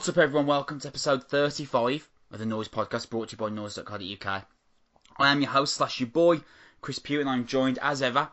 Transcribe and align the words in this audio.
What's 0.00 0.08
up, 0.08 0.16
everyone? 0.16 0.46
Welcome 0.46 0.80
to 0.80 0.88
episode 0.88 1.24
35 1.24 2.08
of 2.32 2.38
the 2.38 2.46
Noise 2.46 2.68
Podcast, 2.68 3.10
brought 3.10 3.28
to 3.28 3.32
you 3.34 3.36
by 3.36 3.50
Noise.co.uk. 3.50 4.46
I 5.18 5.28
am 5.30 5.42
your 5.42 5.50
host 5.50 5.74
slash 5.74 6.00
your 6.00 6.08
boy, 6.08 6.40
Chris 6.80 6.98
Pugh, 6.98 7.20
and 7.20 7.28
I'm 7.28 7.44
joined 7.44 7.78
as 7.82 8.00
ever 8.00 8.30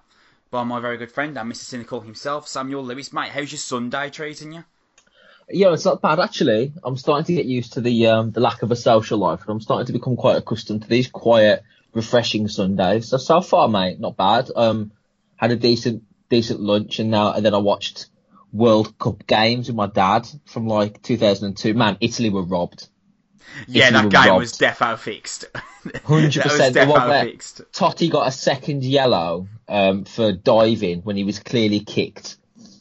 by 0.49 0.63
my 0.63 0.79
very 0.79 0.95
good 0.95 1.11
friend 1.11 1.37
and 1.37 1.51
Mr. 1.51 1.65
Cynical 1.65 1.99
himself, 1.99 2.47
Samuel 2.47 2.85
Lewis. 2.85 3.11
Mate, 3.11 3.31
how's 3.31 3.51
your 3.51 3.59
Sunday 3.59 4.09
treating 4.09 4.53
you? 4.53 4.63
Yeah, 5.49 5.73
it's 5.73 5.83
not 5.83 6.01
bad 6.01 6.21
actually. 6.21 6.71
I'm 6.85 6.95
starting 6.95 7.25
to 7.25 7.33
get 7.33 7.47
used 7.47 7.73
to 7.73 7.81
the 7.81 8.07
um, 8.07 8.31
the 8.31 8.39
lack 8.39 8.63
of 8.63 8.71
a 8.71 8.75
social 8.77 9.17
life, 9.17 9.41
and 9.41 9.49
I'm 9.49 9.59
starting 9.59 9.87
to 9.87 9.91
become 9.91 10.15
quite 10.15 10.37
accustomed 10.37 10.83
to 10.83 10.87
these 10.87 11.09
quiet, 11.09 11.63
refreshing 11.93 12.47
Sundays. 12.47 13.09
So 13.09 13.17
so 13.17 13.41
far, 13.41 13.67
mate, 13.67 13.99
not 13.99 14.15
bad. 14.15 14.49
Um, 14.55 14.93
had 15.35 15.51
a 15.51 15.57
decent 15.57 16.03
decent 16.29 16.61
lunch, 16.61 16.99
and 16.99 17.11
now 17.11 17.33
and 17.33 17.45
then 17.45 17.53
I 17.53 17.57
watched 17.57 18.05
World 18.51 18.97
Cup 18.97 19.25
games 19.27 19.67
with 19.67 19.75
my 19.75 19.87
dad 19.87 20.27
from 20.45 20.67
like 20.67 21.01
2002. 21.01 21.73
Man, 21.73 21.97
Italy 22.01 22.29
were 22.29 22.43
robbed. 22.43 22.87
Yeah, 23.67 23.87
Italy 23.89 24.09
that 24.09 24.11
game 24.11 24.31
robbed. 24.31 24.39
was 24.39 24.53
defo 24.53 24.97
fixed. 24.97 25.45
Hundred 26.05 26.41
percent. 26.43 26.73
The 26.73 26.85
one 26.85 27.01
defo 27.01 27.09
where 27.09 27.23
fixed. 27.23 27.61
Totti 27.71 28.09
got 28.09 28.27
a 28.27 28.31
second 28.31 28.83
yellow 28.83 29.47
um, 29.67 30.05
for 30.05 30.31
diving 30.31 31.01
when 31.01 31.17
he 31.17 31.23
was 31.23 31.39
clearly 31.39 31.79
kicked, 31.79 32.37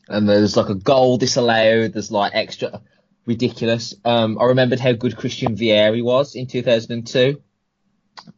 and 0.09 0.29
there's 0.29 0.57
like 0.57 0.69
a 0.69 0.75
goal 0.75 1.19
disallowed. 1.19 1.93
There's 1.93 2.11
like 2.11 2.33
extra 2.35 2.81
ridiculous. 3.27 3.95
Um, 4.05 4.39
I 4.41 4.45
remembered 4.45 4.81
how 4.81 4.93
good 4.93 5.17
Christian 5.17 5.57
Vieri 5.57 6.03
was 6.03 6.35
in 6.35 6.47
2002, 6.47 7.43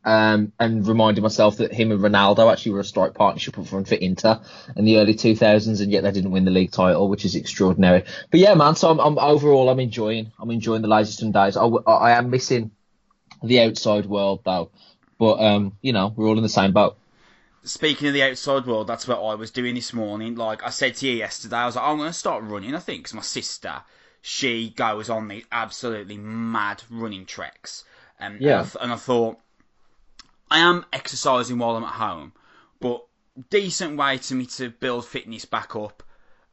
um, 0.05 0.53
and 0.59 0.87
reminded 0.87 1.23
myself 1.23 1.57
that 1.59 1.73
him 1.73 1.93
and 1.93 2.01
Ronaldo 2.01 2.51
actually 2.51 2.73
were 2.73 2.81
a 2.81 2.85
strike 2.85 3.15
partnership 3.15 3.59
up 3.59 3.67
front 3.67 3.89
for 3.89 3.95
Inter 3.97 4.41
in 4.77 4.85
the 4.85 4.99
early 4.99 5.15
2000s, 5.15 5.81
and 5.81 5.91
yet 5.93 6.03
they 6.03 6.13
didn't 6.13 6.31
win 6.31 6.45
the 6.45 6.51
league 6.51 6.73
title, 6.73 7.09
which 7.09 7.25
is 7.25 7.35
extraordinary. 7.35 8.05
But 8.31 8.41
yeah, 8.41 8.55
man. 8.55 8.75
So 8.75 8.91
I'm, 8.91 9.01
I'm 9.01 9.19
overall 9.19 9.69
I'm 9.69 9.81
enjoying 9.81 10.33
I'm 10.39 10.51
enjoying 10.51 10.83
the 10.83 10.89
lazy 10.89 11.13
Sundays. 11.13 11.57
I 11.57 12.11
am 12.13 12.31
missing 12.31 12.71
the 13.43 13.61
outside 13.63 14.07
world 14.07 14.41
though, 14.45 14.71
but 15.19 15.41
um, 15.41 15.77
you 15.83 15.93
know 15.93 16.13
we're 16.17 16.27
all 16.29 16.37
in 16.37 16.43
the 16.43 16.49
same 16.49 16.73
boat. 16.73 16.97
Speaking 17.65 18.09
of 18.09 18.15
the 18.15 18.23
outside 18.23 18.67
world, 18.67 18.87
that's 18.87 19.07
what 19.07 19.21
I 19.21 19.35
was 19.35 19.51
doing 19.51 19.75
this 19.75 19.93
morning. 19.93 20.37
Like 20.37 20.63
I 20.63 20.71
said 20.71 20.95
to 20.97 21.07
you 21.07 21.17
yesterday, 21.17 21.57
I 21.57 21.67
was 21.67 21.77
like, 21.77 21.85
I'm 21.85 21.99
going 21.99 22.09
to 22.09 22.13
start 22.19 22.45
running, 22.45 22.75
I 22.75 22.79
think, 22.79 23.05
'cause 23.05 23.15
my 23.15 23.21
sister, 23.21 23.83
she 24.23 24.71
goes 24.71 25.11
on 25.11 25.29
these 25.29 25.45
absolutely 25.53 26.17
mad 26.17 26.83
running 26.89 27.27
treks. 27.27 27.85
Um, 28.21 28.39
Yeah. 28.41 28.61
And 28.61 28.61
I, 28.61 28.63
th- 28.63 28.77
and 28.81 28.93
I 28.93 28.97
thought, 28.97 29.39
I 30.51 30.59
am 30.59 30.85
exercising 30.93 31.59
while 31.59 31.77
I'm 31.77 31.85
at 31.85 31.95
home, 31.95 32.33
but 32.81 33.05
decent 33.51 33.97
way 33.97 34.19
to 34.19 34.35
me 34.35 34.47
to 34.47 34.71
build 34.71 35.07
fitness 35.07 35.45
back 35.45 35.77
up 35.77 36.03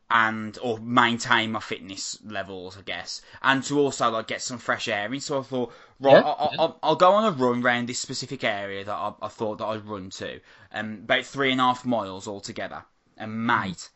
and 0.09 0.57
or 0.61 0.77
maintain 0.79 1.51
my 1.51 1.59
fitness 1.59 2.19
levels, 2.23 2.77
I 2.77 2.81
guess, 2.81 3.21
and 3.41 3.63
to 3.63 3.79
also 3.79 4.09
like 4.11 4.27
get 4.27 4.41
some 4.41 4.59
fresh 4.59 4.87
air 4.87 5.11
in. 5.13 5.19
So 5.19 5.39
I 5.39 5.43
thought, 5.43 5.73
right, 5.99 6.19
Yeah, 6.19 6.21
I, 6.23 6.31
I, 6.31 6.49
I'll, 6.59 6.79
I'll 6.83 6.95
go 6.95 7.11
on 7.13 7.25
a 7.25 7.31
run 7.31 7.63
around 7.63 7.87
this 7.87 7.99
specific 7.99 8.43
area 8.43 8.83
that 8.85 8.93
I, 8.93 9.13
I 9.21 9.27
thought 9.29 9.57
that 9.57 9.65
I'd 9.65 9.85
run 9.85 10.09
to, 10.11 10.39
um, 10.71 11.01
about 11.03 11.25
three 11.25 11.51
and 11.51 11.59
a 11.59 11.63
half 11.65 11.85
miles 11.85 12.27
altogether. 12.27 12.83
And 13.17 13.47
mate, 13.47 13.89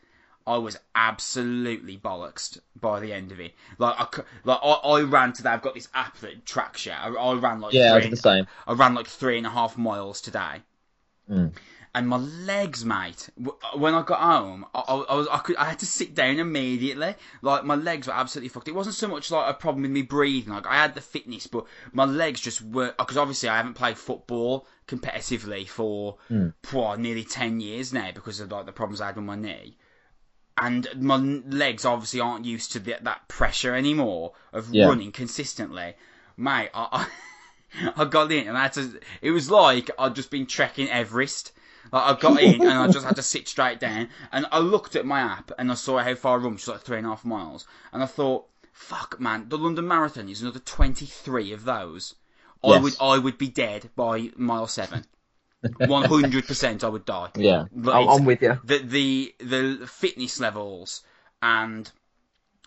I 0.46 0.56
was 0.56 0.78
absolutely 0.94 1.96
bollocksed 1.96 2.58
by 2.80 3.00
the 3.00 3.12
end 3.12 3.30
of 3.32 3.40
it. 3.40 3.54
Like 3.78 3.96
I, 3.98 4.22
like 4.44 4.58
I, 4.62 4.70
I 4.70 5.02
ran 5.02 5.32
today. 5.32 5.50
I've 5.50 5.62
got 5.62 5.74
this 5.74 5.88
app 5.94 6.18
that 6.18 6.46
tracks 6.46 6.86
you. 6.86 6.92
I, 6.92 7.08
I 7.08 7.34
ran 7.34 7.60
like 7.60 7.72
Yeah, 7.72 7.94
I 7.94 8.00
three 8.00 8.10
did 8.10 8.12
the 8.12 8.16
same. 8.16 8.46
I 8.66 8.72
ran 8.72 8.94
like 8.94 9.06
three 9.06 9.38
and 9.38 9.46
a 9.46 9.50
half 9.50 9.76
miles 9.76 10.20
today. 10.20 10.62
Mm. 11.30 11.52
And 11.92 12.08
my 12.08 12.16
legs, 12.16 12.84
mate. 12.84 13.28
When 13.74 13.94
I 13.94 14.02
got 14.02 14.20
home, 14.20 14.64
I, 14.74 14.78
I, 14.80 14.94
I 14.94 15.14
was 15.16 15.28
I 15.28 15.38
could 15.38 15.56
I 15.56 15.64
had 15.64 15.80
to 15.80 15.86
sit 15.86 16.14
down 16.14 16.38
immediately. 16.38 17.16
Like 17.42 17.64
my 17.64 17.74
legs 17.74 18.06
were 18.06 18.14
absolutely 18.14 18.48
fucked. 18.48 18.68
It 18.68 18.74
wasn't 18.74 18.94
so 18.94 19.08
much 19.08 19.30
like 19.30 19.50
a 19.50 19.54
problem 19.54 19.82
with 19.82 19.90
me 19.90 20.02
breathing. 20.02 20.54
Like 20.54 20.66
I 20.66 20.76
had 20.76 20.94
the 20.94 21.00
fitness, 21.00 21.46
but 21.48 21.66
my 21.92 22.04
legs 22.04 22.40
just 22.40 22.62
were 22.62 22.94
because 22.96 23.16
obviously 23.16 23.48
I 23.48 23.56
haven't 23.56 23.74
played 23.74 23.98
football 23.98 24.66
competitively 24.86 25.68
for 25.68 26.16
phew, 26.62 26.96
nearly 26.96 27.24
ten 27.24 27.60
years 27.60 27.92
now 27.92 28.12
because 28.12 28.40
of 28.40 28.52
like 28.52 28.66
the 28.66 28.72
problems 28.72 29.00
I 29.00 29.06
had 29.06 29.16
with 29.16 29.24
my 29.24 29.36
knee. 29.36 29.76
And 30.60 30.86
my 30.96 31.16
legs 31.16 31.84
obviously 31.84 32.20
aren't 32.20 32.44
used 32.44 32.72
to 32.72 32.80
the, 32.80 32.96
that 33.02 33.28
pressure 33.28 33.74
anymore 33.74 34.32
of 34.52 34.72
Yeah. 34.74 34.86
running 34.88 35.10
consistently, 35.12 35.94
mate. 36.36 36.70
I, 36.74 36.88
I 36.92 37.06
I 37.96 38.04
got 38.04 38.32
in 38.32 38.48
and 38.48 38.58
I 38.58 38.62
had 38.64 38.72
to. 38.74 39.00
It 39.22 39.30
was 39.30 39.50
like 39.50 39.90
I'd 39.98 40.14
just 40.14 40.30
been 40.30 40.46
trekking 40.46 40.88
Everest. 40.90 41.52
Like 41.92 42.02
I 42.16 42.20
got 42.20 42.40
in 42.40 42.60
and 42.62 42.70
I 42.70 42.88
just 42.88 43.06
had 43.06 43.16
to 43.16 43.22
sit 43.22 43.48
straight 43.48 43.80
down. 43.80 44.08
And 44.32 44.46
I 44.52 44.58
looked 44.58 44.96
at 44.96 45.06
my 45.06 45.20
app 45.20 45.50
and 45.58 45.70
I 45.70 45.74
saw 45.74 45.98
how 45.98 46.14
far 46.14 46.38
I 46.38 46.42
run, 46.42 46.52
which 46.52 46.66
was 46.66 46.74
like 46.74 46.82
three 46.84 46.98
and 46.98 47.06
a 47.06 47.10
half 47.10 47.24
miles. 47.24 47.66
And 47.92 48.02
I 48.02 48.06
thought, 48.06 48.46
fuck, 48.72 49.18
man, 49.20 49.48
the 49.48 49.58
London 49.58 49.88
Marathon 49.88 50.28
is 50.28 50.42
another 50.42 50.58
twenty 50.60 51.06
three 51.06 51.52
of 51.52 51.64
those. 51.64 52.14
I 52.62 52.68
would 52.82 52.96
I 53.00 53.18
would 53.18 53.38
be 53.38 53.48
dead 53.48 53.90
by 53.96 54.30
mile 54.36 54.66
seven. 54.66 55.06
One 55.78 56.04
hundred 56.04 56.46
percent, 56.46 56.84
I 56.84 56.88
would 56.88 57.04
die. 57.04 57.30
Yeah, 57.36 57.64
But 57.72 58.02
I'm, 58.02 58.08
I'm 58.08 58.24
with 58.24 58.42
you. 58.42 58.58
the 58.64 58.78
the 58.78 59.34
the 59.38 59.86
fitness 59.86 60.40
levels 60.40 61.02
and 61.42 61.90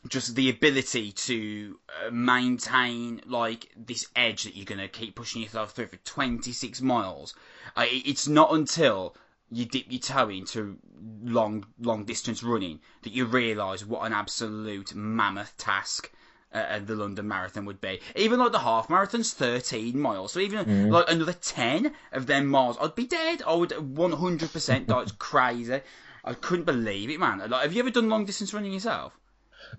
just 0.08 0.36
the 0.36 0.50
ability 0.50 1.12
to 1.14 1.80
uh, 2.06 2.12
maintain 2.12 3.22
like 3.26 3.72
this 3.76 4.08
edge 4.16 4.44
that 4.44 4.56
you're 4.56 4.66
gonna 4.66 4.88
keep 4.88 5.16
pushing 5.16 5.42
yourself 5.42 5.72
through 5.72 5.88
for 5.88 5.98
26 5.98 6.82
miles. 6.82 7.34
Uh, 7.76 7.86
it's 7.90 8.28
not 8.28 8.54
until 8.54 9.16
you 9.52 9.66
dip 9.66 9.86
your 9.90 10.00
toe 10.02 10.30
into 10.30 10.78
long 11.24 11.66
long 11.80 12.04
distance 12.06 12.44
running 12.44 12.80
that 13.04 13.14
you 13.14 13.26
realise 13.26 13.86
what 13.86 14.06
an 14.06 14.14
absolute 14.14 14.94
mammoth 14.94 15.56
task. 15.58 16.12
Uh, 16.54 16.58
uh, 16.58 16.80
the 16.80 16.96
London 16.96 17.28
Marathon 17.28 17.66
would 17.66 17.82
be. 17.82 18.00
Even 18.16 18.40
like 18.40 18.52
the 18.52 18.60
half 18.60 18.90
marathon's 18.90 19.34
13 19.34 19.98
miles, 20.00 20.34
so 20.34 20.40
even 20.40 20.90
like 20.92 21.10
another 21.10 21.34
10 21.34 21.92
of 22.12 22.28
them 22.28 22.46
miles, 22.48 22.78
I'd 22.80 22.94
be 22.94 23.08
dead. 23.08 23.42
I 23.48 23.56
would 23.56 23.72
100% 23.72 24.86
die. 24.88 25.02
It's 25.02 25.12
crazy. 25.18 25.82
I 26.24 26.34
couldn't 26.34 26.66
believe 26.66 27.10
it, 27.10 27.20
man. 27.20 27.40
Like, 27.50 27.64
have 27.64 27.74
you 27.74 27.80
ever 27.80 27.90
done 27.90 28.08
long 28.10 28.26
distance 28.26 28.54
running 28.54 28.72
yourself? 28.74 29.14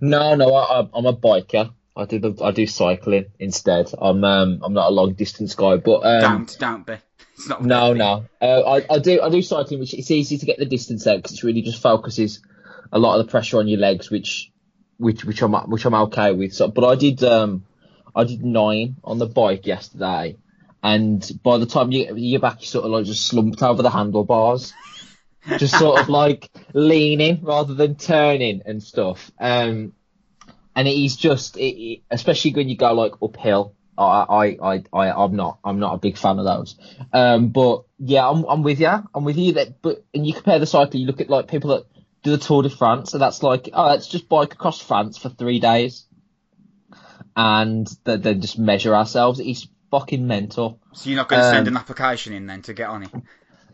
No, 0.00 0.34
no, 0.34 0.52
I, 0.54 0.80
I- 0.80 0.88
I'm 0.94 1.06
a 1.06 1.14
biker. 1.14 1.72
I 1.96 2.06
do 2.06 2.18
the, 2.18 2.42
I 2.44 2.50
do 2.50 2.66
cycling 2.66 3.26
instead. 3.38 3.92
I'm 3.96 4.24
um 4.24 4.60
I'm 4.64 4.72
not 4.72 4.88
a 4.88 4.92
long 4.92 5.14
distance 5.14 5.54
guy, 5.54 5.76
but 5.76 6.00
um 6.00 6.20
don't, 6.20 6.56
don't 6.58 6.86
be. 6.86 6.94
It's 7.36 7.48
not. 7.48 7.62
no, 7.64 7.92
no. 7.92 8.24
Uh, 8.40 8.60
I 8.80 8.94
I 8.94 8.98
do 8.98 9.20
I 9.22 9.28
do 9.28 9.42
cycling, 9.42 9.78
which 9.80 9.94
it's 9.94 10.10
easy 10.10 10.38
to 10.38 10.46
get 10.46 10.58
the 10.58 10.66
distance 10.66 11.06
out 11.06 11.16
because 11.22 11.32
it 11.38 11.44
really 11.44 11.62
just 11.62 11.80
focuses 11.82 12.40
a 12.92 12.98
lot 12.98 13.18
of 13.18 13.26
the 13.26 13.30
pressure 13.30 13.58
on 13.58 13.68
your 13.68 13.78
legs, 13.80 14.10
which 14.10 14.50
which 15.04 15.24
which 15.24 15.42
I'm 15.42 15.52
which 15.70 15.84
I'm 15.84 15.94
okay 15.94 16.32
with. 16.32 16.54
So, 16.54 16.68
but 16.68 16.84
I 16.84 16.96
did 16.96 17.22
um 17.22 17.64
I 18.16 18.24
did 18.24 18.44
nine 18.44 18.96
on 19.04 19.18
the 19.18 19.26
bike 19.26 19.66
yesterday, 19.66 20.36
and 20.82 21.30
by 21.42 21.58
the 21.58 21.66
time 21.66 21.92
you 21.92 22.16
you're 22.16 22.40
back, 22.40 22.60
you 22.60 22.66
sort 22.66 22.84
of 22.84 22.90
like 22.90 23.04
just 23.04 23.26
slumped 23.26 23.62
over 23.62 23.82
the 23.82 23.90
handlebars. 23.90 24.72
just 25.58 25.78
sort 25.78 26.00
of 26.00 26.08
like 26.08 26.50
leaning 26.72 27.44
rather 27.44 27.74
than 27.74 27.96
turning 27.96 28.62
and 28.64 28.82
stuff. 28.82 29.30
Um, 29.38 29.92
and 30.76 30.88
it 30.88 30.92
is 30.92 31.16
just, 31.16 31.56
it, 31.56 31.76
it, 31.76 32.02
especially 32.10 32.54
when 32.54 32.68
you 32.68 32.76
go 32.76 32.92
like 32.92 33.12
uphill. 33.22 33.74
I, 33.96 34.02
I, 34.02 34.44
I, 34.60 34.84
I, 34.92 35.24
I'm 35.24 35.36
not, 35.36 35.58
I'm 35.62 35.78
not 35.78 35.94
a 35.94 35.98
big 35.98 36.18
fan 36.18 36.38
of 36.40 36.44
those. 36.44 36.76
Um, 37.12 37.50
but 37.50 37.84
yeah, 37.98 38.28
I'm, 38.28 38.44
I'm 38.44 38.62
with 38.64 38.80
you. 38.80 38.88
I'm 39.14 39.24
with 39.24 39.36
you. 39.36 39.52
That, 39.52 39.80
but 39.82 40.04
and 40.12 40.26
you 40.26 40.34
compare 40.34 40.58
the 40.58 40.66
cycle, 40.66 40.98
you 40.98 41.06
look 41.06 41.20
at 41.20 41.30
like 41.30 41.46
people 41.46 41.70
that 41.70 41.84
do 42.24 42.32
the 42.32 42.38
Tour 42.38 42.62
de 42.62 42.70
France, 42.70 43.12
and 43.12 43.22
that's 43.22 43.42
like, 43.42 43.68
oh, 43.72 43.86
let's 43.86 44.08
just 44.08 44.28
bike 44.28 44.54
across 44.54 44.80
France 44.80 45.18
for 45.18 45.28
three 45.28 45.60
days, 45.60 46.06
and 47.36 47.86
then 48.04 48.22
then 48.22 48.40
just 48.40 48.58
measure 48.58 48.94
ourselves. 48.94 49.38
It's 49.38 49.68
fucking 49.90 50.26
mental. 50.26 50.80
So 50.92 51.10
you're 51.10 51.16
not 51.18 51.28
going 51.28 51.42
to 51.42 51.48
send 51.50 51.68
Um, 51.68 51.74
an 51.74 51.76
application 51.78 52.32
in 52.32 52.46
then 52.46 52.62
to 52.62 52.74
get 52.74 52.88
on 52.88 53.04
it? 53.04 53.10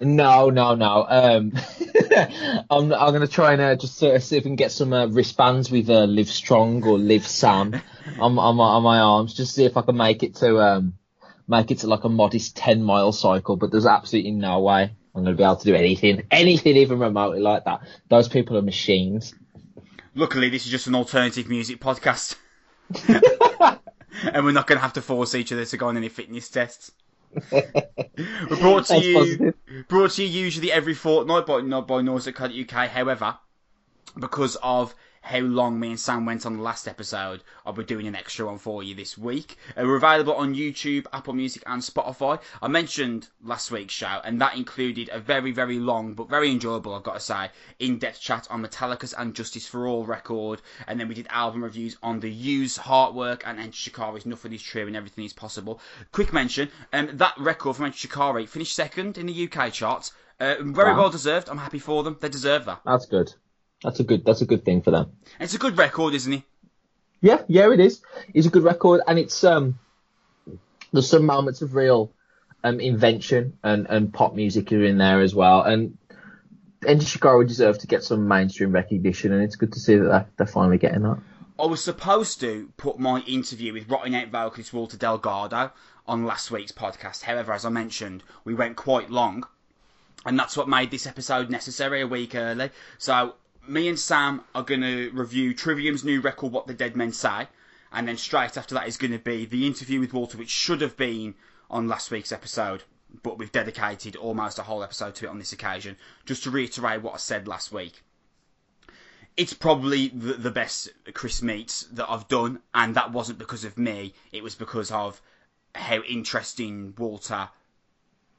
No, 0.03 0.51
no, 0.51 0.75
no. 0.75 1.07
Um, 1.09 1.53
I'm 2.71 2.93
I'm 2.93 3.13
gonna 3.13 3.27
try 3.27 3.53
and 3.53 3.61
uh, 3.63 3.77
just 3.77 3.99
sort 3.99 4.17
of 4.17 4.23
see 4.23 4.39
if 4.39 4.45
we 4.45 4.49
can 4.49 4.57
get 4.57 4.73
some 4.73 4.93
uh, 4.93 5.07
wristbands 5.07 5.71
with 5.71 5.91
uh, 5.91 6.05
Live 6.05 6.31
Strong 6.31 6.85
or 6.85 6.99
Live 6.99 7.27
Sam 7.27 7.75
on, 8.19 8.39
on 8.39 8.57
my 8.57 8.65
on 8.65 8.83
my 8.83 8.99
arms, 8.99 9.35
just 9.35 9.55
see 9.55 9.65
if 9.65 9.77
I 9.77 9.83
can 9.83 9.97
make 9.97 10.23
it 10.23 10.37
to 10.37 10.59
um 10.59 10.95
make 11.47 11.71
it 11.71 11.81
to 11.81 11.87
like 11.87 12.05
a 12.05 12.09
modest 12.09 12.57
ten 12.57 12.83
mile 12.83 13.13
cycle. 13.13 13.57
But 13.57 13.71
there's 13.73 13.87
absolutely 13.87 14.31
no 14.33 14.61
way 14.61 14.95
I'm 15.15 15.25
gonna 15.25 15.37
be 15.37 15.43
able 15.43 15.57
to 15.57 15.65
do 15.65 15.75
anything, 15.75 16.23
anything 16.31 16.77
even 16.77 16.99
remotely 16.99 17.41
like 17.41 17.65
that. 17.65 17.83
Those 18.09 18.29
people 18.29 18.57
are 18.57 18.63
machines. 18.63 19.35
Luckily, 20.15 20.49
this 20.49 20.65
is 20.65 20.71
just 20.71 20.87
an 20.87 20.95
alternative 20.95 21.49
music 21.49 21.81
podcast. 21.81 22.37
and 24.25 24.45
we're 24.45 24.53
not 24.53 24.67
going 24.67 24.77
to 24.77 24.83
have 24.83 24.93
to 24.95 25.03
force 25.03 25.35
each 25.35 25.53
other 25.53 25.65
to 25.65 25.77
go 25.77 25.89
on 25.89 25.97
any 25.97 26.09
fitness 26.09 26.49
tests. 26.49 26.93
We're 27.53 27.63
brought 28.59 28.87
to 28.87 28.95
That's 28.95 29.05
you 29.05 29.15
positive. 29.15 29.55
brought 29.89 30.11
to 30.13 30.25
you 30.25 30.29
usually 30.29 30.73
every 30.73 30.95
fortnight 30.95 31.47
by 31.47 31.61
not 31.61 31.87
by 31.87 32.03
Noise 32.03 32.29
UK. 32.29 32.89
However, 32.89 33.39
because 34.19 34.57
of 34.57 34.95
how 35.23 35.39
long 35.41 35.79
me 35.79 35.91
and 35.91 36.01
Sam 36.01 36.25
went 36.25 36.47
on 36.47 36.57
the 36.57 36.63
last 36.63 36.89
episode, 36.89 37.43
I'll 37.67 37.73
be 37.75 37.85
doing 37.85 38.07
an 38.07 38.17
extra 38.17 38.47
one 38.47 38.59
for 38.59 38.83
you 38.83 38.95
this 38.95 39.19
week. 39.19 39.57
Uh, 39.77 39.83
we're 39.85 39.97
available 39.97 40.35
on 40.35 40.55
YouTube, 40.55 41.07
Apple 41.13 41.35
Music, 41.35 41.63
and 41.67 41.83
Spotify. 41.83 42.41
I 42.63 42.69
mentioned 42.69 43.29
last 43.45 43.71
week's 43.71 43.93
show, 43.93 44.21
and 44.25 44.41
that 44.41 44.57
included 44.57 45.11
a 45.13 45.21
very, 45.21 45.53
very 45.53 45.79
long 45.79 46.15
but 46.15 46.29
very 46.31 46.51
enjoyable, 46.51 46.95
I've 46.95 47.03
got 47.03 47.15
to 47.15 47.21
say, 47.21 47.51
in-depth 47.79 48.21
chat 48.21 48.47
on 48.51 48.63
Metallica's 48.65 49.13
and 49.13 49.35
Justice 49.35 49.67
for 49.67 49.87
All 49.87 50.05
record, 50.07 50.63
and 50.87 50.99
then 50.99 51.07
we 51.09 51.15
did 51.15 51.27
album 51.31 51.63
reviews 51.65 51.97
on 52.03 52.21
the 52.21 52.31
Used 52.31 52.79
Heartwork 52.79 53.43
and 53.45 53.59
Enter 53.61 53.73
Shikari's 53.73 54.25
Nothing 54.27 54.53
Is 54.55 54.63
True 54.63 54.87
and 54.87 54.97
Everything 54.97 55.25
Is 55.25 55.33
Possible. 55.35 55.81
Quick 56.13 56.33
mention, 56.33 56.71
um, 56.93 57.11
that 57.19 57.35
record 57.39 57.77
from 57.77 57.85
Enter 57.87 57.99
Shikari 57.99 58.47
finished 58.47 58.75
second 58.75 59.19
in 59.19 59.27
the 59.27 59.49
UK 59.53 59.71
charts. 59.73 60.13
Uh, 60.41 60.55
very 60.61 60.93
Wow. 60.93 60.99
well 61.01 61.11
deserved. 61.11 61.51
I'm 61.51 61.59
happy 61.59 61.79
for 61.79 62.03
them. 62.03 62.17
They 62.19 62.31
deserve 62.31 62.65
that. 62.65 62.81
That's 62.87 63.05
good. 63.05 63.35
That's 63.83 64.01
a 64.01 64.05
good. 64.05 64.25
That's 64.25 64.43
a 64.43 64.47
good 64.47 64.65
thing 64.65 64.83
for 64.83 64.91
them. 64.91 65.13
It's 65.39 65.55
a 65.55 65.59
good 65.59 65.79
record, 65.79 66.15
isn't 66.15 66.33
it? 66.33 66.43
Yeah, 67.21 67.43
yeah, 67.49 67.73
it 67.73 67.81
is. 67.81 68.03
It's 68.33 68.47
a 68.47 68.51
good 68.51 68.65
record, 68.65 69.01
and 69.07 69.19
it's 69.19 69.45
um, 69.45 69.79
there's 70.93 71.09
some 71.09 71.25
moments 71.27 71.63
of 71.63 71.75
real 71.75 72.13
um 72.63 72.79
invention 72.79 73.57
and 73.63 73.87
and 73.89 74.13
pop 74.13 74.35
music 74.35 74.71
are 74.73 74.85
in 74.85 74.99
there 74.99 75.21
as 75.21 75.35
well, 75.35 75.63
and 75.63 75.97
Enter 76.87 77.05
Shikari 77.05 77.47
deserve 77.47 77.79
to 77.79 77.87
get 77.87 78.03
some 78.05 78.27
mainstream 78.27 78.73
recognition, 78.73 79.33
and 79.33 79.43
it's 79.43 79.57
good 79.57 79.73
to 79.75 79.81
see 79.81 79.97
that 79.97 80.05
they're, 80.05 80.27
they're 80.39 80.47
finally 80.47 80.79
getting 80.79 81.03
that. 81.03 81.19
I 81.59 81.67
was 81.67 81.85
supposed 81.85 82.41
to 82.41 82.73
put 82.79 82.99
my 82.99 83.21
interview 83.21 83.75
with 83.75 83.91
Rotting 83.91 84.15
Out 84.15 84.29
vocalist 84.29 84.73
Walter 84.73 84.97
Delgado 84.97 85.73
on 86.07 86.25
last 86.25 86.51
week's 86.51 86.73
podcast. 86.73 87.23
However, 87.23 87.53
as 87.53 87.67
I 87.67 87.69
mentioned, 87.69 88.23
we 88.45 88.55
went 88.55 88.77
quite 88.77 89.11
long, 89.11 89.47
and 90.25 90.39
that's 90.39 90.57
what 90.57 90.71
made 90.71 90.91
this 90.91 91.07
episode 91.07 91.51
necessary 91.51 92.01
a 92.01 92.07
week 92.07 92.35
early. 92.35 92.71
So, 92.97 93.35
me 93.67 93.89
and 93.89 93.99
Sam 93.99 94.43
are 94.55 94.63
going 94.63 94.81
to 94.83 95.11
review 95.11 95.55
Trivium's 95.55 96.05
new 96.05 96.21
record, 96.21 96.53
What 96.53 96.67
the 96.67 96.75
Dead 96.75 96.97
Men 96.97 97.13
Say, 97.13 97.49
and 97.93 98.07
then 98.07 98.17
straight 98.17 98.57
after 98.57 98.75
that 98.75 98.89
is 98.89 98.97
going 98.97 99.13
to 99.13 99.19
be 99.19 99.47
the 99.47 99.67
interview 99.67 100.01
with 100.01 100.13
Walter, 100.13 100.39
which 100.39 100.51
should 100.51 100.81
have 100.81 100.97
been 100.97 101.35
on 101.71 101.89
last 101.89 102.11
week's 102.11 102.33
episode, 102.33 102.83
but 103.23 103.39
we've 103.39 103.53
dedicated 103.53 104.17
almost 104.17 104.59
a 104.59 104.63
whole 104.63 104.83
episode 104.83 105.15
to 105.17 105.27
it 105.27 105.29
on 105.29 105.39
this 105.39 105.53
occasion, 105.53 105.97
just 106.25 106.45
to 106.45 106.51
reiterate 106.51 107.03
what 107.03 107.15
I 107.15 107.19
said 107.19 107.49
last 107.49 107.73
week 107.73 108.03
it's 109.37 109.55
probably 109.55 110.09
the, 110.09 110.35
the 110.35 110.51
best 110.51 110.91
Chris 111.15 111.43
Meets 111.43 111.85
that 111.93 112.11
I've 112.11 112.29
done, 112.29 112.61
and 112.75 112.95
that 112.97 113.13
wasn't 113.13 113.39
because 113.39 113.65
of 113.65 113.79
me. 113.79 114.13
It 114.33 114.43
was 114.43 114.55
because 114.55 114.91
of 114.91 115.21
how 115.75 116.03
interesting 116.03 116.95
Walter 116.99 117.49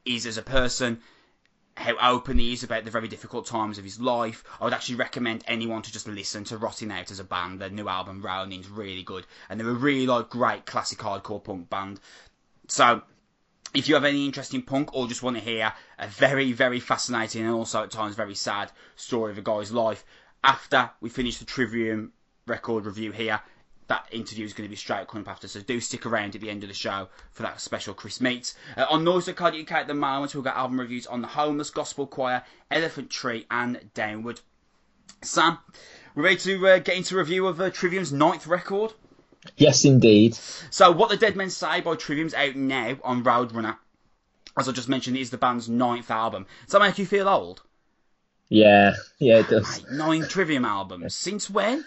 is 0.06 0.26
as 0.26 0.38
a 0.38 0.44
person, 0.44 1.02
how 1.82 1.98
open 1.98 2.38
he 2.38 2.54
is 2.54 2.64
about 2.64 2.86
the 2.86 2.92
very 2.92 3.08
difficult 3.08 3.46
times 3.46 3.78
of 3.78 3.84
his 3.84 4.00
life. 4.00 4.44
I 4.60 4.64
would 4.64 4.74
actually 4.74 4.96
recommend 4.96 5.44
anyone 5.48 5.82
to 5.82 5.92
just 5.92 6.08
listen 6.08 6.44
to 6.46 6.58
Rotting 6.58 6.92
Out 6.92 7.12
as 7.12 7.20
a 7.20 7.24
band. 7.24 7.60
Their 7.60 7.70
new 7.70 7.88
album, 7.88 8.22
Ronin's 8.22 8.70
really 8.70 9.04
good, 9.04 9.26
and 9.50 9.60
they're 9.60 9.70
a 9.70 9.74
really 9.74 10.08
like 10.08 10.30
great 10.30 10.66
classic 10.66 11.00
hardcore 11.00 11.44
punk 11.44 11.70
band. 11.70 12.00
So 12.68 13.02
if 13.74 13.88
you 13.88 13.96
have 13.96 14.06
any 14.06 14.26
interest 14.26 14.54
in 14.54 14.62
punk 14.62 14.94
or 14.94 15.08
just 15.08 15.24
want 15.24 15.38
to 15.38 15.44
hear 15.44 15.74
a 15.98 16.08
very, 16.08 16.52
very 16.52 16.80
fascinating 16.80 17.44
and 17.46 17.54
also 17.54 17.84
at 17.84 17.92
times 17.92 18.16
very 18.16 18.36
sad 18.36 18.72
story 18.96 19.32
of 19.32 19.38
a 19.38 19.42
guy's 19.42 19.72
life, 19.72 20.06
after 20.44 20.90
we 21.02 21.10
finish 21.10 21.38
the 21.38 21.46
Trivium 21.46 22.14
record 22.46 22.86
review 22.86 23.12
here, 23.12 23.42
that 23.92 24.08
interview 24.10 24.46
is 24.46 24.54
going 24.54 24.66
to 24.66 24.70
be 24.70 24.78
straight 24.78 25.06
coming 25.10 25.28
up 25.28 25.32
after. 25.32 25.50
So 25.50 25.60
do 25.60 25.82
stick 25.82 26.06
around 26.06 26.34
at 26.34 26.40
the 26.40 26.50
end 26.50 26.64
of 26.64 26.70
the 26.70 26.74
show 26.74 27.10
for 27.32 27.44
that 27.44 27.60
special 27.60 27.94
Chris 27.94 28.22
Meets. 28.22 28.56
Uh, 28.78 28.86
on 28.90 29.04
Noise.co.uk 29.04 29.70
at 29.70 29.88
the 29.88 29.94
moment, 29.94 30.34
we've 30.34 30.46
got 30.46 30.56
album 30.56 30.80
reviews 30.80 31.08
on 31.08 31.22
The 31.22 31.28
Homeless, 31.28 31.72
Gospel 31.72 32.08
Choir, 32.08 32.42
Elephant 32.72 33.10
Tree, 33.10 33.46
and 33.52 33.82
Downward. 33.94 34.40
Sam, 35.22 35.58
we're 36.16 36.24
ready 36.24 36.38
to 36.38 36.68
uh, 36.68 36.80
get 36.80 36.96
into 36.96 37.16
a 37.16 37.18
review 37.18 37.48
of 37.48 37.60
uh, 37.60 37.70
Trivium's 37.70 38.14
ninth 38.14 38.48
record. 38.48 38.94
Yes, 39.58 39.84
indeed. 39.84 40.36
So, 40.70 40.90
What 40.92 41.10
the 41.10 41.18
Dead 41.18 41.36
Men 41.36 41.50
Say 41.50 41.82
by 41.82 41.96
Trivium's 41.96 42.34
out 42.34 42.56
now 42.56 42.96
on 43.04 43.26
Roadrunner. 43.26 43.76
As 44.58 44.70
I 44.70 44.72
just 44.72 44.88
mentioned, 44.88 45.18
it 45.18 45.22
is 45.22 45.32
the 45.32 45.38
band's 45.38 45.68
ninth 45.68 46.10
album. 46.10 46.46
Does 46.64 46.72
that 46.72 46.80
make 46.80 46.98
you 46.98 47.06
feel 47.06 47.28
old? 47.28 47.62
Yeah, 48.48 48.94
yeah, 49.20 49.40
it 49.40 49.50
does. 49.50 49.84
Mate, 49.84 49.92
nine 49.92 50.28
Trivium 50.30 50.64
albums. 50.64 51.14
Since 51.14 51.50
when? 51.50 51.84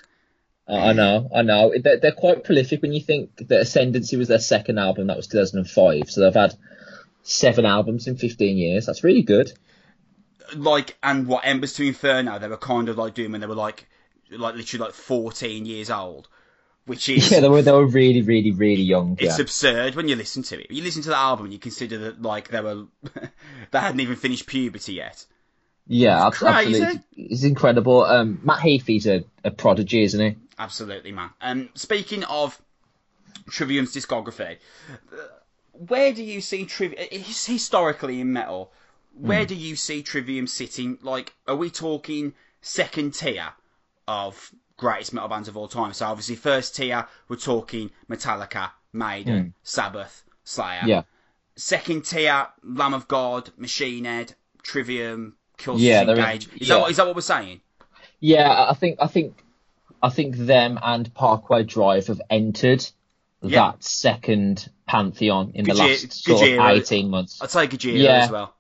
I 0.67 0.91
I 0.91 0.93
know, 0.93 1.29
I 1.35 1.43
know. 1.43 1.73
They're, 1.79 1.99
they're 1.99 2.13
quite 2.13 2.45
prolific 2.45 2.81
when 2.83 2.93
you 2.93 3.01
think 3.01 3.37
that 3.49 3.61
Ascendancy 3.61 4.17
was 4.17 4.29
their 4.29 4.39
second 4.39 4.79
album. 4.79 5.09
That 5.09 5.17
was 5.17 5.27
2005. 5.27 6.09
So 6.11 6.21
they've 6.23 6.35
had 6.35 6.55
seven 7.23 7.67
albums 7.67 8.07
in 8.07 8.17
15 8.17 8.57
years. 8.57 8.87
That's 8.87 9.05
really 9.05 9.23
good. 9.23 9.53
Like, 10.57 10.97
and 11.03 11.27
what, 11.27 11.45
Embers 11.47 11.75
to 11.75 11.87
Inferno, 11.87 12.39
they 12.39 12.49
were 12.49 12.57
kind 12.57 12.89
of 12.89 12.99
like 12.99 13.15
doing 13.15 13.33
when 13.33 13.41
they 13.41 13.47
were 13.47 13.55
like, 13.55 13.87
like 14.31 14.55
literally 14.55 14.87
like 14.87 14.95
14 14.95 15.67
years 15.67 15.91
old. 15.91 16.29
Which 16.87 17.09
is, 17.09 17.31
Yeah, 17.33 17.41
they 17.41 17.49
were 17.49 17.63
they 17.63 17.73
were 17.73 17.87
really, 17.87 18.21
really, 18.21 18.51
really 18.53 18.83
young. 18.83 19.17
it's 19.19 19.39
yeah. 19.39 19.43
absurd 19.43 19.95
when 19.95 20.07
you 20.09 20.17
listen 20.17 20.43
to 20.45 20.61
it. 20.63 20.71
You 20.71 20.83
listen 20.83 21.01
to 21.03 21.09
the 21.09 21.17
album 21.17 21.47
and 21.47 21.53
you 21.55 21.59
consider 21.59 21.97
that 21.99 22.21
like 22.21 22.49
they 22.49 22.61
were, 22.61 22.85
they 23.71 23.79
hadn't 23.79 24.01
even 24.01 24.17
finished 24.17 24.47
puberty 24.47 24.95
yet. 24.95 25.25
Yeah, 25.87 26.29
It's 26.29 26.43
ab- 26.43 26.55
crazy. 26.55 26.83
absolutely. 26.83 27.03
It's 27.17 27.45
incredible. 27.45 28.05
Um, 28.05 28.41
Matt 28.43 28.61
Heafy's 28.61 29.07
a, 29.07 29.25
a 29.45 29.51
prodigy, 29.51 30.03
isn't 30.03 30.21
he? 30.21 30.37
Absolutely, 30.59 31.13
man. 31.13 31.31
Um, 31.41 31.69
speaking 31.75 32.25
of 32.25 32.61
Trivium's 33.49 33.95
discography, 33.95 34.59
uh, 35.13 35.17
where 35.73 36.13
do 36.13 36.23
you 36.23 36.41
see 36.41 36.65
Trivium 36.65 37.09
historically 37.11 38.21
in 38.21 38.33
metal? 38.33 38.73
Where 39.17 39.47
do 39.47 39.55
you 39.55 39.77
see 39.77 40.03
Trivium 40.03 40.47
sitting? 40.47 40.99
Like, 41.03 41.35
are 41.47 41.57
we 41.57 41.71
talking 41.71 42.35
second 42.61 43.15
tier 43.15 43.49
of 44.09 44.53
greatest 44.77 45.13
metal 45.13 45.29
bands 45.29 45.49
of 45.49 45.57
all 45.57 45.69
time? 45.69 45.93
So 45.93 46.07
obviously, 46.07 46.37
first 46.37 46.75
tier 46.75 47.07
we're 47.29 47.37
talking 47.37 47.91
Metallica, 48.09 48.71
Maiden, 48.93 49.55
Sabbath, 49.63 50.25
Slayer. 50.45 50.83
Yeah. 50.85 51.03
Second 51.57 52.05
tier, 52.05 52.49
Lamb 52.65 52.95
of 52.95 53.07
God, 53.07 53.51
Machine 53.57 54.05
Head, 54.05 54.35
Trivium, 54.63 55.37
Killswitch 55.59 55.81
Yeah, 55.81 56.03
Engage. 56.03 56.49
Is, 56.55 56.69
yeah. 56.69 56.75
that 56.75 56.81
what, 56.81 56.91
is 56.91 56.97
that 56.97 57.07
what 57.07 57.15
we're 57.15 57.23
saying? 57.23 57.61
Yeah, 58.21 58.67
I 58.69 58.75
think 58.75 58.99
I 59.01 59.07
think 59.07 59.44
I 60.05 60.11
think 60.11 60.37
them 60.37 60.79
and 60.83 61.13
Parkway 61.15 61.63
Drive 61.65 62.09
have 62.09 62.21
entered 62.29 62.85
Yeah. 63.43 63.71
that 63.73 63.83
second 63.85 64.69
pantheon 64.87 65.53
in 65.55 65.65
the 65.65 65.75
last 65.75 66.13
sort 66.13 66.43
of 66.43 66.49
eighteen 66.73 67.09
months. 67.11 67.41
I'd 67.43 67.51
say 67.51 67.67
Gojira 67.67 67.99
Yeah. 67.99 68.25
as 68.25 68.31
well. 68.31 68.55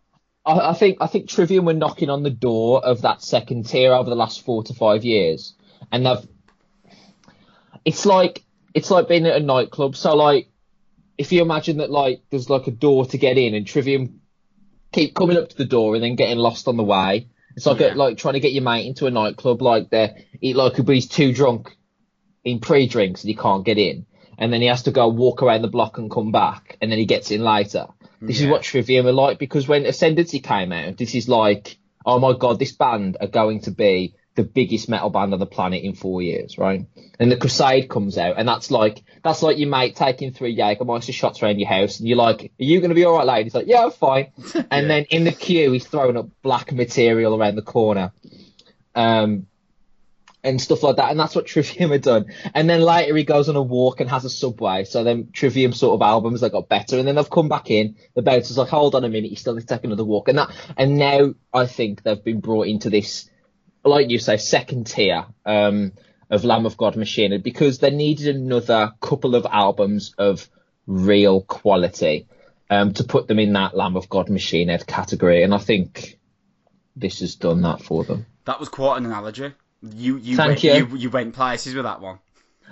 I, 0.47 0.71
I 0.71 0.75
think 0.75 0.99
I 1.01 1.07
think 1.07 1.29
Trivium 1.29 1.65
were 1.67 1.75
knocking 1.75 2.11
on 2.11 2.23
the 2.23 2.31
door 2.31 2.85
of 2.85 3.03
that 3.03 3.23
second 3.23 3.67
tier 3.67 3.93
over 3.93 4.09
the 4.09 4.17
last 4.17 4.43
four 4.45 4.63
to 4.65 4.75
five 4.75 5.05
years, 5.05 5.55
and 5.93 6.07
they've. 6.07 6.27
It's 7.85 8.07
like 8.07 8.43
it's 8.73 8.91
like 8.91 9.09
being 9.09 9.27
at 9.27 9.37
a 9.37 9.41
nightclub. 9.45 9.97
So 9.97 10.15
like, 10.17 10.49
if 11.19 11.33
you 11.33 11.43
imagine 11.43 11.79
that 11.79 11.91
like 11.91 12.23
there's 12.31 12.49
like 12.51 12.67
a 12.67 12.71
door 12.71 13.07
to 13.07 13.19
get 13.19 13.37
in, 13.39 13.55
and 13.55 13.67
Trivium 13.67 14.21
keep 14.93 15.15
coming 15.15 15.37
up 15.37 15.49
to 15.51 15.57
the 15.57 15.65
door 15.65 15.95
and 15.95 16.03
then 16.05 16.15
getting 16.17 16.39
lost 16.39 16.69
on 16.69 16.77
the 16.77 16.85
way. 16.85 17.29
It's 17.57 17.67
like 17.67 17.81
Yeah. 17.81 17.95
a, 17.95 17.97
like 17.97 18.19
trying 18.19 18.35
to 18.35 18.41
get 18.41 18.53
your 18.53 18.63
mate 18.65 18.87
into 18.87 19.07
a 19.07 19.11
nightclub. 19.11 19.63
Like 19.63 19.91
they're 19.91 20.17
he, 20.41 20.55
like 20.55 20.77
but 20.77 20.95
he's 20.95 21.09
too 21.09 21.33
drunk 21.33 21.77
in 22.45 22.61
pre-drinks 22.61 23.23
and 23.23 23.29
he 23.29 23.35
can't 23.37 23.65
get 23.65 23.79
in, 23.79 24.07
and 24.39 24.53
then 24.53 24.61
he 24.61 24.67
has 24.69 24.83
to 24.85 24.91
go 24.91 25.09
walk 25.09 25.43
around 25.43 25.63
the 25.63 25.69
block 25.69 25.99
and 25.99 26.11
come 26.11 26.33
back, 26.33 26.77
and 26.81 26.91
then 26.91 26.99
he 26.99 27.07
gets 27.07 27.31
in 27.31 27.43
later. 27.43 27.87
This 28.21 28.39
is 28.39 28.45
Yeah. 28.45 28.51
what 28.53 28.63
Trivium 28.63 29.07
are 29.07 29.13
like 29.13 29.39
because 29.39 29.69
when 29.69 29.85
Ascendancy 29.87 30.41
came 30.41 30.73
out, 30.73 30.97
this 30.97 31.15
is 31.15 31.29
like, 31.29 31.77
oh 32.07 32.19
my 32.19 32.33
god, 32.37 32.59
this 32.59 32.73
band 32.73 33.17
are 33.21 33.27
going 33.27 33.61
to 33.63 33.71
be 33.71 34.15
the 34.35 34.43
biggest 34.43 34.89
metal 34.89 35.11
band 35.11 35.33
on 35.33 35.39
the 35.39 35.47
planet 35.47 35.85
in 35.85 35.95
four 35.95 36.21
years, 36.21 36.59
right? 36.59 36.87
And 37.21 37.31
the 37.31 37.37
Crusade 37.37 37.89
comes 37.89 38.19
out, 38.19 38.37
and 38.39 38.49
that's 38.49 38.71
like 38.71 39.03
that's 39.23 39.43
like 39.43 39.59
your 39.59 39.69
mate 39.69 39.97
taking 39.97 40.33
three 40.33 40.57
Jägermeister 40.57 41.13
shots 41.13 41.43
around 41.43 41.59
your 41.61 41.69
house, 41.69 41.99
and 41.99 42.09
you're 42.09 42.19
like, 42.19 42.43
are 42.45 42.65
you 42.65 42.81
going 42.81 42.91
to 42.91 42.95
be 42.95 43.05
all 43.05 43.17
right, 43.17 43.27
lady? 43.27 43.45
He's 43.45 43.55
like, 43.55 43.67
yeah, 43.67 43.85
I'm 43.85 43.93
fine. 43.93 44.33
And 44.71 44.91
then 44.91 45.05
in 45.05 45.25
the 45.25 45.33
queue, 45.33 45.73
he's 45.73 45.87
throwing 45.87 46.17
up 46.17 46.29
black 46.43 46.73
material 46.73 47.35
around 47.41 47.57
the 47.57 47.63
corner. 47.63 48.13
Um, 48.95 49.47
and 50.45 50.61
stuff 50.61 50.83
like 50.83 50.97
that. 50.97 51.11
And 51.11 51.19
that's 51.19 51.35
what 51.35 51.47
Trivium 51.55 51.91
had 51.91 52.03
done. 52.03 52.27
And 52.53 52.69
then 52.69 52.83
later 52.83 53.17
he 53.17 53.25
goes 53.25 53.49
on 53.49 53.57
a 53.57 53.63
walk 53.63 54.01
and 54.01 54.11
has 54.11 54.25
a 54.25 54.31
subway. 54.31 54.85
So 54.85 55.03
then 55.03 55.31
Trivium 55.33 55.73
sort 55.73 55.95
of 55.95 56.07
albums 56.07 56.43
that 56.43 56.53
got 56.53 56.69
better. 56.69 56.99
And 56.99 57.09
then 57.09 57.17
they've 57.17 57.31
come 57.31 57.49
back 57.49 57.71
in. 57.71 57.97
The 58.15 58.23
bouncer's 58.23 58.59
like, 58.59 58.69
hold 58.69 58.95
on 58.95 59.05
a 59.05 59.09
minute, 59.09 59.31
you 59.31 59.37
still 59.37 59.55
need 59.55 59.63
to 59.63 59.67
take 59.67 59.85
another 59.85 60.05
walk. 60.05 60.29
And 60.29 60.39
that, 60.39 60.51
and 60.77 60.99
now 60.99 61.35
I 61.53 61.67
think 61.67 62.03
they've 62.03 62.23
been 62.23 62.41
brought 62.41 62.69
into 62.69 62.91
this, 62.91 63.29
like 63.85 64.11
you 64.11 64.19
say, 64.19 64.37
second 64.37 64.87
tier, 64.87 65.27
um, 65.45 65.93
of 66.31 66.45
Lamb 66.45 66.67
of 66.67 66.77
God 66.77 66.97
Machine 66.97 67.41
because 67.41 67.79
they 67.79 67.91
needed 67.91 68.35
another 68.35 68.93
couple 69.01 69.35
of 69.35 69.47
albums 69.51 70.15
of 70.19 70.49
real 70.87 71.41
quality, 71.43 72.27
um, 72.71 72.93
to 72.95 73.05
put 73.05 73.29
them 73.29 73.39
in 73.39 73.53
that 73.55 73.77
Lamb 73.77 73.97
of 73.97 74.09
God 74.09 74.29
Machine 74.29 74.69
Head 74.69 74.87
category. 74.87 75.43
And 75.43 75.55
I 75.55 75.59
think 75.59 76.19
this 76.97 77.21
has 77.21 77.37
done 77.37 77.63
that 77.63 77.83
for 77.83 78.05
them. 78.05 78.27
That 78.45 78.61
was 78.61 78.69
quite 78.69 78.99
an 78.99 79.07
analogy. 79.07 79.53
You 79.83 80.17
you 80.17 80.37
Thank 80.37 80.63
went, 80.63 80.65
you. 80.65 80.73
you 80.73 80.97
you 80.97 81.11
went 81.11 81.35
places 81.35 81.75
with 81.75 81.85
that 81.85 82.01
one. 82.01 82.19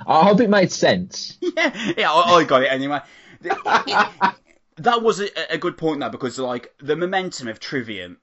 I 0.06 0.24
hope 0.24 0.40
it 0.40 0.48
made 0.48 0.72
sense. 0.72 1.36
yeah, 1.40 1.92
yeah, 1.96 2.10
I, 2.10 2.36
I 2.36 2.44
got 2.44 2.62
it 2.62 2.72
anyway. 2.72 3.00
that 3.42 5.02
was 5.02 5.20
a, 5.20 5.28
a 5.52 5.58
good 5.58 5.76
point 5.76 6.00
though, 6.00 6.08
because 6.08 6.38
like 6.38 6.72
the 6.78 6.96
momentum 6.96 7.48
of 7.48 7.60
Trivium 7.60 8.18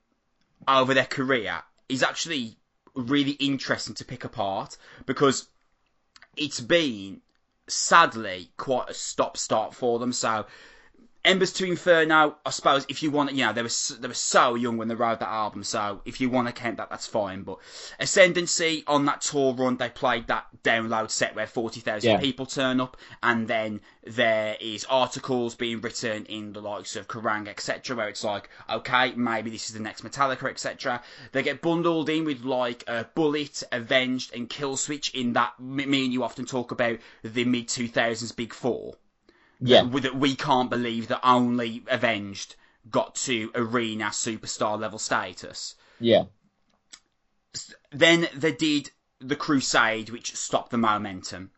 over 0.67 0.93
their 0.93 1.05
career 1.05 1.61
is 1.87 2.03
actually 2.03 2.58
really 2.95 3.31
interesting 3.33 3.95
to 3.95 4.05
pick 4.05 4.23
apart 4.23 4.77
because 5.05 5.47
it's 6.37 6.59
been 6.59 7.21
sadly 7.67 8.49
quite 8.57 8.89
a 8.89 8.93
stop 8.93 9.37
start 9.37 9.73
for 9.73 9.99
them. 9.99 10.11
So 10.13 10.45
Embers 11.25 11.51
to 11.53 11.65
Inferno, 11.65 12.37
I 12.45 12.49
suppose 12.49 12.85
if 12.87 13.03
you 13.03 13.11
want, 13.11 13.33
you 13.33 13.45
know, 13.45 13.51
they 13.51 13.61
were 13.61 13.69
they 13.99 14.07
were 14.07 14.13
so 14.13 14.55
young 14.55 14.77
when 14.77 14.87
they 14.87 14.95
wrote 14.95 15.19
that 15.19 15.27
album, 15.27 15.65
so 15.65 16.01
if 16.05 16.21
you 16.21 16.29
want 16.29 16.47
to 16.47 16.53
count 16.53 16.77
that, 16.77 16.89
that's 16.89 17.07
fine. 17.07 17.43
But 17.43 17.57
Ascendancy 17.99 18.85
on 18.87 19.05
that 19.05 19.19
tour 19.19 19.53
run, 19.53 19.75
they 19.75 19.89
played 19.89 20.27
that 20.27 20.47
download 20.63 21.11
set 21.11 21.35
where 21.35 21.45
forty 21.45 21.81
thousand 21.81 22.11
Yeah. 22.11 22.19
people 22.19 22.45
turn 22.45 22.79
up, 22.79 22.95
and 23.21 23.49
then 23.49 23.81
there 24.05 24.55
is 24.61 24.85
articles 24.85 25.55
being 25.55 25.81
written 25.81 26.25
in 26.27 26.53
the 26.53 26.61
likes 26.61 26.95
of 26.95 27.09
Kerrang, 27.09 27.49
etc., 27.49 27.97
where 27.97 28.07
it's 28.07 28.23
like, 28.23 28.49
okay, 28.69 29.11
maybe 29.13 29.49
this 29.49 29.67
is 29.67 29.73
the 29.73 29.81
next 29.81 30.03
Metallica, 30.05 30.49
etc. 30.49 31.01
They 31.33 31.43
get 31.43 31.61
bundled 31.61 32.07
in 32.09 32.23
with 32.23 32.43
like 32.45 32.85
uh, 32.87 33.03
Bullet, 33.13 33.61
Avenged, 33.73 34.33
and 34.33 34.49
Killswitch 34.49 35.13
in 35.13 35.33
that. 35.33 35.59
Me 35.59 35.85
me 35.85 36.05
and 36.05 36.13
you 36.13 36.23
often 36.23 36.45
talk 36.45 36.71
about 36.71 36.97
the 37.23 37.43
mid 37.43 37.67
two 37.67 37.89
thousands 37.89 38.31
Big 38.31 38.53
Four 38.53 38.95
Yeah. 39.59 39.83
that, 39.83 40.01
that 40.03 40.15
we 40.15 40.35
can't 40.35 40.69
believe 40.69 41.09
that 41.09 41.21
only 41.23 41.83
Avenged 41.87 42.55
got 42.89 43.15
to 43.15 43.51
arena 43.55 44.05
superstar 44.05 44.79
level 44.79 44.99
status. 44.99 45.75
Yeah. 45.99 46.25
Then 47.91 48.27
they 48.35 48.51
did 48.51 48.91
the 49.19 49.35
Crusade, 49.35 50.09
which 50.09 50.35
stopped 50.35 50.71
the 50.71 50.77
momentum. 50.77 51.51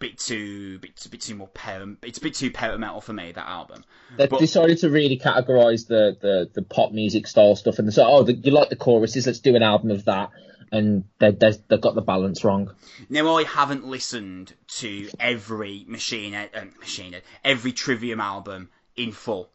Bit 0.00 0.18
too, 0.18 0.78
bit, 0.80 1.06
bit 1.08 1.20
too 1.20 1.36
more 1.36 1.48
power. 1.48 1.86
It's 2.02 2.18
a 2.18 2.20
bit 2.20 2.34
too 2.34 2.50
power 2.50 2.76
metal 2.78 3.00
for 3.00 3.12
me. 3.12 3.30
That 3.30 3.46
album. 3.46 3.84
They 4.16 4.26
But- 4.26 4.40
decided 4.40 4.78
to 4.78 4.90
really 4.90 5.18
categorize 5.18 5.86
the, 5.86 6.16
the, 6.20 6.50
the 6.52 6.62
pop 6.62 6.90
music 6.90 7.28
style 7.28 7.54
stuff, 7.54 7.78
and 7.78 7.86
they 7.86 7.92
said, 7.92 8.06
"Oh, 8.08 8.24
the, 8.24 8.32
you 8.32 8.50
like 8.50 8.70
the 8.70 8.76
choruses? 8.76 9.26
Let's 9.26 9.38
do 9.38 9.54
an 9.54 9.62
album 9.62 9.92
of 9.92 10.04
that." 10.06 10.30
And 10.70 11.04
they 11.18 11.30
they 11.30 11.52
they 11.68 11.78
got 11.78 11.94
the 11.94 12.02
balance 12.02 12.44
wrong. 12.44 12.74
Now 13.08 13.36
I 13.36 13.44
haven't 13.44 13.86
listened 13.86 14.52
to 14.78 15.08
every 15.18 15.84
Machine 15.88 16.32
Head, 16.32 16.50
uh, 16.54 16.64
Machine 16.78 17.12
Head, 17.12 17.22
every 17.44 17.72
Trivium 17.72 18.20
album 18.20 18.70
in 18.96 19.12
full. 19.12 19.50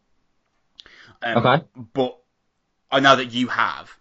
Um, 1.21 1.37
Okay. 1.37 1.65
But 1.93 2.17
I 2.91 2.99
know 2.99 3.15
that 3.15 3.31
you 3.31 3.47
have. 3.47 3.91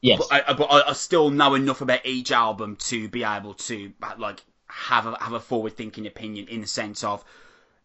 Yes. 0.00 0.18
But 0.18 0.48
I, 0.48 0.52
but 0.54 0.66
I 0.88 0.92
still 0.94 1.30
know 1.30 1.54
enough 1.54 1.80
about 1.80 2.06
each 2.06 2.32
album 2.32 2.76
to 2.76 3.08
be 3.08 3.22
able 3.22 3.54
to 3.54 3.92
like 4.18 4.42
have 4.66 5.06
a 5.06 5.16
have 5.22 5.32
a 5.32 5.40
forward 5.40 5.76
thinking 5.76 6.06
opinion 6.06 6.48
in 6.48 6.62
the 6.62 6.66
sense 6.66 7.04
of 7.04 7.24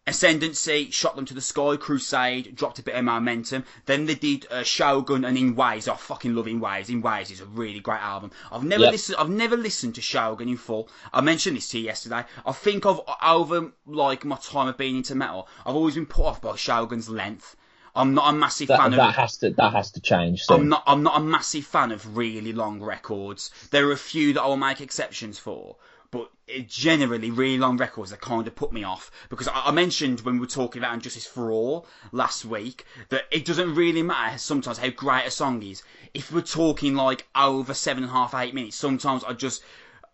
Ascendancy 0.06 0.90
shot 0.90 1.16
them 1.16 1.24
to 1.26 1.34
the 1.34 1.40
sky, 1.40 1.76
Crusade 1.76 2.54
dropped 2.54 2.78
a 2.78 2.82
bit 2.82 2.94
of 2.94 3.04
momentum. 3.04 3.64
Then 3.86 4.06
they 4.06 4.14
did 4.14 4.46
uh, 4.50 4.62
Shogun 4.62 5.24
and 5.24 5.36
In 5.36 5.56
Waves. 5.56 5.88
I 5.88 5.96
fucking 5.96 6.34
love 6.34 6.46
In 6.46 6.60
Waves. 6.60 6.88
In 6.88 7.02
Waves 7.02 7.30
is 7.30 7.40
a 7.40 7.46
really 7.46 7.80
great 7.80 8.00
album. 8.00 8.30
I've 8.52 8.62
never 8.64 8.84
Yep. 8.84 8.92
listened. 8.92 9.16
I've 9.18 9.28
never 9.30 9.56
listened 9.56 9.94
to 9.96 10.00
Shogun 10.00 10.48
in 10.48 10.56
full. 10.56 10.88
I 11.12 11.20
mentioned 11.22 11.56
this 11.56 11.68
to 11.70 11.78
you 11.78 11.84
yesterday. 11.84 12.24
I 12.44 12.52
think 12.52 12.86
of 12.86 13.00
over 13.22 13.72
like 13.86 14.24
my 14.24 14.36
time 14.36 14.68
of 14.68 14.76
being 14.76 14.96
into 14.96 15.14
metal, 15.14 15.48
I've 15.64 15.74
always 15.74 15.96
been 15.96 16.06
put 16.06 16.24
off 16.24 16.40
by 16.40 16.54
Shogun's 16.56 17.08
length. 17.08 17.56
I'm 17.96 18.12
not 18.12 18.28
a 18.28 18.36
massive 18.36 18.68
that, 18.68 18.76
fan 18.78 18.92
of 18.92 18.98
that 18.98 19.14
has 19.14 19.38
to 19.38 19.50
that 19.52 19.72
has 19.72 19.90
to 19.92 20.00
change. 20.00 20.42
Soon. 20.42 20.60
I'm 20.60 20.68
not. 20.68 20.82
I'm 20.86 21.02
not 21.02 21.16
a 21.16 21.20
massive 21.20 21.64
fan 21.64 21.90
of 21.92 22.16
really 22.16 22.52
long 22.52 22.80
records. 22.80 23.50
There 23.70 23.88
are 23.88 23.92
a 23.92 23.96
few 23.96 24.34
that 24.34 24.42
I'll 24.42 24.58
make 24.58 24.82
exceptions 24.82 25.38
for, 25.38 25.76
but 26.10 26.30
it, 26.46 26.68
generally, 26.68 27.30
really 27.30 27.58
long 27.58 27.76
records 27.76 28.10
that 28.10 28.20
kind 28.20 28.46
of 28.46 28.54
put 28.54 28.72
me 28.72 28.84
off 28.84 29.10
because 29.28 29.48
I, 29.48 29.66
I 29.66 29.70
mentioned 29.72 30.20
when 30.20 30.34
we 30.34 30.40
were 30.40 30.46
talking 30.46 30.80
about 30.80 30.92
And 30.92 31.02
Justice 31.02 31.26
for 31.26 31.50
All 31.50 31.86
last 32.12 32.44
week 32.44 32.84
that 33.08 33.24
it 33.30 33.44
doesn't 33.44 33.74
really 33.74 34.02
matter 34.02 34.38
sometimes 34.38 34.78
how 34.78 34.90
great 34.90 35.26
a 35.26 35.30
song 35.30 35.62
is. 35.62 35.82
If 36.14 36.32
we're 36.32 36.42
talking 36.42 36.94
like 36.94 37.26
over 37.34 37.74
seven 37.74 38.04
and 38.04 38.10
a 38.10 38.14
half, 38.14 38.34
eight 38.34 38.54
minutes, 38.54 38.76
sometimes 38.76 39.24
I 39.24 39.32
just 39.32 39.62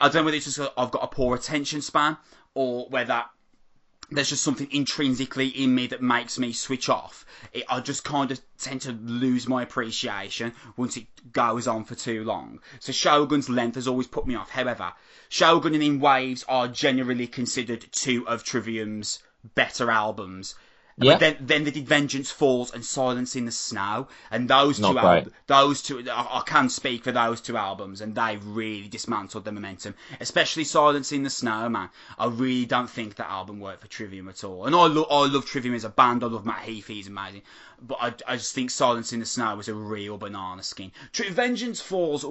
I 0.01 0.07
don't 0.07 0.17
know 0.17 0.25
whether 0.25 0.37
it's 0.37 0.47
just 0.47 0.73
I've 0.77 0.91
got 0.91 1.05
a 1.05 1.09
poor 1.09 1.35
attention 1.37 1.81
span 1.83 2.17
or 2.55 2.89
whether 2.89 3.25
there's 4.11 4.29
just 4.29 4.43
something 4.43 4.69
intrinsically 4.71 5.49
in 5.49 5.75
me 5.75 5.87
that 5.87 6.03
makes 6.03 6.39
me 6.39 6.53
switch 6.53 6.89
off. 6.89 7.25
It, 7.53 7.65
I 7.69 7.81
just 7.81 8.05
kind 8.05 8.31
of 8.31 8.41
tend 8.59 8.83
to 8.83 8.93
lose 8.93 9.49
my 9.49 9.63
appreciation 9.63 10.53
once 10.77 10.97
it 10.97 11.07
goes 11.33 11.67
on 11.67 11.85
for 11.85 11.95
too 11.95 12.25
long. 12.25 12.61
So 12.81 12.93
Shogun's 12.93 13.49
length 13.49 13.77
has 13.77 13.89
always 13.89 14.07
put 14.07 14.27
me 14.27 14.35
off. 14.35 14.51
However, 14.51 14.93
Shogun 15.29 15.75
and 15.75 15.83
In 15.83 16.01
Waves 16.01 16.45
are 16.49 16.69
generally 16.69 17.27
considered 17.27 17.87
two 17.93 18.27
of 18.29 18.45
Trivium's 18.45 19.21
better 19.55 19.91
albums. 19.91 20.55
Yeah. 20.99 21.13
But 21.13 21.21
then, 21.21 21.37
then 21.41 21.65
they 21.65 21.71
did 21.71 21.87
Vengeance 21.89 22.31
Falls 22.31 22.73
and 22.73 22.85
Silence 22.85 23.35
in 23.35 23.47
the 23.47 23.53
Snow, 23.53 24.09
and 24.31 24.49
those 24.49 24.79
Not 24.79 24.93
two 24.93 24.99
albums, 24.99 25.33
those 25.47 25.83
two, 25.83 26.11
I, 26.11 26.39
I 26.39 26.43
can 26.45 26.69
speak 26.69 27.05
for 27.05 27.13
those 27.13 27.41
two 27.41 27.57
albums, 27.57 28.01
and 28.03 28.15
they 28.15 28.37
really 28.43 28.89
dismantled 28.89 29.45
the 29.45 29.53
momentum. 29.53 29.95
Especially 30.21 30.65
Silence 30.65 31.11
in 31.11 31.23
the 31.23 31.31
Snow, 31.31 31.69
man. 31.69 31.89
I 32.19 32.27
really 32.27 32.67
don't 32.67 32.91
think 32.91 33.17
that 33.17 33.31
album 33.31 33.59
worked 33.59 33.81
for 33.81 33.89
Trivium 33.89 34.29
at 34.29 34.45
all. 34.45 34.67
And 34.67 34.75
I 34.77 34.87
love, 34.87 35.07
I 35.11 35.27
love 35.27 35.47
Trivium 35.47 35.75
as 35.75 35.85
a 35.85 35.89
band. 35.89 36.23
I 36.23 36.27
love 36.27 36.45
Matt 36.45 36.63
Heafy, 36.67 36.95
he's 36.95 37.09
amazing. 37.09 37.43
But 37.81 37.99
I, 38.01 38.15
I 38.29 38.37
just 38.37 38.55
think 38.55 38.71
Silence 38.71 39.13
in 39.13 39.21
the 39.21 39.27
Snow 39.27 39.57
was 39.57 39.69
a 39.69 39.75
real 39.75 40.19
banana 40.19 40.63
skin. 40.63 40.93
Tri- 41.13 41.31
Vengeance 41.31 41.81
Falls, 41.81 42.25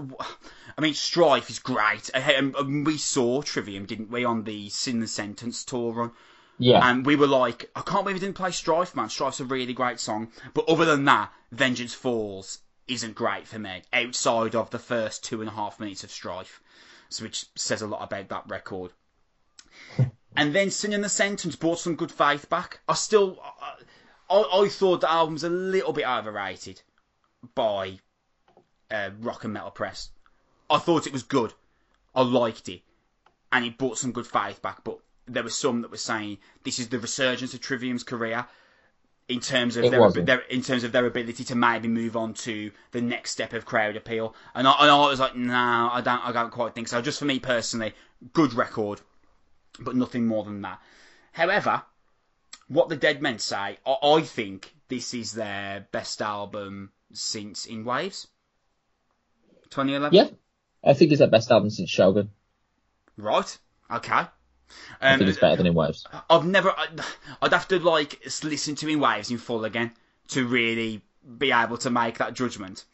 I 0.78 0.82
mean, 0.82 0.94
Strife 0.94 1.50
is 1.50 1.60
great. 1.60 2.10
I- 2.14 2.36
um, 2.36 2.56
um, 2.58 2.84
We 2.84 2.98
saw 2.98 3.42
Trivium, 3.42 3.86
didn't 3.86 4.12
we, 4.12 4.24
on 4.24 4.44
the 4.44 4.70
Sin 4.70 5.00
the 5.00 5.08
Sentence 5.08 5.66
tour 5.66 5.94
run? 5.94 6.12
Yeah. 6.58 6.88
And 6.88 7.06
we 7.06 7.16
were 7.16 7.28
like, 7.28 7.70
I 7.76 7.82
can't 7.82 8.04
believe 8.04 8.16
we 8.16 8.20
didn't 8.20 8.36
play 8.36 8.52
Strife, 8.52 8.96
man. 8.96 9.10
Strife's 9.10 9.40
a 9.40 9.46
really 9.46 9.74
great 9.74 10.00
song. 10.00 10.32
But 10.54 10.68
other 10.68 10.86
than 10.86 11.06
that, 11.06 11.32
Vengeance 11.52 11.94
Falls 11.94 12.60
isn't 12.88 13.16
great 13.16 13.48
for 13.48 13.60
me, 13.60 13.84
outside 13.94 14.56
of 14.56 14.70
the 14.70 14.80
first 14.80 15.24
two 15.24 15.42
and 15.42 15.50
a 15.50 15.54
half 15.54 15.80
minutes 15.80 16.04
of 16.04 16.12
Strife. 16.12 16.62
Which 17.20 17.46
says 17.56 17.82
a 17.82 17.88
lot 17.88 18.04
about 18.04 18.30
that 18.30 18.48
record. 18.48 18.92
and 20.36 20.56
then 20.56 20.72
Sin 20.72 20.94
in 20.94 21.02
the 21.02 21.10
Sentence 21.10 21.56
brought 21.56 21.80
some 21.80 21.96
good 21.96 22.12
faith 22.12 22.50
back. 22.50 22.80
I 22.88 22.94
still, 22.94 23.40
I, 23.44 23.76
I, 24.30 24.62
I 24.62 24.70
thought 24.70 25.02
the 25.02 25.12
album's 25.12 25.44
a 25.44 25.50
little 25.50 25.92
bit 25.92 26.08
overrated 26.08 26.82
by 27.54 28.00
uh, 28.90 29.10
Rock 29.20 29.44
and 29.44 29.54
Metal 29.54 29.72
Press. 29.72 30.10
I 30.70 30.78
thought 30.78 31.08
it 31.08 31.14
was 31.14 31.24
good. 31.24 31.54
I 32.16 32.22
liked 32.22 32.70
it 32.70 32.82
and 33.52 33.66
it 33.66 33.78
brought 33.78 33.98
some 33.98 34.12
good 34.12 34.28
faith 34.28 34.62
back. 34.62 34.84
But 34.84 35.00
there 35.34 35.44
were 35.44 35.50
some 35.50 35.82
that 35.82 35.92
were 35.92 35.98
saying 35.98 36.38
this 36.64 36.80
is 36.80 36.90
the 36.90 37.00
resurgence 37.00 37.54
of 37.54 37.62
Trivium's 37.62 38.04
career 38.04 38.46
in 39.28 39.40
terms 39.40 39.78
of 39.78 39.90
their, 39.90 40.12
their 40.12 40.40
in 40.42 40.62
terms 40.62 40.84
of 40.84 40.92
their 40.92 41.06
ability 41.06 41.44
to 41.46 41.56
maybe 41.56 41.88
move 41.88 42.18
on 42.18 42.34
to 42.34 42.72
the 42.92 43.02
next 43.02 43.32
step 43.32 43.54
of 43.54 43.66
crowd 43.66 43.96
appeal. 43.96 44.36
And 44.54 44.68
I, 44.68 44.76
and 44.82 44.92
I 44.92 45.08
was 45.08 45.20
like, 45.20 45.36
no, 45.36 45.90
I 45.92 46.02
don't, 46.04 46.26
I 46.26 46.32
don't 46.32 46.52
quite 46.52 46.76
think 46.76 46.88
so. 46.88 47.02
Just 47.02 47.20
for 47.20 47.26
me 47.26 47.40
personally, 47.40 47.94
good 48.34 48.54
record, 48.54 49.00
but 49.80 49.96
nothing 49.96 50.28
more 50.28 50.44
than 50.44 50.62
that. 50.64 50.82
However, 51.32 51.84
what 52.68 52.90
the 52.90 52.98
Dead 52.98 53.22
Men 53.22 53.40
say, 53.40 53.78
I, 53.86 53.96
I 54.04 54.22
think 54.22 54.74
this 54.90 55.14
is 55.14 55.32
their 55.32 55.88
best 55.92 56.22
album 56.22 56.92
since 57.14 57.66
In 57.66 57.86
Waves. 57.86 58.28
2011? 59.70 60.14
yeah. 60.14 60.28
I 60.84 60.94
think 60.94 61.12
it's 61.12 61.20
their 61.20 61.30
best 61.30 61.52
album 61.52 61.70
since 61.70 61.90
Shogun. 61.90 62.32
Right. 63.16 63.58
Okay. 63.90 64.24
I 65.02 65.14
Um, 65.14 65.20
think 65.20 65.30
it's 65.30 65.40
better 65.40 65.56
than 65.58 65.68
In 65.68 65.74
Waves. 65.74 66.06
I've 66.30 66.46
never. 66.46 66.74
I'd, 67.42 67.52
have 67.54 67.68
to 67.70 67.80
like 67.80 68.22
listen 68.44 68.76
to 68.76 68.88
In 68.88 69.00
Waves 69.00 69.32
in 69.32 69.38
full 69.38 69.66
again 69.66 69.92
to 70.30 70.46
really 70.48 71.02
be 71.38 71.52
able 71.52 71.78
to 71.78 71.90
make 71.90 72.18
that 72.18 72.34
judgment 72.34 72.86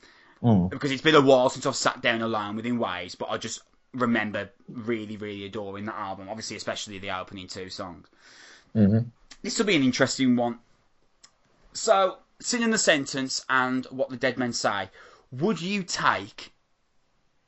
Mm. 0.44 0.70
because 0.70 0.92
it's 0.92 1.02
been 1.02 1.16
a 1.16 1.22
while 1.22 1.50
since 1.50 1.66
I've 1.66 1.76
sat 1.76 2.00
down 2.02 2.22
alone 2.22 2.56
with 2.56 2.66
In 2.68 2.78
Waves, 2.78 3.16
but 3.16 3.30
I 3.32 3.38
just 3.40 3.62
remember 3.94 4.52
really, 4.70 5.18
really 5.18 5.46
adoring 5.46 5.86
that 5.86 5.96
album. 5.96 6.30
Obviously, 6.30 6.56
especially 6.58 7.00
the 7.00 7.10
opening 7.10 7.48
two 7.48 7.70
songs. 7.72 8.08
hmm 8.74 9.00
This 9.42 9.58
will 9.58 9.66
be 9.66 9.76
an 9.76 9.82
interesting 9.84 10.36
one. 10.36 10.60
So, 11.74 12.18
Sin 12.40 12.62
in 12.62 12.70
the 12.70 12.78
Sentence 12.78 13.44
and 13.50 13.86
What 13.86 14.10
the 14.10 14.18
Dead 14.18 14.38
Men 14.38 14.54
Say. 14.54 14.90
Would 15.32 15.60
you 15.60 15.82
take 15.84 16.54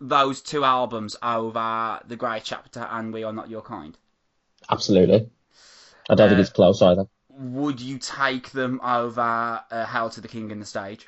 those 0.02 0.42
two 0.42 0.64
albums 0.64 1.16
over 1.22 2.00
The 2.08 2.16
Grey 2.16 2.42
Chapter 2.44 2.88
and 2.90 3.14
We 3.14 3.24
Are 3.24 3.34
Not 3.34 3.50
Your 3.50 3.62
Kind? 3.62 3.98
Absolutely. 4.70 5.30
I 6.10 6.16
don't 6.16 6.30
think 6.30 6.38
Uh, 6.40 6.42
it's 6.42 6.50
close 6.52 6.82
either. 6.82 7.06
would 7.30 7.80
you 7.80 7.98
take 8.00 8.52
them 8.52 8.80
over 8.84 9.62
uh, 9.72 9.86
Hail 9.86 10.10
to 10.12 10.22
the 10.22 10.28
King 10.28 10.52
in 10.52 10.60
the 10.60 10.66
stage? 10.66 11.08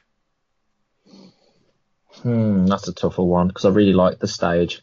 Hmm, 2.23 2.65
that's 2.65 2.87
a 2.87 2.93
tougher 2.93 3.23
one 3.23 3.47
because 3.47 3.65
I 3.65 3.69
really 3.69 3.93
like 3.93 4.19
the 4.19 4.27
stage. 4.27 4.81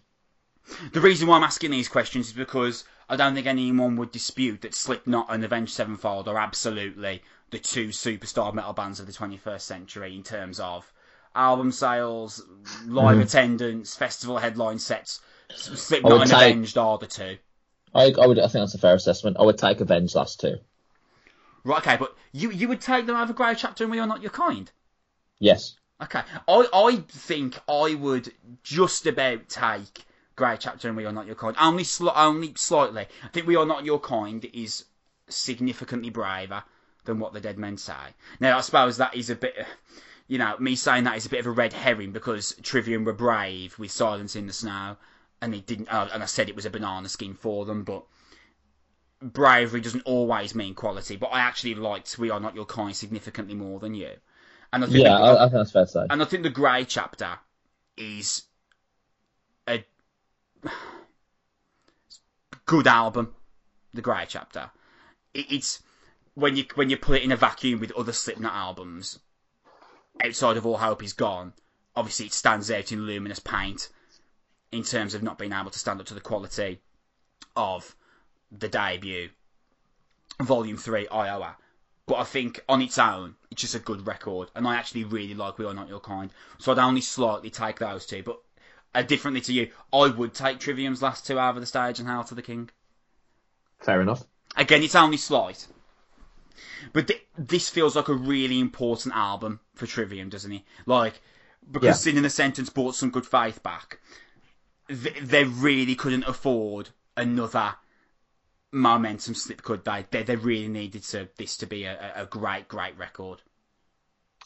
The 0.92 1.00
reason 1.00 1.28
why 1.28 1.36
I'm 1.36 1.44
asking 1.44 1.70
these 1.70 1.88
questions 1.88 2.28
is 2.28 2.32
because 2.32 2.84
I 3.08 3.16
don't 3.16 3.34
think 3.34 3.46
anyone 3.46 3.96
would 3.96 4.12
dispute 4.12 4.60
that 4.62 4.74
Slipknot 4.74 5.26
and 5.30 5.44
Avenged 5.44 5.72
Sevenfold 5.72 6.28
are 6.28 6.36
absolutely 6.38 7.22
the 7.50 7.58
two 7.58 7.88
superstar 7.88 8.52
metal 8.52 8.74
bands 8.74 9.00
of 9.00 9.06
the 9.06 9.12
21st 9.12 9.60
century 9.62 10.14
in 10.14 10.22
terms 10.22 10.60
of 10.60 10.90
album 11.34 11.72
sales, 11.72 12.42
live 12.86 13.16
Mhm. 13.18 13.22
attendance, 13.22 13.94
festival 13.94 14.38
headline 14.38 14.78
sets. 14.78 15.20
Slipknot 15.54 16.20
and 16.22 16.30
say- 16.30 16.50
Avenged 16.50 16.76
are 16.76 16.98
the 16.98 17.06
two. 17.06 17.38
I, 17.94 18.12
I 18.20 18.26
would. 18.26 18.38
I 18.38 18.48
think 18.48 18.62
that's 18.62 18.74
a 18.74 18.78
fair 18.78 18.94
assessment. 18.94 19.36
I 19.38 19.44
would 19.44 19.58
take 19.58 19.80
Avenged 19.80 20.14
last 20.14 20.40
two. 20.40 20.56
Right, 21.64 21.78
okay, 21.80 21.96
but 21.96 22.16
you 22.32 22.50
you 22.50 22.68
would 22.68 22.80
take 22.80 23.06
them 23.06 23.16
over 23.16 23.32
Grey 23.32 23.54
Chapter 23.54 23.84
and 23.84 23.90
We 23.90 23.98
Are 23.98 24.06
Not 24.06 24.22
Your 24.22 24.30
Kind? 24.30 24.70
Yes. 25.38 25.76
Okay, 26.02 26.22
I 26.46 26.68
I 26.72 26.96
think 27.08 27.58
I 27.68 27.94
would 27.94 28.32
just 28.62 29.06
about 29.06 29.48
take 29.48 30.04
Grey 30.36 30.56
Chapter 30.58 30.88
and 30.88 30.96
We 30.96 31.04
Are 31.04 31.12
Not 31.12 31.26
Your 31.26 31.34
Kind. 31.34 31.56
Only 31.58 31.82
sli- 31.82 32.12
only 32.14 32.54
slightly. 32.54 33.06
I 33.24 33.28
think 33.28 33.46
We 33.46 33.56
Are 33.56 33.66
Not 33.66 33.84
Your 33.84 33.98
Kind 33.98 34.48
is 34.52 34.84
significantly 35.28 36.10
braver 36.10 36.62
than 37.04 37.18
what 37.18 37.32
the 37.32 37.40
Dead 37.40 37.58
Men 37.58 37.76
say. 37.76 38.14
Now 38.38 38.58
I 38.58 38.60
suppose 38.60 38.96
that 38.96 39.14
is 39.14 39.30
a 39.30 39.34
bit. 39.34 39.54
You 40.28 40.38
know, 40.38 40.56
me 40.58 40.76
saying 40.76 41.04
that 41.04 41.16
is 41.16 41.26
a 41.26 41.30
bit 41.30 41.40
of 41.40 41.46
a 41.46 41.50
red 41.50 41.72
herring 41.72 42.12
because 42.12 42.54
Trivium 42.62 43.04
were 43.04 43.14
brave 43.14 43.78
with 43.78 43.90
Silence 43.90 44.36
in 44.36 44.46
the 44.46 44.52
Snow, 44.52 44.98
and 45.40 45.54
it 45.54 45.66
didn't. 45.66 45.88
Uh, 45.92 46.08
and 46.12 46.22
I 46.22 46.26
said 46.26 46.48
it 46.48 46.56
was 46.56 46.66
a 46.66 46.70
banana 46.70 47.08
skin 47.08 47.34
for 47.34 47.64
them, 47.64 47.84
but 47.84 48.04
bravery 49.20 49.80
doesn't 49.80 50.02
always 50.02 50.54
mean 50.54 50.74
quality. 50.74 51.16
But 51.16 51.28
I 51.28 51.40
actually 51.40 51.74
liked 51.74 52.18
We 52.18 52.30
Are 52.30 52.40
Not 52.40 52.54
Your 52.54 52.66
Kind 52.66 52.94
significantly 52.96 53.54
more 53.54 53.80
than 53.80 53.94
you. 53.94 54.12
And 54.72 54.84
I 54.84 54.86
think 54.86 54.98
Yeah, 55.04 55.10
that- 55.10 55.22
I, 55.22 55.34
I 55.36 55.48
think 55.48 55.52
that's 55.52 55.70
fair 55.72 55.84
to 55.86 55.90
say. 55.90 56.06
and 56.10 56.20
I 56.22 56.24
think 56.24 56.42
the 56.42 56.50
Grey 56.50 56.84
chapter 56.84 57.38
is 57.96 58.42
a 59.66 59.84
good 62.66 62.86
album. 62.86 63.34
The 63.94 64.02
Grey 64.02 64.24
chapter. 64.28 64.70
It, 65.34 65.46
it's 65.50 65.82
when 66.34 66.56
you 66.56 66.64
when 66.74 66.90
you 66.90 66.96
put 66.96 67.16
it 67.16 67.22
in 67.24 67.32
a 67.32 67.36
vacuum 67.36 67.80
with 67.80 67.92
other 67.92 68.12
Slipknot 68.12 68.52
albums, 68.54 69.18
outside 70.22 70.56
of 70.56 70.66
All 70.66 70.78
Hope 70.78 71.02
Is 71.02 71.12
Gone. 71.12 71.52
Obviously, 71.96 72.26
it 72.26 72.32
stands 72.32 72.70
out 72.70 72.92
in 72.92 73.06
luminous 73.06 73.40
paint 73.40 73.88
in 74.72 74.82
terms 74.82 75.14
of 75.14 75.22
not 75.22 75.38
being 75.38 75.52
able 75.52 75.70
to 75.70 75.78
stand 75.78 76.00
up 76.00 76.06
to 76.06 76.14
the 76.14 76.20
quality 76.20 76.80
of 77.56 77.94
the 78.52 78.68
debut, 78.68 79.30
Volume 80.40 80.76
Three, 80.76 81.08
Iowa. 81.08 81.56
But 82.06 82.16
I 82.16 82.24
think 82.24 82.60
on 82.68 82.80
its 82.80 82.98
own, 82.98 83.34
it's 83.50 83.60
just 83.60 83.74
a 83.74 83.78
good 83.78 84.06
record, 84.06 84.48
and 84.54 84.66
I 84.66 84.76
actually 84.76 85.04
really 85.04 85.34
like 85.34 85.58
We 85.58 85.66
Are 85.66 85.74
Not 85.74 85.88
Your 85.88 86.00
Kind. 86.00 86.30
So 86.58 86.72
I'd 86.72 86.78
only 86.78 87.02
slightly 87.02 87.50
take 87.50 87.78
those 87.78 88.06
two, 88.06 88.22
but 88.22 88.40
uh, 88.94 89.02
differently 89.02 89.42
to 89.42 89.52
you, 89.52 89.70
I 89.92 90.08
would 90.08 90.32
take 90.32 90.58
Trivium's 90.58 91.02
last 91.02 91.26
two 91.26 91.38
over 91.38 91.60
the 91.60 91.66
stage 91.66 91.98
and 91.98 92.08
Hail 92.08 92.24
to 92.24 92.34
the 92.34 92.42
King. 92.42 92.70
Fair 93.80 94.00
enough. 94.00 94.24
Again, 94.56 94.82
it's 94.82 94.94
only 94.94 95.18
slight. 95.18 95.66
But 96.92 97.08
th- 97.08 97.24
this 97.36 97.68
feels 97.68 97.94
like 97.94 98.08
a 98.08 98.14
really 98.14 98.58
important 98.58 99.14
album 99.14 99.60
for 99.74 99.86
Trivium, 99.86 100.30
doesn't 100.30 100.50
it? 100.50 100.62
Like, 100.86 101.20
because 101.70 101.86
Yeah. 101.86 101.92
Sin 101.92 102.16
in 102.16 102.22
the 102.22 102.30
Sentence 102.30 102.70
brought 102.70 102.94
some 102.94 103.10
good 103.10 103.26
faith 103.26 103.62
back, 103.62 104.00
th- 104.88 105.20
they 105.22 105.44
really 105.44 105.94
couldn't 105.94 106.24
afford 106.24 106.90
another 107.16 107.74
momentum 108.72 109.34
slip, 109.34 109.62
could 109.62 109.84
they? 109.84 110.06
They, 110.10 110.22
they 110.22 110.36
really 110.36 110.68
needed 110.68 111.02
to, 111.04 111.28
this 111.36 111.56
to 111.58 111.66
be 111.66 111.84
a, 111.84 112.14
a 112.16 112.22
a 112.22 112.26
great, 112.26 112.68
great 112.68 112.98
record. 112.98 113.42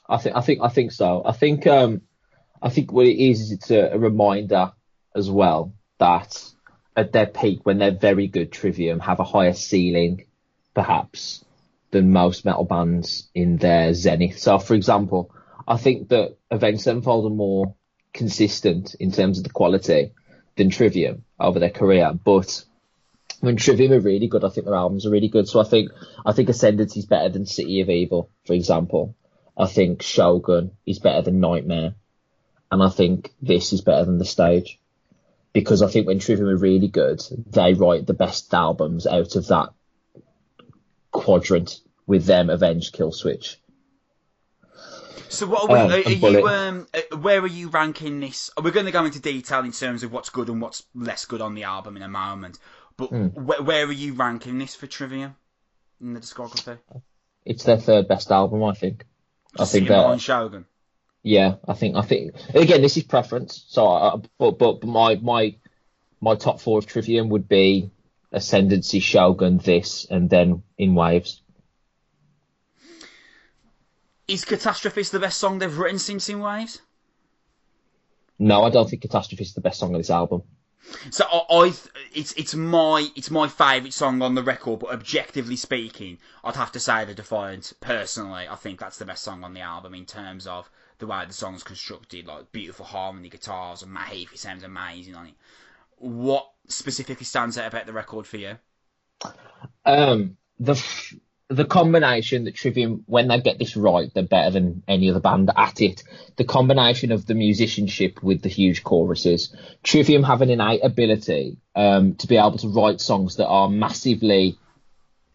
I 0.08 0.18
think 0.18 0.36
I 0.36 0.40
think 0.40 0.60
I 0.62 0.68
think 0.68 0.92
so. 0.92 1.22
I 1.24 1.32
think 1.32 1.66
um 1.66 2.02
I 2.60 2.70
think 2.70 2.92
what 2.92 3.06
it 3.06 3.18
is 3.18 3.40
is 3.40 3.52
it's 3.52 3.70
a, 3.70 3.90
a 3.92 3.98
reminder 3.98 4.72
as 5.14 5.30
well 5.30 5.74
that 5.98 6.42
at 6.96 7.12
their 7.12 7.26
peak 7.26 7.60
when 7.64 7.78
they're 7.78 7.90
very 7.90 8.26
good 8.26 8.52
Trivium 8.52 9.00
have 9.00 9.20
a 9.20 9.24
higher 9.24 9.54
ceiling 9.54 10.26
perhaps 10.74 11.44
than 11.90 12.12
most 12.12 12.44
metal 12.44 12.64
bands 12.64 13.28
in 13.34 13.56
their 13.56 13.94
zenith. 13.94 14.38
So 14.38 14.58
for 14.58 14.74
example, 14.74 15.34
I 15.66 15.76
think 15.76 16.08
that 16.08 16.36
Avenged 16.50 16.82
Sevenfold 16.82 17.30
are 17.30 17.34
more 17.34 17.74
consistent 18.12 18.94
in 18.98 19.12
terms 19.12 19.38
of 19.38 19.44
the 19.44 19.50
quality 19.50 20.12
than 20.56 20.70
Trivium 20.70 21.24
over 21.38 21.58
their 21.58 21.70
career, 21.70 22.12
but 22.12 22.64
when 23.40 23.56
Trivium 23.56 23.92
are 23.92 24.00
really 24.00 24.28
good, 24.28 24.44
I 24.44 24.50
think 24.50 24.66
their 24.66 24.74
albums 24.74 25.04
are 25.04 25.10
really 25.10 25.28
good. 25.28 25.48
So 25.48 25.60
I 25.60 25.64
think 25.64 25.90
I 26.24 26.32
think 26.32 26.48
Ascendancy 26.48 27.00
is 27.00 27.06
better 27.06 27.28
than 27.28 27.46
City 27.46 27.80
of 27.80 27.90
Evil, 27.90 28.30
for 28.46 28.52
example. 28.52 29.16
I 29.56 29.66
think 29.66 30.02
Shogun 30.02 30.72
is 30.86 30.98
better 30.98 31.22
than 31.22 31.40
Nightmare, 31.40 31.94
and 32.70 32.82
I 32.82 32.88
think 32.88 33.32
this 33.42 33.72
is 33.72 33.80
better 33.80 34.04
than 34.04 34.18
The 34.18 34.24
Stage, 34.24 34.78
because 35.52 35.82
I 35.82 35.88
think 35.88 36.06
when 36.06 36.18
Trivium 36.18 36.48
are 36.48 36.56
really 36.56 36.88
good, 36.88 37.20
they 37.50 37.74
write 37.74 38.06
the 38.06 38.14
best 38.14 38.52
albums 38.54 39.06
out 39.06 39.36
of 39.36 39.48
that 39.48 39.70
quadrant 41.10 41.80
with 42.06 42.24
them, 42.24 42.48
Avenged, 42.48 42.94
Kill 42.94 43.12
Switch. 43.12 43.58
So 45.32 45.46
what 45.46 45.62
are, 45.62 45.68
we, 45.68 45.78
Um, 45.80 45.90
are, 45.90 45.94
are 45.94 46.30
you? 46.30 46.48
Um, 46.48 46.86
uh, 46.92 47.16
where 47.16 47.40
are 47.40 47.46
you 47.46 47.68
ranking 47.68 48.20
this? 48.20 48.50
We're 48.62 48.70
going 48.70 48.86
to 48.86 48.92
go 48.92 49.04
into 49.04 49.20
detail 49.20 49.60
in 49.60 49.72
terms 49.72 50.02
of 50.02 50.12
what's 50.12 50.30
good 50.30 50.48
and 50.48 50.60
what's 50.60 50.84
less 50.94 51.24
good 51.24 51.40
on 51.40 51.54
the 51.54 51.64
album 51.64 51.96
in 51.96 52.02
a 52.02 52.08
moment. 52.08 52.58
But 52.96 53.08
Hmm. 53.10 53.26
where, 53.28 53.62
where 53.62 53.86
are 53.86 53.92
you 53.92 54.12
ranking 54.12 54.58
this 54.58 54.74
for 54.74 54.86
Trivium 54.86 55.34
in 56.00 56.12
the 56.12 56.20
discography? 56.20 56.78
It's 57.44 57.64
their 57.64 57.78
third 57.78 58.08
best 58.08 58.30
album, 58.30 58.62
I 58.62 58.74
think. 58.74 59.06
I 59.58 59.64
think 59.64 59.88
that 59.88 60.02
behind 60.02 60.22
Shogun. 60.22 60.66
Yeah, 61.22 61.56
I 61.66 61.74
think 61.74 61.96
I 61.96 62.02
think 62.02 62.34
again 62.54 62.82
this 62.82 62.96
is 62.96 63.04
preference. 63.04 63.64
So, 63.68 63.86
I, 63.86 64.16
but 64.38 64.58
but 64.58 64.84
my 64.84 65.16
my 65.16 65.56
my 66.20 66.34
top 66.36 66.60
four 66.60 66.78
of 66.78 66.86
Trivium 66.86 67.28
would 67.30 67.48
be 67.48 67.90
Ascendancy, 68.32 69.00
Shogun, 69.00 69.58
this, 69.58 70.06
and 70.10 70.28
then 70.28 70.62
In 70.78 70.94
Waves. 70.94 71.41
Is 74.32 74.46
Catastrophist 74.46 75.10
the 75.10 75.20
best 75.20 75.36
song 75.36 75.58
they've 75.58 75.76
written 75.76 75.98
since 75.98 76.26
In 76.30 76.40
Waves? 76.40 76.80
No, 78.38 78.64
I 78.64 78.70
don't 78.70 78.88
think 78.88 79.02
Catastrophist 79.02 79.42
is 79.42 79.52
the 79.52 79.60
best 79.60 79.78
song 79.78 79.92
on 79.92 80.00
this 80.00 80.08
album. 80.08 80.42
So 81.10 81.26
I, 81.30 81.44
I 81.50 81.72
it's 82.14 82.32
it's 82.32 82.54
my 82.54 83.08
it's 83.14 83.30
my 83.30 83.46
favourite 83.46 83.92
song 83.92 84.22
on 84.22 84.34
the 84.34 84.42
record, 84.42 84.80
but 84.80 84.90
objectively 84.90 85.56
speaking, 85.56 86.16
I'd 86.42 86.56
have 86.56 86.72
to 86.72 86.80
say 86.80 87.04
the 87.04 87.12
Defiant. 87.12 87.74
Personally, 87.80 88.48
I 88.48 88.54
think 88.54 88.80
that's 88.80 88.96
the 88.96 89.04
best 89.04 89.22
song 89.22 89.44
on 89.44 89.52
the 89.52 89.60
album 89.60 89.94
in 89.94 90.06
terms 90.06 90.46
of 90.46 90.70
the 90.96 91.06
way 91.06 91.26
the 91.26 91.34
song's 91.34 91.62
constructed, 91.62 92.26
like 92.26 92.52
beautiful 92.52 92.86
harmony, 92.86 93.28
guitars, 93.28 93.82
and 93.82 93.92
Matt 93.92 94.08
Heafy 94.08 94.38
sounds 94.38 94.64
amazing 94.64 95.14
on 95.14 95.26
it. 95.26 95.34
What 95.98 96.50
specifically 96.68 97.26
stands 97.26 97.58
out 97.58 97.68
about 97.68 97.84
the 97.84 97.92
record 97.92 98.26
for 98.26 98.38
you? 98.38 98.56
Um, 99.84 100.38
the 100.58 100.72
f- 100.72 101.14
the 101.52 101.64
combination 101.64 102.44
that 102.44 102.54
Trivium, 102.54 103.04
when 103.06 103.28
they 103.28 103.40
get 103.40 103.58
this 103.58 103.76
right, 103.76 104.12
they're 104.12 104.22
better 104.22 104.50
than 104.50 104.82
any 104.88 105.10
other 105.10 105.20
band 105.20 105.50
at 105.56 105.80
it. 105.80 106.02
The 106.36 106.44
combination 106.44 107.12
of 107.12 107.26
the 107.26 107.34
musicianship 107.34 108.22
with 108.22 108.42
the 108.42 108.48
huge 108.48 108.82
choruses, 108.82 109.54
Trivium 109.82 110.22
have 110.22 110.42
an 110.42 110.50
innate 110.50 110.84
ability 110.84 111.58
um, 111.74 112.14
to 112.16 112.26
be 112.26 112.36
able 112.36 112.58
to 112.58 112.68
write 112.68 113.00
songs 113.00 113.36
that 113.36 113.46
are 113.46 113.68
massively 113.68 114.58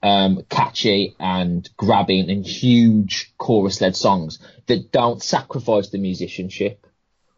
um, 0.04 0.44
catchy 0.50 1.16
and 1.20 1.70
grabbing 1.78 2.30
and 2.30 2.46
huge 2.46 3.34
chorus-led 3.38 3.96
songs 3.96 4.40
that 4.68 4.92
don't 4.92 5.24
sacrifice 5.24 5.90
the 5.90 5.98
musicianship. 5.98 6.86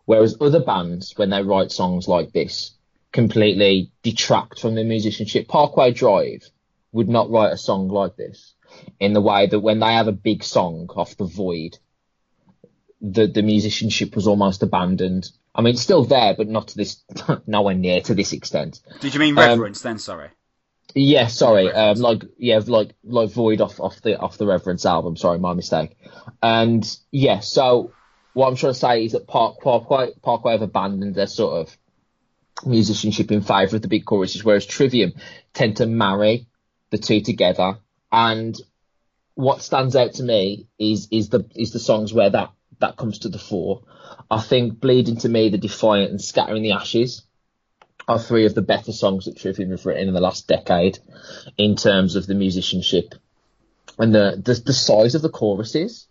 Whereas 0.05 0.37
other 0.41 0.59
bands, 0.61 1.13
when 1.17 1.29
they 1.29 1.43
write 1.43 1.71
songs 1.71 2.07
like 2.07 2.31
this, 2.31 2.71
completely 3.11 3.91
detract 4.03 4.59
from 4.59 4.75
the 4.75 4.83
musicianship. 4.83 5.47
Parkway 5.47 5.91
Drive 5.91 6.49
would 6.91 7.09
not 7.09 7.29
write 7.29 7.53
a 7.53 7.57
song 7.57 7.87
like 7.89 8.15
this 8.15 8.55
in 8.99 9.13
the 9.13 9.21
way 9.21 9.47
that 9.47 9.59
when 9.59 9.79
they 9.79 9.93
have 9.93 10.07
a 10.07 10.13
big 10.13 10.43
song 10.43 10.89
off 10.95 11.17
the 11.17 11.25
void, 11.25 11.77
the, 13.01 13.27
the 13.27 13.41
musicianship 13.41 14.15
was 14.15 14.27
almost 14.27 14.63
abandoned. 14.63 15.29
I 15.55 15.61
mean, 15.61 15.73
it's 15.73 15.81
still 15.81 16.05
there, 16.05 16.35
but 16.35 16.47
not 16.47 16.69
to 16.69 16.77
this, 16.77 17.03
nowhere 17.47 17.75
near 17.75 18.01
to 18.01 18.13
this 18.13 18.33
extent. 18.33 18.81
Did 18.99 19.13
you 19.13 19.19
mean 19.19 19.37
Um, 19.37 19.47
reverence 19.47 19.81
then? 19.81 19.99
Sorry. 19.99 20.29
Yeah, 20.95 21.27
sorry. 21.27 21.71
Um, 21.71 21.99
like 21.99 22.23
yeah, 22.37 22.61
like 22.65 22.95
like 23.03 23.29
Void 23.29 23.61
off 23.61 23.79
off 23.79 24.01
the 24.01 24.17
off 24.17 24.39
the 24.39 24.47
Reverence 24.47 24.87
album. 24.87 25.17
Sorry, 25.17 25.37
my 25.37 25.53
mistake. 25.53 25.95
And 26.41 26.83
yeah, 27.11 27.41
so 27.41 27.91
what 28.33 28.47
I'm 28.47 28.55
trying 28.55 28.73
to 28.73 28.79
say 28.79 29.05
is 29.05 29.11
that 29.11 29.27
Park 29.27 29.61
Parkway 29.61 30.13
Parkway 30.23 30.53
have 30.53 30.63
abandoned 30.63 31.13
their 31.13 31.27
sort 31.27 31.61
of 31.61 31.77
musicianship 32.65 33.31
in 33.31 33.41
favour 33.41 33.75
of 33.75 33.81
the 33.81 33.87
big 33.87 34.05
choruses, 34.05 34.43
whereas 34.43 34.65
Trivium 34.65 35.13
tend 35.53 35.77
to 35.77 35.85
marry 35.85 36.47
the 36.89 36.97
two 36.97 37.21
together. 37.21 37.77
And 38.11 38.59
what 39.35 39.61
stands 39.61 39.95
out 39.95 40.13
to 40.15 40.23
me 40.23 40.67
is 40.77 41.07
is 41.11 41.29
the 41.29 41.45
is 41.55 41.71
the 41.71 41.79
songs 41.79 42.13
where 42.13 42.29
that 42.29 42.51
that 42.79 42.97
comes 42.97 43.19
to 43.19 43.29
the 43.29 43.39
fore. 43.39 43.83
I 44.31 44.41
think 44.41 44.79
Bleed 44.79 45.09
Into 45.09 45.29
Me, 45.29 45.49
The 45.49 45.57
Defiant, 45.57 46.11
and 46.11 46.21
Scattering 46.21 46.63
the 46.63 46.73
Ashes 46.73 47.23
are 48.07 48.19
three 48.19 48.45
of 48.45 48.55
the 48.55 48.61
better 48.61 48.91
songs 48.91 49.25
that 49.25 49.37
Trivium 49.37 49.71
have 49.71 49.85
written 49.85 50.07
in 50.07 50.13
the 50.13 50.21
last 50.21 50.47
decade 50.47 50.97
in 51.57 51.75
terms 51.75 52.15
of 52.15 52.25
the 52.25 52.35
musicianship 52.35 53.15
and 53.97 54.13
the 54.13 54.41
the, 54.43 54.53
the 54.53 54.73
size 54.73 55.15
of 55.15 55.21
the 55.21 55.29
choruses. 55.29 56.07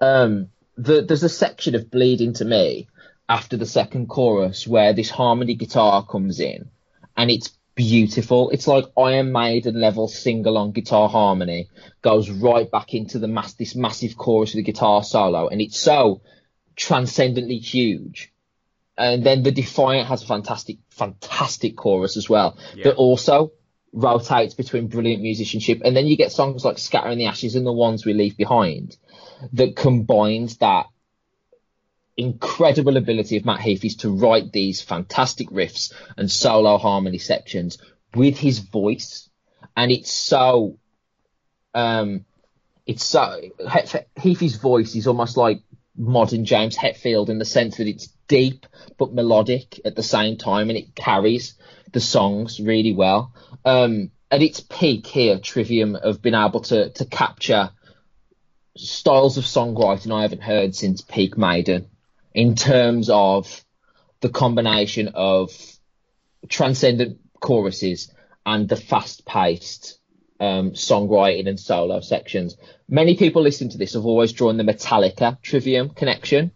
Um, 0.00 0.48
the, 0.76 1.02
there's 1.02 1.22
a 1.22 1.28
section 1.28 1.74
of 1.74 1.90
Bleed 1.90 2.20
Into 2.20 2.44
Me 2.44 2.88
after 3.28 3.56
the 3.56 3.66
second 3.66 4.08
chorus 4.08 4.66
where 4.66 4.92
this 4.92 5.10
harmony 5.10 5.54
guitar 5.54 6.04
comes 6.04 6.40
in 6.40 6.70
and 7.16 7.30
it's 7.30 7.50
beautiful. 7.74 8.50
It's 8.50 8.66
like 8.66 8.84
Iron 8.96 9.32
Maiden 9.32 9.80
level 9.80 10.08
sing 10.08 10.46
along 10.46 10.72
guitar 10.72 11.08
harmony 11.08 11.68
goes 12.02 12.30
right 12.30 12.70
back 12.70 12.94
into 12.94 13.18
the 13.18 13.28
mass 13.28 13.54
this 13.54 13.74
massive 13.74 14.16
chorus 14.16 14.54
with 14.54 14.64
the 14.64 14.72
guitar 14.72 15.02
solo 15.02 15.48
and 15.48 15.60
it's 15.60 15.78
so 15.78 16.22
transcendently 16.76 17.58
huge. 17.58 18.32
And 18.96 19.24
then 19.24 19.42
the 19.42 19.50
Defiant 19.50 20.06
has 20.08 20.22
a 20.22 20.26
fantastic, 20.26 20.78
fantastic 20.90 21.76
chorus 21.76 22.16
as 22.16 22.28
well 22.28 22.56
Yeah. 22.76 22.84
that 22.84 22.94
also 22.94 23.52
rotates 23.92 24.54
between 24.54 24.88
brilliant 24.88 25.22
musicianship. 25.22 25.82
And 25.84 25.96
then 25.96 26.06
you 26.06 26.16
get 26.16 26.32
songs 26.32 26.64
like 26.64 26.78
Scattering 26.78 27.18
the 27.18 27.26
Ashes 27.26 27.54
and 27.54 27.66
the 27.66 27.72
ones 27.72 28.04
we 28.04 28.12
leave 28.12 28.36
behind 28.36 28.96
that 29.52 29.76
combines 29.76 30.58
that 30.58 30.86
incredible 32.16 32.96
ability 32.96 33.36
of 33.36 33.44
Matt 33.44 33.60
Heafy 33.60 33.96
to 33.98 34.10
write 34.10 34.52
these 34.52 34.80
fantastic 34.80 35.48
riffs 35.48 35.92
and 36.16 36.30
solo 36.30 36.78
harmony 36.78 37.18
sections 37.18 37.78
with 38.14 38.38
his 38.38 38.60
voice, 38.60 39.28
and 39.76 39.90
it's 39.90 40.12
so, 40.12 40.78
um, 41.74 42.24
it's 42.86 43.04
so 43.04 43.40
Heafy's 44.16 44.56
voice 44.56 44.94
is 44.94 45.06
almost 45.06 45.36
like 45.36 45.62
modern 45.96 46.44
James 46.44 46.76
Hetfield 46.76 47.28
in 47.28 47.38
the 47.38 47.44
sense 47.44 47.78
that 47.78 47.88
it's 47.88 48.08
deep 48.28 48.66
but 48.98 49.12
melodic 49.12 49.80
at 49.84 49.96
the 49.96 50.02
same 50.02 50.36
time, 50.36 50.68
and 50.68 50.78
it 50.78 50.94
carries 50.94 51.54
the 51.92 52.00
songs 52.00 52.60
really 52.60 52.94
well. 52.94 53.32
Um, 53.64 54.10
at 54.30 54.42
its 54.42 54.60
peak 54.60 55.06
here, 55.06 55.38
Trivium 55.38 55.94
have 55.94 56.22
been 56.22 56.34
able 56.34 56.60
to 56.62 56.90
to 56.90 57.04
capture 57.04 57.70
styles 58.76 59.38
of 59.38 59.44
songwriting 59.44 60.12
I 60.12 60.22
haven't 60.22 60.42
heard 60.42 60.74
since 60.74 61.00
peak 61.00 61.38
Maiden 61.38 61.88
in 62.34 62.56
terms 62.56 63.08
of 63.10 63.64
the 64.20 64.28
combination 64.28 65.08
of 65.14 65.50
transcendent 66.48 67.18
choruses 67.40 68.12
and 68.44 68.68
the 68.68 68.76
fast 68.76 69.24
paced 69.24 69.98
um, 70.40 70.72
songwriting 70.72 71.48
and 71.48 71.58
solo 71.58 72.00
sections. 72.00 72.56
Many 72.88 73.16
people 73.16 73.42
listening 73.42 73.70
to 73.70 73.78
this 73.78 73.94
have 73.94 74.04
always 74.04 74.32
drawn 74.32 74.56
the 74.56 74.64
Metallica 74.64 75.40
Trivium 75.40 75.90
connection. 75.90 76.50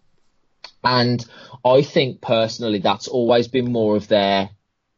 And 0.83 1.25
I 1.65 1.83
think 1.83 2.21
personally 2.21 2.81
that's 2.81 3.09
always 3.09 3.49
been 3.49 3.73
more 3.73 3.97
of 3.97 4.09
their 4.09 4.51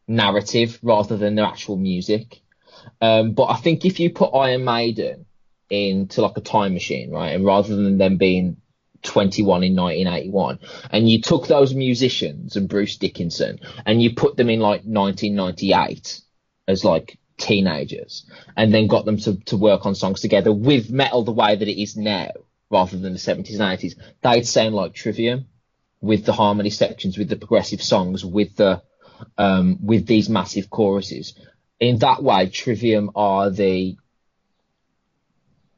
narrative 0.08 0.78
rather 0.82 1.16
than 1.16 1.34
their 1.34 1.44
actual 1.44 1.76
music. 1.76 2.40
Um, 3.00 3.32
but 3.32 3.44
I 3.44 3.56
think 3.56 3.84
if 3.84 4.00
you 4.00 4.10
put 4.10 4.34
Iron 4.34 4.64
Maiden 4.64 5.26
into 5.68 6.22
like 6.22 6.36
a 6.36 6.40
time 6.40 6.74
machine, 6.74 7.10
right, 7.10 7.34
and 7.34 7.44
rather 7.44 7.74
than 7.76 7.98
them 7.98 8.16
being 8.16 8.56
21 9.02 9.64
in 9.64 9.76
1981, 9.76 10.58
and 10.90 11.08
you 11.08 11.20
took 11.20 11.46
those 11.46 11.74
musicians 11.74 12.56
and 12.56 12.68
Bruce 12.68 12.96
Dickinson 12.96 13.60
and 13.86 14.02
you 14.02 14.14
put 14.14 14.36
them 14.36 14.50
in 14.50 14.60
like 14.60 14.82
1998 14.82 16.20
as 16.68 16.84
like 16.84 17.18
teenagers 17.38 18.26
and 18.56 18.72
then 18.72 18.86
got 18.86 19.04
them 19.04 19.16
to, 19.16 19.36
to 19.44 19.56
work 19.56 19.86
on 19.86 19.94
songs 19.94 20.20
together 20.20 20.52
with 20.52 20.90
metal 20.90 21.24
the 21.24 21.32
way 21.32 21.56
that 21.56 21.68
it 21.68 21.80
is 21.80 21.96
now 21.96 22.30
rather 22.70 22.96
than 22.96 23.12
the 23.12 23.18
70s 23.18 23.58
and 23.58 23.78
80s, 23.78 23.94
they'd 24.22 24.46
sound 24.46 24.74
like 24.74 24.94
Trivium 24.94 25.46
with 26.00 26.24
the 26.24 26.32
harmony 26.32 26.70
sections, 26.70 27.18
with 27.18 27.28
the 27.28 27.36
progressive 27.36 27.82
songs, 27.82 28.24
with 28.24 28.56
the 28.56 28.82
um, 29.36 29.78
with 29.84 30.06
these 30.06 30.30
massive 30.30 30.70
choruses. 30.70 31.34
In 31.78 31.98
that 31.98 32.22
way, 32.22 32.48
Trivium 32.48 33.10
are 33.14 33.50
the 33.50 33.96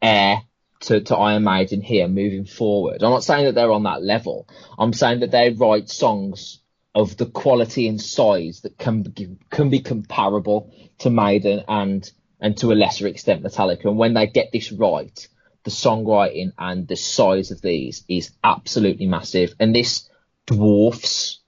heir 0.00 0.42
to, 0.82 1.00
to 1.00 1.16
Iron 1.16 1.44
Maiden 1.44 1.80
here 1.80 2.08
moving 2.08 2.44
forward. 2.44 3.02
I'm 3.02 3.10
not 3.10 3.24
saying 3.24 3.46
that 3.46 3.54
they're 3.54 3.72
on 3.72 3.84
that 3.84 4.02
level. 4.02 4.48
I'm 4.78 4.92
saying 4.92 5.20
that 5.20 5.30
they 5.30 5.50
write 5.50 5.88
songs 5.88 6.60
of 6.94 7.16
the 7.16 7.26
quality 7.26 7.88
and 7.88 8.00
size 8.00 8.60
that 8.62 8.78
can 8.78 9.02
be, 9.02 9.36
can 9.50 9.70
be 9.70 9.80
comparable 9.80 10.72
to 10.98 11.10
Maiden 11.10 11.64
and 11.68 12.10
and 12.40 12.56
to 12.58 12.72
a 12.72 12.74
lesser 12.74 13.06
extent 13.06 13.44
Metallica. 13.44 13.84
And 13.84 13.96
when 13.96 14.14
they 14.14 14.26
get 14.26 14.50
this 14.52 14.72
right, 14.72 15.28
the 15.62 15.70
songwriting 15.70 16.52
and 16.58 16.88
the 16.88 16.96
size 16.96 17.52
of 17.52 17.62
these 17.62 18.04
is 18.08 18.32
absolutely 18.42 19.06
massive. 19.06 19.54
And 19.60 19.72
this 19.72 20.10
dwarfs 20.46 21.38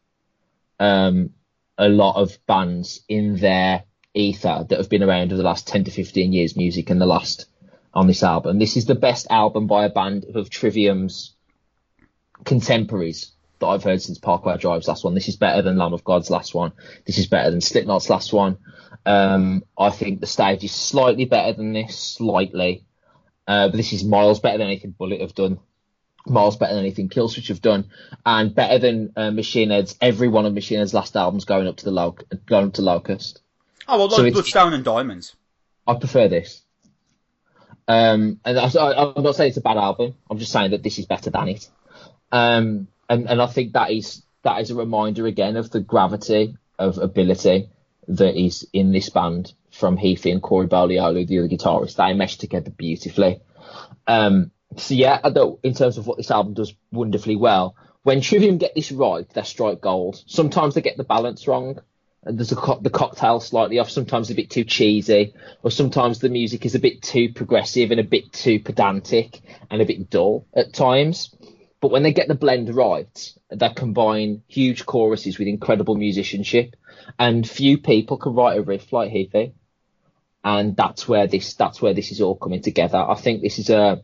um, 0.79 1.31
a 1.77 1.89
lot 1.89 2.15
of 2.15 2.39
bands 2.47 3.01
in 3.09 3.37
their 3.37 3.83
ether 4.15 4.65
that 4.69 4.79
have 4.79 4.89
been 4.89 5.03
around 5.03 5.33
over 5.33 5.37
the 5.37 5.43
last 5.43 5.67
10 5.67 5.85
to 5.85 5.91
15 5.91 6.33
years 6.33 6.57
music 6.57 6.91
and 6.91 7.01
the 7.01 7.07
last 7.07 7.47
on 7.95 8.07
this 8.07 8.23
album. 8.23 8.59
This 8.59 8.77
is 8.77 8.87
the 8.87 8.95
best 8.95 9.27
album 9.31 9.67
by 9.67 9.85
a 9.85 9.91
band 9.91 10.25
of 10.35 10.51
Trivium's 10.51 11.35
contemporaries 12.45 13.33
that 13.61 13.67
I've 13.67 13.85
heard 13.85 14.03
since 14.03 14.19
Parkway 14.19 14.59
Drive's 14.59 14.89
last 14.89 15.05
one. 15.05 15.15
This 15.15 15.29
is 15.29 15.37
better 15.37 15.63
than 15.63 15.79
Lamb 15.79 15.95
of 15.95 16.05
God's 16.05 16.31
last 16.31 16.55
one. 16.55 16.73
This 17.07 17.19
is 17.19 17.27
better 17.27 17.51
than 17.51 17.61
Slipknot's 17.61 18.11
last 18.11 18.33
one. 18.33 18.59
Um, 19.07 19.65
I 19.79 19.91
think 19.91 20.21
the 20.21 20.27
stage 20.27 20.65
is 20.65 20.73
slightly 20.73 21.25
better 21.25 21.53
than 21.53 21.73
this, 21.73 21.97
slightly. 21.97 22.85
Uh, 23.47 23.69
but 23.69 23.77
this 23.77 23.93
is 23.93 24.05
miles 24.05 24.41
better 24.41 24.59
than 24.59 24.67
anything 24.67 24.91
Bullet 24.91 25.21
have 25.21 25.35
done. 25.35 25.61
Miles 26.27 26.57
better 26.57 26.75
than 26.75 26.85
anything 26.85 27.11
Killswitch 27.11 27.49
have 27.49 27.61
done, 27.61 27.91
and 28.25 28.55
better 28.55 28.79
than 28.79 29.13
uh, 29.15 29.31
Machine 29.31 29.69
Head's. 29.69 29.95
Every 30.01 30.27
one 30.27 30.47
of 30.47 30.55
Machine 30.55 30.79
Head's 30.79 30.95
last 30.95 31.15
albums 31.17 31.45
going 31.45 31.67
up 31.69 31.77
to 31.77 31.85
the 31.85 31.91
Lo- 31.91 32.17
going 32.47 32.69
up 32.69 32.75
to 32.75 32.83
Locust. 32.83 33.43
Oh 33.87 33.99
well, 33.99 34.09
like 34.09 34.17
so 34.17 34.31
Bloodstone 34.31 34.73
and 34.73 34.85
Diamonds. 34.85 35.37
I 35.87 35.95
prefer 35.95 36.29
this. 36.29 36.64
Um, 37.87 38.41
and 38.45 38.59
I, 38.59 39.13
am 39.17 39.23
not 39.23 39.37
saying 39.37 39.49
it's 39.49 39.59
a 39.59 39.63
bad 39.63 39.77
album. 39.77 40.15
I'm 40.31 40.39
just 40.39 40.53
saying 40.53 40.71
that 40.71 40.83
this 40.83 40.99
is 40.99 41.07
better 41.07 41.31
than 41.31 41.49
it. 41.49 41.69
Um, 42.33 42.89
and 43.09 43.29
and 43.29 43.43
I 43.43 43.47
think 43.47 43.73
that 43.73 43.91
is 43.91 44.23
that 44.43 44.61
is 44.61 44.71
a 44.71 44.75
reminder 44.75 45.27
again 45.27 45.57
of 45.57 45.71
the 45.71 45.81
gravity 45.81 46.57
of 46.79 46.99
ability 46.99 47.69
that 48.09 48.37
is 48.37 48.67
in 48.73 48.93
this 48.93 49.11
band 49.11 49.53
from 49.71 49.97
Heafy 49.97 50.33
and 50.33 50.43
Corey 50.43 50.67
Beaulieu, 50.67 50.99
the 50.99 51.39
other 51.39 51.49
guitarist. 51.49 51.97
They 51.97 52.13
mesh 52.15 52.37
together 52.37 52.71
beautifully. 52.71 53.41
Um, 54.07 54.51
so 54.77 54.95
yeah, 54.95 55.21
in 55.63 55.75
terms 55.75 55.99
of 55.99 56.07
what 56.07 56.17
this 56.17 56.31
album 56.31 56.55
does 56.55 56.75
wonderfully 56.91 57.37
well, 57.37 57.77
when 58.03 58.21
Trivium 58.21 58.59
get 58.59 58.75
this 58.75 58.93
right, 58.93 59.29
they 59.31 59.43
strike 59.43 59.81
gold. 59.81 60.23
Sometimes 60.27 60.75
they 60.75 60.83
get 60.83 60.97
the 60.97 61.05
balance 61.05 61.49
wrong. 61.49 61.81
There's 62.27 62.53
a 62.53 62.57
co- 62.57 62.81
the 62.81 62.91
cocktail 62.91 63.41
slightly 63.41 63.79
off. 63.79 63.91
Sometimes 63.91 64.31
a 64.31 64.35
bit 64.35 64.51
too 64.51 64.65
cheesy, 64.65 65.35
or 65.63 65.71
sometimes 65.71 66.19
the 66.19 66.29
music 66.29 66.65
is 66.65 66.75
a 66.75 66.79
bit 66.79 67.03
too 67.03 67.33
progressive 67.33 67.91
and 67.91 68.01
a 68.01 68.05
bit 68.05 68.33
too 68.33 68.61
pedantic 68.61 69.41
and 69.71 69.83
a 69.83 69.85
bit 69.85 70.11
dull 70.11 70.47
at 70.55 70.73
times. 70.73 71.35
But 71.81 71.91
when 71.91 72.03
they 72.03 72.13
get 72.13 72.29
the 72.29 72.35
blend 72.35 72.75
right, 72.75 73.33
they 73.51 73.69
combine 73.69 74.43
huge 74.49 74.87
choruses 74.87 75.39
with 75.39 75.49
incredible 75.49 75.97
musicianship, 75.97 76.77
and 77.19 77.49
few 77.49 77.79
people 77.79 78.17
can 78.17 78.35
write 78.35 78.59
a 78.59 78.63
riff 78.63 78.93
like 78.93 79.13
Heafy. 79.13 79.53
And 80.43 80.77
that's 80.77 81.07
where 81.09 81.27
this 81.27 81.55
that's 81.55 81.83
where 81.83 81.95
this 81.95 82.11
is 82.11 82.21
all 82.21 82.37
coming 82.37 82.63
together. 82.63 82.99
I 82.99 83.15
think 83.15 83.43
this 83.43 83.59
is 83.59 83.71
a 83.71 84.03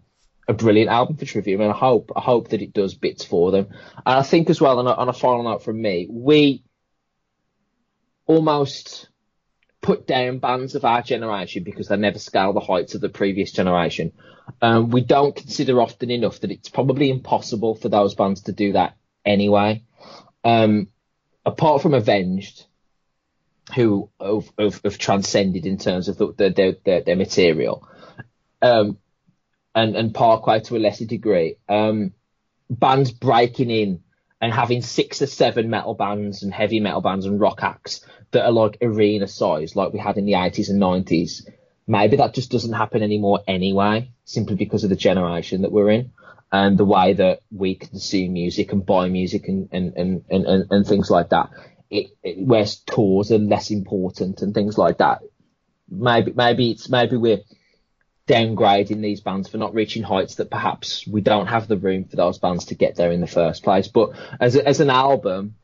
a 0.49 0.53
brilliant 0.53 0.91
album 0.91 1.17
for 1.17 1.25
Trivium, 1.25 1.61
and 1.61 1.71
I 1.71 1.77
hope 1.77 2.11
I 2.15 2.21
hope 2.21 2.49
that 2.49 2.61
it 2.61 2.75
does 2.75 2.95
bits 2.95 3.25
for 3.25 3.51
them. 3.51 3.69
And 4.05 4.19
I 4.19 4.23
think 4.23 4.51
as 4.51 4.61
well, 4.61 4.79
on 4.79 4.87
a, 4.87 4.93
on 4.93 5.09
a 5.09 5.13
final 5.13 5.45
note 5.45 5.63
from 5.63 5.81
me, 5.81 6.07
we 6.11 6.65
almost 8.31 9.09
put 9.83 10.07
down 10.07 10.39
bands 10.39 10.77
of 10.77 10.85
our 10.85 11.03
generation 11.03 11.65
because 11.65 11.89
they 11.89 11.97
never 11.97 12.21
scale 12.21 12.53
the 12.53 12.61
heights 12.61 12.95
of 12.95 13.01
the 13.01 13.09
previous 13.09 13.51
generation. 13.51 14.13
Um, 14.63 14.91
we 14.91 15.01
don't 15.01 15.35
consider 15.35 15.81
often 15.81 16.13
enough 16.13 16.39
that 16.41 16.53
it's 16.53 16.69
probably 16.69 17.11
impossible 17.11 17.75
for 17.75 17.89
those 17.89 18.15
bands 18.15 18.43
to 18.43 18.53
do 18.53 18.75
that 18.75 18.97
anyway. 19.25 19.83
Um, 20.45 20.87
apart 21.45 21.83
from 21.83 21.95
Avenged, 21.95 22.67
who 23.75 24.11
have, 24.21 24.49
have, 24.57 24.81
have, 24.85 24.99
transcended 24.99 25.67
in 25.67 25.79
terms 25.79 26.07
of 26.07 26.17
the, 26.17 26.33
the, 26.33 26.77
their, 26.85 27.01
their 27.03 27.17
material, 27.17 27.89
um, 28.63 28.97
and, 29.75 29.97
and 29.97 30.15
Parkway 30.15 30.61
to 30.61 30.77
a 30.77 30.79
lesser 30.79 31.05
degree, 31.05 31.57
um, 31.69 32.13
bands 32.69 33.11
breaking 33.11 33.71
in 33.71 34.03
and 34.41 34.53
having 34.53 34.83
six 34.83 35.21
or 35.21 35.27
seven 35.27 35.69
metal 35.69 35.95
bands 35.95 36.43
and 36.43 36.53
heavy 36.53 36.81
metal 36.81 37.01
bands 37.01 37.27
and 37.27 37.41
rock 37.41 37.63
acts 37.63 38.05
that 38.33 38.45
are 38.45 38.53
like 38.53 38.79
arena 38.83 39.27
size, 39.27 39.77
like 39.77 39.93
we 39.93 39.99
had 39.99 40.17
in 40.17 40.27
the 40.27 40.35
80s 40.35 40.71
and 40.71 40.81
90s, 40.81 41.49
maybe 41.87 42.17
that 42.17 42.35
just 42.35 42.51
doesn't 42.51 42.73
happen 42.73 43.03
anymore 43.03 43.41
anyway, 43.47 44.11
simply 44.25 44.57
because 44.57 44.85
of 44.85 44.91
the 44.91 44.97
generation 44.97 45.63
that 45.63 45.73
we're 45.73 45.91
in 45.91 46.13
and 46.53 46.79
the 46.79 46.85
way 46.85 47.13
that 47.15 47.41
we 47.51 47.75
consume 47.75 48.33
music 48.33 48.73
and 48.73 48.85
buy 48.85 49.09
music 49.09 49.49
and, 49.49 49.69
and, 49.73 49.95
and, 49.97 50.25
and, 50.31 50.67
and 50.71 50.87
things 50.87 51.11
like 51.11 51.31
that. 51.31 51.51
It, 51.91 52.11
it, 52.23 52.39
where 52.39 52.67
tours 52.87 53.33
are 53.33 53.39
less 53.39 53.71
important 53.71 54.43
and 54.43 54.55
things 54.55 54.79
like 54.79 54.99
that. 54.99 55.23
Maybe, 55.89 56.33
maybe 56.33 56.71
it's, 56.71 56.89
maybe 56.89 57.17
we're 57.17 57.41
downgrading 58.29 59.03
these 59.03 59.21
bands 59.21 59.49
for 59.49 59.59
not 59.59 59.75
reaching 59.75 60.05
heights 60.05 60.37
that 60.37 60.51
perhaps 60.51 61.05
we 61.07 61.21
don't 61.21 61.49
have 61.49 61.67
the 61.67 61.77
room 61.77 62.05
for 62.05 62.15
those 62.15 62.39
bands 62.39 62.67
to 62.67 62.77
get 62.77 62.95
there 62.95 63.11
in 63.11 63.21
the 63.21 63.27
first 63.27 63.65
place. 63.65 63.89
But 63.89 64.11
as, 64.41 64.55
a, 64.55 64.67
as 64.67 64.79
an 64.79 64.91
album, 64.91 65.57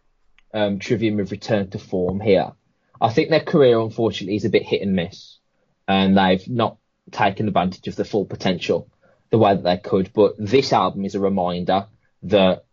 um, 0.53 0.79
Trivium 0.79 1.19
have 1.19 1.31
returned 1.31 1.73
to 1.73 1.79
form 1.79 2.21
here. 2.21 2.53
I 3.01 3.13
think 3.13 3.31
their 3.31 3.41
career, 3.41 3.79
unfortunately, 3.79 4.37
is 4.37 4.45
a 4.45 4.51
bit 4.51 4.63
hit 4.63 4.83
and 4.83 4.95
miss, 4.95 5.39
and 5.87 6.17
they've 6.17 6.49
not 6.49 6.79
taken 7.11 7.47
advantage 7.47 7.87
of 7.89 7.97
the 7.97 8.05
full 8.05 8.25
potential 8.25 8.89
the 9.31 9.39
way 9.39 9.55
that 9.55 9.65
they 9.65 9.77
could. 9.77 10.13
But 10.13 10.35
this 10.39 10.73
album 10.73 11.05
is 11.05 11.15
a 11.15 11.21
reminder 11.21 11.87
that 12.25 12.65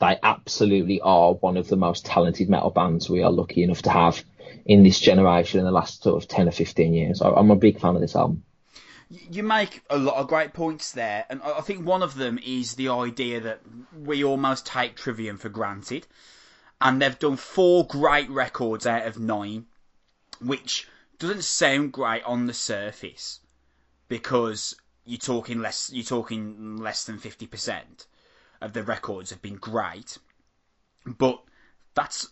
they 0.00 0.16
absolutely 0.22 1.00
are 1.00 1.34
one 1.34 1.56
of 1.56 1.68
the 1.68 1.76
most 1.76 2.06
talented 2.06 2.48
metal 2.48 2.70
bands 2.70 3.10
we 3.10 3.22
are 3.22 3.32
lucky 3.32 3.62
enough 3.62 3.82
to 3.82 3.90
have 3.90 4.22
in 4.64 4.82
this 4.82 5.00
generation 5.00 5.58
in 5.58 5.66
the 5.66 5.72
last 5.72 6.02
sort 6.02 6.22
of 6.22 6.28
10 6.28 6.48
or 6.48 6.52
15 6.52 6.94
years. 6.94 7.20
I'm 7.20 7.50
a 7.50 7.56
big 7.56 7.80
fan 7.80 7.96
of 7.96 8.00
this 8.00 8.14
album. 8.14 8.44
You 9.10 9.42
make 9.42 9.82
a 9.88 9.96
lot 9.96 10.16
of 10.16 10.28
great 10.28 10.52
points 10.52 10.92
there, 10.92 11.24
and 11.30 11.40
I 11.42 11.62
think 11.62 11.86
one 11.86 12.02
of 12.02 12.14
them 12.14 12.38
is 12.44 12.74
the 12.74 12.90
idea 12.90 13.40
that 13.40 13.60
we 13.96 14.22
almost 14.22 14.66
take 14.66 14.96
Trivium 14.96 15.38
for 15.38 15.48
granted 15.48 16.06
and 16.80 17.00
they've 17.02 17.18
done 17.18 17.36
four 17.36 17.86
great 17.86 18.30
records 18.30 18.86
out 18.86 19.06
of 19.06 19.18
nine, 19.18 19.66
which 20.40 20.88
doesn't 21.18 21.44
sound 21.44 21.92
great 21.92 22.22
on 22.24 22.46
the 22.46 22.54
surface 22.54 23.40
because 24.08 24.76
you're 25.04 25.18
talking 25.18 25.60
less 25.60 25.90
you're 25.92 26.04
talking 26.04 26.76
less 26.76 27.04
than 27.04 27.18
fifty 27.18 27.46
percent. 27.46 28.06
of 28.60 28.72
the 28.72 28.82
records 28.82 29.30
have 29.30 29.42
been 29.42 29.56
great, 29.56 30.18
but 31.06 31.42
that's 31.94 32.28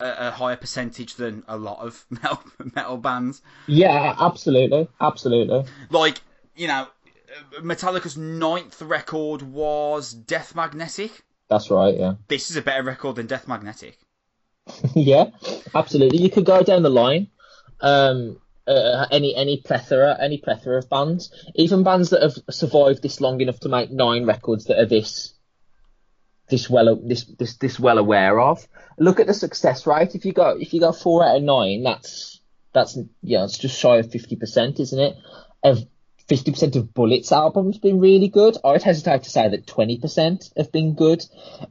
a, 0.00 0.28
a 0.28 0.30
higher 0.30 0.56
percentage 0.56 1.14
than 1.14 1.44
a 1.48 1.56
lot 1.56 1.78
of 1.80 2.06
metal, 2.10 2.42
metal 2.74 2.96
bands. 2.96 3.42
Yeah, 3.66 4.14
absolutely, 4.18 4.88
absolutely. 5.00 5.64
Like, 5.90 6.20
you 6.56 6.68
know, 6.68 6.88
Metallica's 7.60 8.16
ninth 8.16 8.80
record 8.82 9.42
was 9.42 10.12
Death 10.12 10.54
Magnetic. 10.54 11.24
That's 11.48 11.70
right. 11.70 11.96
Yeah. 11.96 12.14
This 12.28 12.50
is 12.50 12.56
a 12.56 12.62
better 12.62 12.82
record 12.82 13.16
than 13.16 13.26
Death 13.26 13.48
Magnetic. 13.48 13.98
yeah, 14.94 15.30
absolutely. 15.74 16.18
You 16.18 16.30
could 16.30 16.44
go 16.44 16.62
down 16.62 16.82
the 16.82 16.90
line. 16.90 17.28
Um, 17.80 18.40
uh, 18.66 19.06
any 19.10 19.34
any 19.34 19.62
plethora, 19.62 20.16
any 20.20 20.38
plethora 20.38 20.78
of 20.78 20.90
bands, 20.90 21.32
even 21.54 21.82
bands 21.82 22.10
that 22.10 22.22
have 22.22 22.34
survived 22.50 23.02
this 23.02 23.20
long 23.20 23.40
enough 23.40 23.58
to 23.60 23.68
make 23.68 23.90
nine 23.90 24.26
records 24.26 24.66
that 24.66 24.78
are 24.78 24.86
this 24.86 25.32
this 26.50 26.68
well 26.68 26.96
this 27.02 27.24
this 27.38 27.56
this 27.56 27.80
well 27.80 27.98
aware 27.98 28.38
of. 28.38 28.66
Look 28.98 29.20
at 29.20 29.26
the 29.26 29.34
success 29.34 29.86
rate. 29.86 30.14
If 30.14 30.26
you 30.26 30.32
go 30.32 30.56
if 30.60 30.74
you 30.74 30.80
go 30.80 30.92
four 30.92 31.24
out 31.24 31.36
of 31.36 31.42
nine, 31.42 31.82
that's 31.82 32.40
that's 32.74 32.98
yeah, 33.22 33.44
it's 33.44 33.58
just 33.58 33.78
shy 33.78 33.96
of 33.96 34.10
fifty 34.10 34.36
percent, 34.36 34.80
isn't 34.80 35.00
it? 35.00 35.16
Of 35.62 35.78
fifty 36.28 36.50
percent 36.50 36.76
of 36.76 36.92
Bullet's 36.94 37.32
albums 37.32 37.78
been 37.78 38.00
really 38.00 38.28
good. 38.28 38.56
I'd 38.64 38.82
hesitate 38.82 39.24
to 39.24 39.30
say 39.30 39.48
that 39.48 39.66
twenty 39.66 39.98
percent 39.98 40.50
have 40.56 40.70
been 40.70 40.94
good. 40.94 41.24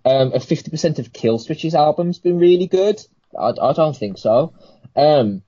Um, 0.04 0.32
fifty 0.40 0.72
percent 0.72 1.00
of 1.00 1.14
Killswitch's 1.14 1.76
albums 1.76 2.20
been 2.20 2.40
really 2.40 2.68
good. 2.68 3.00
I, 3.38 3.54
I 3.62 3.74
don't 3.74 3.96
think 3.96 4.18
so. 4.18 4.54
Um, 4.96 5.44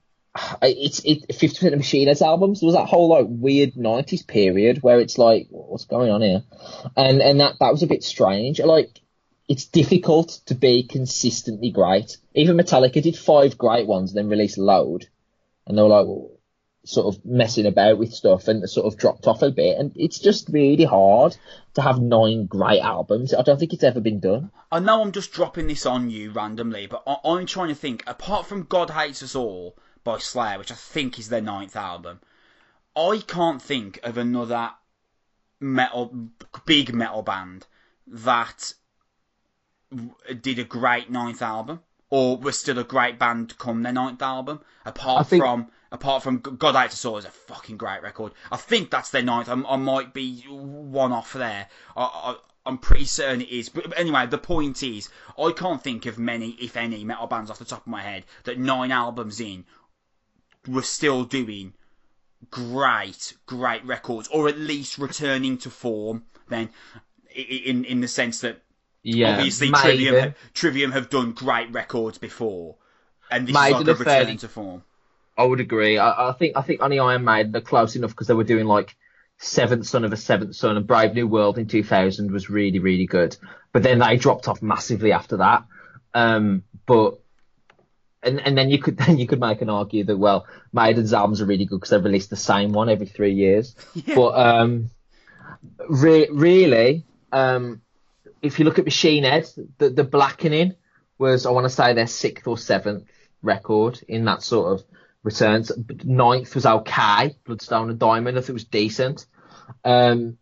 it's 0.61 0.99
it 1.03 1.25
fifty 1.33 1.47
percent 1.57 1.73
of 1.73 1.79
Machine 1.79 2.07
albums. 2.21 2.59
There 2.59 2.67
was 2.67 2.75
that 2.75 2.87
whole 2.87 3.09
like 3.09 3.25
weird 3.27 3.75
nineties 3.75 4.23
period 4.23 4.83
where 4.83 4.99
it's 4.99 5.17
like, 5.17 5.47
what's 5.49 5.85
going 5.85 6.11
on 6.11 6.21
here? 6.21 6.43
And 6.95 7.21
and 7.21 7.39
that 7.39 7.55
that 7.59 7.71
was 7.71 7.83
a 7.83 7.87
bit 7.87 8.03
strange. 8.03 8.59
Like 8.59 9.01
it's 9.47 9.65
difficult 9.65 10.39
to 10.45 10.55
be 10.55 10.83
consistently 10.83 11.71
great. 11.71 12.17
Even 12.35 12.57
Metallica 12.57 13.01
did 13.01 13.17
five 13.17 13.57
great 13.57 13.87
ones, 13.87 14.13
then 14.13 14.29
released 14.29 14.59
load, 14.59 15.07
and 15.65 15.77
they 15.77 15.81
were 15.81 15.89
like 15.89 16.05
well, 16.05 16.29
sort 16.89 17.15
of 17.15 17.23
messing 17.25 17.65
about 17.65 17.97
with 17.97 18.13
stuff 18.13 18.47
and 18.47 18.67
sort 18.69 18.87
of 18.87 18.97
dropped 18.99 19.27
off 19.27 19.41
a 19.41 19.51
bit. 19.51 19.77
And 19.77 19.91
it's 19.95 20.19
just 20.19 20.49
really 20.49 20.85
hard 20.85 21.37
to 21.75 21.81
have 21.81 22.01
nine 22.01 22.47
great 22.47 22.81
albums. 22.81 23.33
I 23.33 23.43
don't 23.43 23.59
think 23.59 23.73
it's 23.73 23.83
ever 23.83 24.01
been 24.01 24.19
done. 24.19 24.51
I 24.71 24.79
know 24.79 25.01
I'm 25.01 25.11
just 25.11 25.31
dropping 25.31 25.67
this 25.67 25.85
on 25.85 26.09
you 26.09 26.31
randomly, 26.31 26.87
but 26.87 27.03
I- 27.05 27.19
I'm 27.23 27.45
trying 27.45 27.69
to 27.69 27.75
think. 27.75 28.03
Apart 28.07 28.47
from 28.47 28.63
God 28.63 28.89
Hates 28.89 29.21
Us 29.21 29.35
All 29.35 29.77
by 30.03 30.17
Slayer, 30.17 30.57
which 30.57 30.71
I 30.71 30.75
think 30.75 31.19
is 31.19 31.29
their 31.29 31.41
ninth 31.41 31.75
album, 31.75 32.21
I 32.95 33.21
can't 33.25 33.61
think 33.61 33.99
of 34.03 34.17
another 34.17 34.71
metal, 35.59 36.29
big 36.65 36.93
metal 36.93 37.21
band 37.21 37.67
that 38.07 38.73
did 40.41 40.59
a 40.59 40.63
great 40.63 41.09
ninth 41.09 41.41
album, 41.41 41.81
or 42.09 42.37
was 42.37 42.59
still 42.59 42.79
a 42.79 42.83
great 42.83 43.19
band 43.19 43.57
come 43.57 43.83
their 43.83 43.93
ninth 43.93 44.21
album. 44.21 44.61
Apart 44.85 45.27
think- 45.27 45.43
from 45.43 45.67
apart 45.91 46.23
from 46.23 46.39
God 46.39 46.75
Hates 46.75 46.93
Us 46.93 47.05
All 47.05 47.17
is 47.17 47.25
a 47.25 47.29
fucking 47.31 47.77
great 47.77 48.01
record. 48.01 48.33
I 48.51 48.57
think 48.57 48.91
that's 48.91 49.09
their 49.09 49.23
ninth. 49.23 49.49
I, 49.49 49.53
I 49.53 49.75
might 49.75 50.13
be 50.13 50.41
one 50.47 51.11
off 51.11 51.33
there. 51.33 51.67
I, 51.95 52.03
I, 52.03 52.35
I'm 52.65 52.77
pretty 52.77 53.05
certain 53.05 53.41
it 53.41 53.49
is. 53.49 53.69
But 53.69 53.97
anyway, 53.97 54.27
the 54.27 54.37
point 54.37 54.83
is, 54.83 55.09
I 55.37 55.51
can't 55.51 55.81
think 55.83 56.05
of 56.05 56.19
many, 56.19 56.51
if 56.61 56.77
any, 56.77 57.03
metal 57.03 57.27
bands 57.27 57.49
off 57.49 57.59
the 57.59 57.65
top 57.65 57.81
of 57.81 57.87
my 57.87 58.01
head 58.03 58.25
that 58.43 58.59
nine 58.59 58.91
albums 58.91 59.39
in 59.39 59.65
were 60.67 60.83
still 60.83 61.23
doing 61.23 61.73
great, 62.51 63.33
great 63.45 63.83
records, 63.85 64.27
or 64.29 64.47
at 64.47 64.57
least 64.57 64.97
returning 64.97 65.57
to 65.59 65.69
form. 65.69 66.23
Then, 66.49 66.69
i- 67.35 67.39
i- 67.39 67.63
in 67.65 67.85
in 67.85 68.01
the 68.01 68.07
sense 68.07 68.41
that 68.41 68.61
Yeah, 69.03 69.31
obviously 69.31 69.69
Maiden. 69.71 69.83
Trivium, 69.83 70.35
Trivium 70.53 70.91
have 70.91 71.09
done 71.09 71.31
great 71.31 71.71
records 71.71 72.17
before, 72.17 72.77
and 73.31 73.47
this 73.47 73.53
Maiden 73.53 73.81
is 73.81 73.87
like 73.87 73.95
a 73.95 73.99
returning 73.99 74.37
to 74.37 74.47
form. 74.49 74.83
I 75.39 75.45
would 75.45 75.61
agree. 75.61 75.97
I, 75.97 76.29
I 76.29 76.33
think 76.33 76.57
I 76.57 76.61
think 76.61 76.81
only 76.81 76.99
Iron 76.99 77.23
Maiden 77.23 77.55
are 77.55 77.61
close 77.61 77.95
enough 77.95 78.11
because 78.11 78.27
they 78.27 78.33
were 78.33 78.43
doing 78.43 78.65
like 78.65 78.97
Seventh 79.37 79.87
Son 79.87 80.03
of 80.03 80.11
a 80.11 80.17
Seventh 80.17 80.53
Son 80.53 80.75
and 80.75 80.85
Brave 80.85 81.13
New 81.13 81.27
World 81.27 81.57
in 81.57 81.65
2000 81.65 82.29
was 82.29 82.49
really 82.49 82.79
really 82.79 83.05
good. 83.05 83.37
But 83.71 83.83
then 83.83 83.99
they 83.99 84.17
dropped 84.17 84.49
off 84.49 84.61
massively 84.61 85.13
after 85.13 85.37
that. 85.37 85.63
Um, 86.13 86.63
but 86.85 87.21
and 88.21 88.41
and 88.41 88.57
then 88.57 88.69
you 88.69 88.79
could 88.79 88.97
then 89.05 89.17
you 89.17 89.27
could 89.27 89.39
make 89.39 89.61
an 89.61 89.69
argue 89.69 90.03
that 90.03 90.17
well 90.17 90.45
Maiden's 90.73 91.13
albums 91.13 91.39
are 91.39 91.45
really 91.45 91.63
good 91.63 91.77
because 91.77 91.91
they 91.91 91.97
release 91.97 92.27
the 92.27 92.35
same 92.35 92.73
one 92.73 92.89
every 92.89 93.07
three 93.07 93.33
years. 93.33 93.75
But 94.13 94.37
um, 94.37 94.89
re- 95.87 96.27
really, 96.29 97.05
um, 97.31 97.81
if 98.41 98.59
you 98.59 98.65
look 98.65 98.77
at 98.77 98.83
Machine 98.83 99.23
Head, 99.23 99.47
the 99.77 99.89
the 99.89 100.03
Blackening 100.03 100.75
was 101.17 101.45
I 101.45 101.51
want 101.51 101.63
to 101.63 101.69
say 101.69 101.93
their 101.93 102.07
sixth 102.07 102.45
or 102.45 102.57
seventh 102.57 103.07
record 103.41 104.01
in 104.09 104.25
that 104.25 104.43
sort 104.43 104.73
of 104.73 104.85
returns. 105.23 105.71
Ninth 106.03 106.55
was 106.55 106.65
okay. 106.65 107.35
Bloodstone 107.45 107.89
and 107.89 107.99
Diamond, 107.99 108.37
I 108.37 108.41
think 108.41 108.49
it 108.49 108.53
was 108.53 108.65
decent. 108.65 109.25
Um, 109.83 110.37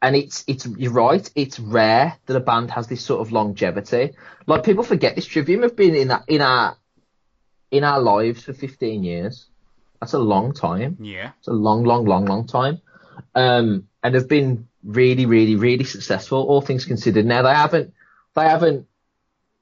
and 0.00 0.16
it's 0.16 0.44
it's 0.48 0.66
you're 0.66 0.92
right. 0.92 1.30
It's 1.36 1.60
rare 1.60 2.18
that 2.26 2.36
a 2.36 2.40
band 2.40 2.72
has 2.72 2.88
this 2.88 3.04
sort 3.04 3.20
of 3.20 3.30
longevity. 3.30 4.14
Like 4.46 4.64
people 4.64 4.82
forget 4.82 5.14
this. 5.14 5.26
Trivium 5.26 5.62
have 5.62 5.76
been 5.76 5.94
in 5.94 6.08
that 6.08 6.24
in 6.26 6.40
our 6.40 6.76
in 7.70 7.84
our 7.84 8.00
lives 8.00 8.44
for 8.44 8.52
15 8.52 9.02
years. 9.02 9.46
That's 10.00 10.12
a 10.12 10.18
long 10.18 10.52
time. 10.52 10.98
Yeah. 11.00 11.30
It's 11.38 11.48
a 11.48 11.52
long, 11.52 11.84
long, 11.84 12.04
long, 12.04 12.26
long 12.26 12.46
time. 12.46 12.80
Um, 13.34 13.88
and 14.02 14.14
have 14.14 14.28
been 14.28 14.68
really, 14.84 15.26
really, 15.26 15.56
really 15.56 15.84
successful, 15.84 16.42
all 16.42 16.60
things 16.60 16.84
considered. 16.84 17.24
Now 17.24 17.42
they 17.42 17.54
haven't, 17.54 17.94
they 18.34 18.42
haven't 18.42 18.88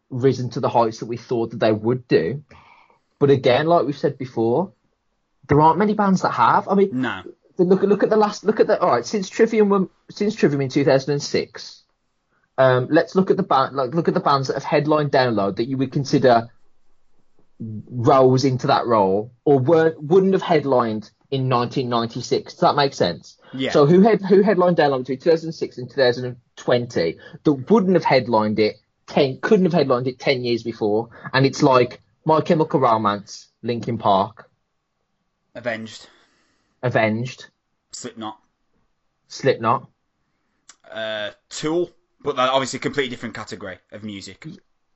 risen 0.09 0.51
to 0.51 0.61
the 0.61 0.69
heights 0.69 0.99
that 0.99 1.07
we 1.07 1.19
thought 1.19 1.51
that 1.51 1.61
they 1.61 1.73
would 1.73 2.09
do. 2.09 2.43
But 3.21 3.31
again, 3.31 3.67
like 3.67 3.87
we've 3.87 3.97
said 3.97 4.19
before, 4.19 4.73
there 5.47 5.61
aren't 5.61 5.79
many 5.79 5.95
bands 5.95 6.23
that 6.23 6.31
have. 6.33 6.67
I 6.69 6.75
mean, 6.75 7.01
No. 7.01 7.23
look 7.59 7.83
at 7.83 7.89
look 7.89 8.03
at 8.03 8.11
the 8.11 8.17
last 8.17 8.45
look 8.45 8.59
at 8.59 8.67
the 8.67 8.81
all 8.81 8.91
right 8.91 9.05
since 9.07 9.29
Trivium 9.29 9.69
were, 9.69 9.89
since 10.11 10.35
Trivium 10.35 10.63
in 10.63 10.71
2006. 10.71 11.85
Um, 12.59 12.89
let's 12.91 13.15
look 13.15 13.31
at 13.31 13.37
the 13.37 13.43
band 13.43 13.77
like 13.77 13.95
look 13.95 14.09
at 14.09 14.15
the 14.15 14.21
bands 14.21 14.49
that 14.49 14.55
have 14.55 14.65
headlined 14.65 15.13
download 15.13 15.57
that 15.57 15.67
you 15.69 15.77
would 15.77 15.93
consider 15.93 16.49
rose 17.61 18.45
into 18.45 18.69
that 18.69 18.87
role 18.87 19.33
or 19.45 19.59
weren't 19.59 20.03
wouldn't 20.03 20.33
have 20.33 20.43
headlined 20.43 21.11
in 21.31 21.49
1996. 21.49 22.55
Does 22.55 22.61
that 22.61 22.75
make 22.75 22.95
sense? 22.95 23.37
Yeah. 23.53 23.71
So 23.71 23.85
who 23.87 24.01
had 24.01 24.23
who 24.23 24.43
headlined 24.43 24.79
download 24.79 25.01
between 25.01 25.19
2006 25.19 25.79
and 25.79 25.91
2020 25.91 27.19
that 27.45 27.53
wouldn't 27.71 27.95
have 27.95 28.05
headlined 28.05 28.59
it 28.59 28.77
ten 29.07 29.39
couldn't 29.41 29.67
have 29.67 29.75
headlined 29.75 30.07
it 30.07 30.19
10 30.19 30.43
years 30.45 30.63
before? 30.63 31.11
And 31.35 31.45
it's 31.45 31.63
like 31.63 32.01
My 32.31 32.41
Chemical 32.41 32.79
Romance, 32.79 33.49
Linkin 33.61 33.99
Park, 33.99 34.49
Avenged. 35.57 36.07
Avenged, 36.81 37.47
Slipknot. 37.91 38.39
Slipknot. 39.27 39.89
Uh, 40.89 41.31
Tool. 41.49 41.91
But 42.23 42.37
they're 42.37 42.47
obviously 42.47 42.77
a 42.77 42.83
completely 42.83 43.11
different 43.11 43.35
category 43.35 43.79
of 43.91 44.05
music. 44.05 44.47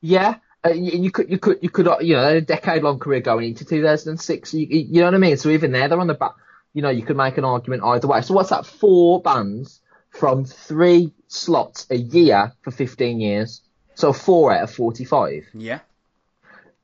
Yeah, 0.01 0.37
uh, 0.65 0.69
you, 0.75 1.11
could, 1.11 1.29
you 1.29 1.41
could, 1.41 1.59
you 1.61 1.71
could, 1.71 1.89
uh, 1.89 1.99
you 2.01 2.15
know, 2.15 2.37
a 2.37 2.41
decade-long 2.41 3.01
career 3.01 3.19
going 3.19 3.49
into 3.49 3.65
2006. 3.65 4.55
You, 4.55 4.69
you 4.69 5.01
know 5.01 5.07
what 5.07 5.15
I 5.15 5.19
mean? 5.19 5.37
So 5.37 5.49
even 5.49 5.73
there, 5.73 5.89
they're 5.89 5.99
on 5.99 6.07
the 6.07 6.15
back. 6.15 6.35
You 6.73 6.83
know, 6.83 6.91
you 6.91 7.03
could 7.03 7.17
make 7.17 7.37
an 7.37 7.45
argument 7.45 7.83
either 7.83 8.07
way. 8.07 8.21
So 8.21 8.35
what's 8.35 8.51
that? 8.51 8.65
Four 8.65 9.21
bands 9.23 9.81
from 10.11 10.45
three 10.45 11.13
slots 11.27 11.89
a 11.91 11.97
year 11.97 12.53
for 12.63 12.71
15 12.71 13.19
years. 13.19 13.61
So 13.97 14.13
four 14.13 14.53
out 14.53 14.63
of 14.63 14.71
45. 14.71 15.47
Yeah. 15.53 15.81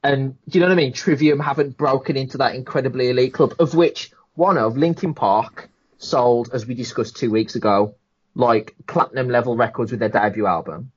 And 0.03 0.37
do 0.49 0.59
you 0.59 0.61
know 0.61 0.69
what 0.69 0.79
I 0.79 0.83
mean? 0.83 0.93
Trivium 0.93 1.39
haven't 1.41 1.77
broken 1.77 2.17
into 2.17 2.39
that 2.39 2.55
incredibly 2.55 3.11
elite 3.11 3.35
club, 3.35 3.55
of 3.59 3.75
which 3.75 4.13
one 4.35 4.57
of 4.57 4.77
Linkin 4.77 5.15
Park 5.15 5.69
sold, 5.99 6.51
as 6.53 6.67
we 6.67 6.75
discussed 6.75 7.17
two 7.17 7.31
weeks 7.31 7.55
ago, 7.55 7.95
like 8.35 8.75
platinum 8.87 9.29
level 9.29 9.57
records 9.57 9.91
with 9.91 10.01
their 10.01 10.09
debut 10.09 10.47
album. 10.47 10.91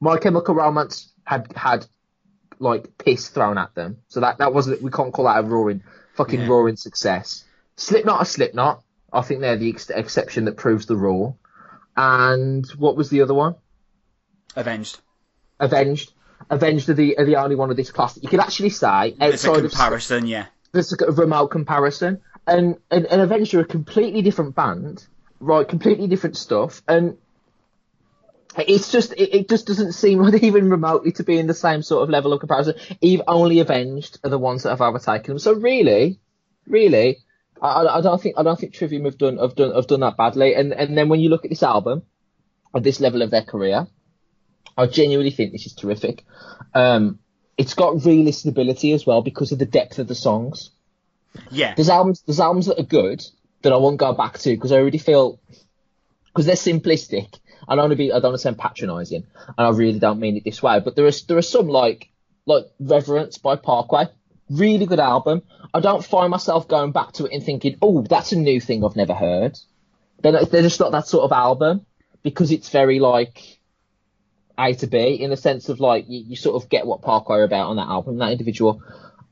My 0.00 0.16
Chemical 0.18 0.54
Romance 0.54 1.12
had 1.24 1.52
had 1.54 1.86
like 2.58 2.96
piss 2.96 3.28
thrown 3.28 3.58
at 3.58 3.74
them, 3.74 3.98
so 4.08 4.20
that 4.20 4.38
that 4.38 4.54
wasn't 4.54 4.80
we 4.80 4.90
can't 4.90 5.12
call 5.12 5.26
that 5.26 5.38
a 5.38 5.42
roaring 5.42 5.82
fucking 6.14 6.40
Yeah. 6.40 6.48
roaring 6.48 6.76
success. 6.76 7.44
Slipknot 7.76 8.22
a 8.22 8.24
Slipknot. 8.24 8.82
I 9.12 9.20
think 9.20 9.40
they're 9.40 9.56
the 9.58 9.68
ex- 9.68 9.90
exception 9.90 10.46
that 10.46 10.56
proves 10.56 10.86
the 10.86 10.96
rule. 10.96 11.38
And 11.96 12.66
what 12.78 12.96
was 12.96 13.10
the 13.10 13.22
other 13.22 13.34
one? 13.34 13.54
Avenged. 14.54 14.98
Avenged. 15.60 16.12
Avenged 16.50 16.88
are 16.88 16.94
the 16.94 17.18
are 17.18 17.24
the 17.24 17.36
only 17.36 17.56
one 17.56 17.70
of 17.70 17.76
this 17.76 17.90
class 17.90 18.14
that 18.14 18.22
you 18.22 18.28
could 18.28 18.40
actually 18.40 18.70
say 18.70 19.08
It's 19.20 19.44
a 19.44 19.50
outside 19.50 19.64
of 19.64 19.70
comparison, 19.70 20.26
yeah. 20.26 20.46
there's 20.72 20.92
a 20.92 21.12
remote 21.12 21.48
comparison, 21.48 22.20
and 22.46 22.76
and, 22.90 23.06
and 23.06 23.20
Avenged 23.20 23.54
are 23.54 23.60
a 23.60 23.64
completely 23.64 24.22
different 24.22 24.54
band, 24.54 25.06
right? 25.40 25.66
Completely 25.66 26.06
different 26.06 26.36
stuff, 26.36 26.82
and 26.86 27.16
it's 28.56 28.90
just 28.90 29.12
it, 29.12 29.34
it 29.34 29.48
just 29.48 29.66
doesn't 29.66 29.92
seem 29.92 30.20
like 30.20 30.42
even 30.42 30.70
remotely 30.70 31.12
to 31.12 31.24
be 31.24 31.38
in 31.38 31.46
the 31.46 31.54
same 31.54 31.82
sort 31.82 32.02
of 32.02 32.10
level 32.10 32.32
of 32.32 32.40
comparison. 32.40 32.74
Eve 33.00 33.22
only 33.26 33.60
Avenged 33.60 34.18
are 34.24 34.30
the 34.30 34.38
ones 34.38 34.62
that 34.62 34.70
have 34.70 34.80
overtaken 34.80 35.32
them. 35.32 35.38
So 35.38 35.52
really, 35.52 36.18
really, 36.66 37.18
I, 37.60 37.68
I 37.68 37.98
I 37.98 38.00
don't 38.00 38.20
think 38.20 38.38
I 38.38 38.42
don't 38.42 38.58
think 38.58 38.74
Trivium 38.74 39.04
have 39.04 39.18
done 39.18 39.38
have 39.38 39.54
done 39.54 39.74
have 39.74 39.86
done 39.86 40.00
that 40.00 40.16
badly. 40.16 40.54
And 40.54 40.72
and 40.72 40.96
then 40.96 41.08
when 41.08 41.20
you 41.20 41.28
look 41.28 41.44
at 41.44 41.50
this 41.50 41.62
album, 41.62 42.02
at 42.74 42.82
this 42.82 43.00
level 43.00 43.22
of 43.22 43.30
their 43.30 43.42
career, 43.42 43.86
I 44.76 44.86
genuinely 44.86 45.30
think 45.30 45.52
this 45.52 45.66
is 45.66 45.74
terrific. 45.74 46.24
Um, 46.74 47.18
it's 47.56 47.74
got 47.74 48.04
real 48.04 48.24
listenability 48.26 48.94
as 48.94 49.06
well 49.06 49.22
because 49.22 49.52
of 49.52 49.58
the 49.58 49.66
depth 49.66 49.98
of 49.98 50.08
the 50.08 50.14
songs. 50.14 50.70
Yeah. 51.50 51.74
There's 51.74 51.88
albums, 51.88 52.22
there's 52.26 52.40
albums 52.40 52.66
that 52.66 52.78
are 52.78 52.84
good 52.84 53.24
that 53.62 53.72
I 53.72 53.76
won't 53.76 53.96
go 53.96 54.12
back 54.12 54.38
to 54.38 54.50
because 54.50 54.72
I 54.72 54.76
already 54.76 54.98
feel 54.98 55.40
because 56.26 56.46
they're 56.46 56.54
simplistic. 56.54 57.38
I 57.66 57.74
don't 57.74 57.84
want 57.84 57.92
to 57.92 57.96
be, 57.96 58.12
I 58.12 58.16
don't 58.16 58.30
want 58.30 58.34
to 58.34 58.38
sound 58.42 58.58
patronising, 58.58 59.26
and 59.46 59.66
I 59.66 59.70
really 59.70 59.98
don't 59.98 60.20
mean 60.20 60.36
it 60.36 60.44
this 60.44 60.62
way. 60.62 60.80
But 60.80 60.94
there 60.94 61.06
is 61.06 61.24
there 61.24 61.38
are 61.38 61.42
some 61.42 61.68
like 61.68 62.10
like 62.44 62.66
Reverence 62.78 63.38
by 63.38 63.56
Parkway, 63.56 64.06
really 64.50 64.86
good 64.86 65.00
album. 65.00 65.42
I 65.74 65.80
don't 65.80 66.04
find 66.04 66.30
myself 66.30 66.68
going 66.68 66.92
back 66.92 67.12
to 67.12 67.26
it 67.26 67.32
and 67.32 67.42
thinking, 67.42 67.76
oh, 67.82 68.02
that's 68.02 68.32
a 68.32 68.36
new 68.36 68.60
thing 68.60 68.84
I've 68.84 68.96
never 68.96 69.14
heard. 69.14 69.58
They're, 70.22 70.44
they're 70.44 70.62
just 70.62 70.80
not 70.80 70.92
that 70.92 71.08
sort 71.08 71.24
of 71.24 71.32
album 71.32 71.84
because 72.22 72.52
it's 72.52 72.68
very 72.70 73.00
like 73.00 73.55
A 74.58 74.74
to 74.74 74.86
B 74.86 75.14
in 75.20 75.30
the 75.30 75.36
sense 75.36 75.68
of 75.68 75.80
like 75.80 76.06
you, 76.08 76.24
you 76.28 76.36
sort 76.36 76.62
of 76.62 76.68
get 76.68 76.86
what 76.86 77.02
Parkway 77.02 77.38
are 77.38 77.42
about 77.44 77.68
on 77.68 77.76
that 77.76 77.88
album, 77.88 78.18
that 78.18 78.32
individual 78.32 78.82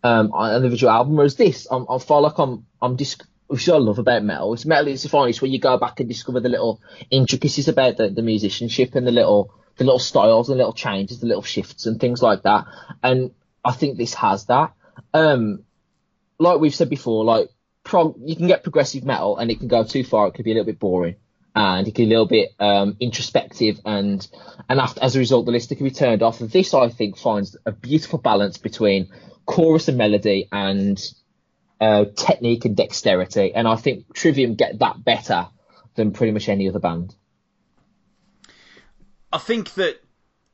um 0.02 0.32
individual 0.34 0.92
album. 0.92 1.16
Whereas 1.16 1.36
this, 1.36 1.66
I'm, 1.70 1.86
I 1.88 1.98
feel 1.98 2.20
like 2.20 2.38
I'm 2.38 2.66
I'm 2.80 2.96
dis- 2.96 3.16
which 3.46 3.68
I 3.68 3.76
love 3.76 3.98
about 3.98 4.24
metal. 4.24 4.54
It's 4.54 4.66
metal 4.66 4.88
is 4.88 5.02
the 5.02 5.08
finest 5.08 5.42
where 5.42 5.50
you 5.50 5.58
go 5.58 5.78
back 5.78 6.00
and 6.00 6.08
discover 6.08 6.40
the 6.40 6.48
little 6.48 6.80
intricacies 7.10 7.68
about 7.68 7.96
the, 7.96 8.10
the 8.10 8.22
musicianship 8.22 8.94
and 8.94 9.06
the 9.06 9.12
little 9.12 9.52
the 9.76 9.84
little 9.84 9.98
styles, 9.98 10.48
the 10.48 10.54
little 10.54 10.72
changes, 10.72 11.20
the 11.20 11.26
little 11.26 11.42
shifts 11.42 11.86
and 11.86 12.00
things 12.00 12.22
like 12.22 12.42
that. 12.42 12.66
And 13.02 13.32
I 13.64 13.72
think 13.72 13.96
this 13.96 14.14
has 14.14 14.46
that. 14.46 14.72
Um, 15.12 15.64
like 16.38 16.60
we've 16.60 16.74
said 16.74 16.90
before, 16.90 17.24
like 17.24 17.48
prog, 17.82 18.16
you 18.20 18.36
can 18.36 18.46
get 18.46 18.62
progressive 18.62 19.04
metal 19.04 19.36
and 19.36 19.50
it 19.50 19.58
can 19.58 19.68
go 19.68 19.84
too 19.84 20.04
far. 20.04 20.28
It 20.28 20.34
could 20.34 20.44
be 20.44 20.52
a 20.52 20.54
little 20.54 20.66
bit 20.66 20.78
boring 20.78 21.16
and 21.54 21.86
it 21.86 21.94
can 21.94 22.04
be 22.04 22.06
a 22.06 22.08
little 22.08 22.26
bit 22.26 22.50
um, 22.58 22.96
introspective 23.00 23.80
and 23.84 24.26
and 24.68 24.80
after, 24.80 25.02
as 25.02 25.14
a 25.14 25.18
result, 25.18 25.46
the 25.46 25.52
listener 25.52 25.76
can 25.76 25.84
be 25.84 25.90
turned 25.90 26.22
off. 26.22 26.38
This, 26.38 26.72
I 26.72 26.88
think, 26.88 27.18
finds 27.18 27.56
a 27.66 27.72
beautiful 27.72 28.18
balance 28.18 28.56
between 28.56 29.10
chorus 29.44 29.88
and 29.88 29.98
melody 29.98 30.48
and 30.50 30.98
uh, 31.80 32.06
technique 32.16 32.64
and 32.64 32.76
dexterity. 32.76 33.52
And 33.54 33.68
I 33.68 33.76
think 33.76 34.14
Trivium 34.14 34.54
get 34.54 34.78
that 34.78 35.04
better 35.04 35.48
than 35.96 36.12
pretty 36.12 36.32
much 36.32 36.48
any 36.48 36.68
other 36.68 36.78
band. 36.78 37.14
I 39.32 39.38
think 39.38 39.74
that 39.74 40.02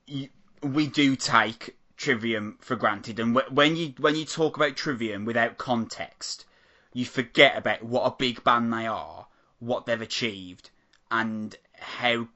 you, 0.06 0.28
we 0.62 0.86
do 0.86 1.14
take 1.14 1.76
Trivium 1.96 2.56
for 2.60 2.76
granted, 2.76 3.20
and 3.20 3.38
when 3.50 3.76
you 3.76 3.92
when 3.98 4.16
you 4.16 4.24
talk 4.24 4.56
about 4.56 4.74
Trivium 4.74 5.26
without 5.26 5.58
context, 5.58 6.46
you 6.94 7.04
forget 7.04 7.58
about 7.58 7.84
what 7.84 8.06
a 8.06 8.16
big 8.18 8.42
band 8.42 8.72
they 8.72 8.86
are, 8.86 9.26
what 9.58 9.84
they've 9.84 10.00
achieved, 10.00 10.70
and 11.10 11.56
how 11.78 12.28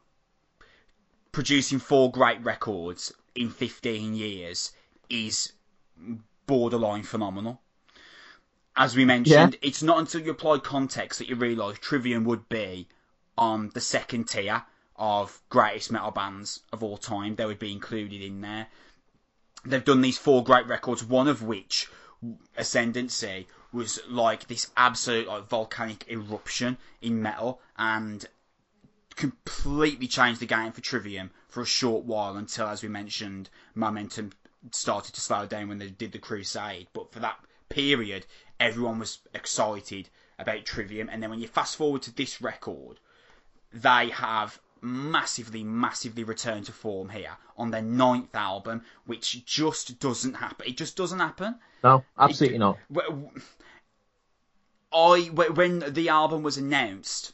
producing 1.32 1.78
four 1.78 2.10
great 2.10 2.42
records 2.44 3.12
in 3.34 3.50
15 3.50 4.14
years 4.14 4.72
is 5.10 5.52
borderline 6.46 7.02
phenomenal. 7.02 7.60
As 8.76 8.96
we 8.96 9.04
mentioned, 9.04 9.54
yeah. 9.54 9.68
it's 9.68 9.82
not 9.82 9.98
until 9.98 10.20
you 10.20 10.32
apply 10.32 10.58
context 10.58 11.18
that 11.18 11.28
you 11.28 11.36
realise 11.36 11.78
Trivium 11.78 12.24
would 12.24 12.48
be 12.48 12.88
on 13.38 13.70
the 13.70 13.80
second 13.80 14.28
tier 14.28 14.64
of 14.96 15.40
greatest 15.48 15.92
metal 15.92 16.10
bands 16.10 16.60
of 16.72 16.82
all 16.82 16.96
time. 16.96 17.36
They 17.36 17.46
would 17.46 17.58
be 17.58 17.72
included 17.72 18.20
in 18.20 18.40
there. 18.40 18.66
They've 19.64 19.84
done 19.84 20.00
these 20.00 20.18
four 20.18 20.44
great 20.44 20.66
records, 20.66 21.04
one 21.04 21.28
of 21.28 21.42
which, 21.42 21.88
Ascendancy, 22.56 23.46
was 23.72 24.00
like 24.08 24.46
this 24.46 24.70
absolute 24.76 25.26
like 25.26 25.48
volcanic 25.48 26.04
eruption 26.08 26.78
in 27.02 27.20
metal 27.20 27.60
and 27.76 28.24
completely 29.16 30.06
changed 30.06 30.40
the 30.40 30.46
game 30.46 30.72
for 30.72 30.80
Trivium 30.80 31.30
for 31.48 31.60
a 31.60 31.66
short 31.66 32.04
while 32.04 32.36
until, 32.36 32.66
as 32.66 32.82
we 32.82 32.88
mentioned, 32.88 33.50
momentum 33.74 34.32
started 34.70 35.14
to 35.14 35.20
slow 35.20 35.46
down 35.46 35.68
when 35.68 35.78
they 35.78 35.90
did 35.90 36.12
the 36.12 36.18
Crusade. 36.18 36.88
But 36.92 37.12
for 37.12 37.20
that 37.20 37.38
period, 37.68 38.26
everyone 38.58 38.98
was 38.98 39.18
excited 39.34 40.08
about 40.38 40.64
Trivium. 40.64 41.08
And 41.10 41.22
then 41.22 41.30
when 41.30 41.40
you 41.40 41.48
fast 41.48 41.76
forward 41.76 42.02
to 42.02 42.14
this 42.14 42.40
record, 42.40 42.98
they 43.72 44.10
have 44.10 44.60
massively, 44.80 45.64
massively 45.64 46.24
returned 46.24 46.66
to 46.66 46.72
form 46.72 47.08
here 47.08 47.36
on 47.56 47.70
their 47.70 47.82
ninth 47.82 48.34
album, 48.34 48.82
which 49.06 49.44
just 49.44 49.98
doesn't 49.98 50.34
happen. 50.34 50.66
It 50.66 50.76
just 50.76 50.96
doesn't 50.96 51.18
happen. 51.18 51.56
No, 51.82 52.04
absolutely 52.18 52.56
it, 52.56 52.58
not. 52.58 52.78
I 54.92 55.20
when 55.32 55.80
the 55.80 56.08
album 56.08 56.42
was 56.42 56.56
announced, 56.56 57.32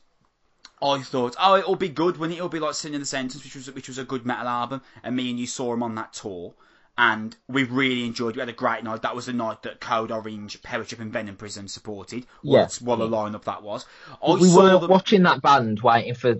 I 0.83 1.03
thought, 1.03 1.37
oh, 1.39 1.57
it'll 1.57 1.77
be 1.77 1.89
good 1.89 2.17
when 2.17 2.31
it? 2.31 2.37
it'll 2.37 2.49
be 2.49 2.59
like 2.59 2.75
Sin 2.75 2.95
in 2.95 3.01
the 3.01 3.07
Sentence, 3.07 3.45
which 3.45 3.55
was 3.55 3.71
which 3.71 3.89
was 3.89 3.99
a 3.99 4.05
good 4.05 4.25
metal 4.25 4.49
album, 4.49 4.83
and 5.03 5.15
me 5.15 5.31
and 5.31 5.39
you 5.39 5.47
saw 5.47 5.75
him 5.75 5.83
on 5.83 5.95
that 5.97 6.13
tour 6.13 6.55
and 7.01 7.35
we 7.49 7.65
really 7.65 8.05
enjoyed. 8.05 8.37
We 8.37 8.41
had 8.41 8.51
a 8.51 8.53
great 8.53 8.85
night. 8.85 9.01
That 9.01 9.17
was 9.17 9.25
the 9.25 9.33
night 9.33 9.63
that 9.63 9.81
Code 9.81 10.11
Orange, 10.11 10.61
Powertrip, 10.61 11.01
and 11.01 11.11
Venom 11.11 11.37
Prison 11.37 11.67
supported. 11.67 12.27
Yes, 12.43 12.81
yeah. 12.81 12.87
what 12.87 13.01
a 13.01 13.05
lineup 13.05 13.45
that 13.45 13.63
was. 13.63 13.87
I 14.23 14.35
we 14.35 14.55
weren't 14.55 14.83
them... 14.83 14.91
watching 14.91 15.23
that 15.23 15.41
band 15.41 15.81
waiting 15.81 16.15
for 16.15 16.37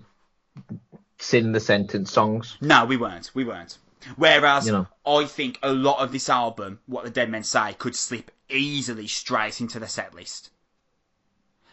Sin 1.19 1.47
in 1.47 1.53
the 1.53 1.61
Sentence 1.61 2.13
songs. 2.13 2.59
No, 2.61 2.85
we 2.85 2.99
weren't. 2.99 3.31
We 3.33 3.45
weren't. 3.45 3.79
Whereas 4.17 4.67
you 4.67 4.73
know. 4.73 4.87
I 5.07 5.25
think 5.25 5.59
a 5.63 5.73
lot 5.73 6.01
of 6.01 6.13
this 6.13 6.29
album, 6.29 6.81
what 6.87 7.05
the 7.05 7.11
Dead 7.11 7.31
Men 7.31 7.43
Say, 7.43 7.75
could 7.79 7.97
slip 7.97 8.31
easily 8.51 9.07
straight 9.07 9.63
into 9.63 9.79
the 9.79 9.89
set 9.89 10.15
list. 10.15 10.51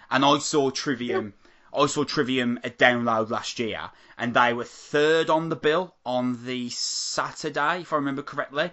And 0.10 0.23
I 0.23 0.38
saw 0.38 0.69
Trivium. 0.69 1.34
Yeah 1.38 1.43
I 1.73 1.86
saw 1.88 2.03
Trivium 2.03 2.60
at 2.63 2.77
Download 2.77 3.30
last 3.30 3.60
year, 3.60 3.91
and 4.17 4.34
they 4.34 4.53
were 4.53 4.63
third 4.63 5.30
on 5.30 5.49
the 5.49 5.56
bill 5.56 5.95
on 6.06 6.45
the 6.45 6.69
Saturday, 6.69 7.82
if 7.82 7.93
I 7.93 7.97
remember 7.97 8.23
correctly. 8.23 8.71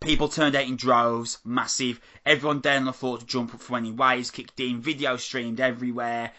People 0.00 0.28
turned 0.28 0.54
out 0.54 0.66
in 0.66 0.76
droves, 0.76 1.38
massive. 1.44 2.00
Everyone 2.26 2.60
down 2.60 2.84
the 2.84 2.92
floor 2.92 3.18
to 3.18 3.24
jump 3.24 3.54
up 3.54 3.60
for 3.60 3.78
In 3.78 3.96
Waves 3.96 4.30
kicked 4.30 4.60
in, 4.60 4.82
video 4.82 5.16
streamed 5.16 5.60
everywhere. 5.60 6.32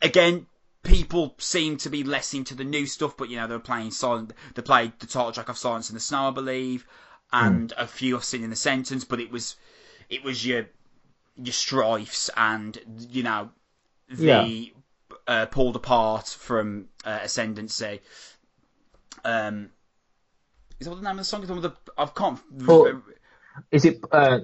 Again, 0.00 0.46
people 0.84 1.34
seem 1.38 1.76
to 1.78 1.90
be 1.90 2.04
less 2.04 2.32
into 2.32 2.54
the 2.54 2.62
new 2.62 2.86
stuff, 2.86 3.16
but 3.16 3.28
you 3.28 3.36
know, 3.36 3.48
they 3.48 3.54
were 3.54 3.60
playing 3.60 3.90
silent, 3.90 4.32
they 4.54 4.62
played 4.62 4.92
the 5.00 5.06
title 5.06 5.32
track 5.32 5.48
of 5.48 5.58
Silence 5.58 5.90
in 5.90 5.94
the 5.94 6.00
Snow, 6.00 6.28
I 6.28 6.30
believe, 6.30 6.86
and 7.32 7.70
mm. 7.70 7.82
a 7.82 7.88
few 7.88 8.14
of 8.14 8.22
Sin 8.22 8.44
in 8.44 8.50
the 8.50 8.56
Sentence, 8.56 9.04
but 9.04 9.18
it 9.18 9.32
was, 9.32 9.56
it 10.08 10.22
was 10.22 10.46
your, 10.46 10.66
your 11.36 11.52
strifes 11.52 12.30
and, 12.36 12.78
you 13.10 13.24
know, 13.24 13.50
the 14.16 14.24
yeah. 14.26 15.16
uh, 15.26 15.46
pulled 15.46 15.76
apart 15.76 16.28
from 16.28 16.86
uh, 17.04 17.20
Ascendancy. 17.22 18.00
Um, 19.24 19.70
is 20.80 20.86
that 20.86 20.90
what 20.90 20.96
the 20.96 21.04
name 21.04 21.12
of 21.12 21.18
the 21.18 21.24
song 21.24 21.42
is? 21.42 21.48
The, 21.48 21.72
I 21.96 22.06
can't. 22.06 22.40
Pull, 22.64 23.02
is 23.70 23.84
it 23.84 24.00
uh, 24.10 24.40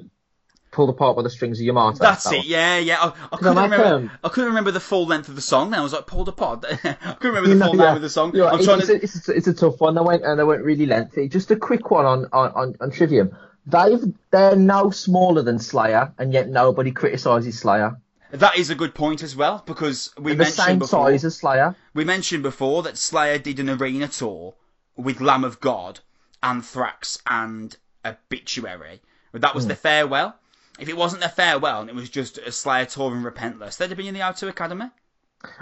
pulled 0.71 0.91
apart 0.91 1.17
by 1.17 1.23
the 1.23 1.31
strings 1.31 1.59
of 1.59 1.65
your 1.65 1.75
Martyr? 1.75 1.99
That's 1.99 2.25
that 2.25 2.35
it. 2.35 2.39
One? 2.39 2.47
Yeah, 2.47 2.79
yeah. 2.79 2.97
I, 3.01 3.13
I 3.33 3.37
couldn't 3.37 3.57
remember. 3.57 3.85
Um, 3.85 4.11
I 4.23 4.29
couldn't 4.29 4.51
remember 4.51 4.71
the 4.71 4.81
full 4.81 5.07
length 5.07 5.29
of 5.29 5.35
the 5.35 5.43
song. 5.43 5.71
Then 5.71 5.81
I 5.81 5.83
was 5.83 5.93
like 5.93 6.07
pulled 6.07 6.29
apart. 6.29 6.65
I 6.71 6.75
couldn't 6.75 7.19
remember 7.23 7.55
the 7.55 7.65
full 7.65 7.77
yeah. 7.77 7.85
name 7.87 7.97
of 7.97 8.03
the 8.03 8.11
song. 8.11 8.29
I'm 8.41 8.63
trying 8.65 8.79
it's, 8.79 8.89
to... 8.89 8.95
it's, 9.03 9.29
a, 9.29 9.33
it's 9.33 9.47
a 9.49 9.55
tough 9.55 9.81
one. 9.81 9.95
They 9.95 10.01
went 10.01 10.25
and 10.25 10.39
they 10.39 10.45
went 10.45 10.63
really 10.63 10.87
lengthy. 10.87 11.29
Just 11.29 11.51
a 11.51 11.57
quick 11.57 11.91
one 11.91 12.07
on 12.07 12.27
on, 12.33 12.53
on, 12.53 12.77
on 12.81 12.91
Trivium. 12.91 13.37
They've 13.67 14.01
they're 14.31 14.57
no 14.57 14.91
smaller 14.91 15.43
than 15.43 15.59
Slayer, 15.59 16.13
and 16.19 16.33
yet 16.33 16.49
nobody 16.49 16.93
criticises 16.93 17.59
Slayer. 17.59 18.01
That 18.33 18.57
is 18.57 18.71
a 18.71 18.75
good 18.75 18.95
point 18.95 19.23
as 19.23 19.35
well 19.35 19.63
because 19.67 20.11
we 20.17 20.33
the 20.33 20.39
mentioned 20.39 20.57
same 20.57 20.79
before, 20.79 21.11
size 21.11 21.25
as 21.25 21.37
Slayer. 21.37 21.75
We 21.95 22.05
mentioned 22.05 22.43
before 22.43 22.85
that 22.85 22.97
Slayer 22.97 23.39
did 23.39 23.59
an 23.59 23.69
arena 23.69 24.09
tour 24.09 24.55
with 24.97 25.21
Lamb 25.21 25.45
of 25.45 25.61
God, 25.61 26.01
Anthrax, 26.43 27.19
and 27.29 27.77
Obituary. 28.05 29.01
But 29.33 29.43
that 29.43 29.55
was 29.55 29.65
mm. 29.65 29.69
the 29.69 29.77
farewell. 29.77 30.37
If 30.79 30.89
it 30.89 30.97
wasn't 30.97 31.23
the 31.23 31.29
farewell 31.29 31.81
and 31.81 31.91
it 31.91 31.97
was 31.97 32.09
just 32.09 32.39
a 32.39 32.53
Slayer 32.53 32.87
tour 32.87 33.13
and 33.15 33.25
Repentless, 33.25 33.77
they'd 33.77 33.89
have 33.89 33.99
been 33.99 34.07
in 34.07 34.15
the 34.15 34.21
O2 34.21 34.49
Academy. 34.49 34.87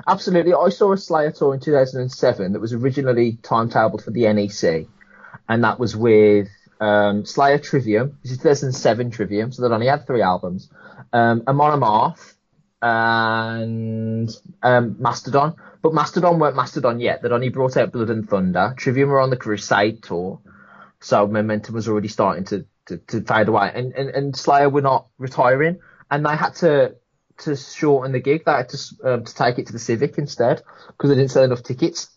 Absolutely. 0.07 0.53
I 0.55 0.69
saw 0.69 0.93
a 0.93 0.99
Slayer 0.99 1.31
tour 1.31 1.55
in 1.55 1.61
2007 1.61 2.53
that 2.53 2.61
was 2.61 2.73
originally 2.73 3.39
timetabled 3.43 4.03
for 4.03 4.11
the 4.11 4.33
NEC, 4.33 4.87
and 5.49 5.65
that 5.65 5.79
was 5.79 5.97
with 5.97 6.49
um, 6.81 7.25
Slayer 7.25 7.59
Trivium. 7.59 8.19
This 8.23 8.33
is 8.33 8.39
2007 8.39 9.11
Trivium, 9.11 9.53
so 9.53 9.63
they 9.63 9.73
only 9.73 9.87
had 9.87 10.07
three 10.07 10.23
albums. 10.23 10.69
Um, 11.13 11.45
Amon 11.47 11.81
Amarth, 11.81 12.35
and 12.81 14.31
um, 14.63 14.97
Mastodon. 14.99 15.57
But 15.83 15.95
Mastodon 15.95 16.39
weren't 16.39 16.57
Mastodon 16.57 17.01
yet. 17.01 17.23
They'd 17.23 17.33
only 17.33 17.49
brought 17.49 17.77
out 17.77 17.93
Blood 17.93 18.11
and 18.11 18.29
Thunder. 18.29 18.75
Trivium 18.77 19.09
were 19.09 19.21
on 19.21 19.31
the 19.31 19.37
Crusade 19.37 20.03
tour, 20.03 20.41
so 21.01 21.27
momentum 21.27 21.75
was 21.75 21.89
already 21.89 22.09
starting 22.09 22.45
to, 22.47 22.67
to, 22.87 22.99
to 22.99 23.21
fade 23.23 23.49
away. 23.49 23.71
And, 23.75 23.93
and, 23.93 24.11
and 24.11 24.37
Slayer 24.37 24.69
were 24.69 24.83
not 24.83 25.09
retiring, 25.19 25.79
and 26.11 26.25
they 26.25 26.37
had 26.37 26.55
to 26.57 26.97
to 27.39 27.55
shorten 27.55 28.11
the 28.11 28.19
gig. 28.19 28.45
They 28.45 28.53
had 28.53 28.69
to 28.71 28.79
um, 29.05 29.25
to 29.25 29.35
take 29.35 29.59
it 29.59 29.67
to 29.69 29.73
the 29.73 29.79
Civic 29.79 30.19
instead 30.19 30.63
because 30.89 31.11
they 31.11 31.17
didn't 31.17 31.31
sell 31.31 31.45
enough 31.45 31.63
tickets 31.63 32.09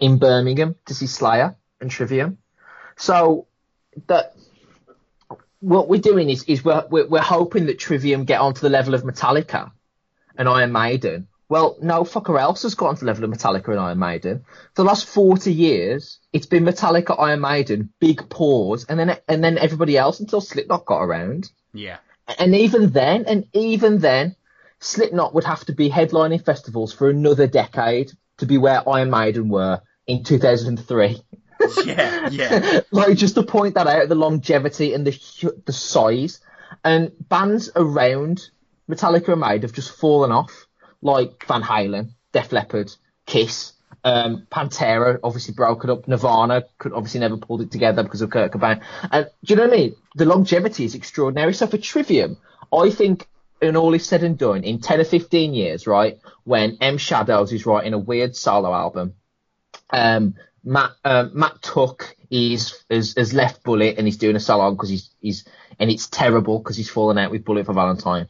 in 0.00 0.18
Birmingham 0.18 0.74
to 0.86 0.94
see 0.94 1.06
Slayer 1.06 1.56
and 1.80 1.90
Trivium. 1.90 2.38
So 2.96 3.46
that 4.08 4.34
what 5.60 5.88
we're 5.88 6.00
doing 6.00 6.30
is, 6.30 6.42
is 6.44 6.64
we're, 6.64 6.86
we're, 6.90 7.06
we're 7.06 7.20
hoping 7.20 7.66
that 7.66 7.78
Trivium 7.78 8.24
get 8.24 8.40
onto 8.40 8.60
the 8.60 8.70
level 8.70 8.94
of 8.94 9.02
Metallica 9.02 9.70
and 10.40 10.48
Iron 10.48 10.72
Maiden 10.72 11.28
Well, 11.50 11.76
no 11.82 12.02
fucker 12.02 12.40
else 12.40 12.62
has 12.62 12.74
gotten 12.74 12.96
to 12.96 13.00
the 13.00 13.06
level 13.06 13.24
of 13.24 13.30
Metallica 13.30 13.68
and 13.68 13.78
Iron 13.78 13.98
Maiden. 13.98 14.44
For 14.74 14.82
the 14.82 14.84
last 14.84 15.06
40 15.06 15.52
years, 15.52 16.18
it's 16.32 16.46
been 16.46 16.64
Metallica, 16.64 17.14
Iron 17.18 17.40
Maiden, 17.40 17.92
big 18.00 18.28
pause, 18.30 18.86
and 18.88 18.98
then 18.98 19.18
and 19.28 19.44
then 19.44 19.58
everybody 19.58 19.98
else 19.98 20.20
until 20.20 20.40
Slipknot 20.40 20.86
got 20.86 21.02
around. 21.02 21.50
Yeah. 21.74 21.98
And 22.38 22.54
even 22.54 22.90
then, 22.90 23.24
and 23.26 23.46
even 23.52 23.98
then, 23.98 24.36
Slipknot 24.78 25.34
would 25.34 25.44
have 25.44 25.64
to 25.66 25.72
be 25.72 25.90
headlining 25.90 26.44
festivals 26.44 26.92
for 26.92 27.10
another 27.10 27.46
decade 27.46 28.12
to 28.38 28.46
be 28.46 28.56
where 28.56 28.88
Iron 28.88 29.10
Maiden 29.10 29.48
were 29.48 29.82
in 30.06 30.22
2003. 30.22 31.22
Yeah, 31.84 32.28
yeah. 32.30 32.80
like 32.90 33.18
just 33.18 33.34
to 33.34 33.42
point 33.42 33.74
that 33.74 33.86
out, 33.86 34.08
the 34.08 34.14
longevity 34.14 34.94
and 34.94 35.06
the 35.06 35.62
the 35.66 35.72
size, 35.72 36.40
and 36.82 37.12
bands 37.28 37.70
around 37.76 38.50
Metallica 38.90 39.32
and 39.32 39.40
Maiden 39.40 39.62
have 39.62 39.72
just 39.72 39.96
fallen 39.96 40.32
off, 40.32 40.66
like 41.02 41.46
Van 41.46 41.62
Halen, 41.62 42.10
Def 42.32 42.52
Leppard, 42.52 42.92
Kiss, 43.26 43.72
um, 44.04 44.46
Pantera 44.50 45.18
obviously 45.22 45.54
broken 45.54 45.90
up. 45.90 46.08
Nirvana 46.08 46.64
could 46.78 46.92
obviously 46.92 47.20
never 47.20 47.36
pulled 47.36 47.60
it 47.60 47.70
together 47.70 48.02
because 48.02 48.22
of 48.22 48.30
Kurt 48.30 48.52
Cobain. 48.52 48.82
And 49.10 49.28
do 49.44 49.52
you 49.52 49.56
know 49.56 49.64
what 49.64 49.74
I 49.74 49.76
mean? 49.76 49.96
The 50.14 50.24
longevity 50.24 50.84
is 50.84 50.94
extraordinary. 50.94 51.54
So 51.54 51.66
for 51.66 51.78
Trivium, 51.78 52.38
I 52.72 52.90
think 52.90 53.26
when 53.58 53.76
all 53.76 53.94
is 53.94 54.06
said 54.06 54.22
and 54.22 54.38
done, 54.38 54.64
in 54.64 54.80
10 54.80 55.00
or 55.00 55.04
15 55.04 55.54
years, 55.54 55.86
right, 55.86 56.18
when 56.44 56.78
M 56.80 56.98
Shadows 56.98 57.52
is 57.52 57.66
writing 57.66 57.92
a 57.92 57.98
weird 57.98 58.36
solo 58.36 58.72
album, 58.72 59.14
um, 59.90 60.34
Matt, 60.64 60.92
um, 61.04 61.32
Matt 61.34 61.60
Tuck 61.62 62.14
is, 62.30 62.84
has 62.90 63.34
left 63.34 63.62
Bullet 63.62 63.98
and 63.98 64.06
he's 64.06 64.18
doing 64.18 64.36
a 64.36 64.40
solo 64.40 64.70
because 64.70 64.88
he's, 64.88 65.10
he's, 65.20 65.44
and 65.78 65.90
it's 65.90 66.06
terrible 66.08 66.58
because 66.58 66.76
he's 66.76 66.90
fallen 66.90 67.18
out 67.18 67.30
with 67.30 67.44
Bullet 67.44 67.66
for 67.66 67.72
Valentine. 67.72 68.28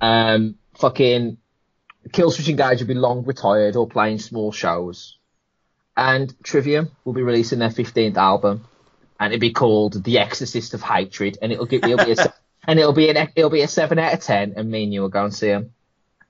Um, 0.00 0.56
fucking 0.78 1.38
Killswitch 2.10 2.48
Engage 2.48 2.56
guys 2.56 2.80
will 2.80 2.86
be 2.88 2.94
long 2.94 3.24
retired 3.24 3.76
or 3.76 3.86
playing 3.88 4.18
small 4.18 4.52
shows. 4.52 5.18
And 5.96 6.34
Trivium 6.42 6.90
will 7.04 7.14
be 7.14 7.22
releasing 7.22 7.58
their 7.58 7.70
15th 7.70 8.16
album 8.16 8.66
and 9.18 9.32
it'll 9.32 9.40
be 9.40 9.52
called 9.52 10.04
The 10.04 10.18
Exorcist 10.18 10.74
of 10.74 10.82
Hatred 10.82 11.38
and 11.40 11.52
it'll, 11.52 11.66
give, 11.66 11.84
it'll 11.84 12.04
be 12.04 12.12
a, 12.12 12.32
and 12.66 12.78
it'll 12.78 12.92
be 12.92 13.08
an, 13.08 13.30
it'll 13.34 13.50
be 13.50 13.62
a 13.62 13.68
7 13.68 13.98
out 13.98 14.12
of 14.12 14.20
10 14.20 14.54
and 14.56 14.70
me 14.70 14.84
and 14.84 14.92
you 14.92 15.00
will 15.00 15.08
go 15.08 15.24
and 15.24 15.34
see 15.34 15.48
them. 15.48 15.72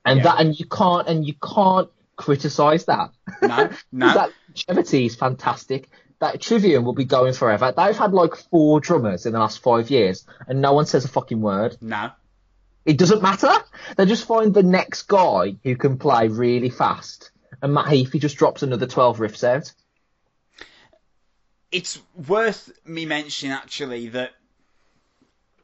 And 0.05 0.17
Yeah. 0.19 0.23
that, 0.23 0.39
and 0.39 0.57
you 0.57 0.65
can't, 0.65 1.07
and 1.07 1.27
you 1.27 1.33
can't 1.33 1.89
criticize 2.15 2.85
that. 2.85 3.11
No, 3.41 3.69
no. 3.91 4.13
that 4.13 4.31
longevity 4.47 5.05
is 5.05 5.15
fantastic. 5.15 5.89
That 6.19 6.41
Trivium 6.41 6.85
will 6.85 6.93
be 6.93 7.05
going 7.05 7.33
forever. 7.33 7.73
They've 7.75 7.95
had 7.95 8.13
like 8.13 8.35
four 8.35 8.79
drummers 8.79 9.25
in 9.25 9.33
the 9.33 9.39
last 9.39 9.59
five 9.59 9.91
years, 9.91 10.25
and 10.47 10.61
no 10.61 10.73
one 10.73 10.85
says 10.87 11.05
a 11.05 11.09
fucking 11.09 11.41
word. 11.41 11.77
No. 11.79 12.11
It 12.87 12.97
doesn't 12.97 13.21
matter. 13.21 13.51
They 13.97 14.05
just 14.05 14.25
find 14.25 14.53
the 14.53 14.63
next 14.63 15.03
guy 15.03 15.57
who 15.61 15.75
can 15.75 15.97
play 15.97 16.29
really 16.29 16.69
fast, 16.69 17.31
and 17.61 17.73
Matt 17.73 17.87
Heafy 17.87 18.17
just 18.17 18.37
drops 18.37 18.63
another 18.63 18.87
twelve 18.87 19.17
riffs 19.17 19.43
out. 19.43 19.73
It's 21.69 21.99
worth 22.15 22.71
me 22.85 23.05
mentioning 23.05 23.51
actually 23.51 24.07
that 24.09 24.31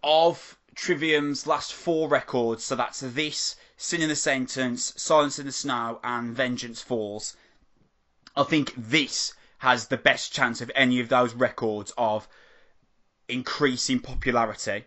of 0.03 0.59
Trivium's 0.75 1.47
last 1.47 1.71
four 1.73 2.09
records, 2.09 2.65
so 2.65 2.75
that's 2.75 2.99
this, 2.99 3.55
Sin 3.77 4.01
in 4.01 4.09
the 4.09 4.17
Sentence, 4.17 4.93
Silence 4.97 5.39
in 5.39 5.45
the 5.45 5.53
Snow, 5.53 6.01
and 6.03 6.35
Vengeance 6.35 6.81
Falls. 6.81 7.37
I 8.35 8.43
think 8.43 8.73
this 8.75 9.33
has 9.59 9.87
the 9.87 9.95
best 9.95 10.33
chance 10.33 10.59
of 10.59 10.69
any 10.75 10.99
of 10.99 11.07
those 11.07 11.33
records 11.33 11.93
of 11.97 12.27
increasing 13.29 14.01
popularity 14.01 14.83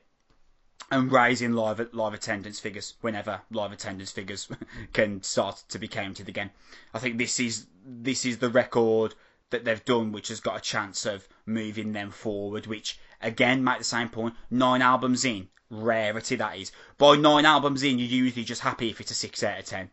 and 0.91 1.11
raising 1.11 1.53
live 1.53 1.89
live 1.93 2.14
attendance 2.14 2.61
figures 2.61 2.95
whenever 3.01 3.41
live 3.51 3.72
attendance 3.72 4.12
figures 4.12 4.49
can 4.93 5.22
start 5.22 5.64
to 5.68 5.78
be 5.78 5.89
counted 5.89 6.28
again. 6.28 6.51
I 6.95 6.99
think 6.99 7.18
this 7.18 7.41
is 7.41 7.66
this 7.84 8.24
is 8.24 8.39
the 8.39 8.51
record 8.51 9.14
that 9.51 9.64
they've 9.64 9.84
done 9.84 10.12
which 10.12 10.28
has 10.28 10.41
got 10.41 10.57
a 10.57 10.61
chance 10.61 11.07
of 11.07 11.26
moving 11.45 11.93
them 11.93 12.11
forward. 12.11 12.66
Which 12.66 12.99
again, 13.20 13.64
make 13.64 13.78
the 13.78 13.84
same 13.84 14.09
point. 14.09 14.34
Nine 14.51 14.82
albums 14.82 15.24
in, 15.24 15.49
rarity 15.70 16.37
that 16.37 16.59
is. 16.59 16.72
By 16.99 17.16
nine 17.16 17.45
albums 17.45 17.82
in, 17.82 17.99
you're 17.99 18.09
usually 18.09 18.45
just 18.45 18.62
happy 18.62 18.91
if 18.91 19.01
it's 19.01 19.11
a 19.11 19.14
six 19.14 19.43
out 19.43 19.59
of 19.59 19.64
ten. 19.64 19.91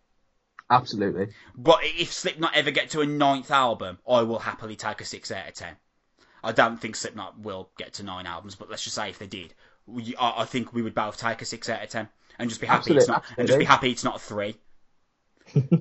Absolutely. 0.69 1.29
But 1.55 1.79
if 1.83 2.13
Slipknot 2.13 2.55
ever 2.55 2.71
get 2.71 2.89
to 2.91 3.01
a 3.01 3.05
ninth 3.05 3.51
album, 3.51 3.99
I 4.07 4.21
will 4.23 4.39
happily 4.39 4.75
take 4.75 5.01
a 5.01 5.05
six 5.05 5.31
out 5.31 5.47
of 5.47 5.53
ten. 5.53 5.75
I 6.43 6.51
don't 6.51 6.79
think 6.79 6.95
Slipknot 6.95 7.39
will 7.39 7.69
get 7.77 7.93
to 7.93 8.03
nine 8.03 8.25
albums, 8.25 8.55
but 8.55 8.69
let's 8.69 8.83
just 8.83 8.95
say 8.95 9.09
if 9.09 9.17
they 9.17 9.27
did, 9.27 9.53
we, 9.87 10.15
I, 10.15 10.41
I 10.41 10.45
think 10.45 10.73
we 10.73 10.81
would 10.81 10.93
both 10.95 11.17
take 11.17 11.41
a 11.41 11.45
six 11.45 11.69
out 11.69 11.83
of 11.83 11.89
ten 11.89 12.07
and 12.39 12.49
just 12.49 12.61
be 12.61 12.67
happy 12.67 12.95
it's 12.95 13.09
Absolutely, 13.09 13.13
not 13.13 13.23
and 13.37 13.47
just 13.47 13.59
be 13.59 13.65
happy 13.65 13.91
it's 13.91 14.03
not 14.03 14.15
a 14.17 14.19
three. 14.19 14.55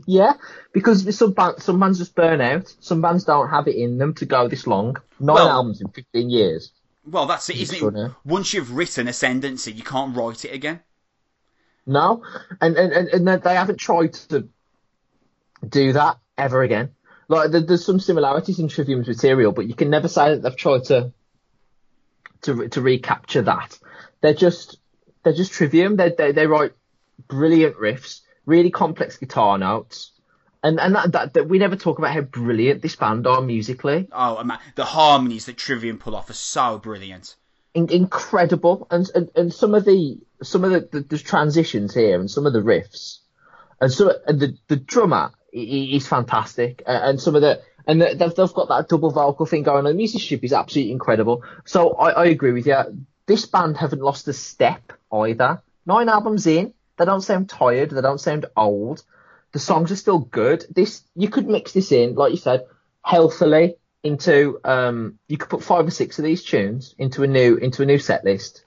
Yeah, 0.06 0.32
because 0.72 1.16
some 1.16 1.32
bands, 1.32 1.64
some 1.64 1.78
bands 1.78 1.98
just 1.98 2.14
burn 2.14 2.40
out. 2.40 2.74
Some 2.80 3.00
bands 3.00 3.24
don't 3.24 3.48
have 3.48 3.68
it 3.68 3.76
in 3.76 3.96
them 3.96 4.12
to 4.14 4.26
go 4.26 4.48
this 4.48 4.66
long. 4.66 4.96
Nine 5.20 5.34
Well- 5.36 5.48
albums 5.48 5.80
in 5.80 5.88
fifteen 5.88 6.30
years. 6.30 6.72
Well, 7.04 7.26
that's 7.26 7.48
it, 7.48 7.56
isn't 7.56 7.96
it? 7.96 8.12
Once 8.24 8.52
you've 8.54 8.72
written 8.76 9.08
Ascendancy, 9.08 9.72
you 9.72 9.82
can't 9.82 10.16
write 10.16 10.44
it 10.44 10.52
again. 10.54 10.80
No, 11.86 12.22
and 12.60 12.76
and 12.76 12.92
and, 12.92 13.08
and 13.08 13.26
they- 13.28 13.36
they 13.36 13.54
haven't 13.54 13.78
tried 13.78 14.12
to 14.30 14.48
do 15.68 15.92
that 15.94 16.18
ever 16.36 16.62
again. 16.62 16.90
Like 17.28 17.50
there's 17.52 17.84
some 17.86 18.00
similarities 18.00 18.58
in 18.58 18.68
Trivium's 18.68 19.08
material, 19.08 19.52
but 19.52 19.66
you 19.66 19.74
can 19.74 19.90
never 19.90 20.08
say 20.08 20.30
that 20.34 20.42
they've 20.42 20.56
tried 20.56 20.84
to 20.86 21.12
to 22.42 22.68
to 22.68 22.80
recapture 22.80 23.42
that. 23.42 23.78
They're 24.22 24.34
just 24.34 24.78
they're 25.22 25.32
just 25.34 25.52
Trivium. 25.52 25.96
They 25.96 26.10
they 26.16 26.32
they 26.32 26.46
write 26.46 26.72
brilliant 27.28 27.76
riffs, 27.76 28.20
really 28.46 28.70
complex 28.70 29.18
guitar 29.18 29.58
notes, 29.58 30.12
and 30.62 30.80
and 30.80 30.94
that, 30.94 31.12
that, 31.12 31.34
that 31.34 31.48
we 31.48 31.58
never 31.58 31.76
talk 31.76 31.98
about 31.98 32.12
how 32.12 32.22
brilliant 32.22 32.82
this 32.82 32.96
band 32.96 33.26
are 33.26 33.42
musically. 33.42 34.08
Oh, 34.12 34.38
and 34.38 34.48
ma- 34.48 34.58
the 34.76 34.84
harmonies 34.84 35.46
that 35.46 35.56
Trivium 35.56 35.98
pull 35.98 36.16
off 36.16 36.30
are 36.30 36.34
so 36.34 36.78
brilliant. 36.78 37.36
in- 37.74 37.90
incredible, 37.90 38.86
and, 38.90 39.10
and 39.14 39.30
and 39.34 39.52
some 39.52 39.74
of 39.74 39.84
the 39.84 40.18
some 40.42 40.64
of 40.64 40.70
the, 40.70 40.88
the, 40.92 41.00
the 41.00 41.18
transitions 41.18 41.94
here, 41.94 42.18
and 42.18 42.30
some 42.30 42.46
of 42.46 42.52
the 42.52 42.60
riffs, 42.62 43.18
and 43.80 43.92
so 43.92 44.12
and 44.26 44.40
the 44.40 44.56
the 44.68 44.76
drummer 44.76 45.32
is 45.52 46.06
fantastic, 46.06 46.82
and 46.86 47.20
some 47.20 47.34
of 47.34 47.42
the 47.42 47.60
and 47.86 48.00
they've, 48.00 48.18
they've 48.18 48.54
got 48.54 48.68
that 48.68 48.88
double 48.88 49.10
vocal 49.10 49.44
thing 49.46 49.64
going 49.64 49.78
on. 49.78 49.84
The 49.84 49.94
musicianship 49.94 50.44
is 50.44 50.52
absolutely 50.52 50.92
incredible. 50.92 51.42
So 51.64 51.90
I, 51.94 52.10
I 52.10 52.24
agree 52.26 52.52
with 52.52 52.66
you. 52.66 52.76
This 53.32 53.46
band 53.46 53.78
haven't 53.78 54.02
lost 54.02 54.28
a 54.28 54.34
step 54.34 54.92
either. 55.10 55.62
Nine 55.86 56.10
albums 56.10 56.46
in, 56.46 56.74
they 56.98 57.06
don't 57.06 57.22
sound 57.22 57.48
tired. 57.48 57.88
They 57.88 58.02
don't 58.02 58.20
sound 58.20 58.44
old. 58.58 59.02
The 59.52 59.58
songs 59.58 59.90
are 59.90 59.96
still 59.96 60.18
good. 60.18 60.66
This 60.68 61.02
you 61.14 61.30
could 61.30 61.48
mix 61.48 61.72
this 61.72 61.92
in, 61.92 62.14
like 62.14 62.32
you 62.32 62.36
said, 62.36 62.66
healthily 63.02 63.76
into 64.02 64.60
um 64.64 65.18
you 65.28 65.38
could 65.38 65.48
put 65.48 65.62
five 65.62 65.86
or 65.86 65.90
six 65.90 66.18
of 66.18 66.26
these 66.26 66.44
tunes 66.44 66.94
into 66.98 67.22
a 67.22 67.26
new 67.26 67.56
into 67.56 67.80
a 67.82 67.86
new 67.86 67.98
set 67.98 68.22
list 68.22 68.66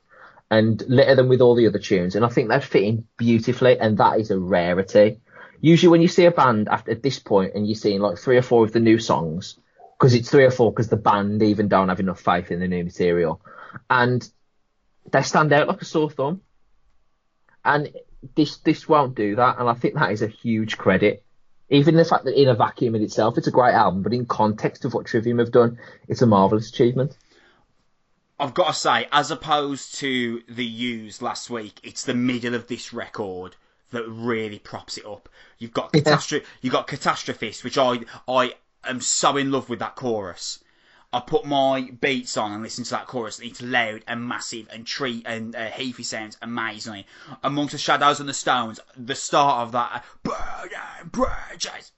and 0.50 0.84
litter 0.88 1.14
them 1.14 1.30
with 1.30 1.42
all 1.42 1.54
the 1.54 1.68
other 1.68 1.78
tunes 1.78 2.16
and 2.16 2.26
I 2.26 2.30
think 2.30 2.50
they'd 2.50 2.64
fit 2.64 2.86
in 2.86 3.06
beautifully 3.18 3.78
and 3.80 4.00
that 4.00 4.20
is 4.20 4.32
a 4.32 4.40
rarity. 4.40 5.20
Usually 5.62 5.92
when 5.92 6.02
you 6.02 6.08
see 6.08 6.26
a 6.26 6.32
band 6.32 6.70
after 6.70 6.90
at 6.90 7.04
this 7.04 7.20
point 7.20 7.54
and 7.54 7.68
you're 7.68 7.76
seeing 7.76 8.02
like 8.02 8.18
three 8.18 8.38
or 8.38 8.42
four 8.42 8.64
of 8.64 8.72
the 8.72 8.80
new 8.80 8.98
songs 8.98 9.60
because 10.00 10.16
it's 10.16 10.32
three 10.32 10.46
or 10.46 10.50
four 10.50 10.72
because 10.72 10.90
the 10.90 10.98
band 10.98 11.44
even 11.44 11.68
don't 11.68 11.90
have 11.90 12.00
enough 12.00 12.20
faith 12.20 12.50
in 12.50 12.60
the 12.60 12.68
new 12.68 12.84
material 12.84 13.40
and 13.92 14.28
they 15.12 15.22
stand 15.22 15.54
out 15.54 15.68
like 15.68 15.82
a 15.82 15.86
sore 15.86 16.10
thumb 16.10 16.42
and 17.64 17.92
this 18.36 18.58
this 18.58 18.88
won't 18.88 19.16
do 19.16 19.36
that 19.36 19.60
and 19.60 19.70
I 19.70 19.74
think 19.74 19.96
that 19.96 20.12
is 20.12 20.22
a 20.22 20.28
huge 20.28 20.78
credit 20.78 21.26
even 21.70 21.96
the 21.96 22.06
fact 22.06 22.26
that 22.26 22.40
in 22.40 22.48
a 22.48 22.56
vacuum 22.56 22.96
in 22.96 23.02
itself, 23.02 23.38
it's 23.38 23.48
a 23.48 23.52
great 23.52 23.74
album, 23.74 24.04
but 24.04 24.14
in 24.14 24.26
context 24.26 24.86
of 24.86 24.94
what 24.94 25.08
Trivium 25.08 25.40
have 25.40 25.52
done, 25.52 25.80
it's 26.08 26.22
a 26.22 26.28
marvelous 26.28 26.70
achievement. 26.70 27.18
I've 28.40 28.54
got 28.54 28.68
to 28.68 28.74
say, 28.74 29.08
as 29.12 29.32
opposed 29.32 29.96
to 29.96 30.44
the 30.48 30.66
U's 30.66 31.22
last 31.22 31.50
week, 31.50 31.80
it's 31.84 32.04
the 32.04 32.14
middle 32.14 32.54
of 32.54 32.68
this 32.68 32.94
record 32.94 33.56
that 33.92 34.08
really 34.08 34.60
props 34.60 34.98
it 34.98 35.06
up. 35.06 35.30
You've 35.58 35.74
got 35.74 35.92
Yeah. 35.94 36.02
catastrophe, 36.02 36.46
you've 36.62 36.74
got 36.74 36.88
catastrophist, 36.88 37.64
which 37.64 37.78
I 37.78 38.02
I 38.28 38.54
am 38.84 39.02
so 39.02 39.38
in 39.38 39.52
love 39.52 39.70
with 39.70 39.80
that 39.80 39.96
chorus. 39.96 40.60
I 41.16 41.22
put 41.22 41.46
my 41.46 41.92
beats 42.02 42.36
on 42.36 42.52
and 42.52 42.62
listen 42.62 42.84
to 42.84 42.92
that 42.92 43.08
chorus, 43.08 43.40
it's 43.40 43.62
loud 43.62 44.04
and 44.06 44.28
massive 44.28 44.68
and 44.70 44.86
tree 44.86 45.24
and 45.26 45.56
uh, 45.56 45.68
heavy 45.68 46.04
sounds 46.04 46.38
amazingly. 46.42 47.08
Amongst 47.42 47.72
the 47.72 47.78
shadows 47.78 48.20
and 48.20 48.28
the 48.28 48.34
stones, 48.34 48.82
the 48.98 49.16
start 49.16 49.62
of 49.62 49.72
that, 49.72 50.04
uh, 50.30 50.68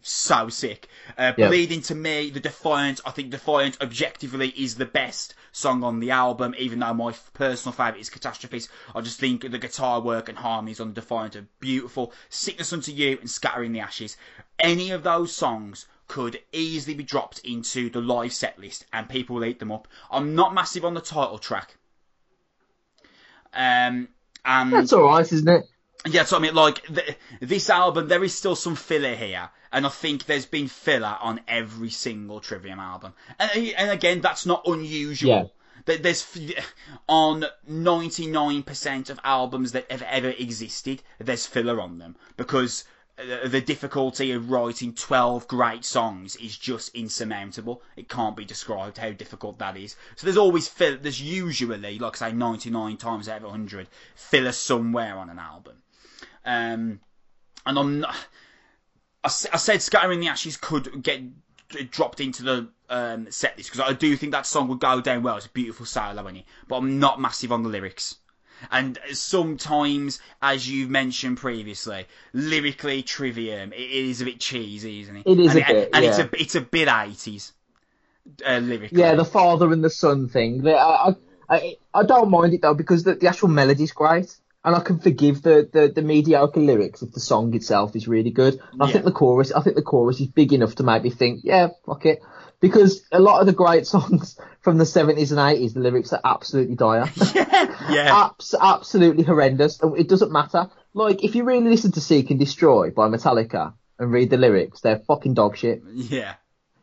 so 0.03 0.49
sick. 0.49 0.87
Uh, 1.17 1.33
Yeah. 1.35 1.47
Bleed 1.47 1.71
Into 1.71 1.95
Me, 1.95 2.29
the 2.29 2.39
Defiant. 2.39 3.01
I 3.07 3.09
think 3.09 3.31
Defiant 3.31 3.81
objectively 3.81 4.49
is 4.49 4.75
the 4.75 4.85
best 4.85 5.33
song 5.51 5.83
on 5.83 5.99
the 5.99 6.11
album, 6.11 6.53
even 6.59 6.77
though 6.77 6.93
my 6.93 7.11
personal 7.33 7.73
favourite 7.73 7.99
is 7.99 8.11
Catastrophist. 8.11 8.69
I 8.93 9.01
just 9.01 9.19
think 9.19 9.49
the 9.49 9.57
guitar 9.57 9.99
work 9.99 10.29
and 10.29 10.37
harmonies 10.37 10.79
on 10.79 10.89
the 10.89 11.01
Defiant 11.01 11.35
are 11.35 11.47
beautiful. 11.59 12.13
Sickness 12.29 12.71
Unto 12.71 12.91
You 12.91 13.17
and 13.19 13.31
Scattering 13.31 13.71
the 13.71 13.79
Ashes. 13.79 14.15
Any 14.59 14.91
of 14.91 15.01
those 15.01 15.35
songs 15.35 15.87
could 16.07 16.39
easily 16.53 16.93
be 16.95 17.03
dropped 17.03 17.39
into 17.39 17.89
the 17.89 17.99
live 18.01 18.33
set 18.33 18.57
list 18.59 18.85
and 18.93 19.09
people 19.09 19.35
will 19.35 19.45
eat 19.45 19.59
them 19.59 19.71
up. 19.71 19.87
I'm 20.09 20.35
not 20.35 20.53
massive 20.53 20.85
on 20.85 20.93
the 20.93 21.01
title 21.01 21.37
track. 21.37 21.75
Um, 23.53 24.07
and 24.45 24.71
That's 24.73 24.93
alright, 24.93 25.31
isn't 25.31 25.47
it? 25.47 25.65
Yeah, 26.05 26.23
so 26.23 26.37
I 26.37 26.39
mean, 26.39 26.53
like 26.55 26.85
th- 26.85 27.17
this 27.41 27.69
album, 27.69 28.07
there 28.07 28.23
is 28.23 28.33
still 28.33 28.55
some 28.55 28.75
filler 28.75 29.15
here, 29.15 29.49
and 29.73 29.85
I 29.85 29.89
think 29.89 30.25
there's 30.25 30.45
been 30.45 30.67
filler 30.67 31.17
on 31.19 31.41
every 31.47 31.89
single 31.89 32.39
Trivium 32.39 32.79
album. 32.79 33.13
And, 33.39 33.51
and 33.77 33.91
again, 33.91 34.21
that's 34.21 34.45
not 34.45 34.63
unusual. 34.67 35.29
Yeah. 35.29 35.43
There- 35.85 35.97
There's 35.97 36.21
f- 36.35 36.65
on 37.09 37.45
99% 37.69 39.09
of 39.09 39.19
albums 39.23 39.71
that 39.73 39.91
have 39.91 40.01
ever 40.03 40.29
existed, 40.29 41.01
there's 41.19 41.45
filler 41.45 41.81
on 41.81 41.97
them 41.97 42.15
because 42.37 42.83
the 43.17 43.61
difficulty 43.61 44.31
of 44.31 44.51
writing 44.51 44.93
12 44.93 45.47
great 45.47 45.83
songs 45.83 46.35
is 46.35 46.55
just 46.55 46.93
insurmountable. 46.93 47.81
It 47.95 48.09
can't 48.09 48.37
be 48.37 48.45
described 48.45 48.99
how 48.99 49.11
difficult 49.11 49.57
that 49.57 49.75
is. 49.75 49.95
So 50.15 50.25
there's 50.25 50.37
always 50.37 50.69
there's 50.69 51.19
usually, 51.19 51.97
like 51.97 52.21
I 52.21 52.29
say, 52.29 52.35
99 52.35 52.97
times 52.97 53.27
out 53.27 53.37
of 53.37 53.43
100, 53.43 53.87
filler 54.15 54.51
somewhere 54.51 55.17
on 55.17 55.31
an 55.31 55.39
album. 55.39 55.77
Um, 56.45 56.99
and 57.65 57.79
I'm 57.79 57.99
not, 58.01 58.15
I, 59.23 59.29
said 59.29 59.81
Scattering 59.81 60.19
the 60.19 60.27
Ashes 60.27 60.55
could 60.55 61.01
get 61.01 61.21
dropped 61.89 62.21
into 62.21 62.43
the 62.43 62.69
um, 62.87 63.31
set 63.31 63.57
list 63.57 63.71
because 63.71 63.89
I 63.89 63.93
do 63.93 64.15
think 64.15 64.31
that 64.31 64.45
song 64.45 64.67
would 64.67 64.79
go 64.79 65.01
down 65.01 65.23
well. 65.23 65.37
It's 65.37 65.47
a 65.47 65.49
beautiful 65.49 65.87
solo 65.87 66.25
it, 66.27 66.45
but 66.67 66.77
I'm 66.77 66.99
not 66.99 67.19
massive 67.19 67.51
on 67.51 67.63
the 67.63 67.69
lyrics. 67.69 68.17
And 68.71 68.97
sometimes, 69.13 70.19
as 70.41 70.69
you've 70.69 70.89
mentioned 70.89 71.37
previously, 71.37 72.05
lyrically 72.33 73.03
Trivium, 73.03 73.73
it 73.73 73.79
is 73.91 74.21
a 74.21 74.25
bit 74.25 74.39
cheesy, 74.39 75.01
isn't 75.01 75.15
it? 75.17 75.27
It 75.27 75.39
is 75.39 75.55
and 75.55 75.63
a 75.63 75.65
bit, 75.73 75.89
and 75.93 76.05
it's 76.05 76.19
a 76.19 76.29
it's 76.33 76.55
a 76.55 76.61
bit 76.61 76.87
eighties. 76.87 77.53
Uh, 78.45 78.57
lyrically. 78.57 78.99
Yeah, 78.99 79.15
the 79.15 79.23
father 79.25 79.71
and 79.71 79.83
the 79.83 79.89
son 79.89 80.27
thing. 80.27 80.67
I, 80.67 80.71
I, 80.71 81.15
I, 81.49 81.75
I 81.93 82.03
don't 82.03 82.29
mind 82.29 82.53
it 82.53 82.61
though 82.61 82.73
because 82.73 83.03
the, 83.03 83.15
the 83.15 83.27
actual 83.27 83.47
melody's 83.47 83.93
great, 83.93 84.35
and 84.65 84.75
I 84.75 84.81
can 84.81 84.99
forgive 84.99 85.41
the, 85.41 85.69
the, 85.71 85.87
the 85.87 86.01
mediocre 86.01 86.59
lyrics 86.59 87.01
if 87.01 87.13
the 87.13 87.21
song 87.21 87.53
itself 87.55 87.95
is 87.95 88.07
really 88.07 88.31
good. 88.31 88.55
And 88.73 88.83
I 88.83 88.87
Yeah. 88.87 88.93
think 88.93 89.05
the 89.05 89.11
chorus, 89.13 89.53
I 89.53 89.61
think 89.61 89.77
the 89.77 89.81
chorus 89.81 90.19
is 90.19 90.27
big 90.27 90.51
enough 90.51 90.75
to 90.75 90.83
make 90.83 91.03
me 91.03 91.09
think, 91.09 91.41
yeah, 91.43 91.69
fuck 91.85 92.05
it. 92.05 92.19
Because 92.59 93.01
a 93.11 93.19
lot 93.19 93.39
of 93.39 93.45
the 93.45 93.53
great 93.53 93.87
songs 93.93 94.37
from 94.59 94.77
the 94.77 94.83
70s 94.83 95.31
and 95.31 95.39
80s, 95.39 95.73
the 95.73 95.79
lyrics 95.79 96.11
are 96.11 96.19
absolutely 96.25 96.75
dire. 96.75 97.09
yeah, 97.33 97.76
Abs- 97.89 98.55
absolutely 98.59 99.23
horrendous. 99.23 99.79
It 99.97 100.07
doesn't 100.09 100.31
matter. 100.31 100.69
Like, 100.93 101.23
if 101.23 101.35
you 101.35 101.43
really 101.43 101.69
listen 101.69 101.91
to 101.93 102.01
Seek 102.01 102.31
and 102.31 102.39
Destroy 102.39 102.89
by 102.91 103.07
Metallica 103.07 103.73
and 103.99 104.11
read 104.11 104.29
the 104.29 104.37
lyrics, 104.37 104.81
they're 104.81 104.99
fucking 104.99 105.33
dog 105.35 105.57
shit. 105.57 105.83
yeah. 105.93 106.35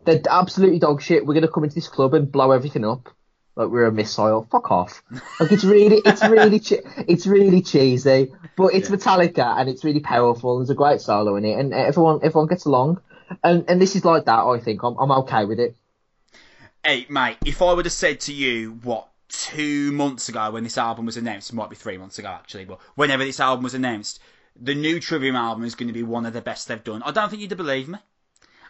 They're 0.04 0.20
absolutely 0.28 0.78
dog 0.78 1.00
shit. 1.00 1.24
We're 1.26 1.34
gonna 1.34 1.48
come 1.48 1.64
into 1.64 1.74
this 1.76 1.88
club 1.88 2.12
and 2.14 2.30
blow 2.30 2.50
everything 2.50 2.84
up. 2.84 3.08
Like 3.56 3.68
we're 3.68 3.86
a 3.86 3.92
missile. 3.92 4.46
Fuck 4.50 4.70
off. 4.70 5.02
Like 5.40 5.50
it's 5.52 5.64
really, 5.64 6.02
it's 6.04 6.22
really, 6.22 6.58
che- 6.60 6.82
it's 7.08 7.26
really 7.26 7.62
cheesy, 7.62 8.32
but 8.56 8.74
it's 8.74 8.90
Yeah. 8.90 8.96
Metallica 8.96 9.58
and 9.58 9.68
it's 9.70 9.82
really 9.84 10.00
powerful. 10.00 10.58
And 10.58 10.62
there's 10.66 10.70
a 10.70 10.74
great 10.74 11.00
solo 11.00 11.36
in 11.36 11.44
it, 11.46 11.58
and 11.58 11.72
everyone, 11.72 12.20
everyone 12.22 12.48
gets 12.48 12.66
along. 12.66 13.00
And 13.42 13.64
and 13.68 13.80
this 13.80 13.96
is 13.96 14.04
like 14.04 14.26
that. 14.26 14.40
I 14.40 14.58
think 14.60 14.82
I'm, 14.82 14.96
I'm 14.98 15.10
okay 15.22 15.44
with 15.46 15.58
it. 15.58 15.74
Hey, 16.84 17.06
mate, 17.08 17.38
if 17.46 17.62
I 17.62 17.72
would 17.72 17.86
have 17.86 17.92
said 17.92 18.20
to 18.22 18.32
you, 18.34 18.72
what, 18.82 19.08
two 19.42 19.92
months 19.92 20.28
ago 20.28 20.50
when 20.50 20.64
this 20.64 20.78
album 20.78 21.06
was 21.06 21.16
announced, 21.16 21.50
it 21.50 21.56
might 21.56 21.70
be 21.70 21.76
three 21.76 21.96
months 21.98 22.18
ago 22.18 22.28
actually, 22.28 22.64
but 22.64 22.78
whenever 22.94 23.24
this 23.24 23.40
album 23.40 23.62
was 23.64 23.74
announced, 23.74 24.20
the 24.60 24.74
new 24.74 25.00
Trivium 25.00 25.36
album 25.36 25.64
is 25.64 25.74
going 25.74 25.88
to 25.88 25.92
be 25.92 26.02
one 26.02 26.26
of 26.26 26.32
the 26.32 26.40
best 26.40 26.68
they've 26.68 26.82
done, 26.84 27.02
I 27.04 27.10
don't 27.12 27.28
think 27.28 27.42
you'd 27.42 27.56
believe 27.56 27.88
me. 27.88 27.98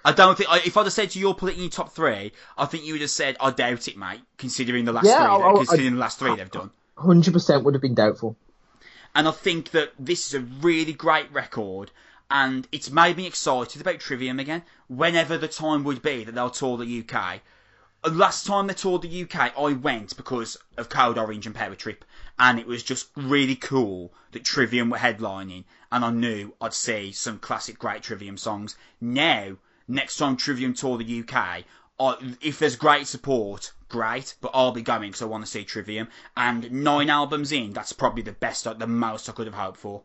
I 0.06 0.12
don't 0.12 0.36
think, 0.36 0.50
if 0.66 0.76
I'd 0.76 0.82
have 0.84 0.92
said 0.92 1.10
to 1.10 1.18
you, 1.18 1.26
you're 1.26 1.34
putting 1.34 1.56
in 1.56 1.62
your 1.62 1.70
top 1.70 1.92
three, 1.94 2.32
I 2.58 2.66
think 2.66 2.84
you 2.84 2.92
would 2.92 3.00
have 3.00 3.10
said, 3.10 3.36
I 3.40 3.50
doubt 3.50 3.88
it, 3.88 3.96
mate, 3.96 4.20
considering 4.36 4.84
the 4.84 4.92
last 4.92 5.06
Yeah, 5.06 5.16
three, 5.18 5.44
I- 5.44 5.48
I- 5.50 5.54
considering 5.56 5.94
the 5.94 6.00
last 6.00 6.18
three 6.18 6.36
they've 6.36 6.50
done. 6.50 6.70
Hundred 6.96 7.32
percent 7.32 7.64
would 7.64 7.74
have 7.74 7.80
been 7.82 7.94
doubtful. 7.94 8.36
And 9.14 9.26
I 9.26 9.30
think 9.30 9.70
that 9.70 9.92
this 9.98 10.26
is 10.26 10.34
a 10.34 10.40
really 10.40 10.92
great 10.92 11.32
record, 11.32 11.90
and 12.30 12.68
it's 12.72 12.90
made 12.90 13.16
me 13.16 13.26
excited 13.26 13.80
about 13.80 13.98
Trivium 14.00 14.38
again. 14.38 14.62
Whenever 14.88 15.38
the 15.38 15.48
time 15.48 15.84
would 15.84 16.02
be 16.02 16.24
that 16.24 16.34
they'll 16.34 16.50
tour 16.50 16.76
the 16.76 17.00
UK. 17.08 17.40
Uh, 18.04 18.10
Last 18.10 18.46
time 18.46 18.66
they 18.66 18.74
toured 18.74 19.02
the 19.02 19.22
UK, 19.22 19.56
I 19.58 19.72
went 19.72 20.16
because 20.16 20.56
of 20.76 20.88
Code 20.88 21.18
Orange 21.18 21.46
and 21.46 21.54
Power 21.54 21.74
Trip, 21.74 22.04
and 22.38 22.58
it 22.58 22.66
was 22.66 22.82
just 22.82 23.08
really 23.16 23.56
cool 23.56 24.12
that 24.32 24.44
Trivium 24.44 24.90
were 24.90 24.98
headlining, 24.98 25.64
and 25.90 26.04
I 26.04 26.10
knew 26.10 26.54
I'd 26.60 26.74
see 26.74 27.12
some 27.12 27.38
classic 27.38 27.78
great 27.78 28.02
Trivium 28.02 28.36
songs. 28.36 28.76
Now, 29.00 29.56
next 29.88 30.16
time 30.16 30.36
Trivium 30.36 30.74
tour 30.74 30.98
the 30.98 31.20
UK, 31.20 31.64
I, 31.98 32.36
if 32.40 32.58
there's 32.58 32.76
great 32.76 33.06
support, 33.06 33.72
great, 33.88 34.34
but 34.40 34.50
I'll 34.52 34.72
be 34.72 34.82
going 34.82 35.10
because 35.10 35.22
I 35.22 35.26
want 35.26 35.44
to 35.44 35.50
see 35.50 35.64
Trivium. 35.64 36.08
And 36.36 36.70
nine 36.70 37.08
albums 37.08 37.52
in, 37.52 37.72
that's 37.72 37.92
probably 37.92 38.22
the 38.22 38.32
best, 38.32 38.64
the 38.64 38.86
most 38.86 39.28
I 39.28 39.32
could 39.32 39.46
have 39.46 39.54
hoped 39.54 39.78
for. 39.78 40.02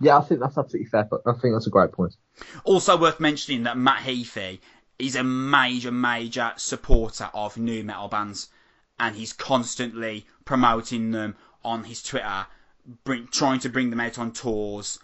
Yeah, 0.00 0.18
I 0.18 0.20
think 0.20 0.40
that's 0.40 0.58
absolutely 0.58 0.88
fair. 0.88 1.04
But 1.04 1.22
I 1.26 1.32
think 1.32 1.54
that's 1.54 1.66
a 1.66 1.70
great 1.70 1.92
point. 1.92 2.14
Also 2.64 2.96
worth 2.96 3.18
mentioning 3.18 3.64
that 3.64 3.76
Matt 3.76 4.02
Heafy 4.02 4.60
is 4.98 5.14
a 5.14 5.22
major, 5.22 5.92
major 5.92 6.52
supporter 6.56 7.30
of 7.32 7.56
new 7.56 7.84
metal 7.84 8.08
bands, 8.08 8.48
and 8.98 9.14
he's 9.14 9.32
constantly 9.32 10.26
promoting 10.44 11.12
them 11.12 11.36
on 11.64 11.84
his 11.84 12.02
Twitter, 12.02 12.46
bring, 13.04 13.28
trying 13.28 13.60
to 13.60 13.68
bring 13.68 13.90
them 13.90 14.00
out 14.00 14.18
on 14.18 14.32
tours, 14.32 14.98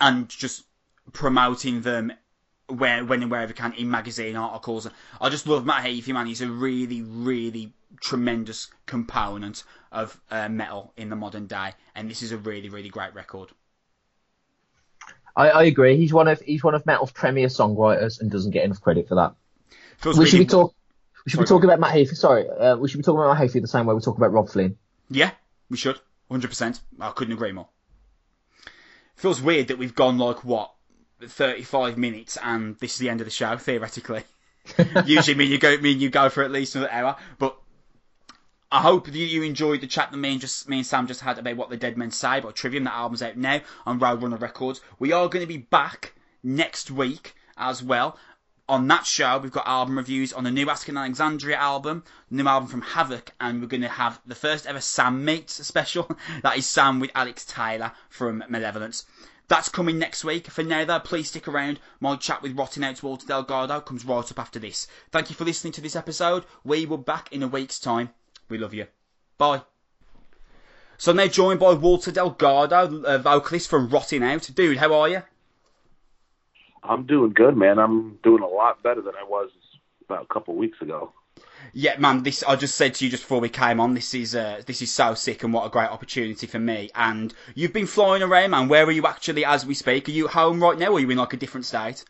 and 0.00 0.28
just 0.28 0.64
promoting 1.12 1.82
them 1.82 2.12
where, 2.66 3.04
when 3.04 3.22
and 3.22 3.30
wherever 3.30 3.52
he 3.52 3.54
can 3.54 3.72
in 3.74 3.90
magazine 3.90 4.36
articles. 4.36 4.88
I 5.20 5.28
just 5.28 5.46
love 5.46 5.64
Matt 5.64 5.84
Heafy, 5.84 6.12
man. 6.12 6.26
He's 6.26 6.40
a 6.40 6.50
really, 6.50 7.02
really 7.02 7.74
tremendous 8.00 8.68
component 8.86 9.62
of 9.92 10.20
uh, 10.30 10.48
metal 10.48 10.92
in 10.96 11.10
the 11.10 11.16
modern 11.16 11.46
day, 11.46 11.74
and 11.94 12.10
this 12.10 12.22
is 12.22 12.32
a 12.32 12.38
really, 12.38 12.68
really 12.68 12.88
great 12.88 13.14
record. 13.14 13.50
I, 15.36 15.50
I 15.50 15.62
agree. 15.64 15.96
He's 15.96 16.12
one 16.12 16.28
of 16.28 16.40
he's 16.40 16.62
one 16.62 16.74
of 16.74 16.86
metal's 16.86 17.10
premier 17.12 17.48
songwriters 17.48 18.20
and 18.20 18.30
doesn't 18.30 18.52
get 18.52 18.64
enough 18.64 18.80
credit 18.80 19.08
for 19.08 19.16
that. 19.16 19.34
Feels 19.98 20.16
We 20.16 20.20
really- 20.24 20.30
should 20.30 20.38
be 20.38 20.46
talk. 20.46 20.74
We 21.26 21.30
should 21.30 21.40
be 21.40 21.46
talking 21.46 21.64
about 21.64 21.80
Matt 21.80 21.94
Heafy. 21.94 22.14
Sorry, 22.16 22.46
uh, 22.48 22.76
we 22.76 22.86
should 22.88 22.98
be 22.98 23.02
talking 23.02 23.18
about 23.20 23.38
Matt 23.38 23.48
Heafy 23.50 23.60
the 23.62 23.66
same 23.66 23.86
way 23.86 23.94
we 23.94 24.00
talk 24.02 24.18
about 24.18 24.32
Robb 24.32 24.50
Flynn. 24.50 24.76
Yeah, 25.08 25.30
we 25.70 25.78
should. 25.78 25.98
100%. 26.30 26.80
I 27.00 27.10
couldn't 27.12 27.32
agree 27.32 27.52
more. 27.52 27.68
Feels 29.16 29.40
weird 29.40 29.68
that 29.68 29.78
we've 29.78 29.94
gone 29.94 30.18
like, 30.18 30.44
what, 30.44 30.72
35 31.22 31.96
minutes 31.96 32.36
and 32.42 32.76
this 32.78 32.92
is 32.94 32.98
the 32.98 33.08
end 33.08 33.20
of 33.22 33.26
the 33.26 33.30
show, 33.30 33.56
theoretically. 33.56 34.22
Usually 35.06 35.34
me 35.34 35.44
and 35.44 35.52
you 35.52 35.58
go, 35.58 35.76
me 35.78 35.92
and 35.92 36.00
you 36.02 36.10
go 36.10 36.28
for 36.28 36.42
at 36.42 36.50
least 36.50 36.74
another 36.74 36.92
hour, 36.92 37.16
but 37.38 37.56
I 38.74 38.80
hope 38.80 39.06
that 39.06 39.16
you 39.16 39.44
enjoyed 39.44 39.82
the 39.82 39.86
chat 39.86 40.10
that 40.10 40.16
me 40.16 40.32
and 40.32 40.40
just 40.40 40.68
me 40.68 40.78
and 40.78 40.86
Sam 40.86 41.06
just 41.06 41.20
had 41.20 41.38
about 41.38 41.56
what 41.56 41.70
the 41.70 41.76
Dead 41.76 41.96
Men 41.96 42.10
Say 42.10 42.38
about 42.38 42.56
Trivium. 42.56 42.82
That 42.82 42.94
album's 42.94 43.22
out 43.22 43.36
now 43.36 43.60
on 43.86 44.00
Roadrunner 44.00 44.40
Records. 44.40 44.80
We 44.98 45.12
are 45.12 45.28
going 45.28 45.44
to 45.44 45.46
be 45.46 45.58
back 45.58 46.14
next 46.42 46.90
week 46.90 47.36
as 47.56 47.84
well. 47.84 48.18
On 48.68 48.88
that 48.88 49.06
show, 49.06 49.38
we've 49.38 49.52
got 49.52 49.68
album 49.68 49.96
reviews 49.96 50.32
on 50.32 50.42
the 50.42 50.50
new 50.50 50.68
Asking 50.68 50.96
Alexandria 50.96 51.56
album, 51.56 52.02
new 52.30 52.48
album 52.48 52.68
from 52.68 52.82
Havok, 52.82 53.28
and 53.40 53.60
we're 53.60 53.68
going 53.68 53.80
to 53.82 53.88
have 53.88 54.20
the 54.26 54.34
first 54.34 54.66
ever 54.66 54.80
Sam 54.80 55.24
Meets 55.24 55.64
special. 55.64 56.10
that 56.42 56.58
is 56.58 56.66
Sam 56.66 56.98
with 56.98 57.12
Alex 57.14 57.44
Taylor 57.44 57.92
from 58.08 58.42
Malevolence. 58.48 59.06
That's 59.46 59.68
coming 59.68 60.00
next 60.00 60.24
week. 60.24 60.48
For 60.48 60.64
now, 60.64 60.84
though, 60.84 60.98
please 60.98 61.28
stick 61.28 61.46
around. 61.46 61.78
My 62.00 62.16
chat 62.16 62.42
with 62.42 62.58
Rotting 62.58 62.82
Out 62.82 63.04
Walter 63.04 63.28
Delgado 63.28 63.80
comes 63.82 64.04
right 64.04 64.28
up 64.28 64.40
after 64.40 64.58
this. 64.58 64.88
Thank 65.12 65.30
you 65.30 65.36
for 65.36 65.44
listening 65.44 65.74
to 65.74 65.80
this 65.80 65.94
episode. 65.94 66.44
We 66.64 66.86
will 66.86 66.96
be 66.96 67.04
back 67.04 67.32
in 67.32 67.44
a 67.44 67.46
week's 67.46 67.78
time. 67.78 68.10
We 68.54 68.60
love 68.60 68.72
you. 68.72 68.86
Bye. 69.36 69.62
So 70.96 71.12
now 71.12 71.26
joined 71.26 71.58
by 71.58 71.72
Walter 71.72 72.12
Delgado, 72.12 73.02
a 73.02 73.18
vocalist 73.18 73.68
from 73.68 73.88
Rotting 73.88 74.22
Out. 74.22 74.48
Dude, 74.54 74.76
how 74.76 74.94
are 74.94 75.08
you? 75.08 75.22
I'm 76.84 77.04
doing 77.04 77.32
good, 77.32 77.56
man. 77.56 77.80
I'm 77.80 78.20
doing 78.22 78.44
a 78.44 78.46
lot 78.46 78.80
better 78.80 79.02
than 79.02 79.14
I 79.20 79.24
was 79.24 79.50
about 80.04 80.22
a 80.30 80.32
couple 80.32 80.54
of 80.54 80.58
weeks 80.58 80.80
ago. 80.80 81.12
Yeah, 81.72 81.98
man. 81.98 82.22
This 82.22 82.44
I 82.44 82.54
just 82.54 82.76
said 82.76 82.94
to 82.94 83.04
you 83.04 83.10
just 83.10 83.24
before 83.24 83.40
we 83.40 83.48
came 83.48 83.80
on. 83.80 83.94
This 83.94 84.14
is 84.14 84.36
uh, 84.36 84.62
this 84.64 84.80
is 84.80 84.92
so 84.92 85.14
sick, 85.14 85.42
and 85.42 85.52
what 85.52 85.66
a 85.66 85.68
great 85.68 85.90
opportunity 85.90 86.46
for 86.46 86.60
me. 86.60 86.90
And 86.94 87.34
you've 87.56 87.72
been 87.72 87.86
flying 87.86 88.22
around, 88.22 88.52
man. 88.52 88.68
Where 88.68 88.84
are 88.84 88.92
you 88.92 89.04
actually 89.04 89.44
as 89.44 89.66
we 89.66 89.74
speak? 89.74 90.08
Are 90.08 90.12
you 90.12 90.28
home 90.28 90.62
right 90.62 90.78
now, 90.78 90.90
or 90.90 90.98
are 90.98 91.00
you 91.00 91.10
in 91.10 91.18
like 91.18 91.32
a 91.32 91.38
different 91.38 91.66
state? 91.66 92.04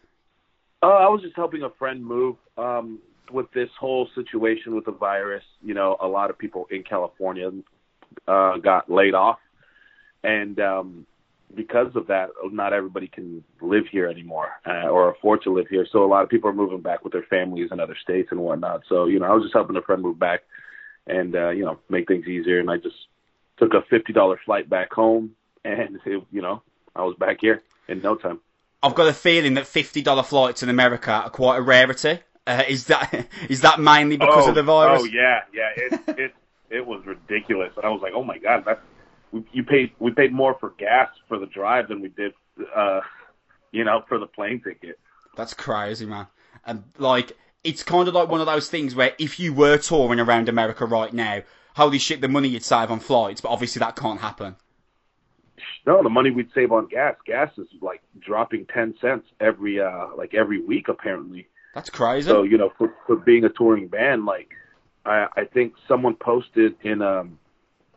Uh, 0.82 0.88
I 0.88 1.09
was 1.09 1.22
just 1.22 1.36
helping 1.36 1.62
a 1.62 1.70
friend 1.70 2.05
move 2.05 2.36
um, 2.59 2.99
with 3.31 3.51
this 3.53 3.70
whole 3.79 4.09
situation 4.14 4.75
with 4.75 4.85
the 4.85 4.93
virus. 4.93 5.45
You 5.62 5.75
know, 5.75 5.97
a 6.01 6.07
lot 6.07 6.31
of 6.31 6.39
people 6.39 6.66
in 6.70 6.83
California 6.83 7.51
uh, 8.27 8.59
got 8.59 8.91
laid 8.91 9.14
off, 9.14 9.39
and 10.22 10.59
um, 10.61 11.07
because 11.55 11.95
of 11.95 12.07
that, 12.09 12.31
not 12.51 12.72
everybody 12.72 13.07
can 13.07 13.45
live 13.61 13.85
here 13.91 14.09
anymore 14.09 14.49
uh, 14.66 14.89
or 14.89 15.11
afford 15.11 15.43
to 15.43 15.53
live 15.53 15.68
here. 15.68 15.87
So 15.91 16.05
a 16.05 16.07
lot 16.07 16.22
of 16.22 16.29
people 16.29 16.51
are 16.51 16.55
moving 16.55 16.81
back 16.81 17.05
with 17.05 17.12
their 17.12 17.25
families 17.25 17.70
in 17.70 17.81
other 17.81 17.97
states 18.03 18.29
and 18.31 18.41
whatnot. 18.41 18.83
So 18.89 19.07
you 19.07 19.18
know, 19.18 19.27
I 19.27 19.33
was 19.33 19.45
just 19.45 19.55
helping 19.55 19.77
a 19.77 19.83
friend 19.83 20.03
move 20.03 20.18
back, 20.18 20.43
and 21.07 21.35
uh, 21.35 21.51
you 21.51 21.64
know, 21.64 21.79
make 21.89 22.09
things 22.09 22.27
easier. 22.27 22.61
And 22.61 22.70
I 22.70 22.77
just 22.77 22.97
took 23.59 23.75
a 23.75 23.83
fifty 23.89 24.12
dollar 24.12 24.39
flight 24.45 24.68
back 24.68 24.93
home, 24.93 25.35
and 25.64 25.99
it, 26.07 26.22
you 26.31 26.43
know, 26.43 26.62
I 26.95 27.03
was 27.03 27.16
back 27.18 27.39
here 27.41 27.62
in 27.89 28.03
no 28.03 28.16
time. 28.16 28.41
I've 28.83 28.95
got 28.95 29.09
a 29.09 29.14
feeling 29.14 29.55
that 29.55 29.66
fifty 29.66 30.03
dollar 30.03 30.22
flights 30.22 30.62
in 30.62 30.68
America 30.68 31.12
are 31.12 31.31
quite 31.31 31.59
a 31.59 31.62
rarity. 31.62 32.20
Uh, 32.47 32.62
is 32.68 32.86
that 32.86 33.26
is 33.49 33.61
that 33.62 33.80
mainly 33.80 34.16
because 34.16 34.47
oh, 34.47 34.49
of 34.51 34.55
the 34.55 34.62
virus? 34.62 35.03
Oh 35.03 35.05
yeah, 35.07 35.40
yeah. 35.53 35.70
It 35.76 36.01
it 36.18 36.34
it 36.70 36.86
was 36.86 37.05
ridiculous. 37.07 37.72
And 37.76 37.84
I 37.84 37.88
was 37.88 38.03
like, 38.03 38.12
oh 38.14 38.24
my 38.24 38.38
god, 38.38 38.64
that's 38.66 38.80
we, 39.32 39.45
you 39.53 39.64
paid 39.64 39.92
we 39.99 40.12
paid 40.12 40.32
more 40.32 40.57
for 40.59 40.70
gas 40.78 41.09
for 41.28 41.38
the 41.38 41.47
drive 41.47 41.88
than 41.88 42.01
we 42.01 42.09
did, 42.09 42.32
uh, 42.74 43.01
you 43.72 43.84
know, 43.84 44.05
for 44.09 44.18
the 44.18 44.26
plane 44.26 44.61
ticket. 44.62 44.99
That's 45.36 45.55
crazy, 45.55 46.07
man. 46.07 46.26
And 46.64 46.84
like, 46.99 47.36
it's 47.64 47.82
kind 47.82 48.09
of 48.09 48.14
like 48.14 48.28
one 48.28 48.40
of 48.40 48.47
those 48.47 48.68
things 48.68 48.95
where 48.95 49.14
if 49.18 49.40
you 49.40 49.53
were 49.53 49.78
touring 49.78 50.20
around 50.20 50.49
America 50.49 50.86
right 50.86 51.12
now, 51.12 51.42
holy 51.74 51.99
shit, 51.99 52.20
the 52.20 52.28
money 52.28 52.49
you'd 52.49 52.64
save 52.64 52.90
on 52.90 53.01
flights, 53.01 53.40
but 53.40 53.51
obviously 53.51 53.80
that 53.80 53.97
can't 53.97 54.20
happen. 54.20 54.57
No, 55.86 56.03
the 56.03 56.09
money 56.09 56.30
we'd 56.30 56.51
save 56.55 56.72
on 56.72 56.86
gas. 56.86 57.16
Gas 57.26 57.51
is 57.59 57.68
like 57.80 58.03
dropping 58.18 58.66
ten 58.66 58.95
cents 59.01 59.26
every 59.40 59.80
uh 59.80 60.09
like 60.16 60.34
every 60.34 60.61
week 60.61 60.88
apparently. 60.88 61.49
That's 61.75 61.91
crazy. 61.91 62.29
So 62.29 62.43
you 62.43 62.57
know, 62.57 62.72
for 62.79 62.95
for 63.07 63.16
being 63.16 63.45
a 63.45 63.49
touring 63.49 63.89
band, 63.89 64.25
like 64.25 64.51
I 65.05 65.27
I 65.37 65.45
think 65.45 65.75
someone 65.89 66.14
posted 66.14 66.75
in 66.83 67.03
um 67.03 67.39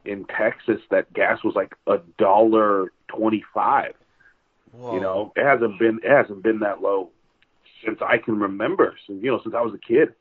in 0.06 0.26
Texas 0.26 0.82
that 0.90 1.12
gas 1.14 1.44
was 1.44 1.56
like 1.56 1.76
a 1.86 2.00
dollar 2.18 2.92
twenty 3.08 3.44
five. 3.54 3.94
You 4.94 5.00
know, 5.00 5.34
it 5.36 5.44
hasn't 5.44 5.80
been 5.80 6.00
it 6.04 6.10
hasn't 6.10 6.44
been 6.44 6.60
that 6.60 6.82
low 6.82 7.10
since 7.84 8.00
I 8.02 8.18
can 8.18 8.40
remember. 8.40 8.96
Since 9.08 9.24
you 9.24 9.32
know, 9.32 9.40
since 9.44 9.56
I 9.56 9.62
was 9.62 9.74
a 9.74 9.80
kid. 9.80 10.14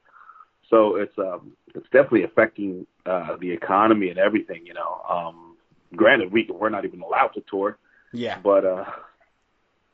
So 0.70 0.96
it's 0.96 1.16
um 1.18 1.52
it's 1.74 1.86
definitely 1.92 2.24
affecting 2.24 2.86
uh 3.04 3.36
the 3.38 3.50
economy 3.50 4.08
and 4.08 4.18
everything. 4.18 4.66
You 4.66 4.74
know, 4.74 5.02
um 5.08 5.56
granted 5.94 6.32
we 6.32 6.48
we're 6.50 6.68
not 6.68 6.84
even 6.84 7.00
allowed 7.02 7.28
to 7.28 7.42
tour, 7.48 7.78
yeah. 8.12 8.38
but 8.42 8.64
uh 8.64 8.84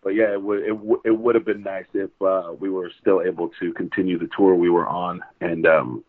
but 0.03 0.11
yeah, 0.11 0.32
it 0.32 0.42
would 0.42 0.62
it, 0.62 0.68
w- 0.74 1.00
it 1.05 1.11
would 1.11 1.34
have 1.34 1.44
been 1.44 1.62
nice 1.62 1.86
if 1.94 2.11
uh, 2.20 2.53
we 2.59 2.68
were 2.68 2.90
still 3.00 3.22
able 3.22 3.50
to 3.61 3.72
continue 3.72 4.18
the 4.18 4.28
tour 4.36 4.55
we 4.55 4.70
were 4.70 4.86
on 4.86 5.22
and 5.40 5.66
um, 5.66 6.05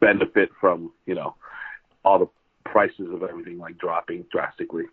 benefit 0.00 0.50
from 0.60 0.92
you 1.06 1.14
know 1.14 1.34
all 2.04 2.18
the 2.18 2.28
prices 2.64 3.08
of 3.12 3.22
everything 3.22 3.58
like 3.58 3.76
dropping 3.78 4.24
drastically. 4.30 4.84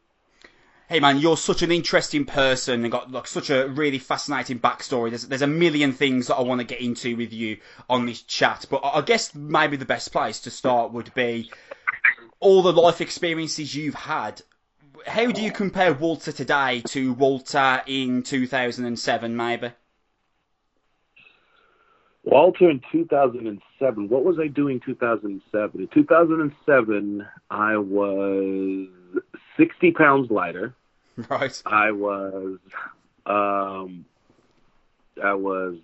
Hey 0.89 1.01
man, 1.01 1.19
you're 1.19 1.37
such 1.37 1.63
an 1.63 1.71
interesting 1.71 2.23
person 2.23 2.83
and 2.83 2.91
got 2.91 3.11
like 3.11 3.27
such 3.27 3.49
a 3.49 3.67
really 3.67 3.99
fascinating 3.99 4.59
backstory. 4.59 5.09
There's 5.09 5.27
there's 5.27 5.41
a 5.41 5.47
million 5.47 5.91
things 5.91 6.27
that 6.27 6.35
I 6.35 6.41
want 6.41 6.61
to 6.61 6.65
get 6.65 6.81
into 6.81 7.15
with 7.17 7.33
you 7.33 7.57
on 7.89 8.05
this 8.05 8.21
chat, 8.21 8.65
but 8.69 8.77
I 8.77 8.99
I 8.99 9.01
guess 9.01 9.35
maybe 9.35 9.77
the 9.77 9.85
best 9.85 10.11
place 10.11 10.39
to 10.41 10.51
start 10.51 10.91
would 10.93 11.13
be 11.13 11.51
all 12.39 12.61
the 12.61 12.73
life 12.73 13.01
experiences 13.01 13.75
you've 13.75 13.95
had. 13.95 14.41
How 15.05 15.31
do 15.31 15.41
you 15.41 15.51
compare 15.51 15.93
Walter 15.93 16.31
today 16.31 16.81
to 16.87 17.13
Walter 17.13 17.81
in 17.85 18.23
2007, 18.23 19.35
maybe? 19.35 19.71
Walter 22.23 22.69
in 22.69 22.81
2007. 22.91 24.09
What 24.09 24.23
was 24.23 24.37
I 24.39 24.47
doing 24.47 24.81
2007? 24.85 25.81
In 25.81 25.87
2007, 25.87 27.25
I 27.49 27.77
was 27.77 28.87
60 29.57 29.91
pounds 29.91 30.31
lighter. 30.31 30.73
Right. 31.31 31.63
I 31.65 31.89
was, 31.89 32.59
um, 33.25 34.05
I 35.23 35.33
was, 35.33 35.77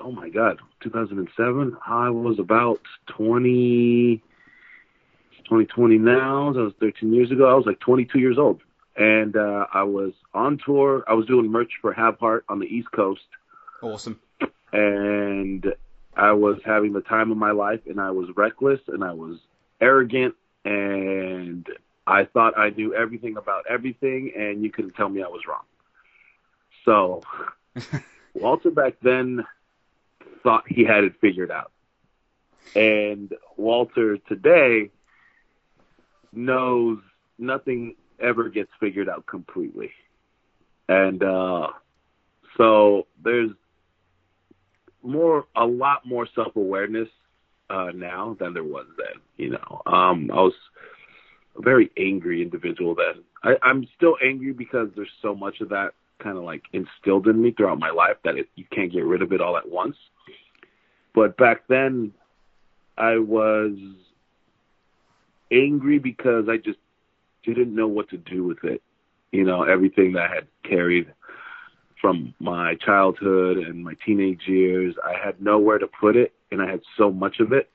oh 0.00 0.10
my 0.10 0.30
God, 0.30 0.58
2007. 0.80 1.76
I 1.86 2.10
was 2.10 2.40
about 2.40 2.80
20, 3.06 4.20
2020 5.42 5.98
now. 5.98 6.52
That 6.52 6.60
was 6.60 6.72
13 6.80 7.12
years 7.12 7.30
ago. 7.30 7.50
I 7.50 7.54
was 7.54 7.66
like 7.66 7.80
22 7.80 8.18
years 8.18 8.38
old. 8.38 8.60
And 8.96 9.36
uh, 9.36 9.66
I 9.72 9.84
was 9.84 10.12
on 10.34 10.58
tour. 10.64 11.04
I 11.08 11.14
was 11.14 11.26
doing 11.26 11.50
merch 11.50 11.72
for 11.80 11.92
Have 11.92 12.18
Heart 12.18 12.44
on 12.48 12.58
the 12.58 12.66
East 12.66 12.90
Coast. 12.92 13.22
Awesome. 13.82 14.20
And 14.72 15.74
I 16.14 16.32
was 16.32 16.58
having 16.64 16.92
the 16.92 17.00
time 17.00 17.30
of 17.30 17.38
my 17.38 17.52
life, 17.52 17.80
and 17.86 18.00
I 18.00 18.10
was 18.10 18.28
reckless, 18.36 18.80
and 18.88 19.02
I 19.02 19.12
was 19.12 19.38
arrogant, 19.80 20.34
and 20.64 21.66
I 22.06 22.24
thought 22.24 22.58
I 22.58 22.70
knew 22.70 22.94
everything 22.94 23.36
about 23.36 23.64
everything, 23.68 24.32
and 24.36 24.62
you 24.62 24.70
couldn't 24.70 24.94
tell 24.94 25.08
me 25.08 25.22
I 25.22 25.28
was 25.28 25.42
wrong. 25.46 25.64
So 26.84 27.22
Walter 28.34 28.70
back 28.70 28.94
then 29.02 29.44
thought 30.42 30.64
he 30.66 30.84
had 30.84 31.04
it 31.04 31.14
figured 31.20 31.50
out. 31.50 31.72
And 32.74 33.32
Walter 33.56 34.18
today 34.18 34.90
knows 36.32 36.98
nothing 37.38 37.94
ever 38.20 38.48
gets 38.48 38.70
figured 38.80 39.08
out 39.08 39.26
completely. 39.26 39.90
And 40.88 41.22
uh 41.22 41.68
so 42.56 43.06
there's 43.22 43.50
more 45.02 45.46
a 45.56 45.64
lot 45.64 46.06
more 46.06 46.26
self 46.34 46.56
awareness 46.56 47.08
uh 47.70 47.90
now 47.94 48.36
than 48.38 48.54
there 48.54 48.64
was 48.64 48.86
then, 48.96 49.20
you 49.36 49.50
know. 49.50 49.82
Um 49.86 50.30
I 50.32 50.36
was 50.36 50.54
a 51.58 51.62
very 51.62 51.90
angry 51.98 52.42
individual 52.42 52.94
then. 52.94 53.22
I, 53.42 53.56
I'm 53.62 53.86
still 53.96 54.16
angry 54.24 54.52
because 54.52 54.88
there's 54.94 55.10
so 55.20 55.34
much 55.34 55.60
of 55.60 55.68
that 55.70 55.90
kind 56.22 56.38
of 56.38 56.44
like 56.44 56.62
instilled 56.72 57.26
in 57.26 57.42
me 57.42 57.50
throughout 57.50 57.78
my 57.78 57.90
life 57.90 58.16
that 58.24 58.36
it, 58.36 58.48
you 58.54 58.64
can't 58.72 58.92
get 58.92 59.04
rid 59.04 59.22
of 59.22 59.32
it 59.32 59.40
all 59.40 59.56
at 59.56 59.68
once. 59.68 59.96
But 61.14 61.36
back 61.36 61.64
then, 61.68 62.12
I 62.96 63.18
was 63.18 63.72
angry 65.52 65.98
because 65.98 66.46
I 66.48 66.56
just 66.56 66.78
didn't 67.44 67.74
know 67.74 67.88
what 67.88 68.08
to 68.10 68.16
do 68.16 68.44
with 68.44 68.64
it. 68.64 68.82
You 69.30 69.44
know, 69.44 69.62
everything 69.62 70.12
that 70.12 70.30
I 70.30 70.34
had 70.34 70.46
carried 70.64 71.12
from 72.00 72.34
my 72.40 72.74
childhood 72.84 73.58
and 73.58 73.84
my 73.84 73.94
teenage 74.04 74.42
years, 74.46 74.94
I 75.04 75.14
had 75.24 75.40
nowhere 75.40 75.78
to 75.78 75.86
put 75.86 76.16
it, 76.16 76.32
and 76.50 76.60
I 76.60 76.68
had 76.68 76.80
so 76.98 77.10
much 77.10 77.40
of 77.40 77.52
it 77.52 77.70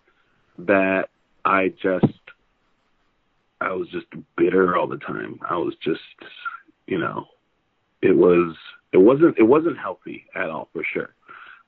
that 0.60 1.06
I 1.46 1.70
just, 1.82 2.20
I 3.62 3.72
was 3.72 3.88
just 3.90 4.06
bitter 4.36 4.76
all 4.76 4.88
the 4.88 4.98
time. 4.98 5.40
I 5.50 5.56
was 5.56 5.74
just, 5.84 6.02
you 6.86 7.00
know, 7.00 7.26
it 8.02 8.16
was, 8.16 8.56
it 8.92 8.98
wasn't, 8.98 9.38
it 9.38 9.44
wasn't 9.44 9.78
healthy 9.78 10.26
at 10.36 10.50
all 10.50 10.70
for 10.74 10.84
sure. 10.94 11.16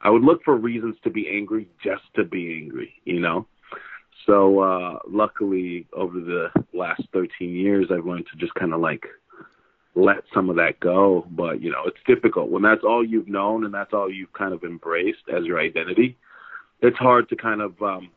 I 0.01 0.09
would 0.09 0.23
look 0.23 0.43
for 0.43 0.55
reasons 0.55 0.95
to 1.03 1.09
be 1.09 1.29
angry 1.29 1.67
just 1.83 2.03
to 2.15 2.23
be 2.23 2.61
angry, 2.61 2.93
you 3.05 3.19
know. 3.19 3.47
So 4.25 4.59
uh 4.59 4.99
luckily 5.07 5.87
over 5.93 6.19
the 6.19 6.47
last 6.73 7.03
13 7.13 7.55
years 7.55 7.87
I've 7.91 8.05
learned 8.05 8.25
to 8.31 8.37
just 8.37 8.53
kind 8.55 8.73
of 8.73 8.81
like 8.81 9.05
let 9.95 10.23
some 10.33 10.49
of 10.49 10.55
that 10.57 10.79
go, 10.79 11.25
but 11.31 11.61
you 11.61 11.71
know, 11.71 11.83
it's 11.85 11.97
difficult 12.05 12.49
when 12.49 12.61
that's 12.61 12.83
all 12.83 13.03
you've 13.03 13.27
known 13.27 13.65
and 13.65 13.73
that's 13.73 13.93
all 13.93 14.09
you've 14.09 14.33
kind 14.33 14.53
of 14.53 14.63
embraced 14.63 15.23
as 15.35 15.45
your 15.45 15.59
identity. 15.59 16.17
It's 16.81 16.97
hard 16.97 17.27
to 17.29 17.35
kind 17.35 17.61
of 17.61 17.81
um 17.81 18.09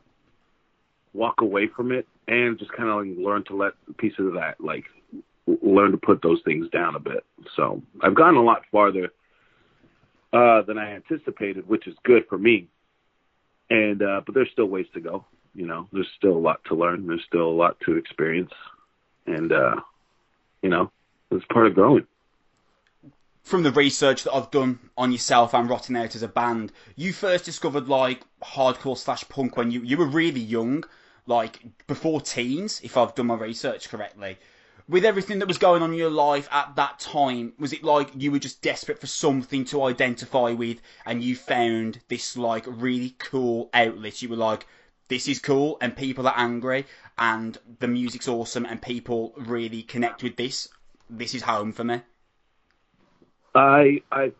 walk 1.14 1.40
away 1.40 1.68
from 1.74 1.92
it 1.92 2.06
and 2.28 2.58
just 2.58 2.72
kind 2.72 2.88
of 2.88 3.06
like 3.06 3.16
learn 3.18 3.44
to 3.44 3.56
let 3.56 3.72
pieces 3.98 4.26
of 4.26 4.34
that 4.34 4.60
like 4.60 4.84
learn 5.62 5.90
to 5.90 5.98
put 5.98 6.22
those 6.22 6.40
things 6.44 6.68
down 6.70 6.94
a 6.94 7.00
bit. 7.00 7.24
So, 7.56 7.82
I've 8.00 8.14
gotten 8.14 8.36
a 8.36 8.42
lot 8.42 8.62
farther 8.70 9.10
uh, 10.32 10.62
than 10.62 10.78
I 10.78 10.94
anticipated, 10.94 11.68
which 11.68 11.86
is 11.86 11.94
good 12.04 12.24
for 12.28 12.38
me. 12.38 12.68
And 13.70 14.02
uh, 14.02 14.22
but 14.24 14.34
there's 14.34 14.50
still 14.52 14.66
ways 14.66 14.86
to 14.94 15.00
go. 15.00 15.24
You 15.54 15.66
know, 15.66 15.88
there's 15.92 16.10
still 16.16 16.32
a 16.32 16.38
lot 16.38 16.60
to 16.66 16.74
learn. 16.74 17.06
There's 17.06 17.24
still 17.26 17.48
a 17.48 17.50
lot 17.50 17.78
to 17.80 17.96
experience, 17.96 18.52
and 19.26 19.52
uh, 19.52 19.76
you 20.62 20.70
know, 20.70 20.90
it's 21.30 21.44
part 21.46 21.66
of 21.66 21.74
growing. 21.74 22.06
From 23.42 23.62
the 23.64 23.72
research 23.72 24.22
that 24.24 24.32
I've 24.32 24.50
done 24.50 24.78
on 24.96 25.12
yourself 25.12 25.52
and 25.52 25.68
Rotting 25.68 25.96
Out 25.96 26.14
as 26.14 26.22
a 26.22 26.28
band, 26.28 26.72
you 26.94 27.12
first 27.12 27.44
discovered 27.44 27.88
like 27.88 28.22
hardcore 28.42 28.96
slash 28.96 29.28
punk 29.28 29.56
when 29.56 29.70
you 29.70 29.82
you 29.82 29.96
were 29.96 30.06
really 30.06 30.40
young, 30.40 30.84
like 31.26 31.60
before 31.86 32.20
teens, 32.20 32.80
if 32.82 32.96
I've 32.96 33.14
done 33.14 33.26
my 33.26 33.36
research 33.36 33.88
correctly 33.88 34.38
with 34.88 35.04
everything 35.04 35.38
that 35.38 35.48
was 35.48 35.58
going 35.58 35.82
on 35.82 35.92
in 35.92 35.98
your 35.98 36.10
life 36.10 36.48
at 36.50 36.76
that 36.76 36.98
time, 36.98 37.52
was 37.58 37.72
it 37.72 37.84
like 37.84 38.10
you 38.14 38.30
were 38.30 38.38
just 38.38 38.62
desperate 38.62 38.98
for 38.98 39.06
something 39.06 39.64
to 39.66 39.84
identify 39.84 40.50
with 40.50 40.80
and 41.06 41.22
you 41.22 41.36
found 41.36 42.00
this 42.08 42.36
like 42.36 42.64
really 42.66 43.14
cool 43.18 43.70
outlet? 43.72 44.20
You 44.22 44.28
were 44.28 44.36
like, 44.36 44.66
this 45.08 45.28
is 45.28 45.38
cool 45.38 45.78
and 45.80 45.96
people 45.96 46.26
are 46.26 46.34
angry 46.36 46.86
and 47.18 47.58
the 47.80 47.88
music's 47.88 48.28
awesome 48.28 48.64
and 48.64 48.80
people 48.80 49.32
really 49.36 49.82
connect 49.82 50.22
with 50.22 50.36
this. 50.36 50.68
This 51.10 51.34
is 51.34 51.42
home 51.42 51.72
for 51.72 51.84
me. 51.84 52.02
I 53.54 54.02
I 54.10 54.32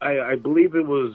I, 0.00 0.20
I 0.20 0.36
believe 0.36 0.74
it 0.74 0.86
was. 0.86 1.12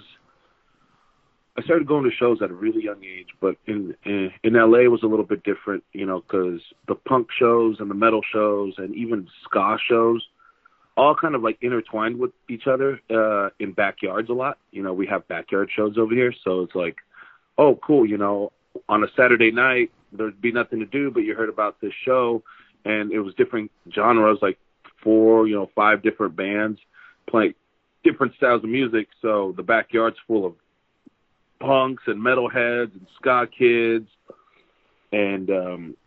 I 1.57 1.63
started 1.63 1.85
going 1.85 2.05
to 2.05 2.15
shows 2.15 2.41
at 2.41 2.49
a 2.49 2.53
really 2.53 2.83
young 2.83 3.03
age, 3.03 3.27
but 3.39 3.55
in 3.67 3.95
in, 4.05 4.31
in 4.43 4.53
LA 4.53 4.79
it 4.79 4.91
was 4.91 5.03
a 5.03 5.07
little 5.07 5.25
bit 5.25 5.43
different, 5.43 5.83
you 5.93 6.05
know, 6.05 6.21
because 6.21 6.61
the 6.87 6.95
punk 6.95 7.27
shows 7.37 7.77
and 7.79 7.89
the 7.89 7.95
metal 7.95 8.21
shows 8.31 8.73
and 8.77 8.95
even 8.95 9.27
ska 9.43 9.77
shows, 9.87 10.25
all 10.97 11.15
kind 11.15 11.35
of 11.35 11.43
like 11.43 11.57
intertwined 11.61 12.19
with 12.19 12.31
each 12.49 12.67
other 12.67 12.99
uh, 13.09 13.49
in 13.59 13.73
backyards 13.73 14.29
a 14.29 14.33
lot. 14.33 14.57
You 14.71 14.83
know, 14.83 14.93
we 14.93 15.07
have 15.07 15.27
backyard 15.27 15.69
shows 15.75 15.97
over 15.97 16.13
here, 16.13 16.33
so 16.43 16.61
it's 16.61 16.75
like, 16.75 16.97
oh, 17.57 17.77
cool, 17.85 18.05
you 18.05 18.17
know, 18.17 18.51
on 18.89 19.03
a 19.03 19.07
Saturday 19.15 19.51
night 19.51 19.91
there'd 20.11 20.41
be 20.41 20.51
nothing 20.51 20.79
to 20.79 20.85
do, 20.85 21.11
but 21.11 21.21
you 21.21 21.35
heard 21.35 21.49
about 21.49 21.79
this 21.81 21.93
show, 22.05 22.43
and 22.85 23.11
it 23.11 23.19
was 23.19 23.33
different 23.35 23.71
genres, 23.93 24.39
like 24.41 24.57
four, 25.03 25.47
you 25.47 25.55
know, 25.55 25.69
five 25.75 26.03
different 26.03 26.35
bands 26.35 26.79
playing 27.29 27.53
different 28.03 28.35
styles 28.35 28.63
of 28.63 28.69
music. 28.69 29.07
So 29.21 29.53
the 29.55 29.63
backyard's 29.63 30.17
full 30.27 30.45
of 30.45 30.55
punks 31.59 32.03
and 32.07 32.21
metalheads 32.21 32.91
and 32.93 33.07
ska 33.19 33.47
kids, 33.47 34.09
and 35.11 35.49
um, 35.49 35.97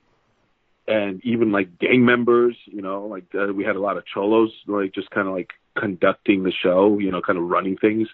and 0.86 1.24
even 1.24 1.52
like 1.52 1.78
gang 1.78 2.04
members, 2.04 2.56
you 2.66 2.82
know, 2.82 3.06
like 3.06 3.24
uh, 3.34 3.52
we 3.52 3.64
had 3.64 3.76
a 3.76 3.80
lot 3.80 3.96
of 3.96 4.04
cholos, 4.12 4.52
like 4.66 4.94
just 4.94 5.10
kind 5.10 5.28
of 5.28 5.34
like 5.34 5.50
conducting 5.76 6.42
the 6.42 6.52
show, 6.52 6.98
you 6.98 7.10
know, 7.10 7.22
kind 7.22 7.38
of 7.38 7.44
running 7.44 7.76
things. 7.76 8.08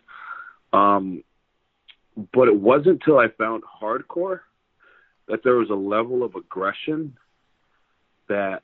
Um, 0.73 1.25
but 2.33 2.49
it 2.49 2.57
wasn't 2.57 3.01
until 3.01 3.19
I 3.19 3.29
found 3.39 3.63
hardcore 3.63 4.41
that 5.29 5.41
there 5.45 5.57
was 5.57 5.71
a 5.71 5.75
level 5.75 6.23
of 6.23 6.35
aggression 6.35 7.17
that 8.29 8.63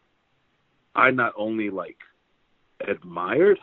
I 0.95 1.11
not 1.11 1.33
only 1.37 1.71
like 1.71 1.99
admired, 2.87 3.59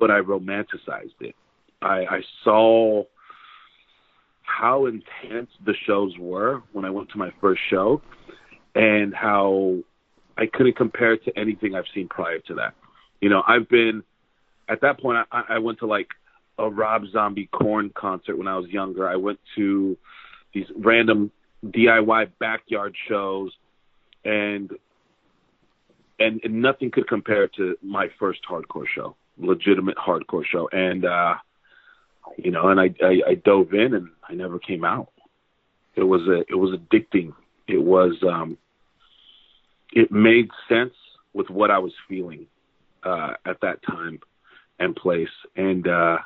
but 0.00 0.10
I 0.10 0.20
romanticized 0.20 1.20
it. 1.20 1.34
I, 1.80 2.04
I 2.06 2.20
saw 2.44 3.04
how 4.42 4.86
intense 4.86 5.50
the 5.64 5.74
shows 5.86 6.12
were 6.18 6.62
when 6.72 6.84
I 6.84 6.90
went 6.90 7.10
to 7.10 7.18
my 7.18 7.30
first 7.40 7.60
show 7.70 8.02
and 8.74 9.14
how 9.14 9.78
I 10.36 10.46
couldn't 10.46 10.76
compare 10.76 11.12
it 11.14 11.24
to 11.24 11.38
anything 11.38 11.74
I've 11.74 11.84
seen 11.94 12.08
prior 12.08 12.38
to 12.40 12.54
that. 12.54 12.74
You 13.20 13.28
know, 13.28 13.42
I've 13.46 13.68
been 13.68 14.02
at 14.68 14.80
that 14.82 15.00
point 15.00 15.18
I, 15.30 15.42
I 15.50 15.58
went 15.58 15.78
to 15.80 15.86
like 15.86 16.08
a 16.58 16.68
Rob 16.68 17.02
Zombie 17.12 17.48
Korn 17.52 17.90
concert 17.94 18.36
when 18.36 18.48
I 18.48 18.56
was 18.56 18.68
younger. 18.68 19.08
I 19.08 19.16
went 19.16 19.38
to 19.56 19.96
these 20.52 20.66
random 20.76 21.30
DIY 21.64 22.30
backyard 22.38 22.94
shows 23.08 23.52
and 24.24 24.70
and, 26.20 26.40
and 26.42 26.60
nothing 26.62 26.90
could 26.90 27.06
compare 27.06 27.46
to 27.46 27.76
my 27.80 28.08
first 28.18 28.40
hardcore 28.50 28.86
show, 28.92 29.14
legitimate 29.38 29.96
hardcore 29.96 30.44
show. 30.44 30.68
And 30.72 31.04
uh 31.04 31.34
you 32.36 32.50
know, 32.50 32.68
and 32.68 32.80
I, 32.80 32.94
I 33.02 33.30
I 33.30 33.34
dove 33.34 33.72
in 33.72 33.94
and 33.94 34.08
I 34.28 34.34
never 34.34 34.58
came 34.58 34.84
out. 34.84 35.10
It 35.94 36.04
was 36.04 36.22
a 36.28 36.40
it 36.50 36.56
was 36.56 36.78
addicting. 36.78 37.34
It 37.66 37.82
was 37.82 38.14
um 38.22 38.58
it 39.92 40.10
made 40.10 40.50
sense 40.68 40.94
with 41.32 41.50
what 41.50 41.70
I 41.70 41.78
was 41.78 41.92
feeling 42.08 42.46
uh 43.04 43.34
at 43.44 43.60
that 43.62 43.82
time 43.84 44.20
and 44.78 44.94
place. 44.94 45.28
And 45.56 45.86
uh 45.86 46.18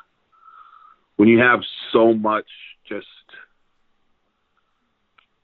when 1.15 1.29
you 1.29 1.39
have 1.39 1.59
so 1.91 2.13
much 2.13 2.47
just 2.87 3.05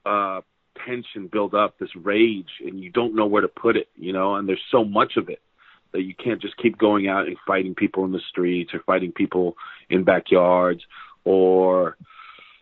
uh 0.06 0.40
tension 0.86 1.28
build 1.30 1.54
up, 1.54 1.78
this 1.78 1.94
rage, 1.94 2.48
and 2.64 2.80
you 2.80 2.90
don't 2.90 3.14
know 3.14 3.26
where 3.26 3.42
to 3.42 3.48
put 3.48 3.76
it, 3.76 3.88
you 3.96 4.12
know, 4.12 4.36
and 4.36 4.48
there's 4.48 4.62
so 4.70 4.84
much 4.84 5.12
of 5.16 5.28
it 5.28 5.40
that 5.92 6.02
you 6.02 6.14
can't 6.14 6.40
just 6.40 6.56
keep 6.56 6.78
going 6.78 7.08
out 7.08 7.26
and 7.26 7.36
fighting 7.46 7.74
people 7.74 8.04
in 8.04 8.12
the 8.12 8.20
streets 8.28 8.72
or 8.72 8.80
fighting 8.86 9.12
people 9.12 9.56
in 9.88 10.04
backyards 10.04 10.82
or 11.24 11.96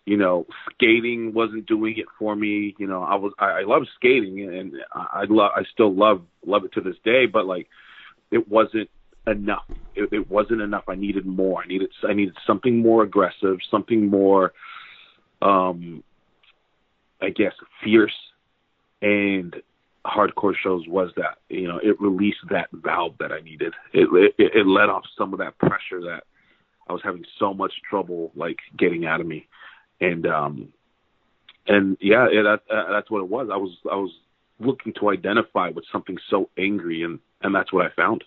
you 0.06 0.16
know 0.16 0.46
skating 0.72 1.34
wasn't 1.34 1.66
doing 1.66 1.94
it 1.98 2.06
for 2.18 2.34
me. 2.34 2.74
You 2.78 2.86
know 2.86 3.02
i 3.02 3.14
was 3.14 3.32
i, 3.38 3.60
I 3.60 3.62
love 3.62 3.82
skating 3.96 4.40
and 4.40 4.72
i 4.94 5.24
love 5.28 5.50
i 5.54 5.62
still 5.72 5.94
love 5.94 6.22
love 6.46 6.64
it 6.64 6.72
to 6.72 6.80
this 6.80 6.96
day 7.04 7.26
but 7.26 7.46
like 7.46 7.68
it 8.30 8.48
wasn't 8.48 8.88
enough 9.30 9.64
it, 9.94 10.08
it 10.12 10.30
wasn't 10.30 10.60
enough 10.60 10.84
i 10.88 10.94
needed 10.94 11.26
more 11.26 11.62
i 11.62 11.66
needed 11.66 11.90
i 12.08 12.12
needed 12.12 12.36
something 12.46 12.78
more 12.78 13.02
aggressive 13.02 13.58
something 13.70 14.08
more 14.08 14.52
um 15.42 16.02
i 17.20 17.28
guess 17.30 17.52
fierce 17.82 18.12
and 19.02 19.54
hardcore 20.08 20.54
shows 20.62 20.86
was 20.88 21.10
that 21.16 21.38
you 21.48 21.68
know 21.68 21.78
it 21.82 22.00
released 22.00 22.38
that 22.50 22.68
valve 22.72 23.14
that 23.18 23.32
I 23.32 23.40
needed. 23.40 23.74
It, 23.92 24.08
it 24.38 24.50
it 24.54 24.66
let 24.66 24.88
off 24.88 25.04
some 25.16 25.32
of 25.32 25.38
that 25.40 25.58
pressure 25.58 26.00
that 26.02 26.24
I 26.88 26.92
was 26.92 27.02
having 27.04 27.24
so 27.38 27.52
much 27.52 27.72
trouble 27.88 28.32
like 28.34 28.58
getting 28.76 29.06
out 29.06 29.20
of 29.20 29.26
me, 29.26 29.46
and 30.00 30.26
um 30.26 30.72
and 31.66 31.96
yeah, 32.00 32.26
it, 32.30 32.42
that, 32.44 32.60
uh, 32.74 32.90
that's 32.90 33.10
what 33.10 33.20
it 33.20 33.28
was. 33.28 33.48
I 33.52 33.56
was 33.56 33.76
I 33.90 33.96
was 33.96 34.10
looking 34.58 34.94
to 35.00 35.10
identify 35.10 35.68
with 35.68 35.84
something 35.92 36.16
so 36.30 36.48
angry, 36.58 37.02
and 37.02 37.18
and 37.42 37.54
that's 37.54 37.72
what 37.72 37.86
I 37.86 37.90
found. 37.94 38.24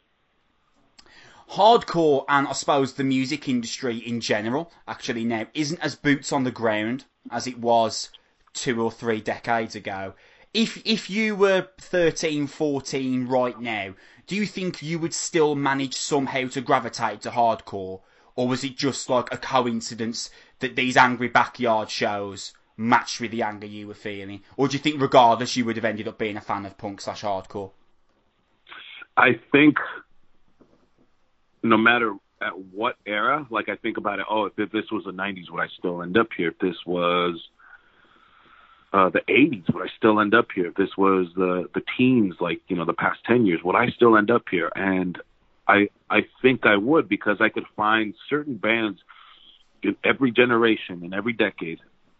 Hardcore 1.52 2.24
and 2.30 2.47
I 2.47 2.54
suppose 2.54 2.93
the 2.93 3.04
music 3.04 3.49
industry 3.49 3.97
in 3.97 4.22
general 4.22 4.72
actually 4.88 5.26
now 5.26 5.47
isn't 5.54 5.82
as 5.82 5.95
boots 5.95 6.32
on 6.32 6.45
the 6.45 6.52
ground 6.52 7.04
as 7.30 7.45
it 7.45 7.60
was 7.60 8.10
two 8.54 8.82
or 8.82 8.89
three 8.89 9.20
decades 9.20 9.76
ago. 9.76 10.14
If 10.54 10.82
if 10.86 11.10
you 11.10 11.36
were 11.36 11.68
13, 11.78 12.47
14 12.47 13.28
right 13.28 13.60
now, 13.60 13.95
do 14.28 14.38
you 14.38 14.45
think 14.45 14.82
you 14.82 14.97
would 14.99 15.14
still 15.14 15.56
manage 15.56 15.95
somehow 15.95 16.47
to 16.47 16.62
gravitate 16.62 17.20
to 17.24 17.32
hardcore, 17.32 17.99
or 18.38 18.47
was 18.47 18.64
it 18.64 18.78
just 18.78 19.10
like 19.10 19.28
a 19.34 19.38
coincidence 19.38 20.30
that 20.60 20.78
these 20.78 20.95
angry 20.95 21.28
backyard 21.28 21.89
shows 21.89 22.54
matched 22.78 23.20
with 23.20 23.32
the 23.32 23.41
anger 23.41 23.68
you 23.68 23.88
were 23.88 23.93
feeling, 23.93 24.41
or 24.56 24.70
do 24.70 24.78
you 24.78 24.80
think 24.80 25.02
regardless 25.02 25.58
you 25.58 25.66
would 25.66 25.76
have 25.76 25.84
ended 25.84 26.08
up 26.08 26.18
being 26.18 26.38
a 26.38 26.41
fan 26.41 26.66
of 26.66 26.78
punk 26.78 27.02
slash 27.02 27.24
hardcore? 27.24 27.72
I 29.18 29.38
think 29.52 29.78
no 31.64 31.78
matter 31.78 32.16
at 32.41 32.57
what 32.57 32.95
era, 33.05 33.45
like 33.49 33.70
I 33.70 33.76
think 33.76 33.97
about 33.97 34.20
it, 34.20 34.26
oh, 34.30 34.45
if 34.45 34.72
this 34.72 34.86
was 34.91 35.03
the 35.05 35.12
'90s, 35.12 35.49
would 35.51 35.62
I 35.62 35.68
still 35.78 36.01
end 36.01 36.18
up 36.18 36.28
here? 36.36 36.49
If 36.49 36.59
this 36.59 36.76
was 36.86 37.39
uh, 38.93 39.09
the 39.09 39.22
80s, 39.30 39.74
would 39.74 39.84
I 39.84 39.91
still 39.97 40.20
end 40.20 40.34
up 40.34 40.47
here? 40.53 40.68
If 40.68 40.76
this 40.76 40.89
was 40.97 41.28
the 41.36 41.70
the 41.74 41.82
teens, 41.97 42.36
like 42.39 42.62
you 42.68 42.76
know, 42.76 42.86
the 42.86 42.93
past 42.93 43.20
10 43.26 43.45
years, 43.45 43.62
would 43.64 43.76
I 43.76 43.89
still 43.95 44.18
end 44.18 44.32
up 44.32 44.43
here? 44.49 44.72
And 44.76 45.18
I 45.68 45.89
I 46.09 46.22
think 46.41 46.66
I 46.66 46.78
would 46.78 47.07
because 47.07 47.38
I 47.39 47.49
could 47.49 47.66
find 47.76 48.14
certain 48.30 48.57
bands 48.57 48.99
in 49.84 49.95
every 50.03 50.32
generation 50.32 51.03
in 51.03 51.14
every 51.14 51.34
decade 51.34 51.80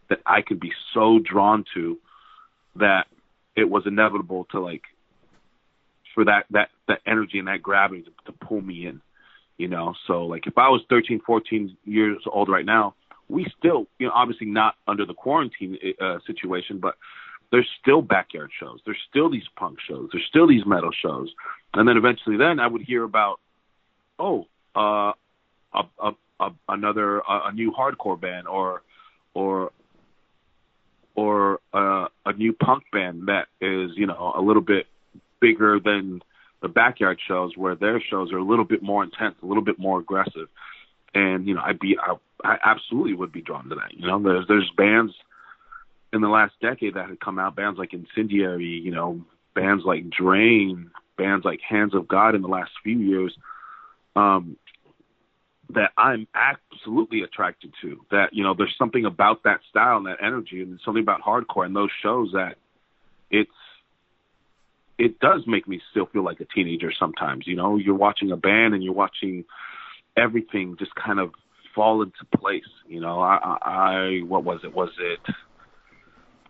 that 0.10 0.20
I 0.26 0.42
could 0.42 0.60
be 0.60 0.72
so 0.94 1.20
drawn 1.20 1.66
to 1.74 1.98
that 2.76 3.06
it 3.56 3.70
was 3.70 3.84
inevitable 3.86 4.48
to 4.52 4.60
like 4.60 4.84
for 6.16 6.26
that 6.26 6.46
that 6.52 6.70
that 6.88 7.00
energy 7.06 7.40
and 7.40 7.48
that 7.48 7.62
gravity 7.62 8.04
to, 8.04 8.32
to 8.32 8.38
pull 8.46 8.62
me 8.62 8.88
in, 8.88 9.02
you 9.62 9.68
know. 9.68 9.94
So 10.08 10.26
like 10.26 10.48
if 10.48 10.58
I 10.58 10.70
was 10.70 10.82
13, 10.90 11.22
14 11.26 11.78
years 11.86 12.22
old 12.26 12.50
right 12.50 12.66
now 12.66 12.96
we 13.32 13.48
still, 13.58 13.88
you 13.98 14.08
know, 14.08 14.14
obviously 14.14 14.48
not 14.48 14.76
under 14.88 15.06
the 15.06 15.14
quarantine 15.14 15.78
uh, 16.02 16.18
situation, 16.28 16.80
but 16.80 16.96
there's 17.52 17.68
still 17.82 18.02
backyard 18.02 18.52
shows. 18.60 18.80
There's 18.86 19.00
still 19.10 19.30
these 19.30 19.48
punk 19.58 19.78
shows. 19.88 20.10
There's 20.12 20.26
still 20.28 20.48
these 20.48 20.66
metal 20.66 20.92
shows. 20.92 21.30
And 21.74 21.88
then 21.88 21.98
eventually, 21.98 22.38
then 22.38 22.60
I 22.60 22.68
would 22.68 22.82
hear 22.82 23.04
about, 23.04 23.40
oh, 24.20 24.48
uh, 24.76 25.14
a, 25.74 25.84
a, 26.00 26.12
a 26.40 26.50
another 26.68 27.20
a, 27.20 27.42
a 27.46 27.52
new 27.54 27.72
hardcore 27.72 28.20
band 28.20 28.48
or 28.48 28.84
or 29.34 29.72
or 31.16 31.60
uh, 31.74 32.08
a 32.26 32.34
new 32.34 32.54
punk 32.54 32.84
band 32.92 33.28
that 33.28 33.48
is 33.62 33.92
you 33.96 34.08
know 34.08 34.34
a 34.36 34.42
little 34.42 34.62
bit 34.62 34.88
bigger 35.40 35.80
than 35.80 36.22
the 36.62 36.68
backyard 36.68 37.20
shows 37.28 37.56
where 37.56 37.76
their 37.76 38.02
shows 38.02 38.32
are 38.32 38.38
a 38.38 38.44
little 38.44 38.66
bit 38.66 38.84
more 38.84 39.04
intense, 39.04 39.36
a 39.42 39.46
little 39.46 39.64
bit 39.64 39.80
more 39.80 40.00
aggressive 40.00 40.48
and 41.14 41.48
you 41.48 41.54
know 41.54 41.62
I'd 41.62 41.80
be 41.80 41.98
I, 42.00 42.16
I 42.44 42.58
absolutely 42.64 43.14
would 43.14 43.32
be 43.32 43.42
drawn 43.42 43.70
to 43.70 43.76
that. 43.76 43.94
You 43.94 44.08
know, 44.08 44.22
there's 44.22 44.48
there's 44.48 44.72
bands 44.78 45.14
in 46.14 46.22
the 46.22 46.28
last 46.28 46.54
decade 46.62 46.96
that 46.96 47.10
had 47.10 47.20
come 47.20 47.40
out, 47.40 47.56
bands 47.56 47.80
like 47.80 47.94
Incendiary, 47.94 48.82
you 48.84 48.92
know, 48.92 49.22
bands 49.56 49.84
like 49.86 50.10
Drain, 50.10 50.92
bands 51.18 51.46
like 51.46 51.60
Hands 51.68 51.94
of 51.94 52.08
God 52.08 52.36
in 52.36 52.42
the 52.42 52.48
last 52.48 52.72
few 52.84 52.98
years, 52.98 53.36
um, 54.16 54.58
that 55.70 55.92
I'm 55.98 56.28
absolutely 56.36 57.22
attracted 57.22 57.74
to. 57.82 58.02
That 58.12 58.34
you 58.34 58.44
know, 58.44 58.54
there's 58.58 58.76
something 58.78 59.06
about 59.06 59.44
that 59.44 59.62
style 59.70 59.98
and 59.98 60.08
that 60.08 60.18
energy, 60.24 60.62
and 60.62 60.80
something 60.84 61.04
about 61.04 61.22
hardcore 61.22 61.66
and 61.66 61.76
those 61.76 61.92
shows 62.02 62.32
that 62.34 62.56
it's 63.30 63.52
it 65.02 65.20
does 65.20 65.42
make 65.48 65.68
me 65.68 65.82
still 65.90 66.06
feel 66.06 66.24
like 66.24 66.40
a 66.42 66.46
teenager 66.46 66.92
sometimes. 66.98 67.48
You 67.48 67.56
know, 67.56 67.78
you're 67.78 67.96
watching 67.96 68.32
a 68.32 68.38
band 68.38 68.76
and 68.76 68.84
you're 68.84 68.94
watching 68.94 69.44
everything 70.16 70.76
just 70.78 70.92
kind 70.94 71.20
of 71.20 71.32
fall 71.74 72.04
into 72.04 72.24
place. 72.38 72.70
You 72.88 73.02
know, 73.02 73.20
I, 73.20 73.58
I 73.64 74.20
what 74.28 74.44
was 74.44 74.60
it? 74.64 74.76
Was 74.76 74.92
it? 75.00 75.20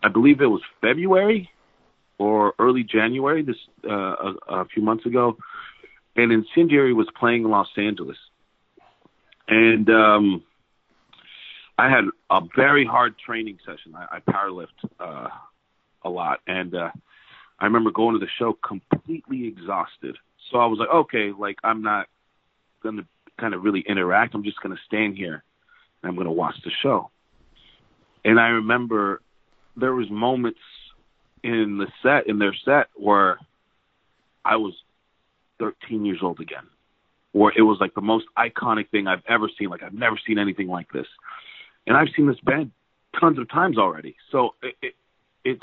I 0.02 0.08
believe 0.08 0.42
it 0.42 0.46
was 0.46 0.60
February 0.82 1.48
or 2.18 2.52
early 2.58 2.82
January 2.84 3.42
this 3.42 3.56
uh, 3.88 3.90
a, 3.90 4.34
a 4.48 4.64
few 4.66 4.82
months 4.82 5.06
ago, 5.06 5.38
and 6.14 6.30
Incendiary 6.30 6.92
was 6.92 7.06
playing 7.18 7.44
in 7.44 7.50
Los 7.50 7.68
Angeles, 7.78 8.18
and 9.48 9.88
um, 9.88 10.42
I 11.78 11.88
had 11.88 12.04
a 12.30 12.40
very 12.54 12.84
hard 12.84 13.14
training 13.18 13.58
session. 13.64 13.94
I, 13.96 14.16
I 14.16 14.30
powerlift 14.30 14.66
uh, 15.00 15.28
a 16.04 16.10
lot, 16.10 16.40
and 16.46 16.74
uh, 16.74 16.90
I 17.62 17.66
remember 17.66 17.90
going 17.92 18.18
to 18.18 18.18
the 18.18 18.30
show 18.38 18.58
completely 18.66 19.46
exhausted. 19.46 20.18
So 20.50 20.58
I 20.58 20.66
was 20.66 20.78
like, 20.78 20.90
okay, 20.90 21.32
like 21.36 21.56
I'm 21.62 21.80
not 21.82 22.08
gonna 22.82 23.06
kind 23.38 23.54
of 23.54 23.62
really 23.62 23.84
interact. 23.86 24.34
I'm 24.34 24.44
just 24.44 24.60
going 24.60 24.74
to 24.74 24.82
stand 24.86 25.16
here 25.16 25.42
and 26.02 26.08
I'm 26.08 26.14
going 26.14 26.26
to 26.26 26.32
watch 26.32 26.56
the 26.64 26.70
show. 26.82 27.10
And 28.24 28.38
I 28.38 28.48
remember 28.48 29.20
there 29.76 29.94
was 29.94 30.10
moments 30.10 30.60
in 31.42 31.78
the 31.78 31.86
set 32.02 32.28
in 32.28 32.38
their 32.38 32.54
set 32.64 32.88
where 32.94 33.38
I 34.44 34.56
was 34.56 34.74
13 35.58 36.04
years 36.04 36.20
old 36.22 36.40
again, 36.40 36.66
where 37.32 37.52
it 37.56 37.62
was 37.62 37.78
like 37.80 37.94
the 37.94 38.00
most 38.00 38.26
iconic 38.38 38.90
thing 38.90 39.06
I've 39.06 39.24
ever 39.28 39.48
seen. 39.58 39.68
Like 39.70 39.82
I've 39.82 39.94
never 39.94 40.18
seen 40.26 40.38
anything 40.38 40.68
like 40.68 40.92
this, 40.92 41.06
and 41.86 41.96
I've 41.96 42.08
seen 42.16 42.26
this 42.26 42.38
band 42.44 42.70
tons 43.18 43.38
of 43.38 43.48
times 43.50 43.76
already. 43.76 44.14
So 44.30 44.50
it, 44.62 44.74
it, 44.82 44.94
it's 45.44 45.62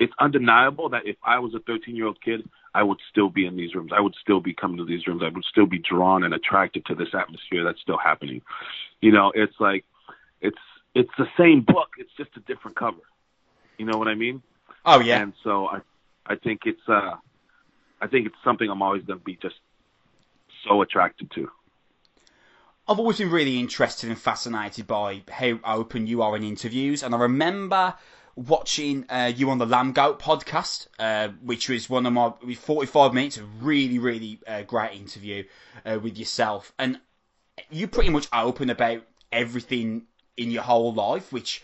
it's 0.00 0.14
undeniable 0.18 0.88
that 0.88 1.06
if 1.06 1.16
I 1.22 1.38
was 1.38 1.54
a 1.54 1.60
13 1.60 1.94
year 1.94 2.06
old 2.06 2.20
kid, 2.22 2.48
I 2.74 2.82
would 2.82 2.98
still 3.10 3.28
be 3.28 3.46
in 3.46 3.54
these 3.56 3.74
rooms. 3.74 3.92
I 3.94 4.00
would 4.00 4.14
still 4.20 4.40
be 4.40 4.54
coming 4.54 4.78
to 4.78 4.84
these 4.84 5.06
rooms. 5.06 5.22
I 5.22 5.28
would 5.28 5.44
still 5.44 5.66
be 5.66 5.78
drawn 5.78 6.24
and 6.24 6.32
attracted 6.32 6.86
to 6.86 6.94
this 6.94 7.08
atmosphere 7.12 7.62
that's 7.64 7.80
still 7.80 7.98
happening. 7.98 8.40
You 9.00 9.12
know, 9.12 9.30
it's 9.34 9.54
like 9.60 9.84
it's 10.40 10.58
it's 10.94 11.10
the 11.18 11.26
same 11.38 11.60
book. 11.60 11.90
It's 11.98 12.10
just 12.16 12.30
a 12.36 12.40
different 12.40 12.76
cover. 12.76 13.02
You 13.76 13.84
know 13.84 13.98
what 13.98 14.08
I 14.08 14.14
mean? 14.14 14.42
Oh 14.86 15.00
yeah. 15.00 15.20
And 15.20 15.34
so 15.44 15.66
I 15.66 15.80
I 16.26 16.36
think 16.36 16.62
it's 16.64 16.88
uh 16.88 17.16
I 18.00 18.06
think 18.06 18.26
it's 18.26 18.36
something 18.42 18.70
I'm 18.70 18.80
always 18.80 19.04
going 19.04 19.18
to 19.18 19.24
be 19.24 19.36
just 19.36 19.56
so 20.66 20.80
attracted 20.80 21.30
to. 21.32 21.50
I've 22.88 22.98
always 22.98 23.18
been 23.18 23.30
really 23.30 23.60
interested 23.60 24.08
and 24.08 24.18
fascinated 24.18 24.86
by 24.86 25.22
how 25.30 25.60
open 25.64 26.06
you 26.06 26.22
are 26.22 26.34
in 26.34 26.42
interviews, 26.42 27.02
and 27.02 27.14
I 27.14 27.18
remember 27.18 27.94
watching 28.46 29.04
uh, 29.10 29.30
you 29.34 29.50
on 29.50 29.58
the 29.58 29.66
Lambgoat 29.66 30.18
podcast, 30.18 30.86
uh, 30.98 31.28
which 31.42 31.68
was 31.68 31.90
one 31.90 32.06
of 32.06 32.12
my 32.12 32.32
45 32.54 33.12
minutes, 33.12 33.36
a 33.36 33.44
really, 33.44 33.98
really 33.98 34.40
uh, 34.46 34.62
great 34.62 34.92
interview 34.98 35.44
uh, 35.84 35.98
with 36.02 36.16
yourself, 36.16 36.72
and 36.78 36.98
you 37.70 37.86
pretty 37.86 38.10
much 38.10 38.28
open 38.32 38.70
about 38.70 39.02
everything 39.30 40.06
in 40.36 40.50
your 40.50 40.62
whole 40.62 40.94
life, 40.94 41.32
which 41.32 41.62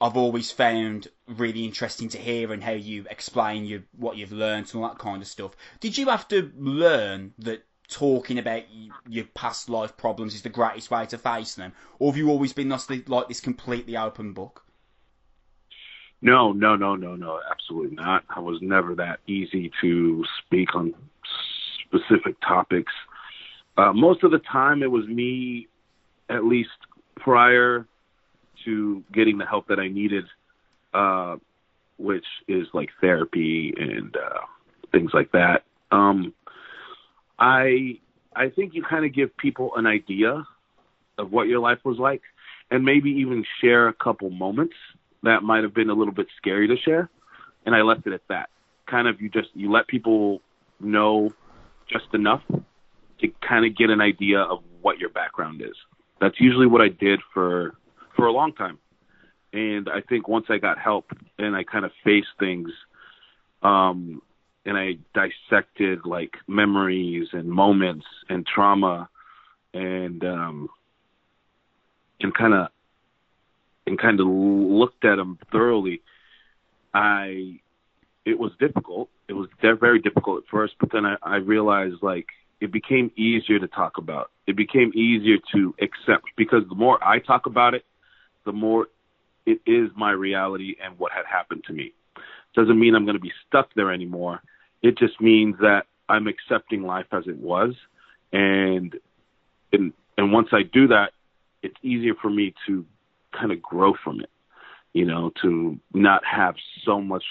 I've 0.00 0.16
always 0.16 0.50
found 0.50 1.08
really 1.26 1.64
interesting 1.64 2.10
to 2.10 2.18
hear 2.18 2.52
and 2.52 2.62
how 2.62 2.72
you 2.72 3.06
explain 3.10 3.64
your 3.64 3.82
what 3.96 4.16
you've 4.16 4.32
learned 4.32 4.66
and 4.66 4.82
all 4.82 4.88
that 4.88 4.98
kind 4.98 5.22
of 5.22 5.28
stuff. 5.28 5.52
Did 5.80 5.96
you 5.96 6.06
have 6.06 6.28
to 6.28 6.52
learn 6.56 7.32
that 7.38 7.64
talking 7.88 8.38
about 8.38 8.64
your 9.08 9.24
past 9.34 9.68
life 9.70 9.96
problems 9.96 10.34
is 10.34 10.42
the 10.42 10.48
greatest 10.48 10.90
way 10.90 11.06
to 11.06 11.18
face 11.18 11.54
them, 11.54 11.72
or 11.98 12.12
have 12.12 12.18
you 12.18 12.28
always 12.28 12.52
been 12.52 12.68
like 12.68 13.28
this 13.28 13.40
completely 13.40 13.96
open 13.96 14.34
book? 14.34 14.64
No, 16.22 16.52
no, 16.52 16.76
no, 16.76 16.96
no, 16.96 17.16
no, 17.16 17.40
absolutely 17.50 17.96
not. 17.96 18.24
I 18.28 18.40
was 18.40 18.58
never 18.60 18.94
that 18.96 19.20
easy 19.26 19.70
to 19.80 20.24
speak 20.44 20.74
on 20.74 20.94
specific 21.86 22.36
topics. 22.46 22.92
Uh, 23.78 23.92
most 23.92 24.22
of 24.22 24.30
the 24.30 24.40
time, 24.40 24.82
it 24.82 24.90
was 24.90 25.06
me, 25.06 25.66
at 26.28 26.44
least 26.44 26.70
prior 27.16 27.86
to 28.64 29.02
getting 29.12 29.38
the 29.38 29.46
help 29.46 29.68
that 29.68 29.78
I 29.78 29.88
needed, 29.88 30.24
uh, 30.92 31.36
which 31.98 32.26
is 32.48 32.66
like 32.74 32.90
therapy 33.00 33.72
and 33.78 34.14
uh, 34.14 34.40
things 34.92 35.12
like 35.14 35.32
that. 35.32 35.64
Um, 35.90 36.34
I 37.38 37.98
I 38.36 38.50
think 38.50 38.74
you 38.74 38.82
kind 38.82 39.06
of 39.06 39.14
give 39.14 39.34
people 39.38 39.72
an 39.76 39.86
idea 39.86 40.46
of 41.16 41.32
what 41.32 41.48
your 41.48 41.60
life 41.60 41.78
was 41.84 41.98
like, 41.98 42.22
and 42.70 42.84
maybe 42.84 43.10
even 43.10 43.44
share 43.60 43.88
a 43.88 43.94
couple 43.94 44.28
moments 44.30 44.74
that 45.22 45.42
might 45.42 45.62
have 45.62 45.74
been 45.74 45.90
a 45.90 45.94
little 45.94 46.14
bit 46.14 46.28
scary 46.36 46.68
to 46.68 46.76
share, 46.76 47.10
and 47.66 47.74
I 47.74 47.82
left 47.82 48.06
it 48.06 48.12
at 48.12 48.26
that. 48.28 48.50
Kind 48.86 49.08
of 49.08 49.20
you 49.20 49.28
just 49.28 49.48
you 49.54 49.70
let 49.70 49.86
people 49.86 50.40
know 50.80 51.32
just 51.88 52.06
enough 52.14 52.42
to 53.20 53.28
kind 53.46 53.66
of 53.66 53.76
get 53.76 53.90
an 53.90 54.00
idea 54.00 54.40
of 54.40 54.62
what 54.80 54.98
your 54.98 55.10
background 55.10 55.62
is. 55.62 55.76
That's 56.20 56.40
usually 56.40 56.66
what 56.66 56.80
I 56.80 56.88
did 56.88 57.20
for 57.32 57.74
for 58.16 58.26
a 58.26 58.32
long 58.32 58.52
time. 58.52 58.78
And 59.52 59.88
I 59.88 60.00
think 60.00 60.28
once 60.28 60.46
I 60.48 60.58
got 60.58 60.78
help 60.78 61.06
and 61.38 61.56
I 61.56 61.64
kind 61.64 61.84
of 61.84 61.90
faced 62.04 62.28
things, 62.38 62.70
um, 63.62 64.22
and 64.64 64.76
I 64.76 64.98
dissected 65.14 66.06
like 66.06 66.36
memories 66.46 67.28
and 67.32 67.48
moments 67.48 68.06
and 68.28 68.46
trauma, 68.46 69.08
and 69.74 70.24
um, 70.24 70.68
and 72.20 72.34
kind 72.34 72.54
of 72.54 72.68
and 73.90 73.98
kind 73.98 74.20
of 74.20 74.26
looked 74.26 75.04
at 75.04 75.16
them 75.16 75.38
thoroughly. 75.52 76.00
I 76.94 77.60
it 78.24 78.38
was 78.38 78.52
difficult. 78.58 79.10
It 79.28 79.32
was 79.34 79.48
very 79.62 80.00
difficult 80.00 80.44
at 80.44 80.50
first, 80.50 80.74
but 80.78 80.90
then 80.92 81.04
I, 81.04 81.16
I 81.22 81.36
realized 81.36 81.96
like 82.02 82.26
it 82.60 82.72
became 82.72 83.10
easier 83.16 83.58
to 83.58 83.68
talk 83.68 83.98
about. 83.98 84.30
It 84.46 84.56
became 84.56 84.92
easier 84.94 85.38
to 85.52 85.74
accept 85.80 86.26
because 86.36 86.62
the 86.68 86.74
more 86.74 87.02
I 87.02 87.18
talk 87.18 87.46
about 87.46 87.74
it, 87.74 87.84
the 88.44 88.52
more 88.52 88.88
it 89.46 89.60
is 89.66 89.90
my 89.96 90.12
reality 90.12 90.76
and 90.82 90.98
what 90.98 91.12
had 91.12 91.24
happened 91.26 91.64
to 91.66 91.72
me. 91.72 91.92
Doesn't 92.54 92.78
mean 92.78 92.94
I'm 92.94 93.04
going 93.04 93.16
to 93.16 93.20
be 93.20 93.32
stuck 93.46 93.72
there 93.74 93.92
anymore. 93.92 94.40
It 94.82 94.98
just 94.98 95.20
means 95.20 95.56
that 95.60 95.86
I'm 96.08 96.26
accepting 96.26 96.82
life 96.82 97.06
as 97.12 97.24
it 97.26 97.36
was, 97.36 97.74
and 98.32 98.94
and 99.72 99.92
and 100.18 100.32
once 100.32 100.48
I 100.52 100.62
do 100.62 100.88
that, 100.88 101.12
it's 101.62 101.76
easier 101.82 102.14
for 102.20 102.30
me 102.30 102.54
to 102.66 102.84
kind 103.32 103.52
of 103.52 103.62
grow 103.62 103.94
from 104.02 104.20
it. 104.20 104.30
You 104.92 105.04
know, 105.04 105.30
to 105.42 105.78
not 105.94 106.22
have 106.24 106.56
so 106.84 107.00
much 107.00 107.24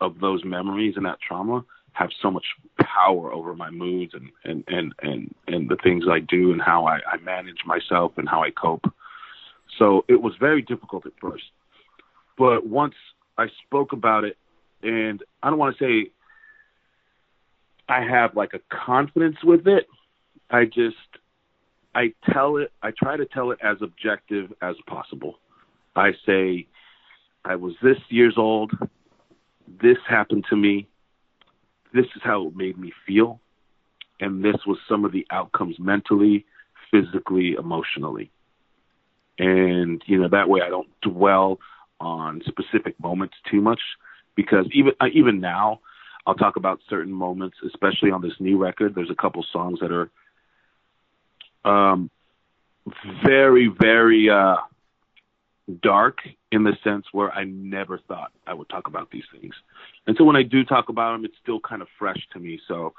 of 0.00 0.20
those 0.20 0.42
memories 0.44 0.94
and 0.96 1.04
that 1.04 1.18
trauma 1.26 1.64
have 1.92 2.10
so 2.20 2.30
much 2.30 2.44
power 2.80 3.32
over 3.32 3.54
my 3.54 3.70
moods 3.70 4.14
and 4.14 4.30
and 4.44 4.64
and 4.68 4.94
and, 5.02 5.34
and 5.46 5.68
the 5.68 5.76
things 5.82 6.04
I 6.10 6.20
do 6.20 6.52
and 6.52 6.60
how 6.60 6.86
I, 6.86 6.98
I 7.10 7.16
manage 7.22 7.58
myself 7.66 8.12
and 8.16 8.28
how 8.28 8.42
I 8.42 8.50
cope. 8.50 8.84
So 9.78 10.04
it 10.08 10.20
was 10.20 10.34
very 10.38 10.62
difficult 10.62 11.06
at 11.06 11.12
first. 11.20 11.44
But 12.36 12.66
once 12.66 12.94
I 13.38 13.46
spoke 13.66 13.92
about 13.92 14.24
it, 14.24 14.36
and 14.82 15.22
I 15.42 15.50
don't 15.50 15.58
want 15.58 15.76
to 15.78 15.84
say 15.84 16.10
I 17.88 18.02
have 18.02 18.36
like 18.36 18.54
a 18.54 18.60
confidence 18.86 19.36
with 19.44 19.66
it, 19.66 19.86
I 20.50 20.64
just, 20.64 20.96
I 21.94 22.12
tell 22.32 22.56
it, 22.56 22.72
I 22.82 22.90
try 22.90 23.16
to 23.16 23.26
tell 23.26 23.50
it 23.50 23.58
as 23.62 23.76
objective 23.80 24.52
as 24.62 24.76
possible. 24.86 25.38
I 25.96 26.12
say, 26.26 26.66
I 27.44 27.56
was 27.56 27.74
this 27.82 27.98
years 28.08 28.34
old, 28.36 28.72
this 29.82 29.98
happened 30.08 30.44
to 30.50 30.56
me, 30.56 30.88
this 31.92 32.06
is 32.16 32.22
how 32.22 32.48
it 32.48 32.56
made 32.56 32.78
me 32.78 32.92
feel, 33.06 33.40
and 34.20 34.44
this 34.44 34.56
was 34.66 34.78
some 34.88 35.04
of 35.04 35.12
the 35.12 35.26
outcomes 35.30 35.76
mentally, 35.78 36.44
physically, 36.90 37.54
emotionally 37.58 38.30
and 39.38 40.02
you 40.06 40.20
know 40.20 40.28
that 40.28 40.48
way 40.48 40.60
I 40.64 40.68
don't 40.68 40.88
dwell 41.02 41.58
on 42.00 42.42
specific 42.46 42.98
moments 43.00 43.34
too 43.50 43.60
much 43.60 43.80
because 44.36 44.66
even 44.72 44.92
uh, 45.00 45.06
even 45.12 45.40
now 45.40 45.80
I'll 46.26 46.34
talk 46.34 46.56
about 46.56 46.80
certain 46.88 47.12
moments, 47.12 47.56
especially 47.66 48.10
on 48.10 48.22
this 48.22 48.32
new 48.38 48.56
record. 48.56 48.94
There's 48.94 49.10
a 49.10 49.14
couple 49.14 49.44
songs 49.52 49.80
that 49.80 49.92
are 49.92 50.10
um, 51.64 52.10
very 53.24 53.68
very 53.80 54.28
uh, 54.30 54.56
dark 55.82 56.18
in 56.52 56.64
the 56.64 56.76
sense 56.84 57.06
where 57.12 57.32
I 57.32 57.44
never 57.44 57.98
thought 58.06 58.32
I 58.46 58.54
would 58.54 58.68
talk 58.68 58.86
about 58.86 59.10
these 59.10 59.24
things, 59.32 59.54
and 60.06 60.16
so 60.16 60.24
when 60.24 60.36
I 60.36 60.42
do 60.42 60.64
talk 60.64 60.88
about 60.88 61.12
them, 61.12 61.24
it's 61.24 61.36
still 61.42 61.60
kind 61.60 61.82
of 61.82 61.88
fresh 61.98 62.20
to 62.32 62.38
me. 62.38 62.60
So, 62.68 62.94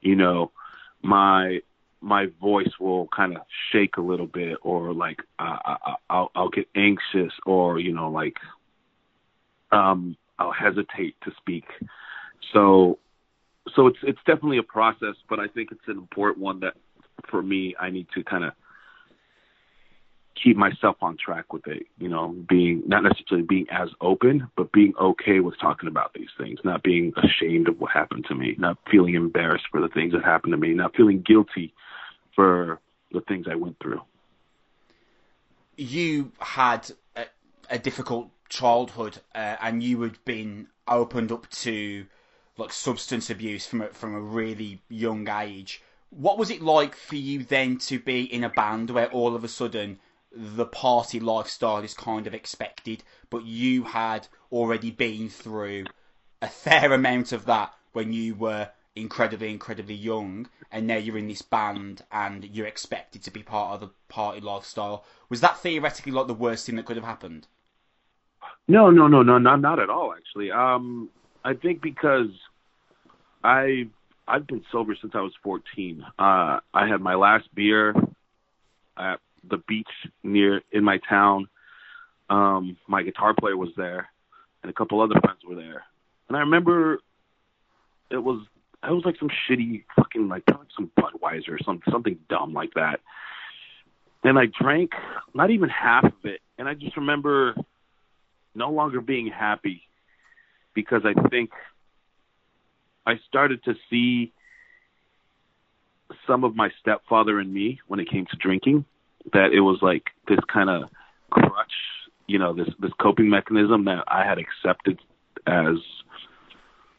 you 0.00 0.16
know, 0.16 0.50
my 1.02 1.60
my 2.00 2.26
voice 2.40 2.70
will 2.78 3.08
kind 3.08 3.36
of 3.36 3.42
shake 3.72 3.96
a 3.96 4.00
little 4.00 4.26
bit 4.26 4.56
or 4.62 4.92
like 4.92 5.18
uh, 5.38 5.56
I, 5.64 5.94
I'll 6.10 6.30
I'll 6.34 6.48
get 6.48 6.68
anxious 6.76 7.32
or 7.44 7.78
you 7.80 7.92
know 7.92 8.10
like 8.10 8.36
um 9.72 10.16
I'll 10.38 10.52
hesitate 10.52 11.16
to 11.24 11.32
speak. 11.38 11.64
So 12.52 12.98
so 13.74 13.86
it's 13.88 13.98
it's 14.02 14.20
definitely 14.26 14.58
a 14.58 14.62
process, 14.62 15.16
but 15.28 15.40
I 15.40 15.48
think 15.48 15.72
it's 15.72 15.88
an 15.88 15.98
important 15.98 16.42
one 16.42 16.60
that 16.60 16.74
for 17.30 17.42
me 17.42 17.74
I 17.78 17.90
need 17.90 18.06
to 18.14 18.22
kind 18.22 18.44
of 18.44 18.52
keep 20.42 20.56
myself 20.56 20.96
on 21.02 21.16
track 21.16 21.52
with 21.52 21.66
it, 21.66 21.86
you 21.98 22.08
know, 22.08 22.28
being 22.48 22.82
not 22.86 23.02
necessarily 23.02 23.46
being 23.46 23.66
as 23.70 23.88
open, 24.00 24.48
but 24.56 24.72
being 24.72 24.94
okay 25.00 25.40
with 25.40 25.58
talking 25.60 25.88
about 25.88 26.12
these 26.14 26.28
things, 26.38 26.58
not 26.64 26.82
being 26.82 27.12
ashamed 27.16 27.68
of 27.68 27.80
what 27.80 27.90
happened 27.90 28.24
to 28.28 28.34
me, 28.34 28.54
not 28.58 28.78
feeling 28.90 29.14
embarrassed 29.14 29.66
for 29.70 29.80
the 29.80 29.88
things 29.88 30.12
that 30.12 30.24
happened 30.24 30.52
to 30.52 30.56
me, 30.56 30.74
not 30.74 30.94
feeling 30.94 31.22
guilty 31.26 31.74
for 32.34 32.80
the 33.12 33.20
things 33.22 33.46
I 33.50 33.56
went 33.56 33.76
through. 33.80 34.00
You 35.76 36.32
had 36.40 36.90
a, 37.16 37.24
a 37.70 37.78
difficult 37.78 38.30
childhood, 38.48 39.18
uh, 39.34 39.56
and 39.60 39.82
you 39.82 40.02
had 40.02 40.24
been 40.24 40.68
opened 40.86 41.32
up 41.32 41.48
to 41.50 42.06
like 42.56 42.72
substance 42.72 43.30
abuse 43.30 43.66
from 43.66 43.82
a, 43.82 43.88
from 43.88 44.14
a 44.14 44.20
really 44.20 44.80
young 44.88 45.28
age. 45.28 45.82
What 46.10 46.38
was 46.38 46.50
it 46.50 46.62
like 46.62 46.94
for 46.94 47.16
you 47.16 47.44
then 47.44 47.78
to 47.78 47.98
be 47.98 48.22
in 48.22 48.44
a 48.44 48.48
band 48.48 48.90
where 48.90 49.10
all 49.10 49.34
of 49.34 49.44
a 49.44 49.48
sudden 49.48 49.98
the 50.32 50.66
party 50.66 51.20
lifestyle 51.20 51.78
is 51.78 51.94
kind 51.94 52.26
of 52.26 52.34
expected, 52.34 53.02
but 53.30 53.44
you 53.44 53.84
had 53.84 54.28
already 54.50 54.90
been 54.90 55.28
through 55.28 55.84
a 56.40 56.48
fair 56.48 56.92
amount 56.92 57.32
of 57.32 57.44
that 57.46 57.74
when 57.92 58.12
you 58.12 58.34
were 58.34 58.70
incredibly, 58.94 59.50
incredibly 59.50 59.94
young, 59.94 60.48
and 60.70 60.86
now 60.86 60.96
you're 60.96 61.18
in 61.18 61.28
this 61.28 61.42
band 61.42 62.02
and 62.10 62.44
you're 62.44 62.66
expected 62.66 63.22
to 63.22 63.30
be 63.30 63.42
part 63.42 63.74
of 63.74 63.80
the 63.80 63.90
party 64.08 64.40
lifestyle. 64.40 65.04
Was 65.28 65.40
that 65.40 65.58
theoretically 65.58 66.12
like 66.12 66.26
the 66.26 66.34
worst 66.34 66.66
thing 66.66 66.76
that 66.76 66.86
could 66.86 66.96
have 66.96 67.04
happened? 67.04 67.46
No, 68.66 68.90
no, 68.90 69.08
no, 69.08 69.22
no, 69.22 69.38
not 69.38 69.60
not 69.60 69.78
at 69.78 69.90
all. 69.90 70.12
Actually, 70.12 70.50
um, 70.50 71.08
I 71.44 71.54
think 71.54 71.80
because 71.80 72.30
I 73.42 73.88
I've 74.28 74.46
been 74.46 74.64
sober 74.70 74.96
since 75.00 75.12
I 75.14 75.20
was 75.22 75.32
14. 75.42 76.04
Uh, 76.18 76.60
I 76.74 76.86
had 76.86 77.00
my 77.00 77.14
last 77.14 77.52
beer 77.54 77.94
at 78.96 79.20
the 79.48 79.58
beach 79.66 79.88
near 80.22 80.60
in 80.70 80.84
my 80.84 80.98
town. 81.08 81.48
Um, 82.28 82.76
my 82.86 83.02
guitar 83.02 83.34
player 83.38 83.56
was 83.56 83.70
there, 83.76 84.08
and 84.62 84.70
a 84.70 84.74
couple 84.74 85.00
other 85.00 85.18
friends 85.24 85.40
were 85.48 85.54
there. 85.54 85.84
and 86.28 86.36
I 86.36 86.40
remember 86.40 86.98
it 88.10 88.18
was 88.18 88.46
it 88.82 88.90
was 88.90 89.04
like 89.04 89.16
some 89.18 89.30
shitty 89.48 89.84
fucking 89.96 90.28
like 90.28 90.44
some 90.76 90.90
Budweiser 90.98 91.50
or 91.50 91.58
some 91.64 91.80
something 91.90 92.18
dumb 92.28 92.52
like 92.52 92.74
that. 92.74 93.00
And 94.24 94.38
I 94.38 94.46
drank 94.60 94.92
not 95.34 95.50
even 95.50 95.68
half 95.68 96.04
of 96.04 96.24
it, 96.24 96.40
and 96.58 96.68
I 96.68 96.74
just 96.74 96.96
remember 96.96 97.54
no 98.54 98.70
longer 98.70 99.00
being 99.00 99.28
happy 99.28 99.82
because 100.74 101.02
I 101.04 101.28
think 101.28 101.50
I 103.08 103.18
started 103.26 103.64
to 103.64 103.74
see 103.88 104.34
some 106.26 106.44
of 106.44 106.54
my 106.54 106.68
stepfather 106.78 107.40
in 107.40 107.50
me 107.50 107.80
when 107.86 108.00
it 108.00 108.10
came 108.10 108.26
to 108.26 108.36
drinking. 108.36 108.84
That 109.32 109.52
it 109.54 109.60
was 109.60 109.78
like 109.80 110.04
this 110.28 110.38
kind 110.52 110.68
of 110.68 110.90
crutch, 111.30 111.72
you 112.26 112.38
know, 112.38 112.52
this 112.52 112.68
this 112.80 112.92
coping 113.00 113.30
mechanism 113.30 113.86
that 113.86 114.04
I 114.08 114.24
had 114.24 114.38
accepted 114.38 115.00
as 115.46 115.76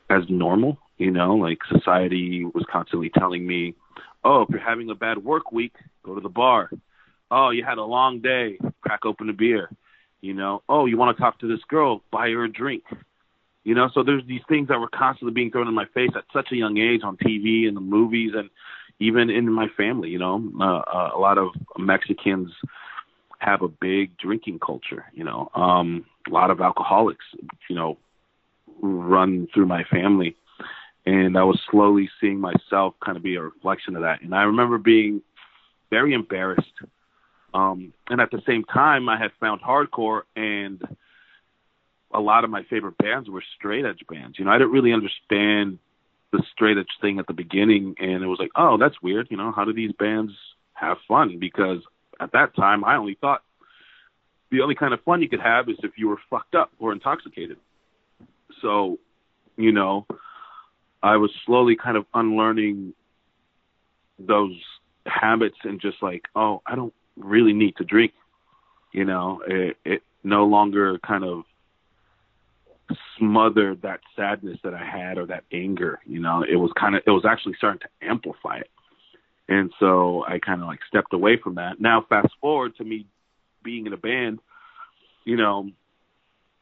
as 0.10 0.24
normal. 0.30 0.80
You 0.98 1.12
know, 1.12 1.36
like 1.36 1.60
society 1.72 2.44
was 2.44 2.66
constantly 2.72 3.12
telling 3.12 3.46
me, 3.46 3.76
"Oh, 4.24 4.42
if 4.42 4.50
you're 4.50 4.60
having 4.60 4.90
a 4.90 4.96
bad 4.96 5.20
work 5.20 5.52
week, 5.52 5.76
go 6.04 6.16
to 6.16 6.22
the 6.22 6.28
bar. 6.28 6.72
Oh, 7.30 7.52
you 7.52 7.64
had 7.64 7.78
a 7.78 7.84
long 7.84 8.20
day, 8.20 8.58
crack 8.82 9.06
open 9.06 9.30
a 9.30 9.34
beer. 9.34 9.70
You 10.22 10.34
know, 10.34 10.64
oh, 10.68 10.88
you 10.88 10.98
want 10.98 11.16
to 11.16 11.22
talk 11.22 11.40
to 11.40 11.48
this 11.48 11.64
girl, 11.70 12.02
buy 12.12 12.30
her 12.30 12.46
a 12.46 12.52
drink. 12.52 12.84
You 13.70 13.76
know, 13.76 13.88
so 13.94 14.02
there's 14.02 14.26
these 14.26 14.42
things 14.50 14.68
that 14.70 14.80
were 14.80 14.90
constantly 14.90 15.32
being 15.32 15.52
thrown 15.52 15.68
in 15.68 15.76
my 15.76 15.86
face 15.94 16.10
at 16.16 16.24
such 16.34 16.48
a 16.52 16.56
young 16.56 16.80
age 16.80 17.02
on 17.04 17.18
TV 17.18 17.68
and 17.68 17.78
the 17.78 17.82
movies 17.82 18.32
and 18.36 18.50
even 19.00 19.30
in 19.30 19.54
my 19.54 19.68
family. 19.78 20.10
You 20.10 20.18
know, 20.18 20.44
uh, 20.60 20.80
uh, 20.92 21.12
a 21.16 21.20
lot 21.20 21.38
of 21.38 21.50
Mexicans 21.78 22.50
have 23.38 23.62
a 23.62 23.68
big 23.68 24.18
drinking 24.18 24.58
culture. 24.66 25.06
You 25.14 25.24
know, 25.24 25.52
um, 25.54 26.04
a 26.28 26.32
lot 26.32 26.50
of 26.50 26.62
alcoholics. 26.62 27.24
You 27.70 27.76
know, 27.76 28.00
run 28.82 29.48
through 29.54 29.68
my 29.68 29.84
family, 29.84 30.36
and 31.06 31.38
I 31.38 31.44
was 31.44 31.62
slowly 31.70 32.10
seeing 32.20 32.40
myself 32.40 32.96
kind 33.06 33.18
of 33.18 33.22
be 33.22 33.36
a 33.36 33.42
reflection 33.44 33.96
of 33.96 34.02
that. 34.02 34.24
And 34.24 34.34
I 34.34 34.46
remember 34.46 34.80
being 34.80 35.22
very 35.92 36.16
embarrassed. 36.16 36.74
Um, 37.54 37.94
and 38.10 38.20
at 38.20 38.32
the 38.32 38.42
same 38.48 38.64
time, 38.64 39.10
I 39.10 39.20
had 39.20 39.30
found 39.40 39.62
hardcore 39.62 40.22
and 40.36 40.82
a 42.14 42.20
lot 42.20 42.44
of 42.44 42.50
my 42.50 42.64
favorite 42.70 42.98
bands 42.98 43.30
were 43.30 43.44
straight 43.58 43.86
edge 43.86 44.02
bands. 44.10 44.40
You 44.40 44.46
know, 44.46 44.52
I 44.52 44.58
didn't 44.58 44.72
really 44.72 44.94
understand 44.94 45.80
the 46.32 46.44
straight 46.52 46.78
edge 46.78 46.88
thing 47.02 47.20
at 47.20 47.28
the 47.28 47.34
beginning, 47.34 47.96
and 48.00 48.24
it 48.24 48.28
was 48.28 48.40
like, 48.40 48.52
oh, 48.56 48.78
that's 48.78 49.02
weird. 49.02 49.28
You 49.30 49.38
know, 49.38 49.52
how 49.56 49.66
do 49.66 49.74
these 49.74 49.92
bands 49.94 50.32
have 50.74 50.98
fun? 51.08 51.40
Because 51.40 51.80
at 52.20 52.32
that 52.34 52.56
time, 52.56 52.84
I 52.84 52.96
only 52.96 53.18
thought 53.20 53.42
the 54.52 54.62
only 54.62 54.76
kind 54.76 54.94
of 54.94 55.04
fun 55.04 55.22
you 55.22 55.30
could 55.30 55.42
have 55.42 55.70
is 55.70 55.78
if 55.84 55.92
you 55.98 56.08
were 56.08 56.18
fucked 56.30 56.56
up 56.56 56.72
or 56.80 56.92
intoxicated. 56.92 57.58
So, 58.62 58.98
you 59.58 59.72
know, 59.72 60.08
I 61.04 61.18
was 61.18 61.32
slowly 61.46 61.76
kind 61.76 61.98
of 61.98 62.06
unlearning 62.14 62.94
those 64.18 64.60
habits 65.06 65.58
and 65.64 65.80
just 65.80 66.02
like, 66.02 66.24
oh, 66.36 66.62
I 66.66 66.76
don't 66.76 66.94
really 67.16 67.54
need 67.54 67.76
to 67.78 67.84
drink. 67.84 68.14
You 68.92 69.06
know, 69.06 69.42
it, 69.48 69.78
it 69.86 70.02
no 70.24 70.46
longer 70.46 70.98
kind 71.00 71.24
of 71.24 71.44
smothered 73.18 73.82
that 73.82 74.00
sadness 74.16 74.58
that 74.64 74.74
I 74.74 74.86
had 74.86 75.18
or 75.18 75.26
that 75.28 75.44
anger. 75.52 76.00
You 76.06 76.20
know, 76.20 76.44
it 76.50 76.56
was 76.56 76.72
kind 76.80 76.96
of 76.96 77.04
it 77.06 77.12
was 77.12 77.26
actually 77.28 77.56
starting 77.58 77.82
to 77.82 78.08
amplify 78.08 78.58
it. 78.58 78.70
And 79.48 79.72
so 79.80 80.24
I 80.28 80.40
kind 80.40 80.62
of 80.62 80.68
like 80.68 80.80
stepped 80.88 81.14
away 81.14 81.38
from 81.44 81.56
that. 81.56 81.80
Now 81.80 82.06
fast 82.08 82.34
forward 82.40 82.76
to 82.78 82.84
me 82.84 83.08
being 83.64 83.88
in 83.88 83.94
a 83.94 83.98
band, 83.98 84.40
you 85.26 85.36
know, 85.36 85.70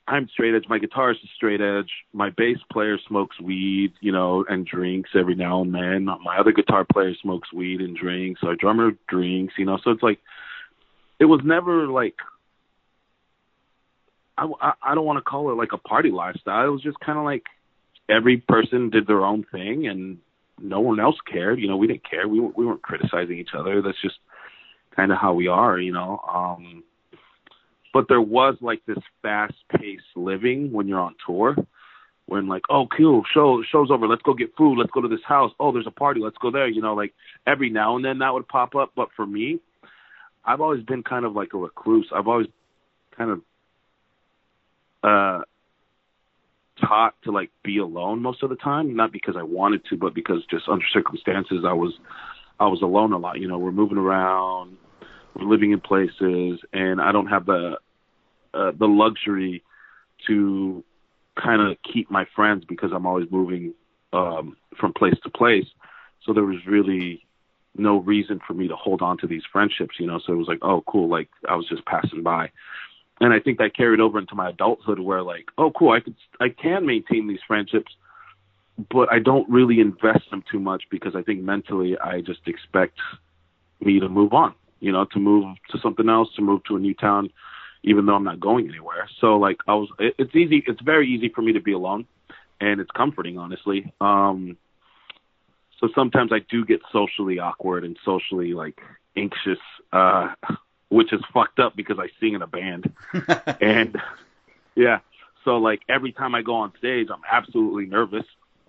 I'm 0.07 0.29
straight 0.29 0.55
edge. 0.55 0.63
My 0.69 0.79
guitarist 0.79 1.23
is 1.23 1.29
straight 1.35 1.59
edge. 1.59 1.91
My 2.13 2.29
bass 2.29 2.57
player 2.71 2.97
smokes 3.07 3.39
weed, 3.41 3.91
you 3.99 4.13
know, 4.13 4.45
and 4.47 4.65
drinks 4.65 5.09
every 5.13 5.35
now 5.35 5.61
and 5.61 5.73
then. 5.73 6.05
My 6.05 6.37
other 6.39 6.53
guitar 6.53 6.85
player 6.85 7.13
smokes 7.21 7.51
weed 7.51 7.81
and 7.81 7.95
drinks. 7.95 8.39
Our 8.43 8.55
drummer 8.55 8.91
drinks, 9.09 9.55
you 9.57 9.65
know. 9.65 9.77
So 9.83 9.91
it's 9.91 10.03
like, 10.03 10.19
it 11.19 11.25
was 11.25 11.41
never 11.43 11.87
like 11.87 12.15
I, 14.37 14.73
I 14.83 14.95
don't 14.95 15.05
want 15.05 15.17
to 15.17 15.29
call 15.29 15.51
it 15.51 15.55
like 15.55 15.73
a 15.73 15.77
party 15.77 16.11
lifestyle. 16.11 16.67
It 16.67 16.71
was 16.71 16.81
just 16.81 16.99
kind 16.99 17.17
of 17.17 17.25
like 17.25 17.43
every 18.09 18.37
person 18.37 18.89
did 18.89 19.07
their 19.07 19.25
own 19.25 19.45
thing 19.51 19.87
and 19.87 20.17
no 20.59 20.79
one 20.79 20.99
else 20.99 21.17
cared. 21.31 21.59
You 21.59 21.67
know, 21.67 21.77
we 21.77 21.87
didn't 21.87 22.09
care. 22.09 22.27
We 22.27 22.39
we 22.39 22.65
weren't 22.65 22.81
criticizing 22.81 23.37
each 23.37 23.55
other. 23.57 23.81
That's 23.81 24.01
just 24.01 24.15
kind 24.95 25.11
of 25.11 25.17
how 25.17 25.33
we 25.33 25.47
are, 25.47 25.79
you 25.79 25.91
know. 25.93 26.19
Um 26.31 26.83
but 27.93 28.05
there 28.09 28.21
was 28.21 28.55
like 28.61 28.85
this 28.85 28.97
fast 29.21 29.55
paced 29.69 30.03
living 30.15 30.71
when 30.71 30.87
you're 30.87 30.99
on 30.99 31.15
tour 31.25 31.55
when 32.27 32.47
like, 32.47 32.63
oh 32.69 32.87
cool, 32.95 33.23
show 33.33 33.63
show's 33.71 33.89
over, 33.89 34.07
let's 34.07 34.21
go 34.21 34.33
get 34.33 34.55
food, 34.55 34.77
let's 34.77 34.91
go 34.91 35.01
to 35.01 35.07
this 35.07 35.23
house. 35.25 35.51
Oh, 35.59 35.71
there's 35.71 35.87
a 35.87 35.91
party, 35.91 36.19
let's 36.21 36.37
go 36.37 36.51
there, 36.51 36.67
you 36.67 36.81
know, 36.81 36.93
like 36.93 37.13
every 37.47 37.69
now 37.69 37.95
and 37.95 38.05
then 38.05 38.19
that 38.19 38.33
would 38.33 38.47
pop 38.47 38.75
up. 38.75 38.91
But 38.95 39.09
for 39.15 39.25
me, 39.25 39.59
I've 40.45 40.61
always 40.61 40.83
been 40.83 41.03
kind 41.03 41.25
of 41.25 41.33
like 41.33 41.53
a 41.53 41.57
recluse. 41.57 42.09
I've 42.13 42.27
always 42.27 42.47
kind 43.17 43.31
of 43.31 43.41
uh, 45.03 45.41
taught 46.79 47.15
to 47.23 47.31
like 47.31 47.49
be 47.63 47.77
alone 47.77 48.21
most 48.21 48.43
of 48.43 48.49
the 48.49 48.55
time, 48.55 48.95
not 48.95 49.11
because 49.11 49.35
I 49.37 49.43
wanted 49.43 49.85
to, 49.89 49.97
but 49.97 50.13
because 50.13 50.45
just 50.49 50.67
under 50.67 50.85
circumstances 50.91 51.63
I 51.65 51.73
was 51.73 51.93
I 52.59 52.67
was 52.67 52.81
alone 52.81 53.13
a 53.13 53.17
lot. 53.17 53.39
You 53.39 53.47
know, 53.47 53.57
we're 53.57 53.71
moving 53.71 53.97
around, 53.97 54.77
we're 55.35 55.47
living 55.47 55.71
in 55.71 55.79
places, 55.79 56.59
and 56.73 57.01
I 57.01 57.11
don't 57.11 57.27
have 57.27 57.45
the 57.45 57.77
uh, 58.53 58.71
the 58.77 58.87
luxury 58.87 59.63
to 60.27 60.83
kind 61.41 61.61
of 61.61 61.77
keep 61.93 62.09
my 62.09 62.25
friends 62.35 62.65
because 62.67 62.91
I'm 62.93 63.05
always 63.05 63.27
moving 63.29 63.73
um, 64.13 64.57
from 64.79 64.93
place 64.93 65.15
to 65.23 65.29
place. 65.29 65.67
So 66.25 66.33
there 66.33 66.43
was 66.43 66.57
really 66.65 67.25
no 67.75 67.99
reason 67.99 68.39
for 68.45 68.53
me 68.53 68.67
to 68.67 68.75
hold 68.75 69.01
on 69.01 69.17
to 69.19 69.27
these 69.27 69.43
friendships, 69.51 69.95
you 69.99 70.07
know. 70.07 70.19
So 70.25 70.33
it 70.33 70.37
was 70.37 70.47
like, 70.47 70.59
oh, 70.61 70.83
cool, 70.87 71.07
like 71.07 71.29
I 71.47 71.55
was 71.55 71.67
just 71.69 71.85
passing 71.85 72.23
by 72.23 72.51
and 73.19 73.33
I 73.33 73.39
think 73.39 73.57
that 73.57 73.75
carried 73.75 73.99
over 73.99 74.19
into 74.19 74.35
my 74.35 74.49
adulthood 74.49 74.99
where 74.99 75.23
like, 75.23 75.45
oh 75.57 75.71
cool, 75.71 75.91
I 75.91 75.99
could 75.99 76.15
I 76.39 76.49
can 76.49 76.85
maintain 76.85 77.27
these 77.27 77.39
friendships, 77.47 77.91
but 78.91 79.11
I 79.11 79.19
don't 79.19 79.49
really 79.49 79.79
invest 79.79 80.29
them 80.29 80.43
too 80.51 80.59
much 80.59 80.83
because 80.91 81.15
I 81.15 81.23
think 81.23 81.41
mentally 81.41 81.97
I 81.97 82.21
just 82.21 82.41
expect 82.47 82.97
me 83.79 83.99
to 83.99 84.09
move 84.09 84.33
on, 84.33 84.53
you 84.79 84.91
know, 84.91 85.05
to 85.13 85.19
move 85.19 85.55
to 85.71 85.79
something 85.79 86.09
else, 86.09 86.29
to 86.35 86.41
move 86.41 86.63
to 86.65 86.75
a 86.75 86.79
new 86.79 86.93
town, 86.93 87.29
even 87.83 88.05
though 88.05 88.15
I'm 88.15 88.23
not 88.23 88.39
going 88.39 88.67
anywhere. 88.67 89.09
So 89.19 89.37
like 89.37 89.57
I 89.67 89.73
was, 89.73 89.89
it, 89.99 90.15
it's 90.17 90.35
easy, 90.35 90.63
it's 90.67 90.81
very 90.81 91.07
easy 91.09 91.29
for 91.29 91.41
me 91.41 91.53
to 91.53 91.61
be 91.61 91.73
alone, 91.73 92.05
and 92.61 92.79
it's 92.79 92.91
comforting, 92.91 93.37
honestly. 93.37 93.91
Um, 93.99 94.57
so 95.79 95.89
sometimes 95.93 96.31
I 96.31 96.39
do 96.49 96.65
get 96.65 96.81
socially 96.91 97.39
awkward 97.39 97.83
and 97.83 97.97
socially 98.03 98.53
like 98.53 98.79
anxious. 99.15 99.59
Uh, 99.91 100.29
which 100.89 101.11
is 101.11 101.21
fucked 101.33 101.59
up 101.59 101.75
because 101.75 101.97
I 101.99 102.07
sing 102.19 102.33
in 102.33 102.41
a 102.41 102.47
band. 102.47 102.91
and 103.61 103.97
yeah, 104.75 104.99
so 105.43 105.57
like 105.57 105.81
every 105.89 106.11
time 106.11 106.35
I 106.35 106.41
go 106.41 106.55
on 106.55 106.73
stage, 106.77 107.07
I'm 107.11 107.21
absolutely 107.29 107.85
nervous. 107.85 108.25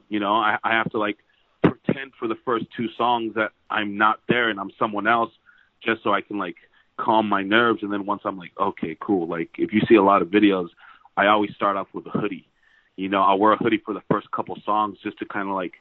You 0.09 0.21
know, 0.21 0.35
I, 0.35 0.59
I 0.65 0.73
have 0.73 0.91
to 0.91 0.99
like 0.99 1.19
pretend 1.63 2.13
for 2.19 2.29
the 2.29 2.37
first 2.45 2.67
two 2.77 2.89
songs 2.97 3.35
that 3.35 3.53
I'm 3.71 3.99
not 3.99 4.21
there 4.29 4.49
and 4.49 4.59
I'm 4.59 4.71
someone 4.79 5.07
else 5.07 5.31
just 5.85 6.03
so 6.03 6.13
I 6.13 6.21
can 6.21 6.39
like 6.39 6.57
calm 6.97 7.29
my 7.29 7.43
nerves. 7.43 7.83
And 7.83 7.93
then 7.93 8.07
once 8.07 8.23
I'm 8.25 8.39
like, 8.39 8.53
okay, 8.59 8.97
cool. 9.01 9.29
Like 9.29 9.51
if 9.59 9.73
you 9.73 9.81
see 9.89 9.97
a 9.97 10.03
lot 10.03 10.23
of 10.23 10.29
videos, 10.29 10.69
I 11.17 11.27
always 11.27 11.55
start 11.55 11.77
off 11.77 11.89
with 11.93 12.07
a 12.07 12.11
hoodie. 12.11 12.49
You 12.97 13.09
know, 13.09 13.23
I'll 13.23 13.39
wear 13.39 13.53
a 13.53 13.57
hoodie 13.57 13.83
for 13.85 13.95
the 13.95 14.03
first 14.11 14.31
couple 14.33 14.57
songs 14.65 14.99
just 15.03 15.19
to 15.19 15.25
kind 15.25 15.49
of 15.49 15.55
like, 15.55 15.75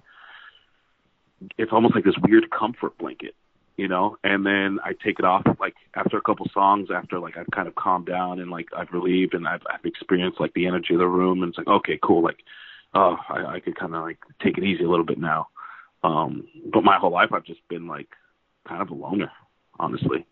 it's 1.58 1.72
almost 1.72 1.96
like 1.96 2.04
this 2.04 2.18
weird 2.24 2.50
comfort 2.52 2.98
blanket 2.98 3.36
you 3.78 3.88
know, 3.88 4.18
and 4.24 4.44
then 4.44 4.80
I 4.84 4.94
take 4.94 5.20
it 5.20 5.26
off 5.26 5.44
like 5.60 5.76
after 5.94 6.18
a 6.18 6.22
couple 6.22 6.50
songs, 6.52 6.90
after 6.94 7.20
like 7.20 7.38
I've 7.38 7.50
kind 7.52 7.68
of 7.68 7.76
calmed 7.76 8.08
down 8.08 8.40
and 8.40 8.50
like 8.50 8.70
I've 8.76 8.92
relieved 8.92 9.36
and 9.36 9.48
I've, 9.48 9.62
I've 9.72 9.86
experienced 9.86 10.40
like 10.40 10.54
the 10.56 10.66
energy 10.66 10.96
of 10.96 11.00
the 11.00 11.08
room 11.08 11.44
and 11.44 11.50
it's 11.50 11.60
like, 11.60 11.68
okay, 11.68 12.00
cool. 12.02 12.24
Like, 12.24 12.40
oh, 12.96 13.18
I, 13.30 13.56
I 13.56 13.60
could 13.60 13.78
kind 13.78 13.94
of 13.94 14.02
like 14.02 14.18
take 14.44 14.58
it 14.58 14.64
easy 14.64 14.84
a 14.84 14.90
little 14.90 15.06
bit 15.06 15.20
now. 15.20 15.48
Um, 16.04 16.48
but 16.74 16.84
my 16.84 16.98
whole 16.98 17.12
life 17.12 17.30
I've 17.32 17.46
just 17.46 17.66
been 17.70 17.88
like 17.88 18.10
kind 18.68 18.82
of 18.82 18.90
a 18.90 18.96
loner, 18.96 19.32
honestly. 19.80 20.26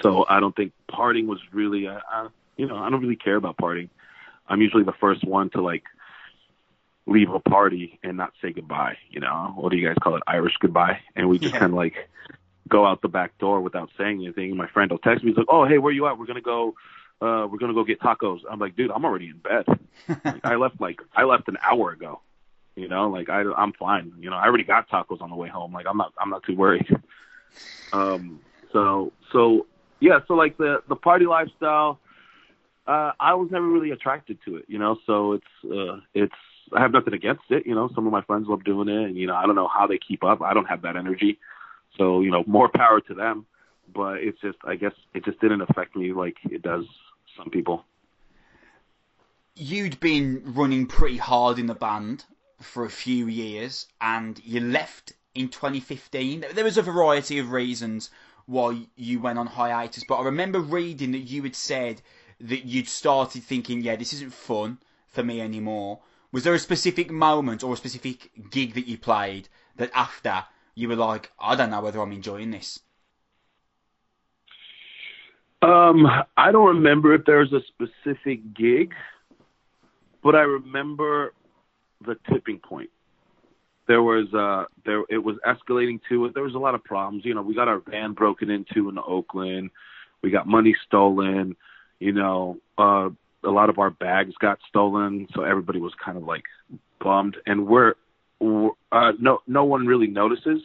So 0.00 0.24
I 0.28 0.40
don't 0.40 0.56
think 0.56 0.72
partying 0.90 1.26
was 1.26 1.40
really, 1.52 1.86
uh, 1.86 2.00
uh, 2.12 2.28
you 2.56 2.66
know, 2.66 2.76
I 2.76 2.88
don't 2.88 3.02
really 3.02 3.16
care 3.16 3.36
about 3.36 3.58
partying. 3.58 3.90
I'm 4.48 4.62
usually 4.62 4.84
the 4.84 4.94
first 4.98 5.22
one 5.22 5.50
to 5.50 5.60
like 5.60 5.84
leave 7.08 7.30
a 7.30 7.40
party 7.40 7.98
and 8.02 8.16
not 8.16 8.32
say 8.40 8.52
goodbye. 8.52 8.96
You 9.10 9.20
know, 9.20 9.52
what 9.56 9.70
do 9.70 9.78
you 9.78 9.86
guys 9.86 9.96
call 10.02 10.16
it? 10.16 10.22
Irish 10.26 10.54
goodbye. 10.60 11.00
And 11.16 11.28
we 11.28 11.38
just 11.38 11.54
yeah. 11.54 11.60
kind 11.60 11.72
of 11.72 11.76
like 11.76 11.94
go 12.68 12.86
out 12.86 13.02
the 13.02 13.08
back 13.08 13.36
door 13.38 13.60
without 13.60 13.90
saying 13.96 14.22
anything. 14.22 14.56
My 14.56 14.68
friend 14.68 14.90
will 14.90 14.98
text 14.98 15.24
me. 15.24 15.30
He's 15.30 15.38
like, 15.38 15.46
"Oh, 15.48 15.66
hey, 15.66 15.78
where 15.78 15.92
you 15.92 16.06
at? 16.06 16.18
We're 16.18 16.26
gonna 16.26 16.40
go. 16.40 16.74
Uh, 17.20 17.48
we're 17.50 17.58
gonna 17.58 17.74
go 17.74 17.84
get 17.84 18.00
tacos." 18.00 18.40
I'm 18.48 18.58
like, 18.58 18.76
"Dude, 18.76 18.90
I'm 18.90 19.04
already 19.04 19.30
in 19.30 19.38
bed. 19.38 19.64
like, 20.24 20.40
I 20.44 20.56
left 20.56 20.80
like 20.80 21.00
I 21.14 21.24
left 21.24 21.48
an 21.48 21.56
hour 21.62 21.90
ago. 21.90 22.20
You 22.76 22.88
know, 22.88 23.08
like 23.08 23.28
I 23.28 23.42
I'm 23.56 23.72
fine. 23.72 24.12
You 24.20 24.30
know, 24.30 24.36
I 24.36 24.44
already 24.44 24.64
got 24.64 24.88
tacos 24.88 25.20
on 25.20 25.30
the 25.30 25.36
way 25.36 25.48
home. 25.48 25.72
Like 25.72 25.86
I'm 25.88 25.96
not 25.96 26.12
I'm 26.20 26.30
not 26.30 26.44
too 26.44 26.54
worried. 26.54 26.88
um. 27.92 28.40
So 28.72 29.12
so 29.32 29.66
yeah. 30.00 30.20
So 30.28 30.34
like 30.34 30.58
the 30.58 30.82
the 30.88 30.96
party 30.96 31.26
lifestyle. 31.26 31.98
Uh, 32.86 33.12
I 33.20 33.34
was 33.34 33.50
never 33.50 33.68
really 33.68 33.90
attracted 33.90 34.38
to 34.46 34.56
it, 34.56 34.64
you 34.66 34.78
know. 34.78 34.96
So 35.04 35.34
it's 35.34 35.44
uh, 35.64 36.00
it's 36.14 36.32
I 36.74 36.80
have 36.80 36.92
nothing 36.92 37.14
against 37.14 37.44
it. 37.50 37.66
You 37.66 37.74
know, 37.74 37.90
some 37.94 38.06
of 38.06 38.12
my 38.12 38.22
friends 38.22 38.46
love 38.48 38.64
doing 38.64 38.88
it, 38.88 39.04
and 39.04 39.16
you 39.16 39.26
know, 39.26 39.34
I 39.34 39.46
don't 39.46 39.54
know 39.54 39.68
how 39.68 39.86
they 39.86 39.98
keep 39.98 40.24
up. 40.24 40.42
I 40.42 40.54
don't 40.54 40.66
have 40.66 40.82
that 40.82 40.96
energy, 40.96 41.38
so 41.96 42.20
you 42.20 42.30
know, 42.30 42.44
more 42.46 42.68
power 42.68 43.00
to 43.00 43.14
them. 43.14 43.46
But 43.94 44.18
it's 44.18 44.40
just, 44.40 44.58
I 44.64 44.76
guess, 44.76 44.92
it 45.14 45.24
just 45.24 45.40
didn't 45.40 45.62
affect 45.62 45.96
me 45.96 46.12
like 46.12 46.36
it 46.50 46.62
does 46.62 46.84
some 47.36 47.50
people. 47.50 47.84
You'd 49.56 49.98
been 49.98 50.42
running 50.44 50.86
pretty 50.86 51.16
hard 51.16 51.58
in 51.58 51.66
the 51.66 51.74
band 51.74 52.24
for 52.60 52.84
a 52.84 52.90
few 52.90 53.26
years, 53.26 53.86
and 54.00 54.40
you 54.44 54.60
left 54.60 55.14
in 55.34 55.48
2015. 55.48 56.44
There 56.52 56.64
was 56.64 56.76
a 56.76 56.82
variety 56.82 57.38
of 57.38 57.50
reasons 57.50 58.10
why 58.46 58.86
you 58.96 59.20
went 59.20 59.38
on 59.38 59.46
hiatus, 59.46 60.04
but 60.08 60.16
I 60.16 60.24
remember 60.24 60.60
reading 60.60 61.12
that 61.12 61.18
you 61.18 61.42
had 61.42 61.56
said 61.56 62.02
that 62.40 62.64
you'd 62.64 62.88
started 62.88 63.42
thinking, 63.42 63.80
yeah, 63.80 63.96
this 63.96 64.12
isn't 64.12 64.32
fun 64.32 64.78
for 65.06 65.22
me 65.22 65.40
anymore. 65.40 66.00
Was 66.32 66.44
there 66.44 66.54
a 66.54 66.58
specific 66.58 67.10
moment 67.10 67.62
or 67.62 67.74
a 67.74 67.76
specific 67.76 68.30
gig 68.50 68.74
that 68.74 68.86
you 68.86 68.98
played 68.98 69.48
that 69.76 69.90
after 69.94 70.44
you 70.74 70.88
were 70.88 70.96
like, 70.96 71.32
I 71.40 71.56
don't 71.56 71.70
know 71.70 71.80
whether 71.80 72.00
I'm 72.00 72.12
enjoying 72.12 72.50
this? 72.50 72.80
Um, 75.62 76.06
I 76.36 76.52
don't 76.52 76.76
remember 76.76 77.14
if 77.14 77.24
there 77.24 77.38
was 77.38 77.52
a 77.52 77.60
specific 77.66 78.54
gig, 78.54 78.94
but 80.22 80.34
I 80.36 80.42
remember 80.42 81.32
the 82.04 82.16
tipping 82.30 82.58
point. 82.58 82.90
There 83.88 84.02
was 84.02 84.32
uh 84.34 84.66
there 84.84 85.02
it 85.08 85.18
was 85.18 85.36
escalating 85.46 85.98
to 86.10 86.26
it. 86.26 86.34
There 86.34 86.42
was 86.42 86.54
a 86.54 86.58
lot 86.58 86.74
of 86.74 86.84
problems. 86.84 87.24
You 87.24 87.34
know, 87.34 87.42
we 87.42 87.54
got 87.54 87.68
our 87.68 87.80
van 87.80 88.12
broken 88.12 88.50
into 88.50 88.88
in 88.90 88.98
Oakland. 88.98 89.70
We 90.22 90.30
got 90.30 90.46
money 90.46 90.76
stolen. 90.86 91.56
You 91.98 92.12
know, 92.12 92.58
uh 92.76 93.08
a 93.48 93.50
lot 93.50 93.70
of 93.70 93.78
our 93.78 93.90
bags 93.90 94.34
got 94.40 94.58
stolen, 94.68 95.26
so 95.34 95.42
everybody 95.42 95.80
was 95.80 95.92
kind 96.04 96.16
of 96.16 96.24
like 96.24 96.44
bummed. 97.00 97.36
And 97.46 97.66
we're, 97.66 97.94
we're 98.38 98.70
uh, 98.92 99.12
no 99.20 99.40
no 99.46 99.64
one 99.64 99.86
really 99.86 100.06
notices, 100.06 100.62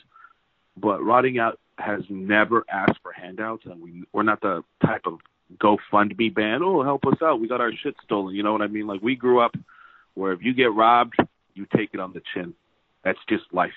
but 0.78 1.04
Rotting 1.04 1.40
Out 1.40 1.60
has 1.80 2.02
never 2.10 2.66
asked 2.72 3.00
for 3.02 3.12
handouts, 3.12 3.66
and 3.66 3.82
we 3.82 4.04
we're 4.12 4.24
not 4.24 4.42
the 4.42 4.64
type 4.86 5.06
of 5.06 5.20
GoFundMe 5.58 6.34
band. 6.34 6.64
Oh, 6.64 6.84
help 6.84 7.06
us 7.06 7.22
out! 7.22 7.40
We 7.40 7.48
got 7.48 7.62
our 7.62 7.72
shit 7.72 7.96
stolen. 8.04 8.36
You 8.36 8.44
know 8.44 8.52
what 8.52 8.62
I 8.62 8.68
mean? 8.68 8.86
Like 8.86 9.02
we 9.02 9.16
grew 9.16 9.40
up 9.40 9.56
where 10.14 10.34
if 10.34 10.44
you 10.44 10.54
get 10.54 10.74
robbed, 10.74 11.16
you 11.56 11.66
take 11.76 11.90
it 11.94 12.00
on 12.00 12.14
the 12.14 12.22
chin. 12.34 12.54
That's 13.04 13.20
just 13.28 13.44
life. 13.52 13.74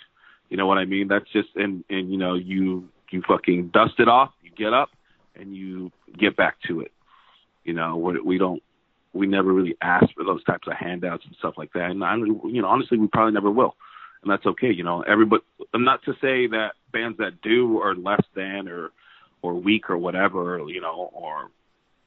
You 0.48 0.56
know 0.56 0.66
what 0.66 0.78
I 0.78 0.84
mean? 0.84 1.08
That's 1.08 1.30
just 1.32 1.48
and 1.56 1.84
and 1.88 2.10
you 2.10 2.18
know 2.18 2.34
you 2.34 2.88
you 3.10 3.22
fucking 3.26 3.68
dust 3.68 3.94
it 3.98 4.08
off. 4.08 4.30
You 4.42 4.50
get 4.50 4.72
up 4.72 4.90
and 5.34 5.56
you 5.56 5.90
get 6.18 6.36
back 6.36 6.56
to 6.68 6.80
it. 6.80 6.92
You 7.64 7.72
know 7.72 7.96
we, 7.96 8.20
we 8.20 8.38
don't 8.38 8.62
we 9.16 9.26
never 9.26 9.52
really 9.52 9.76
asked 9.82 10.14
for 10.14 10.24
those 10.24 10.44
types 10.44 10.68
of 10.68 10.74
handouts 10.74 11.24
and 11.26 11.34
stuff 11.38 11.54
like 11.56 11.72
that. 11.72 11.90
And 11.90 12.02
I, 12.04 12.16
you 12.16 12.62
know, 12.62 12.68
honestly, 12.68 12.98
we 12.98 13.08
probably 13.08 13.32
never 13.32 13.50
will, 13.50 13.74
and 14.22 14.30
that's 14.30 14.46
okay. 14.46 14.70
You 14.72 14.84
know, 14.84 15.02
everybody. 15.02 15.42
Not 15.74 16.02
to 16.04 16.12
say 16.14 16.46
that 16.48 16.72
bands 16.92 17.18
that 17.18 17.40
do 17.42 17.78
are 17.80 17.94
less 17.94 18.22
than 18.34 18.68
or 18.68 18.90
or 19.42 19.54
weak 19.54 19.90
or 19.90 19.98
whatever. 19.98 20.60
You 20.68 20.80
know, 20.80 21.10
or 21.12 21.50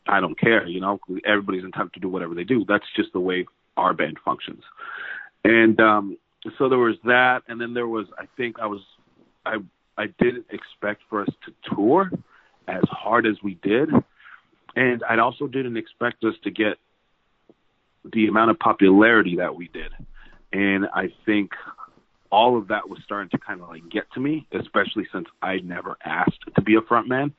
I 0.07 0.20
don't 0.20 0.39
care. 0.39 0.68
You 0.68 0.82
know, 0.82 0.99
everybody's 1.26 1.64
entitled 1.64 1.93
to 1.93 1.99
do 1.99 2.10
whatever 2.10 2.36
they 2.36 2.43
do. 2.43 2.66
That's 2.68 2.86
just 2.95 3.14
the 3.14 3.20
way 3.20 3.45
our 3.78 3.93
band 3.93 4.18
functions. 4.24 4.64
And 5.43 5.80
um, 5.80 6.18
so 6.57 6.70
there 6.70 6.80
was 6.80 6.95
that, 7.05 7.41
and 7.47 7.60
then 7.60 7.74
there 7.74 7.88
was. 7.88 8.07
I 8.18 8.26
think 8.38 8.57
I 8.60 8.68
was. 8.68 8.82
I 9.45 9.57
I 9.97 10.07
didn't 10.20 10.45
expect 10.49 11.01
for 11.10 11.22
us 11.22 11.30
to 11.45 11.76
tour 11.76 12.10
as 12.68 12.84
hard 12.89 13.26
as 13.26 13.36
we 13.43 13.55
did. 13.55 13.89
And 14.76 15.03
I 15.10 15.18
also 15.20 15.47
didn't 15.47 15.78
expect 15.78 16.24
us 16.24 16.36
to 16.43 16.51
get 16.51 16.78
the 18.04 18.28
amount 18.28 18.52
of 18.52 18.60
popularity 18.60 19.38
that 19.38 19.56
we 19.56 19.68
did. 19.68 19.91
And 20.52 20.88
I 20.93 21.12
think 21.26 21.52
all 22.32 22.58
of 22.58 22.68
that 22.68 22.89
was 22.89 23.00
starting 23.04 23.30
to 23.30 23.38
kind 23.38 23.62
of 23.62 23.70
like 23.70 23.88
get 23.89 24.12
to 24.14 24.20
me, 24.20 24.47
especially 24.52 25.08
since 25.12 25.28
I 25.41 25.58
never 25.58 25.97
asked 26.04 26.43
to 26.56 26.62
be 26.62 26.76
a 26.76 26.82
frontman. 26.82 27.34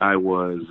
I 0.00 0.16
was 0.16 0.62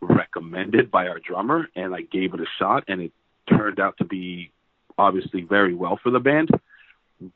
recommended 0.00 0.90
by 0.90 1.08
our 1.08 1.18
drummer 1.18 1.68
and 1.74 1.94
I 1.94 2.02
gave 2.02 2.34
it 2.34 2.40
a 2.40 2.46
shot 2.58 2.84
and 2.88 3.00
it 3.00 3.12
turned 3.48 3.80
out 3.80 3.98
to 3.98 4.04
be 4.04 4.50
obviously 4.96 5.42
very 5.42 5.74
well 5.74 5.98
for 6.02 6.10
the 6.10 6.20
band. 6.20 6.50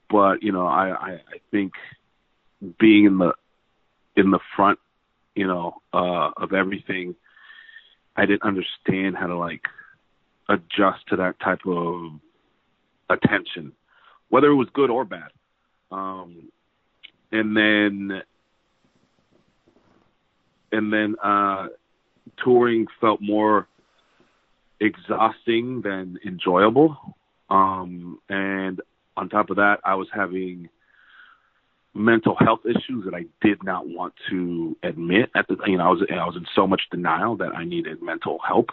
But, 0.09 0.42
you 0.42 0.53
know, 0.53 0.66
I, 0.66 0.90
I, 0.90 1.11
I 1.11 1.40
think 1.50 1.72
being 2.78 3.07
in 3.07 3.18
the 3.18 3.34
in 4.14 4.30
the 4.30 4.38
front, 4.55 4.78
you 5.34 5.46
know, 5.46 5.80
uh 5.92 6.30
of 6.36 6.53
everything, 6.53 7.14
I 8.16 8.26
didn't 8.26 8.42
understand 8.42 9.16
how 9.16 9.26
to 9.26 9.36
like 9.36 9.62
adjust 10.53 11.07
to 11.09 11.16
that 11.16 11.40
type 11.40 11.61
of 11.66 12.12
attention, 13.09 13.72
whether 14.28 14.48
it 14.48 14.55
was 14.55 14.68
good 14.72 14.90
or 14.90 15.05
bad. 15.05 15.30
Um, 15.90 16.50
and 17.30 17.57
then, 17.57 18.22
and 20.70 20.92
then 20.92 21.16
uh, 21.22 21.68
touring 22.42 22.86
felt 23.00 23.20
more 23.20 23.66
exhausting 24.80 25.80
than 25.82 26.18
enjoyable. 26.24 26.96
Um, 27.48 28.18
and 28.28 28.80
on 29.16 29.28
top 29.28 29.50
of 29.50 29.57
that, 29.57 29.78
I 29.84 29.94
was 29.94 30.09
having 30.12 30.68
mental 31.94 32.34
health 32.38 32.61
issues 32.64 33.05
that 33.05 33.14
I 33.14 33.24
did 33.46 33.62
not 33.62 33.86
want 33.86 34.14
to 34.30 34.76
admit 34.82 35.30
at 35.34 35.46
the 35.46 35.59
you 35.66 35.76
know 35.76 35.84
I 35.84 35.88
was 35.88 36.03
I 36.11 36.24
was 36.24 36.36
in 36.36 36.46
so 36.55 36.66
much 36.66 36.80
denial 36.90 37.36
that 37.36 37.55
I 37.55 37.64
needed 37.64 38.00
mental 38.00 38.38
help 38.46 38.70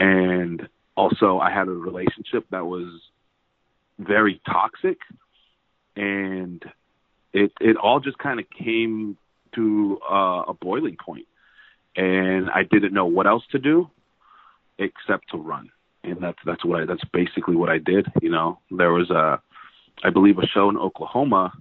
and 0.00 0.68
also 0.96 1.38
I 1.38 1.50
had 1.50 1.68
a 1.68 1.72
relationship 1.72 2.46
that 2.50 2.66
was 2.66 2.88
very 3.98 4.40
toxic 4.46 4.98
and 5.96 6.64
it 7.32 7.52
it 7.60 7.76
all 7.76 8.00
just 8.00 8.18
kind 8.18 8.40
of 8.40 8.46
came 8.50 9.16
to 9.54 9.98
uh, 10.10 10.44
a 10.48 10.54
boiling 10.54 10.96
point. 10.96 11.26
And 11.94 12.48
I 12.50 12.62
didn't 12.62 12.94
know 12.94 13.06
what 13.06 13.26
else 13.26 13.42
to 13.52 13.58
do 13.58 13.90
except 14.78 15.30
to 15.30 15.36
run. 15.36 15.70
And 16.04 16.18
that's 16.20 16.38
that's 16.44 16.64
what 16.64 16.82
I 16.82 16.86
that's 16.86 17.04
basically 17.12 17.56
what 17.56 17.68
I 17.68 17.78
did 17.78 18.06
you 18.20 18.30
know? 18.30 18.58
There 18.70 18.92
was 18.92 19.10
a 19.10 19.40
I 20.02 20.10
believe 20.10 20.38
a 20.38 20.46
show 20.46 20.68
in 20.68 20.76
Oklahoma 20.76 21.52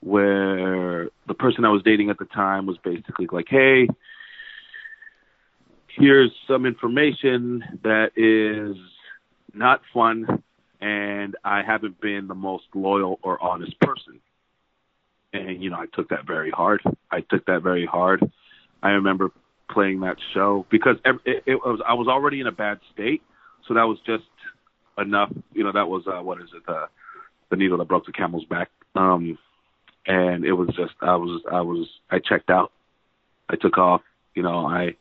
where 0.00 1.10
the 1.28 1.34
person 1.34 1.64
I 1.64 1.70
was 1.70 1.82
dating 1.82 2.08
at 2.08 2.18
the 2.18 2.24
time 2.24 2.66
was 2.66 2.78
basically 2.78 3.28
like 3.30 3.46
hey 3.48 3.88
here's 5.96 6.30
some 6.48 6.66
information 6.66 7.62
that 7.82 8.10
is 8.16 8.76
not 9.54 9.80
fun 9.92 10.42
and 10.80 11.36
I 11.44 11.62
haven't 11.62 12.00
been 12.00 12.26
the 12.26 12.34
most 12.34 12.64
loyal 12.74 13.18
or 13.22 13.42
honest 13.42 13.78
person. 13.80 14.20
And 15.32 15.62
you 15.62 15.70
know, 15.70 15.76
I 15.76 15.86
took 15.94 16.08
that 16.08 16.26
very 16.26 16.50
hard. 16.50 16.80
I 17.10 17.20
took 17.20 17.46
that 17.46 17.62
very 17.62 17.86
hard. 17.86 18.20
I 18.82 18.90
remember 18.90 19.30
playing 19.70 20.00
that 20.00 20.16
show 20.34 20.66
because 20.70 20.96
it, 21.04 21.44
it 21.46 21.54
was 21.56 21.80
I 21.86 21.94
was 21.94 22.08
already 22.08 22.40
in 22.40 22.46
a 22.46 22.52
bad 22.52 22.80
state, 22.92 23.22
so 23.68 23.74
that 23.74 23.84
was 23.84 23.98
just 24.06 24.24
enough. 24.98 25.30
You 25.52 25.64
know, 25.64 25.72
that 25.72 25.88
was 25.88 26.04
uh, 26.06 26.22
what 26.22 26.40
is 26.40 26.48
it? 26.54 26.62
Uh, 26.66 26.86
the 27.50 27.56
needle 27.56 27.78
that 27.78 27.88
broke 27.88 28.06
the 28.06 28.12
camel's 28.12 28.44
back. 28.46 28.70
Um, 28.94 29.38
and 30.06 30.44
it 30.44 30.52
was 30.52 30.68
just 30.68 30.94
I 31.00 31.16
was 31.16 31.42
I 31.50 31.60
was 31.60 31.86
I 32.10 32.18
checked 32.18 32.50
out. 32.50 32.72
I 33.48 33.56
took 33.56 33.78
off. 33.78 34.02
You 34.34 34.42
know, 34.42 34.66
I 34.66 34.96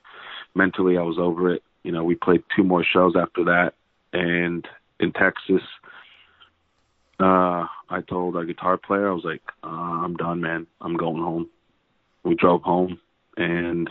mentally 0.55 0.97
I 0.97 1.01
was 1.01 1.17
over 1.17 1.53
it. 1.53 1.63
You 1.84 1.91
know, 1.91 2.03
we 2.03 2.15
played 2.15 2.43
two 2.55 2.63
more 2.63 2.84
shows 2.84 3.13
after 3.15 3.45
that, 3.45 3.73
and 4.11 4.67
in 4.99 5.13
Texas, 5.13 5.61
uh, 7.19 7.65
I 7.89 8.01
told 8.07 8.35
our 8.35 8.45
guitar 8.45 8.77
player 8.77 9.09
I 9.09 9.13
was 9.13 9.23
like, 9.23 9.41
uh, 9.63 9.67
"I'm 9.67 10.15
done, 10.15 10.41
man. 10.41 10.67
I'm 10.81 10.95
going 10.95 11.21
home." 11.21 11.49
We 12.23 12.35
drove 12.35 12.63
home, 12.63 12.99
and 13.38 13.89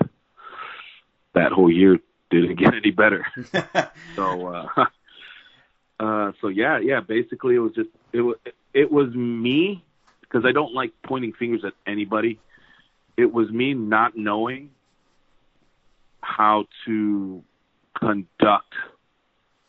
that 1.35 1.53
whole 1.53 1.71
year 1.71 1.99
didn't 2.31 2.57
get 2.59 2.75
any 2.75 2.91
better. 2.91 3.27
so, 4.17 4.47
uh, 4.47 4.67
uh, 6.01 6.33
so 6.41 6.49
yeah, 6.49 6.79
yeah. 6.79 7.01
Basically, 7.01 7.55
it 7.55 7.61
was 7.61 7.73
just 7.75 7.91
it 8.13 8.21
was 8.21 8.37
it 8.75 8.93
was 8.93 9.15
me 9.15 9.83
because 10.21 10.45
I 10.45 10.53
don't 10.53 10.75
like 10.75 10.93
pointing 11.03 11.33
fingers 11.33 11.65
at 11.65 11.73
anybody. 11.87 12.39
It 13.17 13.33
was 13.33 13.51
me 13.51 13.75
not 13.75 14.17
knowing 14.17 14.71
how 16.29 16.67
to 16.87 17.43
conduct 17.99 18.75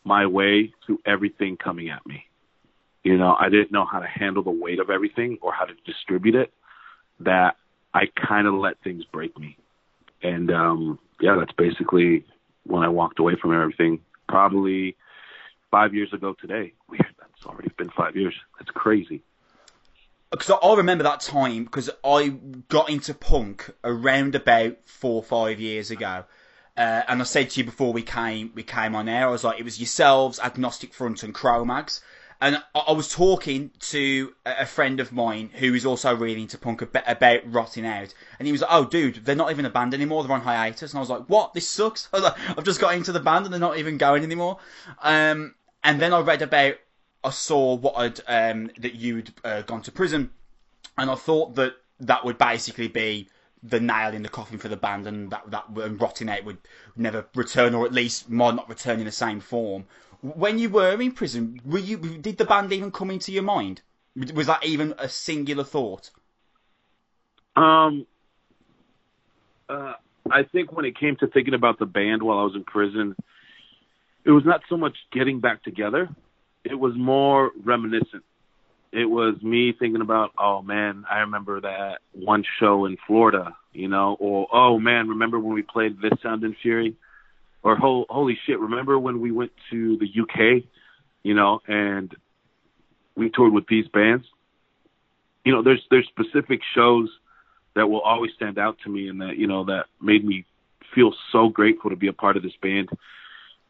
my 0.04 0.26
way 0.26 0.72
through 0.84 0.98
everything 1.06 1.56
coming 1.56 1.88
at 1.88 2.04
me. 2.06 2.24
You 3.02 3.16
know, 3.16 3.36
I 3.38 3.48
didn't 3.48 3.72
know 3.72 3.86
how 3.90 4.00
to 4.00 4.06
handle 4.06 4.42
the 4.42 4.50
weight 4.50 4.78
of 4.78 4.90
everything 4.90 5.38
or 5.40 5.52
how 5.52 5.64
to 5.64 5.74
distribute 5.86 6.34
it. 6.34 6.52
That 7.20 7.56
I 7.94 8.04
kind 8.28 8.46
of 8.46 8.54
let 8.54 8.80
things 8.82 9.04
break 9.04 9.38
me. 9.38 9.56
And 10.22 10.50
um 10.50 10.98
yeah, 11.20 11.36
that's 11.38 11.52
basically 11.52 12.24
when 12.64 12.82
I 12.82 12.88
walked 12.88 13.18
away 13.18 13.36
from 13.40 13.54
everything. 13.54 14.00
Probably 14.28 14.96
five 15.70 15.94
years 15.94 16.12
ago 16.12 16.34
today. 16.40 16.72
Weird. 16.88 17.06
That's 17.18 17.46
already 17.46 17.70
been 17.76 17.90
five 17.90 18.16
years. 18.16 18.34
That's 18.58 18.70
crazy 18.70 19.22
because 20.30 20.50
I 20.62 20.74
remember 20.74 21.04
that 21.04 21.20
time 21.20 21.64
because 21.64 21.90
I 22.04 22.28
got 22.68 22.88
into 22.88 23.14
punk 23.14 23.70
around 23.82 24.34
about 24.34 24.76
four 24.86 25.16
or 25.16 25.22
five 25.22 25.60
years 25.60 25.90
ago. 25.90 26.24
Uh, 26.76 27.02
and 27.08 27.20
I 27.20 27.24
said 27.24 27.50
to 27.50 27.60
you 27.60 27.64
before 27.64 27.92
we 27.92 28.02
came 28.02 28.52
we 28.54 28.62
came 28.62 28.94
on 28.94 29.08
air, 29.08 29.28
I 29.28 29.30
was 29.30 29.44
like, 29.44 29.58
it 29.58 29.64
was 29.64 29.78
yourselves, 29.78 30.38
Agnostic 30.40 30.94
Front, 30.94 31.22
and 31.22 31.34
Cro-Mags. 31.34 32.00
And 32.40 32.62
I, 32.74 32.78
I 32.78 32.92
was 32.92 33.10
talking 33.10 33.70
to 33.80 34.34
a 34.46 34.64
friend 34.64 34.98
of 34.98 35.12
mine 35.12 35.50
who 35.54 35.74
is 35.74 35.84
also 35.84 36.14
really 36.14 36.40
into 36.40 36.56
punk 36.56 36.80
ab- 36.82 37.04
about 37.06 37.52
rotting 37.52 37.84
out, 37.86 38.14
and 38.38 38.46
he 38.46 38.52
was 38.52 38.62
like, 38.62 38.70
"Oh, 38.72 38.84
dude, 38.84 39.26
they're 39.26 39.36
not 39.36 39.50
even 39.50 39.66
a 39.66 39.70
band 39.70 39.92
anymore. 39.92 40.22
They're 40.22 40.32
on 40.32 40.40
hiatus." 40.40 40.92
And 40.92 40.98
I 40.98 41.00
was 41.00 41.10
like, 41.10 41.24
"What? 41.26 41.52
This 41.52 41.68
sucks." 41.68 42.08
I 42.12 42.16
was 42.16 42.24
like, 42.24 42.58
"I've 42.58 42.64
just 42.64 42.80
got 42.80 42.94
into 42.94 43.12
the 43.12 43.20
band 43.20 43.44
and 43.44 43.52
they're 43.52 43.60
not 43.60 43.78
even 43.78 43.98
going 43.98 44.22
anymore." 44.22 44.58
Um, 45.02 45.54
and 45.84 46.00
then 46.00 46.14
I 46.14 46.20
read 46.20 46.42
about, 46.42 46.76
I 47.22 47.30
saw 47.30 47.74
what 47.74 47.96
had 47.96 48.20
um, 48.26 48.70
that 48.78 48.94
you'd 48.94 49.32
uh, 49.44 49.62
gone 49.62 49.82
to 49.82 49.92
prison, 49.92 50.30
and 50.96 51.10
I 51.10 51.14
thought 51.16 51.56
that 51.56 51.74
that 52.00 52.24
would 52.24 52.38
basically 52.38 52.88
be 52.88 53.28
the 53.62 53.80
nail 53.80 54.14
in 54.14 54.22
the 54.22 54.28
coffin 54.28 54.58
for 54.58 54.68
the 54.68 54.76
band, 54.76 55.06
and 55.06 55.30
that 55.30 55.50
that 55.50 55.64
and 55.76 56.00
rotting 56.00 56.28
out 56.28 56.44
would 56.44 56.58
never 56.96 57.26
return, 57.34 57.74
or 57.74 57.86
at 57.86 57.92
least 57.92 58.30
might 58.30 58.54
not 58.54 58.68
return 58.68 58.98
in 58.98 59.06
the 59.06 59.12
same 59.12 59.40
form. 59.40 59.84
When 60.22 60.58
you 60.58 60.70
were 60.70 61.00
in 61.00 61.12
prison, 61.12 61.60
were 61.64 61.78
you 61.78 61.96
did 61.96 62.38
the 62.38 62.44
band 62.44 62.72
even 62.72 62.90
come 62.90 63.10
into 63.10 63.32
your 63.32 63.42
mind? 63.42 63.82
Was 64.34 64.46
that 64.46 64.64
even 64.64 64.94
a 64.98 65.08
singular 65.08 65.64
thought? 65.64 66.10
Um, 67.56 68.06
uh, 69.68 69.94
I 70.30 70.42
think 70.44 70.72
when 70.72 70.84
it 70.84 70.98
came 70.98 71.16
to 71.16 71.26
thinking 71.26 71.54
about 71.54 71.78
the 71.78 71.86
band 71.86 72.22
while 72.22 72.38
I 72.38 72.44
was 72.44 72.54
in 72.54 72.64
prison, 72.64 73.14
it 74.24 74.30
was 74.30 74.44
not 74.44 74.62
so 74.68 74.76
much 74.76 74.96
getting 75.12 75.40
back 75.40 75.62
together. 75.62 76.08
It 76.64 76.74
was 76.74 76.94
more 76.96 77.52
reminiscent. 77.62 78.24
It 78.92 79.04
was 79.04 79.40
me 79.42 79.72
thinking 79.78 80.00
about, 80.00 80.32
oh 80.38 80.62
man, 80.62 81.04
I 81.08 81.18
remember 81.18 81.60
that 81.60 81.98
one 82.12 82.44
show 82.58 82.86
in 82.86 82.96
Florida, 83.06 83.54
you 83.72 83.88
know, 83.88 84.16
or 84.18 84.48
oh 84.52 84.78
man, 84.78 85.08
remember 85.08 85.38
when 85.38 85.54
we 85.54 85.62
played 85.62 86.00
This 86.00 86.18
Sound 86.22 86.42
and 86.42 86.56
Fury? 86.60 86.96
Or 87.62 87.76
ho- 87.76 88.06
holy 88.08 88.38
shit, 88.46 88.58
remember 88.58 88.98
when 88.98 89.20
we 89.20 89.30
went 89.30 89.52
to 89.70 89.98
the 89.98 90.06
UK, 90.06 90.64
you 91.22 91.34
know, 91.34 91.60
and 91.68 92.14
we 93.14 93.30
toured 93.30 93.52
with 93.52 93.66
these 93.68 93.86
bands? 93.88 94.24
You 95.44 95.52
know, 95.52 95.62
there's 95.62 95.82
there's 95.90 96.08
specific 96.08 96.60
shows 96.74 97.10
that 97.74 97.88
will 97.88 98.00
always 98.00 98.32
stand 98.34 98.58
out 98.58 98.78
to 98.84 98.90
me 98.90 99.08
and 99.08 99.20
that 99.20 99.36
you 99.36 99.46
know 99.46 99.64
that 99.64 99.86
made 100.00 100.24
me 100.24 100.44
feel 100.94 101.14
so 101.30 101.48
grateful 101.48 101.90
to 101.90 101.96
be 101.96 102.08
a 102.08 102.12
part 102.12 102.36
of 102.36 102.42
this 102.42 102.56
band 102.60 102.88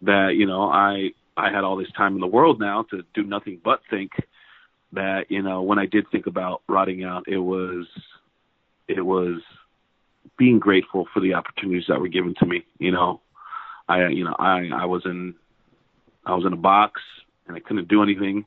that 0.03 0.35
you 0.37 0.47
know 0.47 0.63
I 0.63 1.11
I 1.37 1.51
had 1.51 1.65
all 1.65 1.77
this 1.77 1.93
time 1.97 2.15
in 2.15 2.21
the 2.21 2.27
world 2.27 2.61
now 2.61 2.85
to 2.91 3.03
do 3.15 3.23
nothing 3.23 3.61
but 3.63 3.81
think 3.91 4.13
that 4.93 5.31
you 5.31 5.43
know 5.43 5.63
when 5.63 5.79
I 5.79 5.87
did 5.87 6.07
think 6.11 6.27
about 6.27 6.63
rotting 6.69 7.05
out 7.05 7.29
it 7.29 7.39
was 7.39 7.87
it 8.89 9.01
was 9.01 9.41
being 10.37 10.59
grateful 10.59 11.07
for 11.13 11.21
the 11.21 11.35
opportunities 11.35 11.85
that 11.89 12.01
were 12.01 12.09
given 12.09 12.35
to 12.41 12.47
me 12.47 12.65
you 12.79 12.91
know. 12.91 13.21
I 13.89 14.07
you 14.09 14.25
know 14.25 14.37
I 14.39 14.69
I 14.73 14.85
was 14.87 15.03
in 15.05 15.35
I 16.25 16.35
was 16.35 16.45
in 16.47 16.53
a 16.53 16.57
box 16.57 17.01
and 17.47 17.57
I 17.57 17.61
couldn't 17.61 17.89
do 17.89 18.03
anything 18.03 18.45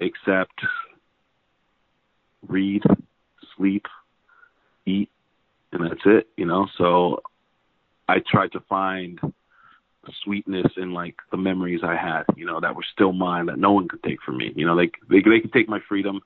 except 0.00 0.60
read 2.46 2.82
sleep 3.56 3.86
eat 4.86 5.10
and 5.72 5.84
that's 5.84 6.02
it 6.04 6.28
you 6.36 6.46
know. 6.46 6.66
So 6.78 7.22
i 8.08 8.20
tried 8.20 8.52
to 8.52 8.60
find 8.60 9.20
sweetness 10.24 10.72
in 10.76 10.92
like 10.92 11.16
the 11.30 11.36
memories 11.36 11.80
i 11.84 11.94
had 11.96 12.24
you 12.36 12.44
know 12.44 12.60
that 12.60 12.74
were 12.74 12.84
still 12.92 13.12
mine 13.12 13.46
that 13.46 13.58
no 13.58 13.72
one 13.72 13.88
could 13.88 14.02
take 14.02 14.20
from 14.22 14.36
me. 14.36 14.52
You 14.54 14.66
know 14.66 14.76
they 14.76 14.90
they, 15.08 15.20
they 15.20 15.40
could 15.40 15.52
take 15.52 15.68
my 15.68 15.80
freedom. 15.88 16.20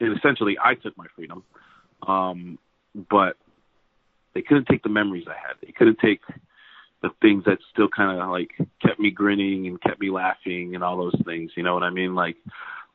And 0.00 0.16
essentially 0.16 0.56
i 0.62 0.74
took 0.74 0.96
my 0.96 1.06
freedom. 1.14 1.42
Um 2.06 2.58
but 3.10 3.36
they 4.34 4.42
couldn't 4.42 4.66
take 4.66 4.82
the 4.82 4.88
memories 4.88 5.26
i 5.28 5.32
had. 5.32 5.56
They 5.62 5.72
couldn't 5.72 5.98
take 5.98 6.20
the 7.02 7.10
things 7.20 7.44
that 7.44 7.58
still 7.72 7.88
kind 7.88 8.18
of 8.18 8.28
like 8.30 8.50
kept 8.84 8.98
me 8.98 9.10
grinning 9.10 9.66
and 9.66 9.80
kept 9.80 10.00
me 10.00 10.10
laughing 10.10 10.74
and 10.74 10.84
all 10.84 10.96
those 10.96 11.20
things 11.24 11.52
you 11.56 11.62
know 11.62 11.74
what 11.74 11.82
i 11.82 11.90
mean? 11.90 12.14
Like 12.14 12.36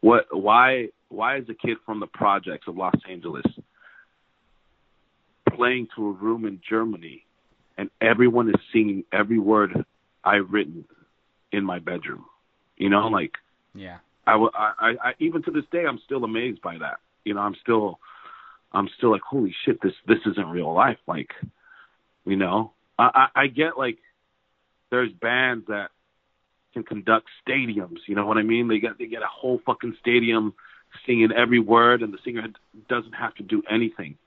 what 0.02 0.26
why 0.32 0.90
why 1.10 1.38
is 1.38 1.50
a 1.50 1.56
kid 1.56 1.78
from 1.86 2.00
the 2.00 2.08
projects 2.08 2.68
of 2.68 2.78
los 2.78 2.94
angeles 3.10 3.46
playing 5.60 5.88
to 5.96 6.08
a 6.08 6.12
room 6.12 6.46
in 6.46 6.62
Germany, 6.68 7.26
and 7.80 7.90
everyone 8.02 8.50
is 8.50 8.56
singing 8.74 9.06
every 9.14 9.40
word 9.40 9.86
I've 10.26 10.52
written 10.52 10.84
in 11.54 11.64
my 11.64 11.80
bedroom. 11.80 12.26
You 12.76 12.90
know, 12.90 13.08
like 13.08 13.32
Yeah. 13.74 14.00
I, 14.28 14.36
I, 14.54 14.90
I 15.02 15.14
even 15.20 15.42
to 15.44 15.52
this 15.52 15.64
day, 15.72 15.86
I'm 15.88 16.00
still 16.06 16.24
amazed 16.26 16.62
by 16.62 16.78
that. 16.78 17.00
You 17.24 17.34
know, 17.34 17.40
I'm 17.40 17.56
still, 17.62 18.00
I'm 18.74 18.90
still 18.98 19.12
like, 19.12 19.22
holy 19.22 19.56
shit, 19.66 19.82
this 19.82 19.94
this 20.08 20.20
isn't 20.30 20.48
real 20.50 20.74
life. 20.74 20.98
Like, 21.08 21.30
you 22.26 22.36
know, 22.36 22.74
I, 23.00 23.30
I, 23.36 23.44
I 23.44 23.48
get 23.48 23.78
like, 23.78 23.98
there's 24.92 25.12
bands 25.14 25.66
that 25.70 25.90
can 26.74 26.84
conduct 26.84 27.28
stadiums. 27.48 28.00
You 28.08 28.16
know 28.16 28.26
what 28.26 28.38
I 28.38 28.44
mean? 28.44 28.68
They 28.68 28.80
get 28.80 28.98
they 29.00 29.08
get 29.08 29.22
a 29.24 29.28
whole 29.32 29.62
fucking 29.66 29.96
stadium 30.02 30.54
singing 31.06 31.32
every 31.32 31.60
word, 31.60 32.02
and 32.02 32.14
the 32.14 32.20
singer 32.26 32.46
doesn't 32.90 33.14
have 33.14 33.36
to 33.36 33.44
do 33.44 33.64
anything. 33.72 34.18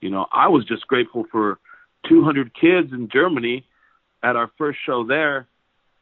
You 0.00 0.10
know, 0.10 0.26
I 0.32 0.48
was 0.48 0.64
just 0.64 0.88
grateful 0.88 1.24
for 1.30 1.60
200 2.08 2.52
kids 2.54 2.92
in 2.92 3.08
Germany 3.12 3.64
at 4.22 4.36
our 4.36 4.50
first 4.58 4.78
show 4.84 5.04
there, 5.06 5.46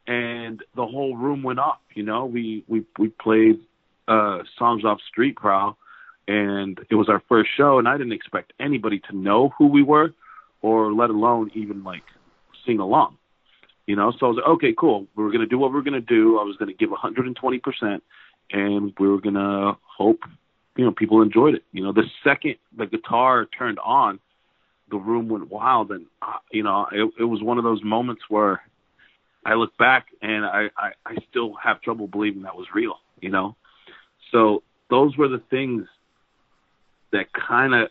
and 0.07 0.61
the 0.75 0.85
whole 0.85 1.15
room 1.15 1.43
went 1.43 1.59
off. 1.59 1.79
You 1.93 2.03
know, 2.03 2.25
we 2.25 2.63
we 2.67 2.83
we 2.97 3.09
played 3.09 3.59
uh, 4.07 4.39
songs 4.57 4.83
off 4.83 4.99
Street 5.07 5.35
Prowl, 5.35 5.77
and 6.27 6.79
it 6.89 6.95
was 6.95 7.09
our 7.09 7.21
first 7.29 7.49
show, 7.55 7.79
and 7.79 7.87
I 7.87 7.97
didn't 7.97 8.13
expect 8.13 8.53
anybody 8.59 9.01
to 9.09 9.15
know 9.15 9.49
who 9.57 9.67
we 9.67 9.83
were, 9.83 10.13
or 10.61 10.93
let 10.93 11.09
alone 11.09 11.51
even 11.53 11.83
like 11.83 12.03
sing 12.65 12.79
along. 12.79 13.17
You 13.87 13.95
know, 13.95 14.11
so 14.19 14.27
I 14.27 14.29
was 14.29 14.37
like, 14.37 14.47
okay, 14.55 14.75
cool. 14.77 15.07
We 15.15 15.23
were 15.23 15.31
gonna 15.31 15.47
do 15.47 15.57
what 15.57 15.71
we 15.73 15.79
are 15.79 15.83
gonna 15.83 16.01
do. 16.01 16.39
I 16.39 16.43
was 16.43 16.55
gonna 16.57 16.73
give 16.73 16.91
120 16.91 17.59
percent, 17.59 18.03
and 18.51 18.93
we 18.99 19.07
were 19.07 19.21
gonna 19.21 19.77
hope 19.83 20.19
you 20.75 20.85
know 20.85 20.91
people 20.91 21.21
enjoyed 21.21 21.55
it. 21.55 21.63
You 21.71 21.83
know, 21.83 21.91
the 21.91 22.03
second 22.23 22.55
the 22.75 22.85
guitar 22.85 23.47
turned 23.57 23.79
on, 23.79 24.19
the 24.89 24.97
room 24.97 25.29
went 25.29 25.49
wild, 25.49 25.91
and 25.91 26.05
uh, 26.21 26.37
you 26.51 26.63
know, 26.63 26.87
it, 26.91 27.11
it 27.19 27.23
was 27.23 27.41
one 27.41 27.57
of 27.57 27.63
those 27.63 27.83
moments 27.83 28.23
where 28.29 28.61
I 29.45 29.53
look 29.53 29.77
back 29.77 30.07
and 30.21 30.45
I, 30.45 30.69
I 30.77 30.91
I 31.05 31.15
still 31.29 31.53
have 31.63 31.81
trouble 31.81 32.07
believing 32.07 32.43
that 32.43 32.55
was 32.55 32.67
real. 32.73 32.95
You 33.21 33.29
know, 33.29 33.55
so 34.31 34.63
those 34.89 35.17
were 35.17 35.27
the 35.27 35.41
things 35.49 35.87
that 37.11 37.27
kind 37.33 37.73
of 37.73 37.89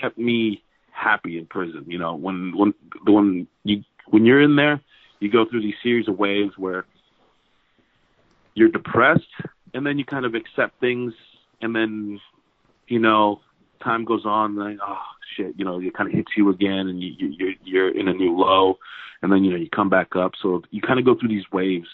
kept 0.00 0.18
me 0.18 0.62
happy 0.92 1.38
in 1.38 1.46
prison. 1.46 1.84
You 1.86 1.98
know, 1.98 2.14
when 2.14 2.52
when 2.56 2.74
when 3.04 3.46
you 3.64 3.82
when 4.08 4.24
you're 4.24 4.42
in 4.42 4.56
there, 4.56 4.80
you 5.20 5.30
go 5.30 5.44
through 5.48 5.62
these 5.62 5.74
series 5.82 6.08
of 6.08 6.18
waves 6.18 6.52
where 6.56 6.84
you're 8.54 8.68
depressed 8.68 9.22
and 9.72 9.84
then 9.84 9.98
you 9.98 10.04
kind 10.04 10.24
of 10.24 10.34
accept 10.34 10.78
things 10.80 11.12
and 11.60 11.74
then 11.74 12.20
you 12.88 12.98
know 12.98 13.40
time 13.82 14.04
goes 14.04 14.24
on 14.24 14.56
like 14.56 14.78
oh 14.86 15.02
shit 15.36 15.54
you 15.56 15.64
know 15.64 15.80
it 15.80 15.94
kind 15.94 16.08
of 16.08 16.14
hits 16.14 16.30
you 16.36 16.50
again 16.50 16.88
and 16.88 17.02
you, 17.02 17.12
you 17.18 17.28
you're 17.38 17.52
you're 17.64 17.98
in 17.98 18.08
a 18.08 18.12
new 18.12 18.36
low 18.36 18.78
and 19.22 19.32
then 19.32 19.44
you 19.44 19.50
know 19.50 19.56
you 19.56 19.68
come 19.70 19.88
back 19.88 20.16
up. 20.16 20.32
So 20.42 20.62
you 20.70 20.80
kind 20.80 20.98
of 20.98 21.04
go 21.04 21.14
through 21.18 21.30
these 21.30 21.50
waves. 21.52 21.88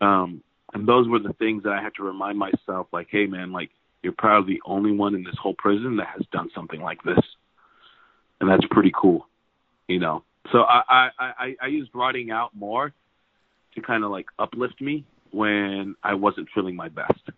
Um 0.00 0.42
and 0.74 0.88
those 0.88 1.06
were 1.08 1.18
the 1.18 1.34
things 1.34 1.64
that 1.64 1.72
I 1.72 1.82
had 1.82 1.94
to 1.96 2.02
remind 2.02 2.38
myself 2.38 2.88
like 2.92 3.08
hey 3.10 3.26
man 3.26 3.52
like 3.52 3.70
you're 4.02 4.14
probably 4.16 4.54
the 4.54 4.62
only 4.64 4.92
one 4.92 5.14
in 5.14 5.22
this 5.22 5.36
whole 5.40 5.54
prison 5.54 5.96
that 5.96 6.08
has 6.08 6.26
done 6.32 6.50
something 6.54 6.80
like 6.80 7.02
this. 7.02 7.24
And 8.40 8.50
that's 8.50 8.64
pretty 8.70 8.92
cool 8.94 9.26
you 9.88 9.98
know? 9.98 10.24
So 10.50 10.62
I 10.62 10.82
I 10.88 11.10
I, 11.18 11.56
I 11.62 11.66
used 11.68 11.90
Rotting 11.94 12.30
Out 12.30 12.54
more 12.54 12.92
to 13.74 13.80
kind 13.80 14.04
of 14.04 14.10
like 14.10 14.26
uplift 14.38 14.80
me 14.80 15.04
when 15.30 15.94
I 16.02 16.14
wasn't 16.14 16.48
feeling 16.54 16.76
my 16.76 16.88
best. 16.88 17.30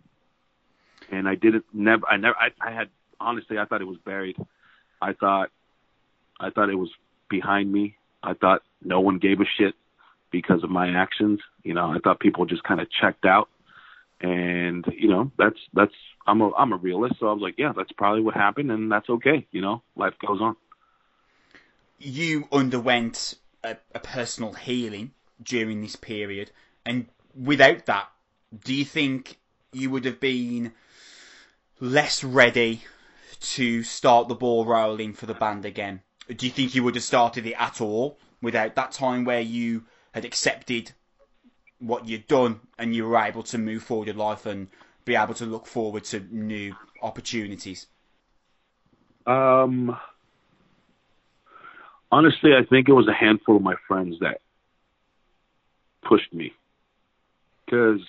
And 1.11 1.27
I 1.27 1.35
didn't 1.35 1.65
never 1.73 2.05
I 2.07 2.17
never 2.17 2.35
I, 2.35 2.49
I 2.67 2.71
had 2.71 2.89
honestly 3.19 3.57
I 3.57 3.65
thought 3.65 3.81
it 3.81 3.85
was 3.85 3.99
buried. 4.05 4.37
I 5.01 5.13
thought 5.13 5.49
I 6.39 6.49
thought 6.49 6.69
it 6.69 6.75
was 6.75 6.91
behind 7.29 7.71
me. 7.71 7.97
I 8.23 8.33
thought 8.33 8.61
no 8.83 8.99
one 8.99 9.19
gave 9.19 9.39
a 9.39 9.45
shit 9.57 9.75
because 10.31 10.63
of 10.63 10.69
my 10.69 10.89
actions. 10.89 11.39
You 11.63 11.73
know, 11.73 11.91
I 11.91 11.99
thought 12.03 12.19
people 12.19 12.45
just 12.45 12.63
kind 12.63 12.81
of 12.81 12.87
checked 12.91 13.25
out. 13.25 13.49
And 14.21 14.85
you 14.97 15.09
know, 15.09 15.31
that's 15.37 15.59
that's 15.73 15.93
I'm 16.25 16.41
a 16.41 16.51
I'm 16.55 16.73
a 16.73 16.77
realist, 16.77 17.15
so 17.19 17.27
I 17.27 17.33
was 17.33 17.41
like, 17.41 17.55
yeah, 17.57 17.73
that's 17.75 17.91
probably 17.91 18.21
what 18.21 18.33
happened, 18.33 18.71
and 18.71 18.91
that's 18.91 19.09
okay. 19.09 19.45
You 19.51 19.61
know, 19.61 19.81
life 19.95 20.13
goes 20.25 20.39
on. 20.41 20.55
You 21.99 22.47
underwent 22.51 23.35
a, 23.63 23.77
a 23.93 23.99
personal 23.99 24.53
healing 24.53 25.11
during 25.43 25.81
this 25.81 25.95
period, 25.95 26.51
and 26.85 27.07
without 27.35 27.85
that, 27.87 28.09
do 28.63 28.73
you 28.73 28.85
think 28.85 29.37
you 29.73 29.89
would 29.89 30.05
have 30.05 30.19
been 30.21 30.71
less 31.81 32.23
ready 32.23 32.81
to 33.53 33.83
start 33.83 34.27
the 34.27 34.35
ball 34.35 34.65
rolling 34.65 35.13
for 35.13 35.25
the 35.25 35.33
band 35.33 35.65
again? 35.65 36.01
Do 36.27 36.45
you 36.45 36.51
think 36.51 36.73
you 36.73 36.83
would 36.83 36.95
have 36.95 37.03
started 37.03 37.45
it 37.45 37.53
at 37.59 37.79
all 37.81 38.17
without 38.41 38.75
that 38.75 38.91
time 38.91 39.25
where 39.25 39.41
you 39.41 39.83
had 40.13 40.25
accepted 40.25 40.91
what 41.79 42.07
you'd 42.07 42.27
done 42.27 42.61
and 42.77 42.95
you 42.95 43.05
were 43.05 43.17
able 43.17 43.43
to 43.43 43.57
move 43.57 43.83
forward 43.83 44.07
in 44.07 44.17
life 44.17 44.45
and 44.45 44.67
be 45.03 45.15
able 45.15 45.33
to 45.35 45.45
look 45.45 45.67
forward 45.67 46.03
to 46.05 46.19
new 46.31 46.73
opportunities? 47.01 47.87
Um, 49.27 49.95
honestly, 52.11 52.51
I 52.53 52.65
think 52.65 52.89
it 52.89 52.93
was 52.93 53.07
a 53.07 53.13
handful 53.13 53.57
of 53.57 53.61
my 53.61 53.75
friends 53.87 54.15
that 54.21 54.41
pushed 56.03 56.33
me 56.33 56.53
because 57.65 58.01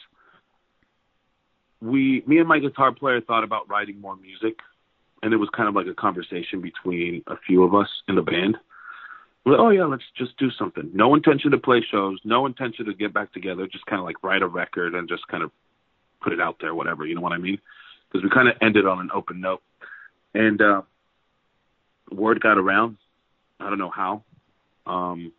we, 1.80 2.22
me 2.26 2.38
and 2.38 2.48
my 2.48 2.58
guitar 2.58 2.92
player 2.92 3.20
thought 3.20 3.44
about 3.44 3.68
writing 3.68 4.00
more 4.00 4.16
music, 4.16 4.58
and 5.22 5.32
it 5.32 5.36
was 5.36 5.48
kind 5.56 5.68
of 5.68 5.74
like 5.74 5.86
a 5.86 5.94
conversation 5.94 6.60
between 6.60 7.22
a 7.26 7.36
few 7.46 7.62
of 7.62 7.74
us 7.74 7.88
in 8.08 8.14
the 8.14 8.22
band. 8.22 8.56
We're 9.44 9.52
like, 9.52 9.60
oh 9.60 9.70
yeah, 9.70 9.84
let's 9.84 10.04
just 10.16 10.36
do 10.38 10.50
something. 10.50 10.90
No 10.92 11.14
intention 11.14 11.52
to 11.52 11.58
play 11.58 11.84
shows, 11.88 12.18
no 12.24 12.46
intention 12.46 12.86
to 12.86 12.94
get 12.94 13.14
back 13.14 13.32
together, 13.32 13.66
just 13.66 13.86
kind 13.86 14.00
of 14.00 14.04
like 14.04 14.22
write 14.22 14.42
a 14.42 14.48
record 14.48 14.94
and 14.94 15.08
just 15.08 15.26
kind 15.28 15.42
of 15.42 15.50
put 16.20 16.32
it 16.32 16.40
out 16.40 16.56
there, 16.60 16.74
whatever. 16.74 17.06
You 17.06 17.14
know 17.14 17.20
what 17.20 17.32
I 17.32 17.38
mean? 17.38 17.58
Because 18.10 18.24
we 18.24 18.30
kind 18.30 18.48
of 18.48 18.56
ended 18.60 18.86
on 18.86 18.98
an 18.98 19.10
open 19.14 19.40
note, 19.40 19.62
and 20.34 20.60
uh, 20.60 20.82
word 22.10 22.40
got 22.40 22.58
around. 22.58 22.96
I 23.60 23.68
don't 23.68 23.78
know 23.78 23.90
how. 23.90 24.22
Um, 24.86 25.32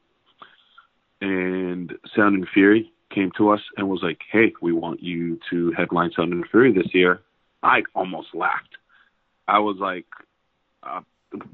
and 1.22 1.94
Sound 2.16 2.36
and 2.36 2.48
Fury 2.54 2.92
came 3.14 3.32
to 3.38 3.50
us 3.50 3.62
and 3.76 3.90
was 3.90 4.02
like, 4.04 4.20
"Hey, 4.32 4.54
we 4.62 4.72
want 4.72 5.02
you 5.02 5.40
to 5.50 5.72
headline 5.72 6.12
Sound 6.16 6.34
and 6.34 6.46
Fury 6.50 6.74
this 6.74 6.94
year." 6.94 7.22
I 7.64 7.84
almost 7.96 8.30
laughed. 8.34 8.78
I 9.48 9.60
was 9.60 9.78
like, 9.80 10.06
uh, 10.84 11.02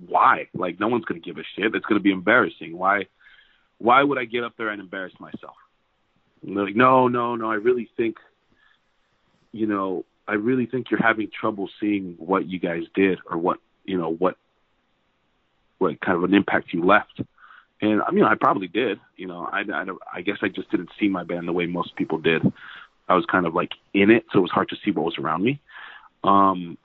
"Why? 0.08 0.48
Like, 0.54 0.80
no 0.80 0.88
one's 0.88 1.06
gonna 1.06 1.20
give 1.20 1.38
a 1.38 1.44
shit. 1.56 1.76
It's 1.76 1.86
gonna 1.86 2.00
be 2.00 2.12
embarrassing. 2.12 2.78
Why? 2.78 3.08
Why 3.78 4.04
would 4.04 4.18
I 4.18 4.26
get 4.26 4.44
up 4.44 4.54
there 4.58 4.70
and 4.70 4.82
embarrass 4.82 5.14
myself?" 5.20 5.56
And 6.42 6.58
they're 6.58 6.66
like, 6.66 6.76
"No, 6.76 7.08
no, 7.08 7.36
no. 7.36 7.52
I 7.52 7.56
really 7.56 7.90
think, 7.98 8.18
you 9.52 9.68
know, 9.68 10.06
I 10.28 10.34
really 10.34 10.66
think 10.66 10.90
you're 10.90 11.02
having 11.02 11.30
trouble 11.30 11.70
seeing 11.80 12.16
what 12.18 12.48
you 12.48 12.60
guys 12.60 12.84
did 12.96 13.20
or 13.30 13.38
what 13.38 13.60
you 13.86 13.98
know 13.98 14.10
what 14.10 14.38
what 15.78 16.00
kind 16.02 16.18
of 16.18 16.24
an 16.24 16.34
impact 16.34 16.74
you 16.74 16.84
left." 16.84 17.22
And 17.82 18.02
I 18.02 18.12
mean, 18.12 18.24
I 18.24 18.36
probably 18.36 18.68
did. 18.68 19.00
You 19.18 19.28
know, 19.28 19.46
I, 19.52 19.62
I, 19.62 19.86
I 20.14 20.22
guess 20.22 20.38
I 20.42 20.48
just 20.48 20.72
didn't 20.72 20.90
see 21.00 21.10
my 21.10 21.26
band 21.26 21.48
the 21.48 21.54
way 21.54 21.66
most 21.66 21.96
people 21.98 22.18
did. 22.18 22.42
I 23.10 23.16
was 23.16 23.26
kind 23.26 23.46
of 23.46 23.54
like 23.54 23.72
in 23.94 24.10
it, 24.10 24.24
so 24.32 24.40
it 24.40 24.42
was 24.42 24.52
hard 24.52 24.70
to 24.70 24.78
see 24.84 24.92
what 24.92 25.04
was 25.04 25.18
around 25.20 25.44
me. 25.44 25.60
Um, 26.24 26.78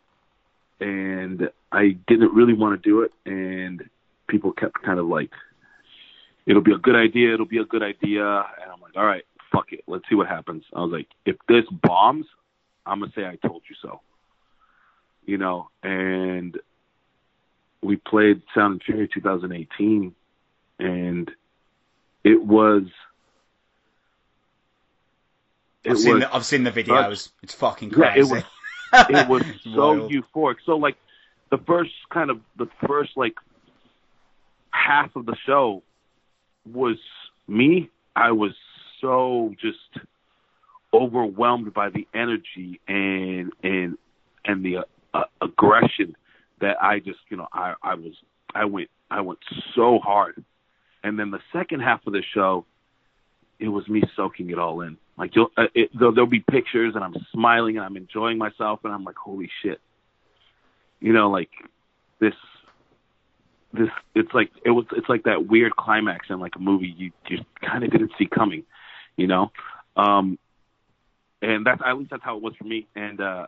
and 0.80 1.50
I 1.72 1.96
didn't 2.06 2.34
really 2.34 2.54
want 2.54 2.80
to 2.80 2.88
do 2.88 3.02
it, 3.02 3.12
and 3.26 3.88
people 4.28 4.52
kept 4.52 4.82
kind 4.82 4.98
of 4.98 5.06
like, 5.06 5.30
"It'll 6.46 6.62
be 6.62 6.72
a 6.72 6.78
good 6.78 6.96
idea. 6.96 7.34
It'll 7.34 7.46
be 7.46 7.58
a 7.58 7.64
good 7.64 7.82
idea." 7.82 8.24
And 8.26 8.70
I'm 8.72 8.80
like, 8.80 8.96
"All 8.96 9.06
right, 9.06 9.24
fuck 9.52 9.72
it. 9.72 9.84
Let's 9.86 10.08
see 10.08 10.14
what 10.14 10.28
happens." 10.28 10.64
I 10.74 10.80
was 10.80 10.92
like, 10.92 11.08
"If 11.24 11.36
this 11.48 11.64
bombs, 11.70 12.26
I'm 12.86 13.00
gonna 13.00 13.12
say 13.14 13.26
I 13.26 13.36
told 13.36 13.62
you 13.68 13.76
so." 13.80 14.00
You 15.26 15.38
know, 15.38 15.68
and 15.82 16.58
we 17.82 17.96
played 17.96 18.42
Sound 18.54 18.72
and 18.72 18.82
Fury 18.82 19.08
2018 19.08 20.14
and 20.78 21.30
it 22.24 22.42
was. 22.42 22.84
It 25.84 25.92
I've, 25.92 25.98
seen 25.98 26.18
the, 26.20 26.34
I've 26.34 26.44
seen 26.44 26.64
the 26.64 26.72
videos. 26.72 27.18
Such, 27.18 27.32
it's 27.42 27.54
fucking 27.54 27.90
crazy. 27.90 28.18
Yeah, 28.18 28.24
it 28.24 28.30
was. 28.30 28.42
it 29.08 29.28
was 29.28 29.42
so 29.64 30.08
euphoric. 30.08 30.56
So 30.64 30.76
like, 30.76 30.96
the 31.50 31.58
first 31.58 31.92
kind 32.12 32.30
of 32.30 32.40
the 32.56 32.68
first 32.86 33.12
like 33.16 33.34
half 34.70 35.14
of 35.16 35.26
the 35.26 35.36
show 35.46 35.82
was 36.70 36.98
me. 37.46 37.90
I 38.14 38.32
was 38.32 38.52
so 39.00 39.54
just 39.60 40.04
overwhelmed 40.92 41.72
by 41.72 41.90
the 41.90 42.06
energy 42.14 42.80
and 42.86 43.52
and 43.62 43.96
and 44.44 44.64
the 44.64 44.86
uh, 45.14 45.24
aggression 45.40 46.16
that 46.60 46.76
I 46.82 46.98
just 46.98 47.20
you 47.30 47.36
know 47.36 47.48
I 47.52 47.74
I 47.82 47.94
was 47.94 48.12
I 48.54 48.64
went 48.66 48.90
I 49.10 49.20
went 49.22 49.38
so 49.74 49.98
hard 49.98 50.44
and 51.02 51.18
then 51.18 51.30
the 51.30 51.40
second 51.52 51.80
half 51.80 52.06
of 52.06 52.12
the 52.12 52.22
show, 52.34 52.66
it 53.58 53.68
was 53.68 53.88
me 53.88 54.02
soaking 54.16 54.50
it 54.50 54.58
all 54.58 54.80
in. 54.82 54.96
Like 55.16 55.34
you'll, 55.34 55.50
uh, 55.56 55.64
it, 55.74 55.90
there'll, 55.98 56.14
there'll 56.14 56.30
be 56.30 56.40
pictures, 56.40 56.94
and 56.94 57.02
I'm 57.02 57.14
smiling 57.32 57.76
and 57.76 57.84
I'm 57.84 57.96
enjoying 57.96 58.38
myself, 58.38 58.80
and 58.84 58.92
I'm 58.92 59.04
like, 59.04 59.16
holy 59.16 59.50
shit, 59.62 59.80
you 61.00 61.12
know, 61.12 61.30
like 61.30 61.50
this, 62.20 62.34
this. 63.72 63.88
It's 64.14 64.32
like 64.32 64.50
it 64.64 64.70
was. 64.70 64.86
It's 64.96 65.08
like 65.08 65.24
that 65.24 65.46
weird 65.46 65.74
climax 65.76 66.26
in 66.30 66.38
like 66.38 66.54
a 66.56 66.60
movie 66.60 66.94
you 66.96 67.10
just 67.28 67.42
kind 67.60 67.82
of 67.82 67.90
didn't 67.90 68.12
see 68.18 68.26
coming, 68.26 68.64
you 69.16 69.26
know. 69.26 69.50
Um, 69.96 70.38
and 71.42 71.66
that's 71.66 71.80
at 71.84 71.98
least 71.98 72.10
that's 72.10 72.22
how 72.22 72.36
it 72.36 72.42
was 72.42 72.54
for 72.56 72.64
me. 72.64 72.86
And 72.94 73.20
uh, 73.20 73.46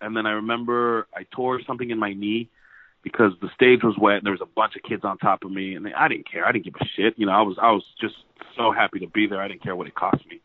and 0.00 0.16
then 0.16 0.26
I 0.26 0.32
remember 0.32 1.08
I 1.14 1.26
tore 1.30 1.60
something 1.66 1.90
in 1.90 1.98
my 1.98 2.12
knee 2.12 2.48
because 3.02 3.32
the 3.40 3.50
stage 3.54 3.82
was 3.82 3.96
wet 3.98 4.18
and 4.18 4.26
there 4.26 4.32
was 4.32 4.40
a 4.40 4.46
bunch 4.46 4.76
of 4.76 4.82
kids 4.82 5.04
on 5.04 5.18
top 5.18 5.44
of 5.44 5.50
me 5.50 5.74
and 5.74 5.92
I 5.94 6.08
didn't 6.08 6.30
care. 6.30 6.46
I 6.46 6.52
didn't 6.52 6.66
give 6.66 6.74
a 6.80 6.84
shit. 6.84 7.14
You 7.16 7.26
know, 7.26 7.32
I 7.32 7.42
was 7.42 7.56
I 7.60 7.70
was 7.70 7.84
just 8.00 8.14
so 8.56 8.72
happy 8.72 9.00
to 9.00 9.06
be 9.06 9.26
there. 9.26 9.40
I 9.40 9.48
didn't 9.48 9.62
care 9.62 9.76
what 9.76 9.86
it 9.86 9.94
cost 9.94 10.26
me. 10.28 10.40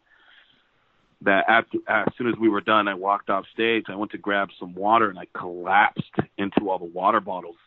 That 1.21 1.45
after 1.47 1.79
as 1.87 2.07
soon 2.17 2.27
as 2.27 2.35
we 2.39 2.49
were 2.49 2.61
done, 2.61 2.87
I 2.87 2.93
walked 2.93 3.29
off 3.29 3.45
stage. 3.53 3.85
I 3.89 3.95
went 3.95 4.11
to 4.11 4.17
grab 4.17 4.49
some 4.59 4.73
water 4.73 5.09
and 5.09 5.19
I 5.19 5.27
collapsed 5.37 6.15
into 6.37 6.69
all 6.69 6.79
the 6.79 6.85
water 6.85 7.19
bottles. 7.19 7.57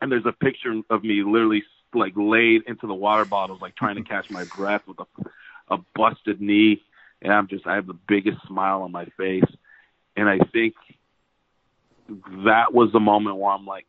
And 0.00 0.12
there's 0.12 0.26
a 0.26 0.32
picture 0.32 0.82
of 0.90 1.02
me 1.02 1.22
literally 1.22 1.62
like 1.94 2.12
laid 2.16 2.62
into 2.66 2.86
the 2.86 2.94
water 2.94 3.24
bottles, 3.24 3.62
like 3.62 3.76
trying 3.76 3.96
to 3.96 4.02
catch 4.02 4.28
my 4.30 4.44
breath 4.44 4.82
with 4.86 4.98
a, 4.98 5.74
a 5.74 5.78
busted 5.94 6.40
knee. 6.40 6.82
And 7.22 7.32
I'm 7.32 7.48
just 7.48 7.66
I 7.66 7.76
have 7.76 7.86
the 7.86 7.98
biggest 8.06 8.38
smile 8.46 8.82
on 8.82 8.92
my 8.92 9.06
face. 9.16 9.44
And 10.16 10.28
I 10.28 10.38
think 10.52 10.74
that 12.44 12.72
was 12.72 12.90
the 12.92 13.00
moment 13.00 13.36
where 13.36 13.52
I'm 13.52 13.66
like, 13.66 13.86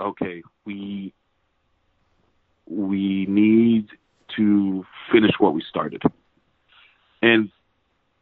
okay, 0.00 0.42
we 0.64 1.12
we 2.66 3.26
need 3.26 3.88
to 4.36 4.84
finish 5.10 5.32
what 5.38 5.54
we 5.54 5.62
started. 5.68 6.02
And 7.22 7.50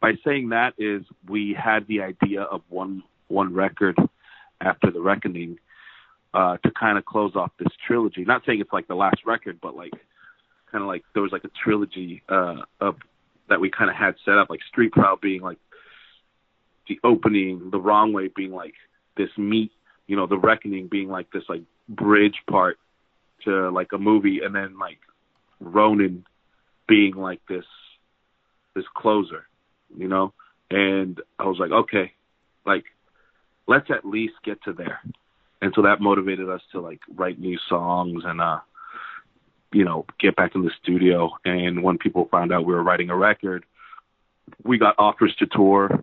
by 0.01 0.13
saying 0.25 0.51
that 0.51 0.75
is 0.79 1.03
we 1.29 1.55
had 1.59 1.87
the 1.89 2.03
idea 2.03 2.43
of 2.43 2.63
one 2.69 3.03
one 3.29 3.53
record 3.53 3.97
after 4.61 4.91
the 4.91 5.01
reckoning 5.01 5.59
uh, 6.33 6.57
to 6.59 6.71
kind 6.71 6.99
of 6.99 7.05
close 7.05 7.33
off 7.35 7.51
this 7.59 7.73
trilogy. 7.87 8.25
Not 8.25 8.43
saying 8.47 8.61
it's 8.61 8.73
like 8.73 8.89
the 8.89 8.95
last 8.95 9.27
record, 9.27 9.59
but 9.61 9.77
like 9.77 9.93
kind 10.71 10.83
of 10.83 10.89
like 10.89 11.03
there 11.15 11.23
was 11.23 11.33
like 11.33 11.45
a 11.45 11.51
trilogy 11.63 12.23
uh, 12.29 12.63
of 12.81 12.97
that 13.49 13.61
we 13.61 13.71
kind 13.71 13.91
of 13.91 13.97
had 13.97 14.15
set 14.25 14.39
up, 14.39 14.51
like 14.51 14.61
Street 14.69 14.93
Prowl 14.93 15.17
being 15.17 15.41
like 15.41 15.59
the 16.89 16.99
opening, 17.05 17.71
the 17.71 17.81
wrong 17.81 18.13
way 18.13 18.29
being 18.29 18.53
like 18.53 18.75
this 19.17 19.31
meat, 19.37 19.73
you 20.07 20.17
know, 20.17 20.27
the 20.27 20.39
reckoning 20.39 20.89
being 20.89 21.09
like 21.09 21.31
this 21.33 21.45
like 21.49 21.63
bridge 21.89 22.43
part 22.49 22.79
to 23.45 23.71
like 23.71 23.93
a 23.93 23.99
movie, 23.99 24.41
and 24.45 24.55
then 24.55 24.79
like 24.79 24.99
Ronin 25.61 26.25
being 26.89 27.15
like 27.15 27.41
this 27.49 27.65
this 28.75 28.85
closer, 28.95 29.47
you 29.97 30.09
know. 30.09 30.33
And 30.71 31.21
I 31.39 31.45
was 31.45 31.59
like, 31.59 31.71
okay, 31.71 32.13
like 32.65 32.85
let's 33.67 33.91
at 33.91 34.05
least 34.05 34.35
get 34.45 34.63
to 34.65 34.73
there. 34.73 35.01
And 35.63 35.73
so 35.75 35.83
that 35.83 36.01
motivated 36.01 36.49
us 36.49 36.61
to 36.73 36.81
like 36.81 37.01
write 37.15 37.39
new 37.39 37.59
songs 37.69 38.25
and 38.25 38.41
uh 38.41 38.61
you 39.73 39.85
know, 39.85 40.07
get 40.21 40.37
back 40.37 40.55
in 40.55 40.63
the 40.63 40.71
studio. 40.81 41.31
And 41.45 41.83
when 41.83 41.99
people 41.99 42.29
found 42.31 42.53
out 42.53 42.65
we 42.65 42.73
were 42.73 42.83
writing 42.83 43.11
a 43.11 43.17
record, 43.17 43.65
we 44.63 44.79
got 44.79 44.95
offers 44.99 45.35
to 45.39 45.47
tour 45.47 46.03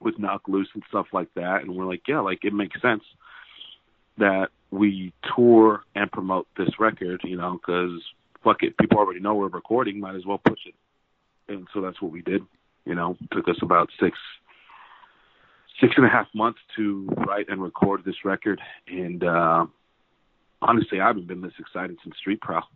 with 0.00 0.18
Knocked 0.18 0.48
Loose 0.48 0.68
and 0.74 0.82
stuff 0.88 1.06
like 1.12 1.32
that. 1.34 1.62
And 1.62 1.74
we're 1.74 1.86
like, 1.86 2.02
yeah, 2.08 2.20
like 2.20 2.44
it 2.44 2.52
makes 2.52 2.80
sense 2.80 3.04
that 4.18 4.48
we 4.70 5.12
tour 5.36 5.82
and 5.94 6.10
promote 6.10 6.46
this 6.56 6.78
record, 6.78 7.20
you 7.24 7.36
know, 7.36 7.52
because 7.60 8.02
fuck 8.42 8.62
it, 8.62 8.76
people 8.78 8.98
already 8.98 9.20
know 9.20 9.34
we're 9.34 9.48
recording, 9.48 10.00
might 10.00 10.14
as 10.14 10.24
well 10.24 10.38
push 10.38 10.60
it. 10.66 10.74
And 11.48 11.66
so 11.74 11.80
that's 11.80 12.00
what 12.00 12.12
we 12.12 12.22
did. 12.22 12.42
You 12.84 12.94
know, 12.94 13.16
took 13.32 13.48
us 13.48 13.58
about 13.62 13.90
six 14.00 14.16
six 15.80 15.94
and 15.96 16.06
a 16.06 16.08
half 16.08 16.26
months 16.34 16.60
to 16.76 17.08
write 17.26 17.48
and 17.48 17.62
record 17.62 18.02
this 18.04 18.24
record. 18.24 18.60
And 18.86 19.24
uh, 19.24 19.66
honestly, 20.62 21.00
I 21.00 21.06
haven't 21.06 21.26
been 21.26 21.40
this 21.40 21.52
excited 21.58 21.96
since 22.02 22.16
Street 22.16 22.40
Prowl. 22.40 22.68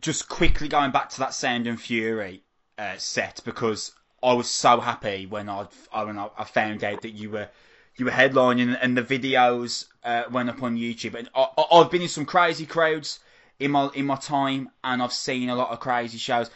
Just 0.00 0.28
quickly 0.28 0.68
going 0.68 0.90
back 0.90 1.10
to 1.10 1.18
that 1.20 1.34
Sound 1.34 1.66
and 1.66 1.80
Fury 1.80 2.42
uh, 2.78 2.94
set 2.96 3.40
because 3.44 3.92
I 4.22 4.34
was 4.34 4.50
so 4.50 4.80
happy 4.80 5.26
when 5.26 5.48
I 5.48 5.66
when 5.92 6.18
I 6.18 6.44
found 6.44 6.84
out 6.84 7.02
that 7.02 7.10
you 7.10 7.30
were 7.30 7.48
you 7.96 8.04
were 8.04 8.10
headlining 8.10 8.78
and 8.80 8.96
the 8.96 9.02
videos 9.02 9.86
uh, 10.04 10.24
went 10.30 10.48
up 10.48 10.62
on 10.62 10.76
YouTube. 10.76 11.14
And 11.14 11.28
I, 11.34 11.48
have 11.72 11.90
been 11.90 12.02
in 12.02 12.08
some 12.08 12.24
crazy 12.24 12.66
crowds 12.66 13.20
in 13.58 13.70
my 13.70 13.90
in 13.94 14.06
my 14.06 14.16
time, 14.16 14.70
and 14.82 15.02
I've 15.02 15.12
seen 15.12 15.48
a 15.50 15.54
lot 15.54 15.70
of 15.70 15.80
crazy 15.80 16.18
shows. 16.18 16.50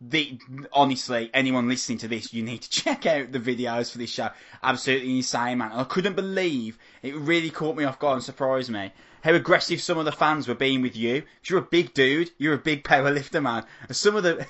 The 0.00 0.38
honestly, 0.72 1.28
anyone 1.34 1.68
listening 1.68 1.98
to 1.98 2.08
this, 2.08 2.32
you 2.32 2.42
need 2.42 2.62
to 2.62 2.70
check 2.82 3.04
out 3.06 3.32
the 3.32 3.40
videos 3.40 3.90
for 3.90 3.98
this 3.98 4.10
show. 4.10 4.30
Absolutely 4.62 5.16
insane, 5.16 5.58
man! 5.58 5.72
I 5.72 5.84
couldn't 5.84 6.14
believe 6.14 6.78
it. 7.02 7.16
Really 7.16 7.50
caught 7.50 7.76
me 7.76 7.84
off 7.84 7.98
guard 7.98 8.14
and 8.14 8.24
surprised 8.24 8.70
me 8.70 8.92
how 9.22 9.34
aggressive 9.34 9.80
some 9.80 9.98
of 9.98 10.04
the 10.04 10.12
fans 10.12 10.46
were 10.46 10.54
being 10.54 10.82
with 10.82 10.96
you. 10.96 11.22
You're 11.44 11.58
a 11.58 11.62
big 11.62 11.94
dude. 11.94 12.30
You're 12.38 12.54
a 12.54 12.58
big 12.58 12.84
powerlifter, 12.84 13.42
man. 13.42 13.64
And 13.86 13.96
some 13.96 14.16
of 14.16 14.22
the, 14.22 14.46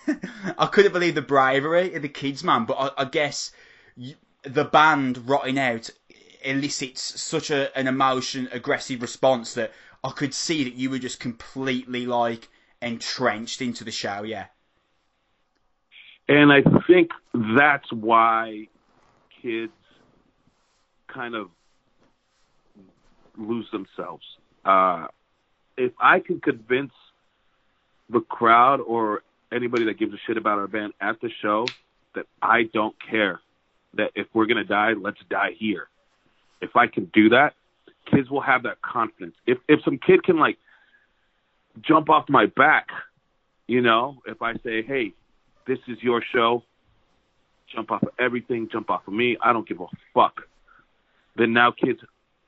I 0.58 0.66
couldn't 0.66 0.92
believe 0.92 1.14
the 1.14 1.22
bravery 1.22 1.94
of 1.94 2.02
the 2.02 2.08
kids, 2.08 2.44
man. 2.44 2.64
But 2.64 2.74
I, 2.74 3.02
I 3.02 3.04
guess 3.06 3.52
the 4.42 4.64
band 4.64 5.28
rotting 5.28 5.58
out 5.58 5.90
elicits 6.42 7.20
such 7.20 7.50
a, 7.50 7.76
an 7.76 7.86
emotion, 7.86 8.48
aggressive 8.52 9.02
response 9.02 9.54
that 9.54 9.72
I 10.04 10.10
could 10.10 10.34
see 10.34 10.64
that 10.64 10.74
you 10.74 10.90
were 10.90 10.98
just 10.98 11.18
completely 11.18 12.06
like 12.06 12.48
entrenched 12.80 13.62
into 13.62 13.84
the 13.84 13.90
show. 13.90 14.22
Yeah. 14.22 14.46
And 16.28 16.52
I 16.52 16.62
think 16.86 17.10
that's 17.56 17.90
why 17.90 18.68
kids 19.42 19.72
kind 21.06 21.34
of 21.34 21.48
lose 23.36 23.66
themselves. 23.72 24.24
Uh, 24.64 25.06
if 25.76 25.92
I 25.98 26.20
can 26.20 26.40
convince 26.40 26.92
the 28.10 28.20
crowd 28.20 28.80
or 28.80 29.22
anybody 29.52 29.84
that 29.86 29.98
gives 29.98 30.12
a 30.12 30.18
shit 30.26 30.36
about 30.36 30.58
our 30.58 30.66
band 30.66 30.92
at 31.00 31.20
the 31.20 31.30
show 31.40 31.66
that 32.14 32.26
I 32.42 32.64
don't 32.64 32.96
care, 33.10 33.40
that 33.94 34.10
if 34.14 34.26
we're 34.34 34.46
gonna 34.46 34.64
die, 34.64 34.92
let's 34.92 35.20
die 35.30 35.52
here. 35.56 35.88
If 36.60 36.76
I 36.76 36.88
can 36.88 37.06
do 37.14 37.30
that, 37.30 37.54
kids 38.10 38.28
will 38.28 38.40
have 38.40 38.64
that 38.64 38.82
confidence. 38.82 39.34
If 39.46 39.58
if 39.68 39.80
some 39.84 39.98
kid 39.98 40.24
can 40.24 40.38
like 40.38 40.58
jump 41.80 42.10
off 42.10 42.28
my 42.28 42.46
back, 42.46 42.88
you 43.66 43.80
know, 43.80 44.20
if 44.26 44.42
I 44.42 44.54
say, 44.64 44.82
hey, 44.82 45.12
this 45.68 45.78
is 45.86 46.02
your 46.02 46.22
show, 46.34 46.64
jump 47.72 47.92
off 47.92 48.02
of 48.02 48.08
everything, 48.18 48.68
jump 48.72 48.90
off 48.90 49.06
of 49.06 49.12
me, 49.12 49.36
I 49.40 49.52
don't 49.52 49.68
give 49.68 49.80
a 49.80 49.86
fuck. 50.14 50.40
Then 51.36 51.52
now 51.52 51.70
kids 51.70 52.00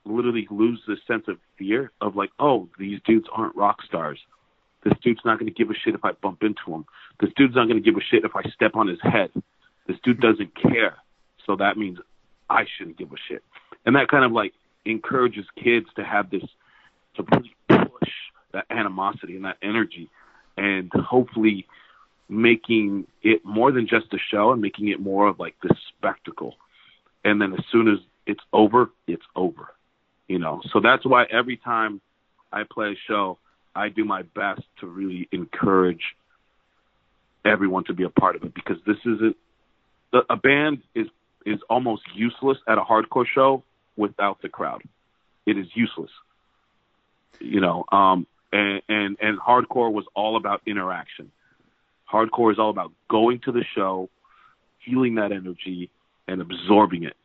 literally 0.04 0.48
lose 0.50 0.80
this 0.88 0.98
sense 1.06 1.24
of 1.28 1.36
fear 1.58 1.92
of 2.00 2.16
like, 2.16 2.30
oh, 2.40 2.68
these 2.78 2.98
dudes 3.04 3.26
aren't 3.30 3.54
rock 3.54 3.82
stars. 3.82 4.18
This 4.82 4.94
dude's 5.04 5.20
not 5.24 5.38
going 5.38 5.52
to 5.52 5.56
give 5.56 5.70
a 5.70 5.74
shit 5.74 5.94
if 5.94 6.04
I 6.04 6.12
bump 6.12 6.42
into 6.42 6.62
him. 6.74 6.86
This 7.20 7.30
dude's 7.36 7.54
not 7.54 7.68
going 7.68 7.76
to 7.76 7.84
give 7.84 8.00
a 8.00 8.04
shit 8.10 8.24
if 8.24 8.34
I 8.34 8.42
step 8.48 8.74
on 8.74 8.88
his 8.88 8.98
head. 9.02 9.30
This 9.86 9.98
dude 10.02 10.20
doesn't 10.20 10.54
care. 10.54 10.96
So 11.46 11.56
that 11.56 11.76
means 11.76 11.98
I 12.48 12.64
shouldn't 12.76 12.96
give 12.96 13.12
a 13.12 13.16
shit. 13.28 13.44
And 13.84 13.94
that 13.96 14.08
kind 14.08 14.24
of 14.24 14.32
like 14.32 14.54
encourages 14.86 15.44
kids 15.62 15.86
to 15.96 16.04
have 16.04 16.30
this, 16.30 16.44
to 17.16 17.22
push 17.22 18.08
that 18.52 18.64
animosity 18.70 19.36
and 19.36 19.44
that 19.44 19.58
energy 19.62 20.08
and 20.56 20.90
hopefully 20.92 21.66
making 22.30 23.06
it 23.22 23.44
more 23.44 23.72
than 23.72 23.86
just 23.86 24.06
a 24.12 24.18
show 24.30 24.52
and 24.52 24.62
making 24.62 24.88
it 24.88 25.00
more 25.00 25.26
of 25.26 25.38
like 25.38 25.56
this 25.62 25.76
spectacle. 25.96 26.54
And 27.24 27.40
then 27.40 27.52
as 27.52 27.64
soon 27.70 27.88
as 27.88 27.98
it's 28.26 28.40
over, 28.52 28.90
it's 29.06 29.24
over. 29.34 29.68
You 30.28 30.38
know, 30.38 30.62
so 30.72 30.80
that's 30.80 31.04
why 31.04 31.24
every 31.24 31.56
time 31.56 32.00
I 32.52 32.62
play 32.62 32.92
a 32.92 32.96
show, 33.08 33.38
I 33.74 33.88
do 33.88 34.04
my 34.04 34.22
best 34.22 34.62
to 34.78 34.86
really 34.86 35.28
encourage 35.32 36.02
everyone 37.44 37.84
to 37.84 37.94
be 37.94 38.04
a 38.04 38.10
part 38.10 38.36
of 38.36 38.44
it 38.44 38.54
because 38.54 38.76
this 38.86 38.98
isn't 39.04 39.36
a 40.28 40.36
band 40.36 40.82
is 40.94 41.06
is 41.46 41.58
almost 41.68 42.02
useless 42.14 42.58
at 42.68 42.78
a 42.78 42.82
hardcore 42.82 43.26
show 43.26 43.62
without 43.96 44.42
the 44.42 44.48
crowd. 44.48 44.82
It 45.46 45.56
is 45.56 45.66
useless. 45.74 46.10
You 47.40 47.60
know, 47.60 47.84
um, 47.90 48.26
and 48.52 48.82
and 48.88 49.16
and 49.20 49.38
hardcore 49.38 49.92
was 49.92 50.04
all 50.14 50.36
about 50.36 50.62
interaction. 50.66 51.32
Hardcore 52.10 52.52
is 52.52 52.58
all 52.58 52.70
about 52.70 52.92
going 53.08 53.40
to 53.40 53.52
the 53.52 53.64
show, 53.74 54.08
feeling 54.84 55.16
that 55.16 55.32
energy, 55.32 55.90
and 56.26 56.40
absorbing 56.40 57.04
it, 57.04 57.16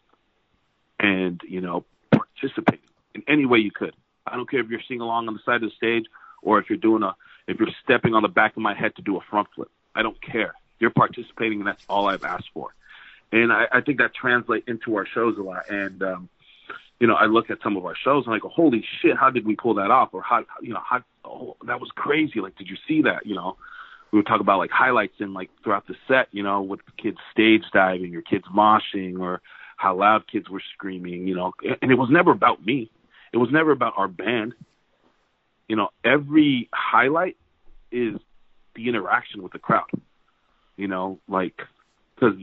and 1.00 1.42
you 1.48 1.62
know, 1.62 1.86
participating 2.12 2.80
in 3.14 3.24
any 3.28 3.46
way 3.46 3.60
you 3.60 3.72
could. 3.72 3.96
I 4.28 4.36
don't 4.36 4.50
care 4.50 4.60
if 4.60 4.70
you're 4.70 4.82
singing 4.88 5.02
along 5.02 5.28
on 5.28 5.34
the 5.34 5.40
side 5.46 5.64
of 5.64 5.70
the 5.70 5.76
stage 5.76 6.06
or 6.42 6.60
if 6.60 6.70
you're 6.70 6.78
doing 6.78 7.04
a 7.04 7.16
if 7.48 7.60
you're 7.60 7.70
stepping 7.84 8.14
on 8.14 8.24
the 8.24 8.28
back 8.28 8.56
of 8.56 8.64
my 8.64 8.74
head 8.74 8.96
to 8.96 9.02
do 9.02 9.18
a 9.18 9.22
front 9.30 9.48
flip. 9.56 9.70
I 9.94 10.02
don't 10.02 10.20
care. 10.22 10.54
You're 10.80 10.92
participating, 10.92 11.60
and 11.60 11.68
that's 11.68 11.84
all 11.88 12.08
I've 12.08 12.24
asked 12.24 12.50
for. 12.54 12.74
And 13.32 13.52
I, 13.52 13.66
I 13.72 13.82
think 13.82 14.00
that 14.00 14.14
translates 14.14 14.68
into 14.68 14.96
our 14.96 15.06
shows 15.06 15.38
a 15.38 15.42
lot. 15.42 15.70
And 15.70 16.02
um, 16.04 16.30
you 17.00 17.08
know, 17.08 17.16
I 17.16 17.26
look 17.26 17.50
at 17.50 17.62
some 17.62 17.78
of 17.78 17.86
our 17.86 17.96
shows 17.96 18.26
and 18.26 18.36
I 18.36 18.40
go, 18.40 18.50
"Holy 18.50 18.84
shit! 19.02 19.18
How 19.18 19.30
did 19.30 19.46
we 19.46 19.56
pull 19.56 19.76
that 19.76 19.92
off?" 19.92 20.10
Or 20.14 20.22
how, 20.22 20.46
you 20.62 20.74
know, 20.74 20.82
how 20.84 21.04
oh, 21.24 21.58
that 21.66 21.80
was 21.80 21.90
crazy. 21.96 22.40
Like, 22.40 22.56
did 22.56 22.68
you 22.68 22.78
see 22.88 23.02
that? 23.04 23.26
You 23.26 23.36
know, 23.36 23.58
we 24.16 24.20
would 24.20 24.28
talk 24.28 24.40
about 24.40 24.60
like 24.60 24.72
highlights 24.72 25.16
in 25.20 25.34
like 25.34 25.50
throughout 25.62 25.86
the 25.88 25.96
set. 26.08 26.30
You 26.32 26.42
know, 26.42 26.62
with 26.62 26.80
kids 26.96 27.18
stage 27.34 27.64
diving 27.74 28.16
or 28.16 28.22
kids 28.22 28.46
moshing 28.46 29.20
or 29.20 29.42
how 29.76 29.98
loud 29.98 30.24
kids 30.32 30.50
were 30.50 30.62
screaming. 30.74 31.28
You 31.28 31.36
know, 31.36 31.52
and 31.82 31.92
it 31.92 31.96
was 31.96 32.08
never 32.10 32.32
about 32.32 32.66
me. 32.66 32.90
It 33.34 33.38
was 33.38 33.50
never 33.52 33.72
about 33.72 33.92
our 33.98 34.08
band. 34.08 34.54
You 35.68 35.76
know, 35.76 35.90
every 36.06 36.70
highlight 36.74 37.36
is 37.92 38.16
the 38.74 38.88
interaction 38.88 39.44
with 39.44 39.52
the 39.52 39.60
crowd. 39.60 39.90
You 40.78 40.88
know, 40.88 41.20
like 41.28 41.62
because 42.16 42.38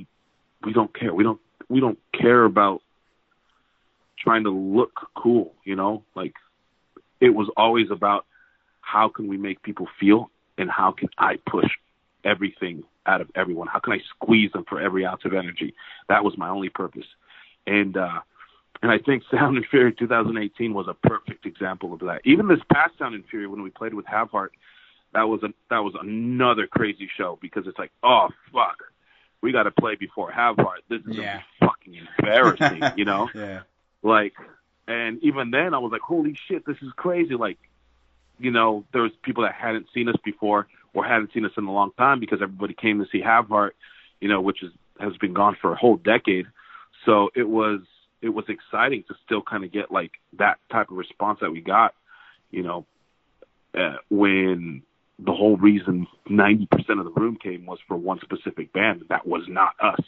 we 0.63 0.75
don't 0.75 0.95
care. 0.95 1.15
We 1.15 1.25
don't 1.25 1.41
we 1.71 1.81
don't 1.81 1.99
care 2.13 2.45
about 2.45 2.83
trying 4.19 4.45
to 4.45 4.51
look 4.51 4.93
cool, 5.17 5.55
you 5.65 5.75
know? 5.75 6.05
Like 6.15 6.35
it 7.19 7.31
was 7.31 7.51
always 7.57 7.91
about 7.91 8.27
how 8.83 9.09
can 9.09 9.27
we 9.27 9.39
make 9.39 9.63
people 9.63 9.89
feel 9.99 10.31
and 10.59 10.71
how 10.71 10.93
can 10.93 11.09
I 11.19 11.37
push 11.47 11.71
everything 12.25 12.85
out 13.07 13.21
of 13.21 13.31
everyone? 13.35 13.67
How 13.69 13.79
can 13.81 13.93
I 13.95 14.01
squeeze 14.15 14.53
them 14.53 14.65
for 14.69 14.81
every 14.81 15.05
ounce 15.05 15.25
of 15.25 15.33
energy? 15.35 15.75
That 16.09 16.25
was 16.25 16.37
my 16.39 16.49
only 16.49 16.69
purpose. 16.69 17.07
And 17.67 17.97
uh 17.97 18.21
and 18.83 18.91
I 18.91 18.99
think 18.99 19.23
Sound 19.31 19.57
and 19.57 19.67
Fury 19.67 19.93
2018 19.93 20.75
was 20.75 20.87
a 20.89 20.95
perfect 20.95 21.47
example 21.47 21.93
of 21.93 22.01
that. 22.01 22.21
Even 22.25 22.49
this 22.49 22.61
past 22.73 22.99
Sound 22.99 23.15
and 23.15 23.25
Fury 23.27 23.47
when 23.47 23.63
we 23.63 23.71
played 23.71 23.95
with 23.95 24.07
Have 24.07 24.31
Heart, 24.31 24.53
that 25.15 25.23
was 25.29 25.43
a 25.43 25.49
that 25.71 25.79
was 25.81 25.95
another 26.01 26.67
crazy 26.67 27.09
show 27.17 27.39
because 27.41 27.67
it's 27.67 27.79
like, 27.79 27.93
oh 28.03 28.29
fuck, 28.53 28.79
we 29.43 29.53
got 29.53 29.65
to 29.65 29.71
play 29.73 29.95
before 29.97 30.31
Have 30.31 30.57
Heart. 30.57 30.81
This 30.89 31.01
is 31.03 31.17
Yeah. 31.17 31.41
fucking 31.61 31.95
embarrassing, 32.19 32.83
you 32.97 33.05
know. 33.05 33.29
Yeah. 33.35 33.61
Like, 34.05 34.33
and 34.89 35.23
even 35.23 35.53
then 35.53 35.75
I 35.75 35.79
was 35.79 35.93
like, 35.93 36.01
holy 36.01 36.37
shit, 36.49 36.67
this 36.67 36.77
is 36.83 36.91
crazy. 36.97 37.35
Like, 37.37 37.57
you 38.43 38.51
know, 38.51 38.85
there 38.93 39.03
was 39.03 39.13
people 39.23 39.45
that 39.45 39.55
hadn't 39.55 39.87
seen 39.95 40.09
us 40.09 40.17
before 40.25 40.67
or 40.95 41.05
hadn't 41.05 41.33
seen 41.33 41.45
us 41.45 41.53
in 41.57 41.65
a 41.65 41.73
long 41.73 41.93
time 41.97 42.21
because 42.21 42.41
everybody 42.43 42.75
came 42.75 42.99
to 42.99 43.07
see 43.11 43.21
Have 43.21 43.49
Heart, 43.49 43.77
you 44.21 44.29
know, 44.29 44.41
which 44.41 44.63
is 44.63 44.73
has 45.01 45.17
been 45.17 45.33
gone 45.33 45.57
for 45.61 45.73
a 45.73 45.77
whole 45.77 45.97
decade. 45.97 46.47
So 47.07 47.31
it 47.35 47.49
was 47.49 47.81
it 48.21 48.29
was 48.29 48.45
exciting 48.49 49.05
to 49.09 49.15
still 49.25 49.43
kind 49.43 49.65
of 49.65 49.73
get 49.73 49.91
like 49.91 50.13
that 50.39 50.59
type 50.71 50.91
of 50.91 50.97
response 50.97 51.39
that 51.41 51.51
we 51.51 51.61
got, 51.61 51.95
you 52.51 52.63
know, 52.63 52.85
uh, 53.75 53.97
when 54.11 54.83
the 55.19 55.33
whole 55.33 55.57
reason 55.57 56.07
90% 56.29 56.67
of 56.99 57.05
the 57.05 57.13
room 57.17 57.39
came 57.41 57.65
was 57.67 57.79
for 57.87 57.97
one 57.97 58.21
specific 58.21 58.73
band. 58.73 59.05
That 59.09 59.27
was 59.27 59.43
not 59.49 59.75
us. 59.81 60.01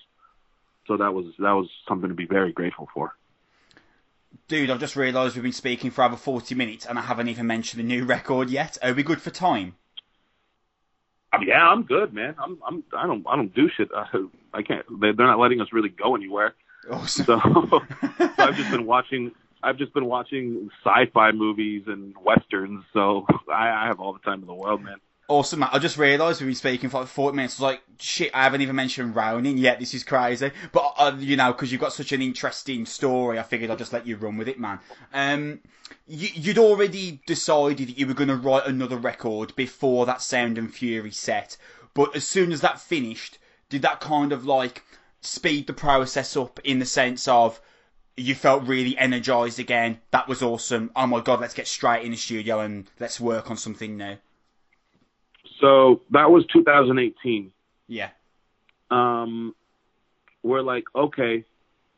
So 0.86 0.97
that 0.97 1.15
was 1.15 1.27
that 1.39 1.52
was 1.52 1.69
something 1.89 2.09
to 2.09 2.15
be 2.15 2.27
very 2.27 2.52
grateful 2.52 2.89
for. 2.93 3.15
Dude, 4.48 4.70
I've 4.70 4.81
just 4.81 4.97
realised 4.97 5.36
we've 5.36 5.43
been 5.43 5.52
speaking 5.52 5.90
for 5.90 6.05
over 6.05 6.16
40 6.16 6.55
minutes 6.55 6.86
and 6.86 6.98
I 6.98 7.02
haven't 7.02 7.28
even 7.28 7.47
mentioned 7.47 7.81
the 7.81 7.86
new 7.86 8.05
record 8.06 8.51
yet. 8.51 8.78
Are 8.82 8.93
we 8.93 9.02
good 9.02 9.23
for 9.23 9.31
time? 9.31 9.77
Mean, 11.39 11.48
yeah, 11.48 11.66
I'm 11.66 11.82
good, 11.82 12.12
man. 12.12 12.35
I'm, 12.39 12.59
I'm, 12.66 12.85
I 12.97 13.06
don't, 13.06 13.27
I 13.28 13.36
don't 13.36 13.55
do 13.55 13.69
shit. 13.69 13.89
I, 13.94 14.06
I 14.55 14.62
can't. 14.62 14.86
They, 15.01 15.12
they're 15.12 15.27
not 15.27 15.39
letting 15.39 15.61
us 15.61 15.69
really 15.73 15.89
go 15.89 16.15
anywhere. 16.15 16.55
Awesome. 16.90 17.24
So, 17.24 17.40
so 18.19 18.28
I've 18.39 18.56
just 18.56 18.70
been 18.70 18.86
watching. 18.86 19.32
I've 19.62 19.78
just 19.78 19.94
been 19.94 20.05
watching 20.05 20.69
sci-fi 20.85 21.32
movies 21.32 21.85
and 21.86 22.15
westerns. 22.23 22.85
So 22.93 23.27
I, 23.51 23.70
I 23.70 23.86
have 23.86 23.98
all 23.98 24.12
the 24.12 24.19
time 24.19 24.43
in 24.43 24.47
the 24.47 24.55
world, 24.55 24.82
man. 24.82 24.97
Awesome, 25.27 25.61
Matt. 25.61 25.73
I 25.73 25.79
just 25.79 25.97
realised 25.97 26.43
we've 26.43 26.49
been 26.49 26.55
speaking 26.55 26.91
for 26.91 27.01
like 27.01 27.09
40 27.09 27.35
minutes. 27.35 27.59
I 27.59 27.65
was 27.65 27.73
like, 27.73 27.83
shit, 27.99 28.31
I 28.35 28.43
haven't 28.43 28.61
even 28.61 28.77
mentioned 28.77 29.17
Ronin 29.17 29.57
yet. 29.57 29.81
This 29.81 29.95
is 29.95 30.05
crazy. 30.05 30.51
But, 30.71 30.93
uh, 30.99 31.17
you 31.19 31.37
know, 31.37 31.51
because 31.53 31.73
you've 31.73 31.81
got 31.81 31.95
such 31.95 32.13
an 32.13 32.21
interesting 32.21 32.85
story, 32.85 33.39
I 33.39 33.43
figured 33.43 33.71
I'd 33.71 33.79
just 33.79 33.95
let 33.95 34.07
you 34.07 34.17
run 34.17 34.37
with 34.37 34.49
it, 34.49 34.61
man. 34.61 34.81
Um, 35.15 35.61
you, 36.07 36.29
you'd 36.35 36.59
already 36.59 37.23
decided 37.27 37.89
that 37.89 37.99
you 37.99 38.07
were 38.07 38.13
going 38.13 38.29
to 38.29 38.37
write 38.37 38.67
another 38.67 38.99
record 38.99 39.57
before 39.57 40.05
that 40.05 40.21
Sound 40.21 40.59
and 40.59 40.73
Fury 40.73 41.11
set. 41.11 41.57
But 41.95 42.15
as 42.15 42.27
soon 42.27 42.53
as 42.53 42.61
that 42.61 42.79
finished, 42.79 43.39
did 43.71 43.81
that 43.81 44.01
kind 44.01 44.31
of 44.31 44.45
like 44.45 44.83
speed 45.23 45.67
the 45.67 45.73
process 45.73 46.37
up 46.37 46.61
in 46.65 46.81
the 46.81 46.87
sense 46.87 47.27
of 47.29 47.63
you 48.15 48.35
felt 48.35 48.65
really 48.65 48.99
energized 48.99 49.59
again? 49.59 50.01
That 50.11 50.29
was 50.29 50.43
awesome. 50.43 50.91
Oh 50.95 51.07
my 51.07 51.21
god, 51.21 51.41
let's 51.41 51.55
get 51.55 51.67
straight 51.67 52.05
in 52.05 52.11
the 52.11 52.19
studio 52.19 52.61
and 52.61 52.91
let's 53.01 53.19
work 53.19 53.51
on 53.51 53.57
something 53.57 53.97
new. 53.97 54.19
So 55.60 56.02
that 56.10 56.31
was 56.31 56.44
2018. 56.52 57.52
Yeah. 57.89 58.10
Um, 58.90 59.55
we're 60.43 60.62
like, 60.62 60.85
okay, 60.94 61.44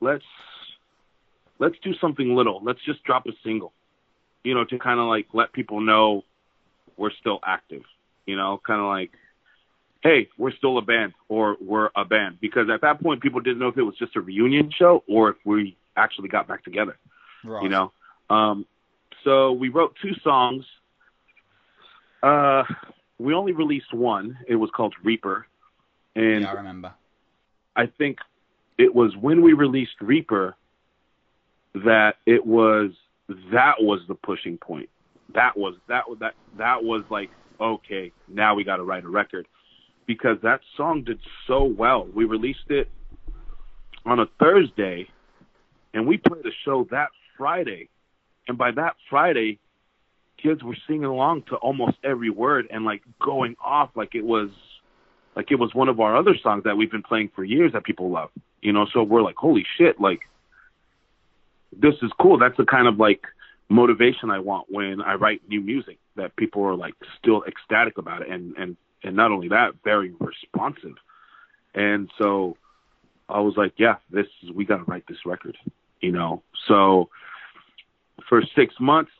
let's 0.00 0.24
let's 1.58 1.76
do 1.82 1.94
something 2.00 2.34
little. 2.34 2.60
Let's 2.62 2.80
just 2.84 3.02
drop 3.04 3.26
a 3.26 3.32
single, 3.44 3.72
you 4.44 4.54
know, 4.54 4.64
to 4.64 4.78
kind 4.78 5.00
of 5.00 5.06
like 5.06 5.26
let 5.32 5.52
people 5.52 5.80
know 5.80 6.22
we're 6.96 7.12
still 7.20 7.40
active. 7.44 7.82
You 8.26 8.36
know, 8.36 8.60
kind 8.66 8.80
of 8.80 8.86
like, 8.86 9.12
hey, 10.02 10.28
we're 10.36 10.52
still 10.52 10.78
a 10.78 10.82
band 10.82 11.14
or 11.28 11.56
we're 11.60 11.90
a 11.94 12.04
band. 12.04 12.38
Because 12.40 12.68
at 12.70 12.80
that 12.82 13.00
point, 13.00 13.22
people 13.22 13.40
didn't 13.40 13.58
know 13.58 13.68
if 13.68 13.78
it 13.78 13.82
was 13.82 13.96
just 13.96 14.16
a 14.16 14.20
reunion 14.20 14.70
show 14.76 15.04
or 15.08 15.30
if 15.30 15.36
we 15.44 15.76
actually 15.96 16.28
got 16.28 16.48
back 16.48 16.64
together. 16.64 16.96
Right. 17.44 17.62
You 17.62 17.68
know, 17.68 17.92
um, 18.28 18.66
so 19.24 19.52
we 19.52 19.68
wrote 19.68 19.96
two 20.02 20.14
songs. 20.22 20.64
Uh, 22.22 22.64
we 23.18 23.34
only 23.34 23.52
released 23.52 23.92
one. 23.92 24.38
It 24.46 24.56
was 24.56 24.70
called 24.74 24.94
Reaper, 25.02 25.46
and 26.14 26.42
Yeah, 26.42 26.50
I 26.50 26.54
remember. 26.54 26.94
I 27.74 27.86
think 27.86 28.18
it 28.78 28.94
was 28.94 29.14
when 29.16 29.42
we 29.42 29.52
released 29.52 30.00
Reaper 30.00 30.54
that 31.74 32.14
it 32.26 32.46
was 32.46 32.90
that 33.52 33.74
was 33.80 34.00
the 34.08 34.14
pushing 34.14 34.58
point. 34.58 34.88
That 35.34 35.56
was 35.56 35.74
that 35.88 36.08
was 36.08 36.18
that 36.20 36.34
that 36.58 36.84
was 36.84 37.04
like 37.10 37.30
okay, 37.60 38.12
now 38.28 38.54
we 38.54 38.64
got 38.64 38.76
to 38.76 38.84
write 38.84 39.04
a 39.04 39.08
record 39.08 39.46
because 40.06 40.36
that 40.42 40.60
song 40.76 41.02
did 41.04 41.18
so 41.46 41.64
well. 41.64 42.06
We 42.14 42.24
released 42.24 42.70
it 42.70 42.88
on 44.04 44.20
a 44.20 44.26
Thursday, 44.38 45.08
and 45.94 46.06
we 46.06 46.16
played 46.18 46.44
a 46.46 46.50
show 46.64 46.86
that 46.90 47.08
Friday, 47.36 47.88
and 48.46 48.56
by 48.56 48.70
that 48.72 48.96
Friday, 49.10 49.58
kids 50.42 50.62
were 50.62 50.76
singing 50.86 51.04
along 51.04 51.42
to 51.42 51.56
almost 51.56 51.96
every 52.04 52.30
word 52.30 52.66
and 52.70 52.84
like 52.84 53.02
going 53.20 53.56
off 53.64 53.90
like 53.94 54.14
it 54.14 54.24
was 54.24 54.50
like 55.34 55.50
it 55.50 55.56
was 55.56 55.74
one 55.74 55.88
of 55.88 56.00
our 56.00 56.16
other 56.16 56.36
songs 56.42 56.64
that 56.64 56.76
we've 56.76 56.90
been 56.90 57.02
playing 57.02 57.30
for 57.34 57.44
years 57.44 57.72
that 57.72 57.84
people 57.84 58.10
love. 58.10 58.30
You 58.62 58.72
know, 58.72 58.86
so 58.92 59.02
we're 59.02 59.22
like, 59.22 59.36
holy 59.36 59.64
shit, 59.76 60.00
like 60.00 60.20
this 61.78 61.94
is 62.02 62.10
cool. 62.20 62.38
That's 62.38 62.56
the 62.56 62.64
kind 62.64 62.88
of 62.88 62.98
like 62.98 63.26
motivation 63.68 64.30
I 64.30 64.38
want 64.38 64.66
when 64.70 65.00
I 65.00 65.14
write 65.14 65.42
new 65.48 65.60
music 65.60 65.98
that 66.16 66.34
people 66.36 66.64
are 66.64 66.74
like 66.74 66.94
still 67.18 67.44
ecstatic 67.44 67.98
about 67.98 68.22
it 68.22 68.28
and 68.28 68.56
and 68.56 68.76
and 69.02 69.14
not 69.14 69.30
only 69.30 69.48
that, 69.48 69.74
very 69.84 70.14
responsive. 70.18 70.96
And 71.74 72.10
so 72.18 72.56
I 73.28 73.40
was 73.40 73.56
like, 73.56 73.74
yeah, 73.76 73.96
this 74.10 74.26
is 74.42 74.50
we 74.50 74.64
got 74.64 74.78
to 74.78 74.84
write 74.84 75.04
this 75.06 75.26
record, 75.26 75.56
you 76.00 76.12
know. 76.12 76.42
So 76.66 77.10
for 78.28 78.42
6 78.42 78.74
months 78.80 79.12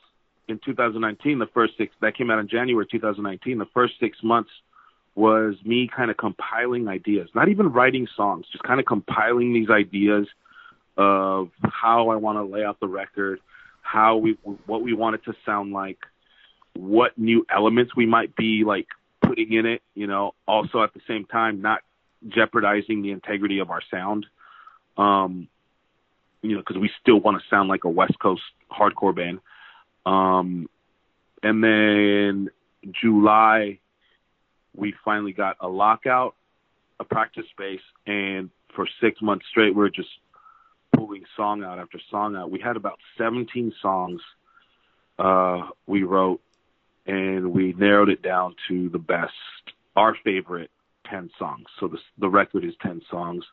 in 0.47 0.59
2019, 0.63 1.39
the 1.39 1.47
first 1.47 1.73
6 1.77 1.93
that 2.01 2.15
came 2.15 2.31
out 2.31 2.39
in 2.39 2.47
January 2.47 2.85
2019, 2.89 3.57
the 3.57 3.65
first 3.73 3.93
6 3.99 4.17
months 4.23 4.49
was 5.15 5.55
me 5.65 5.89
kind 5.93 6.11
of 6.11 6.17
compiling 6.17 6.87
ideas, 6.87 7.27
not 7.33 7.49
even 7.49 7.71
writing 7.71 8.07
songs, 8.15 8.45
just 8.51 8.63
kind 8.63 8.79
of 8.79 8.85
compiling 8.85 9.53
these 9.53 9.69
ideas 9.69 10.27
of 10.95 11.49
how 11.63 12.09
I 12.09 12.15
want 12.15 12.37
to 12.37 12.43
lay 12.43 12.63
out 12.63 12.79
the 12.79 12.87
record, 12.87 13.39
how 13.81 14.17
we 14.17 14.37
what 14.65 14.81
we 14.81 14.93
want 14.93 15.15
it 15.15 15.25
to 15.25 15.33
sound 15.45 15.73
like, 15.73 15.97
what 16.75 17.17
new 17.17 17.45
elements 17.53 17.95
we 17.95 18.05
might 18.05 18.35
be 18.35 18.63
like 18.63 18.87
putting 19.21 19.53
in 19.53 19.65
it, 19.65 19.81
you 19.95 20.07
know, 20.07 20.33
also 20.47 20.83
at 20.83 20.93
the 20.93 21.01
same 21.07 21.25
time 21.25 21.61
not 21.61 21.81
jeopardizing 22.27 23.01
the 23.01 23.11
integrity 23.11 23.59
of 23.59 23.71
our 23.71 23.81
sound. 23.89 24.25
Um 24.97 25.47
you 26.43 26.53
know, 26.53 26.59
because 26.59 26.77
we 26.77 26.91
still 27.01 27.19
want 27.19 27.41
to 27.41 27.47
sound 27.49 27.69
like 27.69 27.83
a 27.83 27.89
West 27.89 28.19
Coast 28.19 28.43
hardcore 28.71 29.15
band. 29.15 29.39
Um, 30.07 30.69
and 31.43 31.61
then 31.61 32.49
July 33.01 33.79
we 34.73 34.93
finally 35.03 35.33
got 35.33 35.57
a 35.59 35.67
lockout, 35.67 36.35
a 36.99 37.03
practice 37.03 37.45
space, 37.51 37.81
and 38.05 38.49
for 38.75 38.87
six 39.01 39.21
months 39.21 39.45
straight, 39.49 39.75
we 39.75 39.83
are 39.83 39.89
just 39.89 40.09
pulling 40.95 41.23
song 41.35 41.63
out 41.63 41.79
after 41.79 41.99
song 42.09 42.35
out. 42.35 42.51
We 42.51 42.59
had 42.59 42.77
about 42.77 42.99
17 43.17 43.73
songs 43.81 44.21
uh, 45.19 45.67
we 45.87 46.03
wrote, 46.03 46.39
and 47.07 47.51
we 47.51 47.73
narrowed 47.73 48.09
it 48.09 48.21
down 48.21 48.55
to 48.67 48.87
the 48.89 48.99
best, 48.99 49.33
our 49.95 50.15
favorite 50.23 50.69
10 51.09 51.31
songs. 51.39 51.65
So 51.79 51.87
the 51.87 51.97
the 52.19 52.29
record 52.29 52.63
is 52.63 52.73
10 52.81 53.01
songs, 53.09 53.43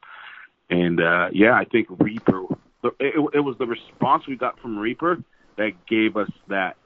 and 0.71 1.01
uh, 1.01 1.29
yeah, 1.33 1.55
I 1.55 1.65
think 1.65 1.89
Reaper. 1.99 2.43
It, 3.01 3.15
it 3.33 3.41
was 3.41 3.57
the 3.59 3.67
response 3.67 4.27
we 4.29 4.37
got 4.37 4.61
from 4.61 4.79
Reaper 4.79 5.17
that 5.57 5.87
gave 5.87 6.17
us 6.17 6.31
that 6.49 6.77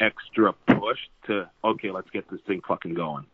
extra 0.00 0.52
push 0.52 0.98
to 1.26 1.48
okay, 1.64 1.90
let's 1.90 2.10
get 2.10 2.28
this 2.30 2.40
thing 2.46 2.60
fucking 2.66 2.94
going. 2.94 3.26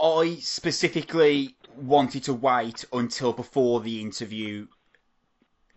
I 0.00 0.36
specifically 0.40 1.56
wanted 1.76 2.24
to 2.24 2.34
wait 2.34 2.84
until 2.92 3.32
before 3.32 3.80
the 3.80 4.00
interview 4.00 4.66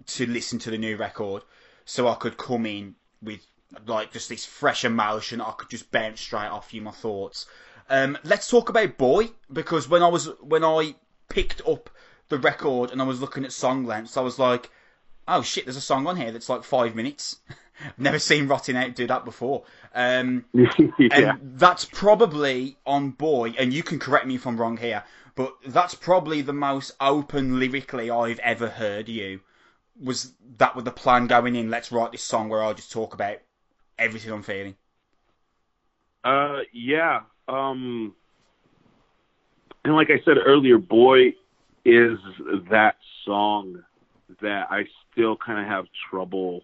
to 0.05 0.25
listen 0.25 0.59
to 0.59 0.71
the 0.71 0.77
new 0.77 0.95
record, 0.95 1.43
so 1.85 2.07
I 2.07 2.15
could 2.15 2.37
come 2.37 2.65
in 2.65 2.95
with 3.21 3.45
like 3.85 4.11
just 4.11 4.29
this 4.29 4.45
fresh 4.45 4.85
emotion. 4.85 5.41
I 5.41 5.51
could 5.51 5.69
just 5.69 5.91
bounce 5.91 6.21
straight 6.21 6.47
off 6.47 6.73
you 6.73 6.81
my 6.81 6.91
thoughts. 6.91 7.45
Um, 7.89 8.17
let's 8.23 8.49
talk 8.49 8.69
about 8.69 8.97
Boy 8.97 9.29
because 9.51 9.89
when 9.89 10.03
I 10.03 10.07
was 10.07 10.27
when 10.41 10.63
I 10.63 10.95
picked 11.29 11.61
up 11.67 11.89
the 12.29 12.37
record 12.37 12.91
and 12.91 13.01
I 13.01 13.05
was 13.05 13.21
looking 13.21 13.45
at 13.45 13.51
song 13.51 13.85
lengths, 13.85 14.17
I 14.17 14.21
was 14.21 14.39
like, 14.39 14.69
oh 15.27 15.41
shit, 15.41 15.65
there's 15.65 15.77
a 15.77 15.81
song 15.81 16.07
on 16.07 16.17
here 16.17 16.31
that's 16.31 16.49
like 16.49 16.63
five 16.63 16.95
minutes. 16.95 17.39
I've 17.79 17.99
Never 17.99 18.19
seen 18.19 18.47
Rotting 18.47 18.75
Out 18.75 18.95
do 18.95 19.05
that 19.07 19.23
before. 19.23 19.63
Um, 19.93 20.45
yeah. 20.53 20.67
And 21.11 21.59
that's 21.59 21.85
probably 21.85 22.77
on 22.85 23.11
Boy, 23.11 23.53
and 23.57 23.71
you 23.71 23.83
can 23.83 23.99
correct 23.99 24.25
me 24.25 24.35
if 24.35 24.47
I'm 24.47 24.59
wrong 24.59 24.77
here, 24.77 25.03
but 25.35 25.53
that's 25.65 25.93
probably 25.93 26.41
the 26.41 26.53
most 26.53 26.93
open 26.99 27.59
lyrically 27.59 28.09
I've 28.09 28.39
ever 28.39 28.67
heard 28.67 29.09
you. 29.09 29.41
Was 30.01 30.33
that 30.57 30.75
with 30.75 30.85
the 30.85 30.91
plan 30.91 31.27
going 31.27 31.55
in? 31.55 31.69
Let's 31.69 31.91
write 31.91 32.11
this 32.11 32.23
song 32.23 32.49
where 32.49 32.63
I'll 32.63 32.73
just 32.73 32.91
talk 32.91 33.13
about 33.13 33.37
everything 33.97 34.31
I'm 34.31 34.43
feeling. 34.43 34.75
Uh, 36.23 36.59
yeah. 36.73 37.21
Um, 37.47 38.15
and 39.85 39.95
like 39.95 40.09
I 40.09 40.19
said 40.25 40.37
earlier, 40.43 40.77
Boy 40.77 41.33
is 41.85 42.19
that 42.69 42.97
song 43.23 43.83
that 44.41 44.67
I 44.69 44.85
still 45.11 45.37
kind 45.37 45.59
of 45.59 45.67
have 45.67 45.85
trouble 46.09 46.63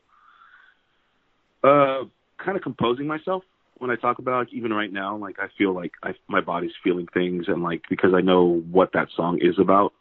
uh, 1.64 2.04
kind 2.38 2.58
of 2.58 2.64
composing 2.64 3.08
myself 3.08 3.44
when 3.78 3.90
I 3.90 3.96
talk 3.96 4.20
about 4.20 4.48
it, 4.48 4.54
even 4.54 4.74
right 4.74 4.92
now. 4.92 5.18
Like 5.18 5.38
I 5.40 5.48
feel 5.58 5.74
like 5.74 5.92
I, 6.04 6.14
my 6.28 6.42
body's 6.42 6.74
feeling 6.84 7.08
things, 7.14 7.46
and 7.48 7.64
like 7.64 7.84
because 7.90 8.14
I 8.14 8.22
know 8.22 8.62
what 8.72 8.92
that 8.94 9.08
song 9.16 9.40
is 9.42 9.58
about. 9.60 9.94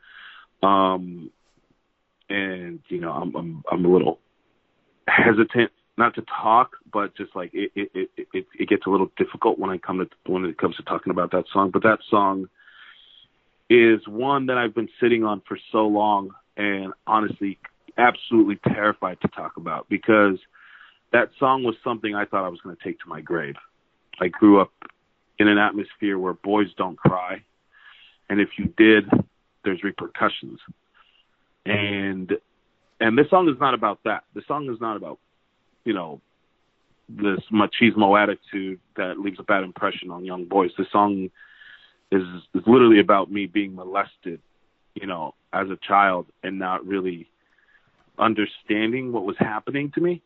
Um, 0.63 1.31
and 2.29 2.81
you 2.89 3.01
know, 3.01 3.13
I'm 3.13 3.35
I'm 3.35 3.63
I'm 3.71 3.85
a 3.85 3.89
little 3.89 4.19
hesitant 5.09 5.71
not 5.97 6.15
to 6.15 6.23
talk, 6.23 6.77
but 6.93 7.17
just 7.17 7.35
like 7.37 7.51
it 7.53 7.71
it 7.75 7.91
it 7.95 8.27
it, 8.33 8.47
it 8.59 8.69
gets 8.69 8.87
a 8.87 8.91
little 8.91 9.11
difficult 9.17 9.59
when 9.59 9.71
I 9.71 9.79
come 9.79 9.99
to 9.99 10.09
when 10.31 10.45
it 10.45 10.59
comes 10.59 10.77
to 10.77 10.83
talking 10.83 11.11
about 11.11 11.33
that 11.33 11.45
song. 11.53 11.71
But 11.71 11.83
that 11.83 11.99
song 12.11 12.49
is 13.69 14.01
one 14.07 14.47
that 14.47 14.59
I've 14.59 14.75
been 14.75 14.89
sitting 15.01 15.25
on 15.25 15.43
for 15.47 15.59
so 15.71 15.87
long, 15.87 16.31
and 16.57 16.93
honestly, 17.07 17.59
absolutely 17.99 18.57
terrified 18.57 19.21
to 19.21 19.29
talk 19.29 19.57
about 19.57 19.89
because 19.89 20.39
that 21.13 21.31
song 21.39 21.63
was 21.63 21.75
something 21.85 22.15
I 22.15 22.25
thought 22.25 22.45
I 22.45 22.49
was 22.49 22.61
going 22.61 22.77
to 22.77 22.83
take 22.83 22.99
to 23.01 23.09
my 23.09 23.21
grave. 23.21 23.55
I 24.21 24.29
grew 24.29 24.61
up 24.61 24.73
in 25.39 25.49
an 25.49 25.59
atmosphere 25.59 26.19
where 26.19 26.33
boys 26.33 26.69
don't 26.77 26.97
cry, 26.97 27.43
and 28.29 28.41
if 28.41 28.51
you 28.59 28.73
did, 28.77 29.11
there's 29.65 29.83
repercussions. 29.83 30.59
And 31.65 32.33
and 33.01 33.19
this 33.19 33.29
song 33.31 33.49
is 33.49 33.59
not 33.61 33.75
about 33.75 34.01
that. 34.05 34.25
The 34.35 34.43
song 34.47 34.71
is 34.73 34.81
not 34.81 34.97
about, 34.97 35.19
you 35.85 35.93
know, 35.93 36.21
this 37.09 37.41
machismo 37.53 38.21
attitude 38.21 38.81
that 38.97 39.19
leaves 39.19 39.39
a 39.39 39.43
bad 39.43 39.65
impression 39.65 40.11
on 40.11 40.25
young 40.25 40.45
boys. 40.45 40.71
The 40.79 40.87
song 40.93 41.31
is 42.11 42.23
is 42.55 42.63
literally 42.67 43.01
about 43.01 43.31
me 43.31 43.47
being 43.47 43.75
molested, 43.75 44.41
you 44.95 45.07
know, 45.07 45.35
as 45.53 45.69
a 45.71 45.79
child 45.87 46.27
and 46.43 46.59
not 46.59 46.87
really 46.87 47.29
understanding 48.19 49.13
what 49.13 49.25
was 49.25 49.37
happening 49.39 49.91
to 49.95 50.01
me 50.01 50.23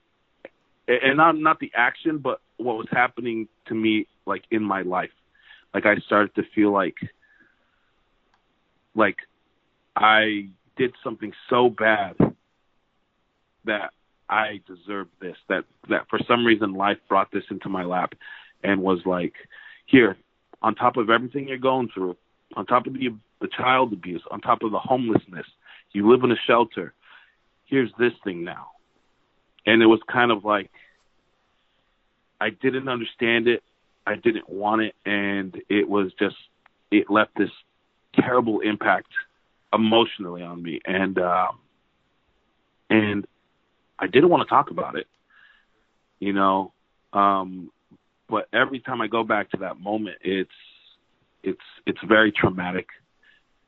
and 0.88 1.16
not 1.16 1.36
not 1.36 1.60
the 1.60 1.70
action, 1.74 2.18
but 2.18 2.40
what 2.56 2.76
was 2.76 2.86
happening 2.90 3.48
to 3.66 3.74
me 3.74 4.06
like 4.26 4.44
in 4.50 4.62
my 4.62 4.82
life. 4.82 5.10
Like 5.74 5.86
I 5.86 5.96
started 6.06 6.34
to 6.36 6.42
feel 6.54 6.72
like 6.72 6.96
like 8.94 9.16
I 9.94 10.48
did 10.76 10.94
something 11.02 11.32
so 11.50 11.68
bad 11.68 12.16
that 13.64 13.90
I 14.28 14.60
deserved 14.66 15.10
this. 15.20 15.36
That 15.48 15.64
that 15.88 16.08
for 16.08 16.18
some 16.26 16.44
reason 16.44 16.74
life 16.74 16.98
brought 17.08 17.30
this 17.32 17.44
into 17.50 17.68
my 17.68 17.84
lap 17.84 18.14
and 18.62 18.82
was 18.82 19.00
like, 19.04 19.34
here, 19.86 20.16
on 20.62 20.74
top 20.74 20.96
of 20.96 21.10
everything 21.10 21.48
you're 21.48 21.58
going 21.58 21.88
through, 21.92 22.16
on 22.56 22.66
top 22.66 22.86
of 22.86 22.94
the 22.94 23.08
the 23.40 23.48
child 23.48 23.92
abuse, 23.92 24.22
on 24.30 24.40
top 24.40 24.62
of 24.62 24.72
the 24.72 24.78
homelessness, 24.78 25.46
you 25.92 26.10
live 26.10 26.24
in 26.24 26.32
a 26.32 26.36
shelter. 26.46 26.94
Here's 27.66 27.90
this 27.98 28.12
thing 28.24 28.44
now. 28.44 28.68
And 29.66 29.82
it 29.82 29.86
was 29.86 30.00
kind 30.10 30.30
of 30.30 30.44
like 30.44 30.70
I 32.40 32.50
didn't 32.50 32.88
understand 32.88 33.48
it, 33.48 33.62
I 34.06 34.14
didn't 34.16 34.48
want 34.48 34.82
it, 34.82 34.94
and 35.04 35.56
it 35.68 35.88
was 35.88 36.12
just 36.18 36.36
it 36.90 37.10
left 37.10 37.36
this 37.36 37.50
terrible 38.14 38.60
impact 38.60 39.08
emotionally 39.72 40.42
on 40.42 40.62
me, 40.62 40.80
and 40.84 41.18
uh, 41.18 41.48
and 42.90 43.26
I 43.98 44.06
didn't 44.06 44.28
want 44.28 44.42
to 44.42 44.48
talk 44.48 44.70
about 44.70 44.96
it, 44.96 45.06
you 46.20 46.32
know. 46.32 46.72
Um, 47.12 47.70
but 48.28 48.48
every 48.52 48.80
time 48.80 49.00
I 49.00 49.06
go 49.06 49.24
back 49.24 49.50
to 49.50 49.58
that 49.58 49.80
moment, 49.80 50.18
it's 50.22 50.50
it's 51.42 51.60
it's 51.86 51.98
very 52.06 52.32
traumatic, 52.32 52.86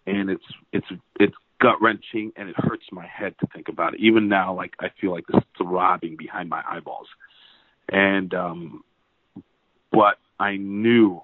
and 0.09 0.31
it's 0.31 0.45
it's 0.73 0.87
it's 1.21 1.35
gut 1.61 1.81
wrenching 1.81 2.33
and 2.37 2.49
it 2.49 2.55
hurts 2.59 2.85
my 2.93 3.07
head 3.07 3.35
to 3.41 3.47
think 3.55 3.69
about 3.69 3.95
it. 3.95 4.01
Even 4.01 4.29
now, 4.29 4.55
like 4.55 4.75
I 4.81 4.89
feel 5.01 5.13
like 5.13 5.27
this 5.27 5.43
throbbing 5.57 6.17
behind 6.17 6.49
my 6.49 6.63
eyeballs. 6.69 7.09
And 7.89 8.33
um 8.35 8.85
but 9.93 10.19
I 10.39 10.57
knew 10.57 11.21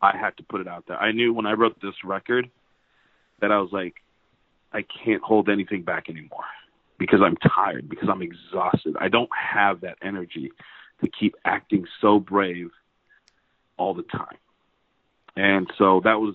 I 0.00 0.16
had 0.16 0.36
to 0.36 0.42
put 0.42 0.60
it 0.60 0.68
out 0.68 0.84
there. 0.86 0.98
I 0.98 1.12
knew 1.12 1.32
when 1.32 1.46
I 1.46 1.52
wrote 1.52 1.80
this 1.80 2.04
record 2.04 2.50
that 3.40 3.50
I 3.50 3.58
was 3.58 3.70
like, 3.72 3.94
I 4.72 4.84
can't 5.04 5.22
hold 5.22 5.48
anything 5.48 5.82
back 5.82 6.08
anymore 6.08 6.44
because 6.98 7.20
I'm 7.24 7.36
tired, 7.36 7.88
because 7.88 8.08
I'm 8.10 8.22
exhausted. 8.22 8.96
I 9.00 9.08
don't 9.08 9.30
have 9.32 9.80
that 9.80 9.96
energy 10.02 10.52
to 11.00 11.08
keep 11.08 11.36
acting 11.44 11.86
so 12.00 12.18
brave 12.18 12.70
all 13.76 13.94
the 13.94 14.02
time. 14.02 14.36
And 15.36 15.70
so 15.78 16.00
that 16.04 16.20
was 16.20 16.34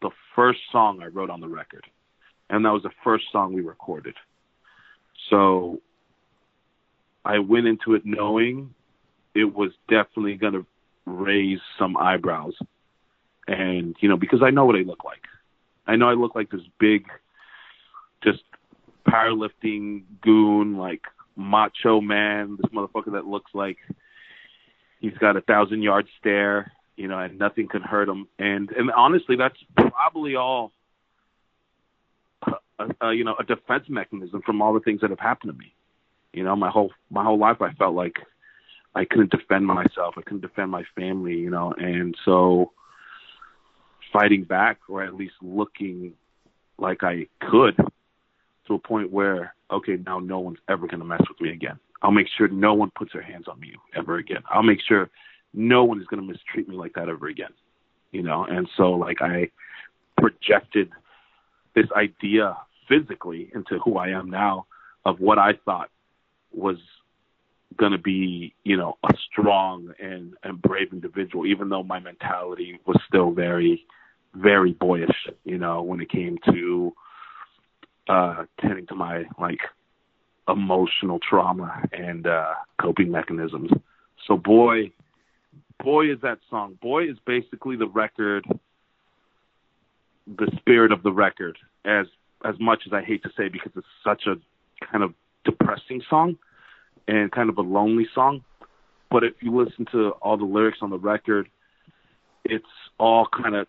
the 0.00 0.10
first 0.34 0.60
song 0.72 1.00
I 1.02 1.06
wrote 1.06 1.30
on 1.30 1.40
the 1.40 1.48
record. 1.48 1.84
And 2.50 2.64
that 2.64 2.70
was 2.70 2.82
the 2.82 2.90
first 3.02 3.24
song 3.32 3.52
we 3.52 3.62
recorded. 3.62 4.14
So 5.30 5.80
I 7.24 7.38
went 7.38 7.66
into 7.66 7.94
it 7.94 8.02
knowing 8.04 8.74
it 9.34 9.44
was 9.44 9.70
definitely 9.88 10.34
going 10.34 10.52
to 10.52 10.66
raise 11.06 11.60
some 11.78 11.96
eyebrows. 11.96 12.54
And, 13.46 13.96
you 14.00 14.08
know, 14.08 14.16
because 14.16 14.42
I 14.42 14.50
know 14.50 14.64
what 14.64 14.76
I 14.76 14.82
look 14.82 15.04
like. 15.04 15.22
I 15.86 15.96
know 15.96 16.08
I 16.08 16.14
look 16.14 16.34
like 16.34 16.50
this 16.50 16.62
big, 16.78 17.06
just 18.22 18.42
powerlifting 19.06 20.02
goon, 20.22 20.76
like 20.76 21.02
macho 21.36 22.00
man, 22.00 22.56
this 22.60 22.70
motherfucker 22.72 23.12
that 23.12 23.26
looks 23.26 23.50
like 23.54 23.76
he's 25.00 25.16
got 25.18 25.36
a 25.36 25.42
thousand 25.42 25.82
yard 25.82 26.06
stare, 26.18 26.72
you 26.96 27.08
know, 27.08 27.18
and 27.18 27.38
nothing 27.38 27.68
can 27.68 27.82
hurt 27.82 28.08
him. 28.08 28.28
And 28.38 28.70
and 28.70 28.90
honestly, 28.90 29.36
that's 29.36 29.56
probably 29.76 30.36
all, 30.36 30.72
uh, 32.46 32.88
uh, 33.02 33.10
you 33.10 33.24
know, 33.24 33.34
a 33.38 33.44
defense 33.44 33.84
mechanism 33.88 34.42
from 34.42 34.62
all 34.62 34.74
the 34.74 34.80
things 34.80 35.00
that 35.00 35.10
have 35.10 35.20
happened 35.20 35.52
to 35.52 35.58
me. 35.58 35.74
You 36.32 36.44
know, 36.44 36.56
my 36.56 36.70
whole 36.70 36.92
my 37.10 37.24
whole 37.24 37.38
life, 37.38 37.60
I 37.60 37.72
felt 37.72 37.94
like 37.94 38.16
I 38.94 39.04
couldn't 39.04 39.30
defend 39.30 39.66
myself, 39.66 40.14
I 40.16 40.22
couldn't 40.22 40.42
defend 40.42 40.70
my 40.70 40.84
family, 40.96 41.34
you 41.34 41.50
know, 41.50 41.74
and 41.76 42.16
so 42.24 42.72
fighting 44.12 44.44
back 44.44 44.78
or 44.88 45.02
at 45.02 45.14
least 45.14 45.34
looking 45.42 46.12
like 46.78 47.02
I 47.02 47.26
could 47.40 47.76
to 48.66 48.74
a 48.74 48.78
point 48.78 49.10
where 49.10 49.54
okay, 49.70 49.96
now 50.06 50.20
no 50.20 50.38
one's 50.38 50.58
ever 50.68 50.86
going 50.86 51.00
to 51.00 51.04
mess 51.04 51.22
with 51.28 51.40
me 51.40 51.50
again. 51.50 51.78
I'll 52.02 52.12
make 52.12 52.28
sure 52.36 52.48
no 52.48 52.74
one 52.74 52.92
puts 52.94 53.12
their 53.12 53.22
hands 53.22 53.46
on 53.48 53.58
me 53.58 53.74
ever 53.96 54.18
again. 54.18 54.42
I'll 54.48 54.62
make 54.62 54.80
sure 54.86 55.10
no 55.54 55.84
one 55.84 56.00
is 56.00 56.06
going 56.06 56.20
to 56.20 56.26
mistreat 56.26 56.68
me 56.68 56.76
like 56.76 56.94
that 56.94 57.08
ever 57.08 57.28
again. 57.28 57.52
You 58.12 58.22
know, 58.22 58.44
and 58.44 58.68
so 58.76 58.90
like 58.92 59.22
I 59.22 59.50
projected 60.20 60.90
this 61.74 61.86
idea 61.96 62.56
physically 62.88 63.50
into 63.54 63.78
who 63.78 63.96
I 63.96 64.08
am 64.08 64.30
now 64.30 64.66
of 65.04 65.20
what 65.20 65.38
I 65.38 65.52
thought 65.64 65.90
was 66.52 66.76
going 67.76 67.92
to 67.92 67.98
be, 67.98 68.54
you 68.62 68.76
know, 68.76 68.98
a 69.02 69.12
strong 69.30 69.92
and, 70.00 70.34
and 70.42 70.62
brave 70.62 70.92
individual, 70.92 71.46
even 71.46 71.68
though 71.68 71.82
my 71.82 71.98
mentality 71.98 72.78
was 72.86 72.96
still 73.08 73.32
very, 73.32 73.84
very 74.34 74.72
boyish, 74.72 75.28
you 75.44 75.58
know, 75.58 75.82
when 75.82 76.00
it 76.00 76.10
came 76.10 76.38
to 76.46 76.92
uh, 78.08 78.44
tending 78.60 78.86
to 78.86 78.94
my 78.94 79.24
like 79.40 79.60
emotional 80.48 81.18
trauma 81.18 81.82
and 81.92 82.26
uh, 82.26 82.54
coping 82.80 83.10
mechanisms. 83.10 83.70
So 84.26 84.36
boy, 84.36 84.92
boy 85.82 86.10
is 86.10 86.20
that 86.22 86.38
song. 86.50 86.78
Boy 86.80 87.04
is 87.08 87.16
basically 87.26 87.76
the 87.76 87.88
record, 87.88 88.46
the 90.26 90.50
spirit 90.58 90.92
of 90.92 91.02
the 91.02 91.12
record. 91.12 91.58
As 91.84 92.06
as 92.44 92.54
much 92.60 92.82
as 92.86 92.92
I 92.92 93.02
hate 93.02 93.22
to 93.22 93.30
say, 93.36 93.48
because 93.48 93.72
it's 93.74 93.86
such 94.02 94.26
a 94.26 94.36
kind 94.84 95.02
of 95.02 95.14
depressing 95.44 96.02
song 96.08 96.36
and 97.08 97.30
kind 97.32 97.48
of 97.48 97.58
a 97.58 97.62
lonely 97.62 98.06
song. 98.14 98.44
But 99.10 99.24
if 99.24 99.34
you 99.40 99.54
listen 99.56 99.86
to 99.92 100.10
all 100.22 100.36
the 100.36 100.44
lyrics 100.44 100.78
on 100.82 100.90
the 100.90 100.98
record, 100.98 101.48
it's 102.44 102.64
all 102.98 103.26
kind 103.26 103.54
of 103.54 103.66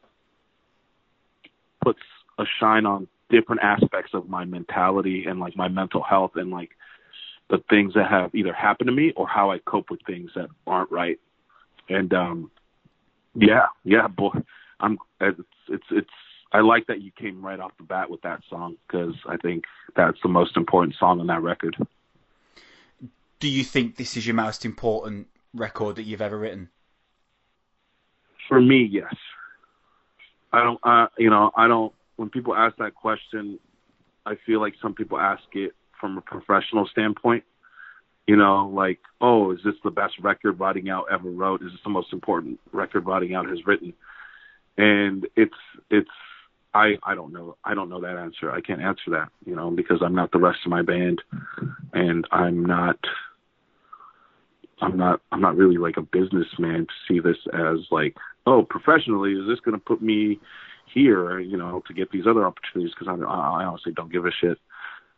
puts 1.83 1.99
a 2.37 2.43
shine 2.59 2.85
on 2.85 3.07
different 3.29 3.61
aspects 3.63 4.11
of 4.13 4.29
my 4.29 4.45
mentality 4.45 5.25
and 5.25 5.39
like 5.39 5.55
my 5.55 5.67
mental 5.67 6.01
health 6.01 6.31
and 6.35 6.51
like 6.51 6.71
the 7.49 7.63
things 7.69 7.93
that 7.93 8.09
have 8.09 8.33
either 8.33 8.53
happened 8.53 8.87
to 8.87 8.93
me 8.93 9.13
or 9.15 9.27
how 9.27 9.51
I 9.51 9.59
cope 9.59 9.89
with 9.89 9.99
things 10.05 10.31
that 10.35 10.49
aren't 10.65 10.91
right. 10.91 11.19
And 11.89 12.13
um 12.13 12.51
yeah, 13.35 13.67
yeah, 13.83 14.07
boy, 14.07 14.41
I'm 14.79 14.97
it's 15.19 15.39
it's 15.67 15.85
it's 15.91 16.09
I 16.51 16.61
like 16.61 16.87
that 16.87 17.01
you 17.01 17.11
came 17.11 17.45
right 17.45 17.59
off 17.59 17.71
the 17.77 17.83
bat 17.83 18.09
with 18.09 18.21
that 18.21 18.41
song 18.49 18.77
because 18.87 19.15
I 19.27 19.37
think 19.37 19.65
that's 19.95 20.17
the 20.21 20.29
most 20.29 20.55
important 20.55 20.95
song 20.97 21.19
on 21.19 21.27
that 21.27 21.41
record. 21.41 21.75
Do 23.39 23.49
you 23.49 23.63
think 23.63 23.97
this 23.97 24.15
is 24.15 24.25
your 24.25 24.35
most 24.35 24.63
important 24.63 25.27
record 25.53 25.97
that 25.97 26.03
you've 26.03 26.21
ever 26.21 26.37
written? 26.37 26.69
For 28.47 28.61
me, 28.61 28.87
yes. 28.89 29.13
I 30.53 30.63
don't, 30.63 30.79
uh, 30.83 31.07
you 31.17 31.29
know, 31.29 31.51
I 31.57 31.67
don't 31.67 31.93
when 32.15 32.29
people 32.29 32.55
ask 32.55 32.77
that 32.77 32.95
question, 32.95 33.59
I 34.25 34.35
feel 34.45 34.61
like 34.61 34.75
some 34.81 34.93
people 34.93 35.19
ask 35.19 35.43
it 35.53 35.73
from 35.99 36.17
a 36.17 36.21
professional 36.21 36.87
standpoint. 36.87 37.43
You 38.27 38.35
know, 38.35 38.71
like, 38.73 38.99
oh, 39.21 39.51
is 39.51 39.59
this 39.63 39.75
the 39.83 39.91
best 39.91 40.13
record 40.21 40.59
Rotting 40.59 40.89
Out 40.89 41.05
ever 41.11 41.29
wrote? 41.29 41.61
Is 41.61 41.71
this 41.71 41.81
the 41.83 41.91
most 41.91 42.11
important 42.11 42.59
record 42.71 43.05
Rotting 43.05 43.35
Out 43.35 43.47
has 43.47 43.59
written? 43.67 43.93
And 44.77 45.27
it's 45.35 45.53
it's 45.89 46.09
I 46.73 46.95
I 47.03 47.15
don't 47.15 47.31
know 47.31 47.55
I 47.63 47.75
don't 47.75 47.89
know 47.89 48.01
that 48.01 48.17
answer. 48.17 48.51
I 48.51 48.61
can't 48.61 48.81
answer 48.81 49.11
that, 49.11 49.29
you 49.45 49.55
know, 49.55 49.69
because 49.69 49.99
I'm 50.03 50.15
not 50.15 50.31
the 50.31 50.39
rest 50.39 50.59
of 50.65 50.71
my 50.71 50.81
band, 50.81 51.21
and 51.93 52.27
I'm 52.31 52.65
not 52.65 52.97
I'm 54.81 54.97
not 54.97 55.21
I'm 55.31 55.41
not 55.41 55.55
really 55.55 55.77
like 55.77 55.97
a 55.97 56.01
businessman 56.01 56.87
to 56.87 56.93
see 57.07 57.19
this 57.19 57.37
as 57.53 57.77
like, 57.91 58.15
oh, 58.45 58.63
professionally, 58.67 59.33
is 59.33 59.47
this 59.47 59.59
going 59.59 59.79
to 59.79 59.85
put 59.85 60.01
me 60.01 60.39
here, 60.93 61.39
you 61.39 61.57
know, 61.57 61.81
to 61.87 61.93
get 61.93 62.11
these 62.11 62.27
other 62.27 62.45
opportunities 62.45 62.93
because 62.97 63.07
I, 63.07 63.23
I 63.23 63.65
honestly 63.65 63.93
don't 63.93 64.11
give 64.11 64.25
a 64.25 64.31
shit. 64.41 64.57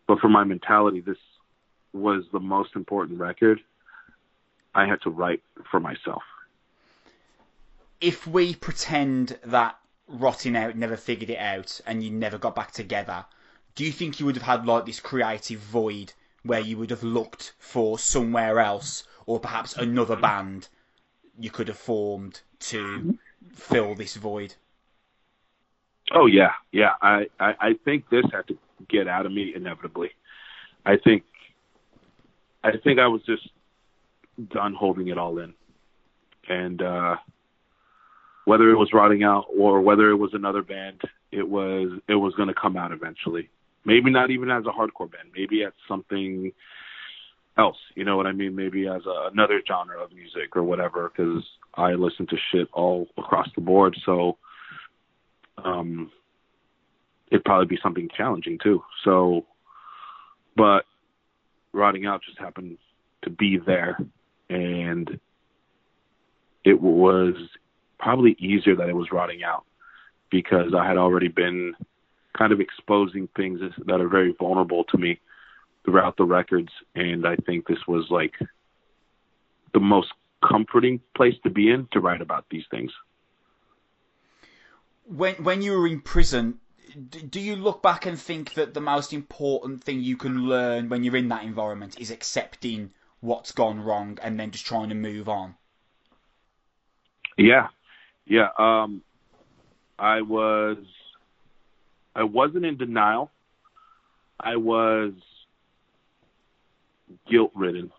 But 0.07 0.19
for 0.19 0.29
my 0.29 0.43
mentality, 0.43 1.01
this 1.01 1.17
was 1.97 2.23
the 2.31 2.39
most 2.39 2.75
important 2.75 3.19
record 3.19 3.59
I 4.73 4.85
had 4.85 5.01
to 5.01 5.09
write 5.09 5.41
for 5.71 5.79
myself. 5.79 6.23
If 7.99 8.27
we 8.27 8.55
pretend 8.55 9.39
that 9.43 9.79
Rotting 10.07 10.55
Out 10.55 10.75
never 10.75 10.95
figured 10.95 11.29
it 11.29 11.39
out 11.39 11.81
and 11.85 12.03
you 12.03 12.11
never 12.11 12.37
got 12.37 12.55
back 12.55 12.71
together, 12.71 13.25
do 13.75 13.83
you 13.83 13.91
think 13.91 14.19
you 14.19 14.25
would 14.25 14.35
have 14.35 14.43
had 14.43 14.65
like 14.65 14.85
this 14.85 14.99
creative 14.99 15.59
void 15.59 16.13
where 16.43 16.59
you 16.59 16.77
would 16.77 16.89
have 16.91 17.03
looked 17.03 17.53
for 17.59 17.99
somewhere 17.99 18.59
else 18.59 19.03
or 19.25 19.39
perhaps 19.39 19.75
another 19.75 20.15
band 20.15 20.69
you 21.39 21.49
could 21.49 21.67
have 21.67 21.77
formed 21.77 22.41
to 22.59 23.05
fill 23.51 23.95
this 23.95 24.15
void? 24.15 24.55
Oh 26.11 26.25
yeah, 26.25 26.53
yeah. 26.71 26.93
I, 27.01 27.27
I 27.39 27.55
I 27.59 27.73
think 27.83 28.09
this 28.09 28.25
had 28.31 28.47
to 28.47 28.57
get 28.87 29.07
out 29.07 29.25
of 29.25 29.31
me 29.31 29.53
inevitably. 29.55 30.11
I 30.85 30.97
think 30.97 31.23
I 32.68 32.77
think 32.84 32.99
I 32.99 33.07
was 33.07 33.22
just 33.26 33.48
done 34.49 34.73
holding 34.73 35.07
it 35.07 35.18
all 35.18 35.39
in, 35.39 35.53
and 36.49 36.81
uh, 36.81 37.15
whether 38.45 38.69
it 38.69 38.76
was 38.76 38.89
rotting 38.94 39.23
out 39.23 39.45
or 39.57 39.81
whether 39.81 40.10
it 40.10 40.15
was 40.15 40.31
another 40.34 40.61
band, 40.61 41.02
it 41.31 41.48
was 41.48 41.99
it 42.07 42.15
was 42.15 42.34
going 42.35 42.48
to 42.48 42.53
come 42.53 42.77
out 42.77 42.91
eventually. 42.91 43.49
Maybe 43.85 44.11
not 44.11 44.31
even 44.31 44.52
as 44.52 44.64
a 44.65 44.69
hardcore 44.69 45.11
band. 45.11 45.30
Maybe 45.35 45.64
as 45.64 45.73
something 45.88 46.52
else. 47.57 47.77
You 47.95 48.03
know 48.03 48.18
what 48.18 48.27
I 48.27 48.31
mean? 48.34 48.56
Maybe 48.56 48.88
as 48.88 49.02
a, 49.06 49.30
another 49.31 49.61
genre 49.68 50.03
of 50.03 50.11
music 50.11 50.56
or 50.56 50.64
whatever. 50.64 51.10
Because 51.10 51.44
I 51.76 51.91
listen 51.94 52.27
to 52.27 52.38
shit 52.52 52.68
all 52.73 53.07
across 53.18 53.48
the 53.56 53.61
board. 53.61 53.95
So 54.06 54.38
um, 55.64 56.11
it'd 57.31 57.45
probably 57.45 57.68
be 57.68 57.80
something 57.81 58.10
challenging 58.15 58.60
too. 58.61 58.81
So, 59.03 59.45
but 60.56 60.85
rotting 61.77 62.05
out 62.05 62.21
just 62.25 62.39
happened 62.39 62.77
to 63.23 63.29
be 63.29 63.57
there, 63.57 63.97
and 64.49 65.19
it 66.63 66.81
was 66.81 67.35
probably 67.99 68.35
easier 68.39 68.75
that 68.75 68.89
it 68.89 68.95
was 68.95 69.11
rotting 69.11 69.43
out 69.43 69.63
because 70.29 70.73
I 70.77 70.85
had 70.85 70.97
already 70.97 71.29
been 71.29 71.73
kind 72.37 72.51
of 72.51 72.59
exposing 72.59 73.29
things 73.35 73.59
that 73.85 74.01
are 74.01 74.07
very 74.07 74.35
vulnerable 74.37 74.83
to 74.85 74.97
me 74.97 75.19
throughout 75.85 76.17
the 76.17 76.25
records, 76.25 76.69
and 76.95 77.25
I 77.25 77.37
think 77.37 77.67
this 77.67 77.87
was 77.87 78.07
like 78.09 78.33
the 79.73 79.79
most 79.79 80.09
comforting 80.47 80.99
place 81.15 81.35
to 81.43 81.49
be 81.49 81.69
in 81.69 81.87
to 81.93 81.99
write 81.99 82.21
about 82.21 82.45
these 82.51 82.65
things. 82.69 82.91
When 85.05 85.35
when 85.35 85.61
you 85.61 85.79
were 85.79 85.87
in 85.87 86.01
prison, 86.01 86.59
do 86.97 87.39
you 87.39 87.55
look 87.55 87.83
back 87.83 88.05
and 88.05 88.19
think 88.19 88.53
that 88.55 88.73
the 88.73 88.81
most 88.81 89.13
important 89.13 89.83
thing 89.83 90.01
you 90.01 90.17
can 90.17 90.47
learn 90.47 90.89
when 90.89 91.03
you're 91.03 91.15
in 91.15 91.29
that 91.29 91.43
environment 91.43 91.99
is 91.99 92.11
accepting 92.11 92.91
what's 93.19 93.51
gone 93.51 93.79
wrong 93.79 94.17
and 94.21 94.39
then 94.39 94.51
just 94.51 94.65
trying 94.65 94.89
to 94.89 94.95
move 94.95 95.29
on? 95.29 95.55
Yeah, 97.37 97.67
yeah. 98.25 98.49
Um, 98.57 99.03
I 99.99 100.21
was, 100.21 100.77
I 102.15 102.23
wasn't 102.23 102.65
in 102.65 102.77
denial. 102.77 103.31
I 104.39 104.55
was 104.55 105.13
guilt 107.29 107.51
ridden. 107.53 107.91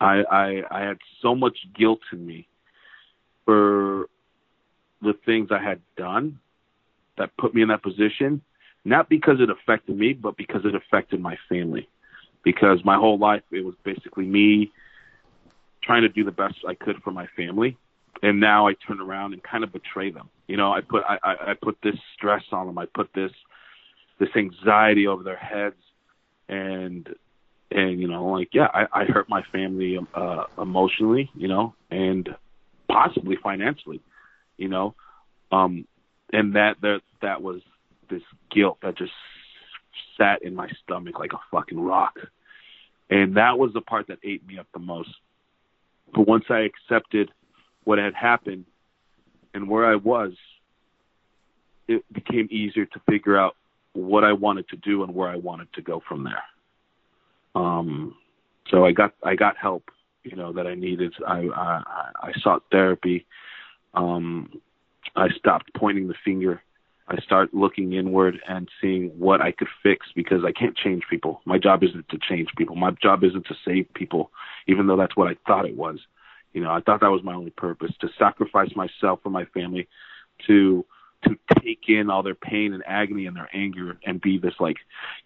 I, 0.00 0.22
I 0.30 0.62
I 0.70 0.80
had 0.80 0.98
so 1.22 1.34
much 1.34 1.56
guilt 1.74 2.00
in 2.12 2.26
me 2.26 2.48
for 3.44 4.08
the 5.02 5.14
things 5.24 5.50
I 5.50 5.62
had 5.62 5.80
done 5.96 6.40
that 7.18 7.36
put 7.36 7.54
me 7.54 7.62
in 7.62 7.68
that 7.68 7.82
position, 7.82 8.42
not 8.84 9.08
because 9.08 9.40
it 9.40 9.50
affected 9.50 9.96
me, 9.96 10.12
but 10.12 10.36
because 10.36 10.62
it 10.64 10.74
affected 10.74 11.20
my 11.20 11.36
family. 11.48 11.88
Because 12.42 12.84
my 12.84 12.96
whole 12.96 13.18
life 13.18 13.42
it 13.50 13.64
was 13.64 13.74
basically 13.84 14.26
me 14.26 14.72
trying 15.82 16.02
to 16.02 16.08
do 16.08 16.24
the 16.24 16.32
best 16.32 16.56
I 16.66 16.74
could 16.74 16.96
for 17.02 17.10
my 17.10 17.26
family, 17.36 17.76
and 18.22 18.40
now 18.40 18.68
I 18.68 18.74
turn 18.86 19.00
around 19.00 19.32
and 19.32 19.42
kind 19.42 19.64
of 19.64 19.72
betray 19.72 20.10
them. 20.10 20.28
You 20.46 20.56
know, 20.56 20.72
I 20.72 20.80
put 20.80 21.02
I, 21.08 21.18
I, 21.22 21.54
put 21.54 21.78
this 21.82 21.96
stress 22.14 22.42
on 22.52 22.66
them. 22.66 22.78
I 22.78 22.86
put 22.86 23.10
this 23.14 23.32
this 24.18 24.28
anxiety 24.36 25.06
over 25.06 25.22
their 25.22 25.36
heads, 25.36 25.80
and 26.48 27.08
and 27.70 28.00
you 28.00 28.08
know, 28.08 28.26
like 28.26 28.50
yeah, 28.52 28.68
I, 28.72 28.86
I 28.92 29.04
hurt 29.04 29.28
my 29.28 29.42
family 29.52 29.98
uh, 30.14 30.44
emotionally, 30.60 31.30
you 31.34 31.48
know, 31.48 31.74
and 31.90 32.28
possibly 32.88 33.36
financially, 33.42 34.00
you 34.56 34.68
know, 34.68 34.94
um, 35.50 35.86
and 36.34 36.54
that 36.56 36.76
that 36.82 37.00
that 37.22 37.42
was 37.42 37.60
this 38.10 38.22
guilt 38.50 38.78
that 38.82 38.98
just 38.98 39.12
sat 40.18 40.42
in 40.42 40.54
my 40.54 40.68
stomach 40.82 41.18
like 41.18 41.32
a 41.32 41.40
fucking 41.50 41.80
rock, 41.80 42.18
and 43.08 43.36
that 43.36 43.58
was 43.58 43.72
the 43.72 43.80
part 43.80 44.08
that 44.08 44.18
ate 44.24 44.46
me 44.46 44.58
up 44.58 44.66
the 44.74 44.80
most. 44.80 45.10
But 46.12 46.26
once 46.28 46.44
I 46.50 46.60
accepted 46.60 47.30
what 47.84 47.98
had 47.98 48.14
happened 48.14 48.64
and 49.52 49.68
where 49.68 49.86
I 49.86 49.96
was, 49.96 50.32
it 51.88 52.04
became 52.12 52.48
easier 52.50 52.86
to 52.86 53.00
figure 53.08 53.38
out 53.38 53.56
what 53.92 54.24
I 54.24 54.32
wanted 54.32 54.68
to 54.68 54.76
do 54.76 55.02
and 55.04 55.14
where 55.14 55.28
I 55.28 55.36
wanted 55.36 55.72
to 55.74 55.82
go 55.82 56.02
from 56.08 56.24
there. 56.24 56.42
Um, 57.54 58.16
so 58.70 58.84
I 58.84 58.92
got 58.92 59.14
I 59.22 59.36
got 59.36 59.56
help, 59.56 59.90
you 60.24 60.36
know, 60.36 60.52
that 60.52 60.66
I 60.66 60.74
needed. 60.74 61.14
I 61.26 61.48
I, 61.54 61.82
I 62.22 62.32
sought 62.40 62.64
therapy. 62.72 63.26
Um, 63.94 64.60
I 65.16 65.28
stopped 65.30 65.72
pointing 65.74 66.08
the 66.08 66.14
finger. 66.24 66.62
I 67.06 67.20
start 67.20 67.52
looking 67.52 67.92
inward 67.92 68.40
and 68.48 68.68
seeing 68.80 69.10
what 69.18 69.40
I 69.42 69.52
could 69.52 69.68
fix 69.82 70.06
because 70.14 70.42
I 70.44 70.52
can't 70.52 70.76
change 70.76 71.02
people. 71.10 71.42
My 71.44 71.58
job 71.58 71.82
isn't 71.82 72.08
to 72.08 72.18
change 72.18 72.48
people. 72.56 72.76
My 72.76 72.92
job 73.02 73.24
isn't 73.24 73.46
to 73.46 73.54
save 73.64 73.92
people, 73.94 74.30
even 74.66 74.86
though 74.86 74.96
that's 74.96 75.16
what 75.16 75.28
I 75.28 75.36
thought 75.46 75.66
it 75.66 75.76
was. 75.76 75.98
You 76.54 76.62
know, 76.62 76.70
I 76.70 76.80
thought 76.80 77.00
that 77.00 77.10
was 77.10 77.22
my 77.22 77.34
only 77.34 77.50
purpose 77.50 77.92
to 78.00 78.08
sacrifice 78.18 78.70
myself 78.74 79.20
for 79.22 79.30
my 79.30 79.44
family, 79.46 79.86
to 80.46 80.84
to 81.24 81.36
take 81.62 81.88
in 81.88 82.10
all 82.10 82.22
their 82.22 82.34
pain 82.34 82.74
and 82.74 82.82
agony 82.86 83.26
and 83.26 83.36
their 83.36 83.48
anger 83.54 83.98
and 84.04 84.20
be 84.20 84.38
this 84.38 84.54
like 84.60 84.76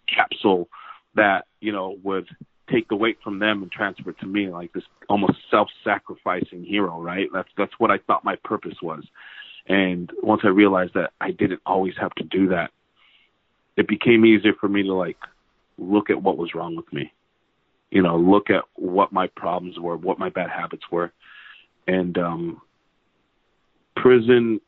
capsule 0.07 0.69
that 1.15 1.45
you 1.59 1.71
know 1.71 1.97
would 2.03 2.27
take 2.71 2.87
the 2.87 2.95
weight 2.95 3.17
from 3.23 3.39
them 3.39 3.63
and 3.63 3.71
transfer 3.71 4.11
it 4.11 4.19
to 4.19 4.25
me 4.25 4.47
like 4.49 4.71
this 4.73 4.83
almost 5.09 5.33
self-sacrificing 5.49 6.63
hero 6.63 7.01
right 7.01 7.27
that's 7.33 7.49
that's 7.57 7.73
what 7.79 7.91
i 7.91 7.97
thought 7.97 8.23
my 8.23 8.35
purpose 8.43 8.75
was 8.81 9.03
and 9.69 10.11
once 10.21 10.41
i 10.43 10.47
realized 10.47 10.93
that 10.93 11.11
i 11.21 11.31
didn't 11.31 11.61
always 11.65 11.93
have 11.99 12.13
to 12.15 12.23
do 12.23 12.49
that 12.49 12.71
it 13.77 13.87
became 13.87 14.25
easier 14.25 14.53
for 14.59 14.67
me 14.67 14.83
to 14.83 14.93
like 14.93 15.17
look 15.77 16.09
at 16.09 16.21
what 16.21 16.37
was 16.37 16.53
wrong 16.53 16.75
with 16.75 16.91
me 16.91 17.11
you 17.91 18.01
know 18.01 18.17
look 18.17 18.49
at 18.49 18.63
what 18.75 19.13
my 19.13 19.27
problems 19.35 19.79
were 19.79 19.95
what 19.95 20.19
my 20.19 20.29
bad 20.29 20.49
habits 20.49 20.83
were 20.91 21.11
and 21.87 22.17
um 22.17 22.61
prison 23.95 24.59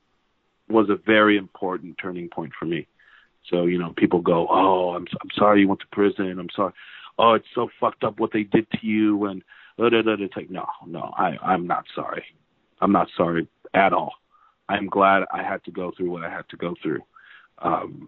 was 0.69 0.90
a 0.90 0.95
very 1.06 1.38
important 1.38 1.98
turning 2.02 2.30
point 2.30 2.52
for 2.57 2.65
me 2.65 2.88
so 3.49 3.65
you 3.65 3.78
know, 3.78 3.94
people 3.98 4.22
go, 4.22 4.48
"Oh, 4.49 4.94
I'm 4.95 5.07
I'm 5.22 5.30
sorry 5.36 5.61
you 5.61 5.68
went 5.68 5.82
to 5.82 5.88
prison. 5.91 6.40
I'm 6.40 6.49
sorry. 6.56 6.73
Oh, 7.18 7.34
it's 7.34 7.48
so 7.56 7.69
fucked 7.80 8.03
up 8.03 8.19
what 8.19 8.32
they 8.32 8.44
did 8.44 8.69
to 8.72 8.86
you." 8.86 9.26
And 9.26 9.44
da, 9.78 9.90
da, 9.90 10.02
da. 10.02 10.15
it's 10.19 10.36
like, 10.36 10.49
no, 10.49 10.65
no, 10.86 11.14
I 11.18 11.38
I'm 11.41 11.68
not 11.68 11.86
sorry. 11.95 12.23
I'm 12.82 12.91
not 12.91 13.07
sorry 13.18 13.48
at 13.73 13.94
all. 13.94 14.14
I'm 14.72 14.88
glad 14.88 15.23
I 15.34 15.43
had 15.43 15.64
to 15.65 15.72
go 15.72 15.91
through 15.95 16.11
what 16.11 16.23
I 16.23 16.30
had 16.30 16.48
to 16.49 16.57
go 16.57 16.76
through, 16.81 17.02
um, 17.60 18.07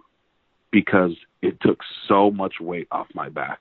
because 0.72 1.12
it 1.42 1.60
took 1.62 1.80
so 2.08 2.32
much 2.32 2.56
weight 2.62 2.88
off 2.92 3.08
my 3.14 3.30
back 3.30 3.60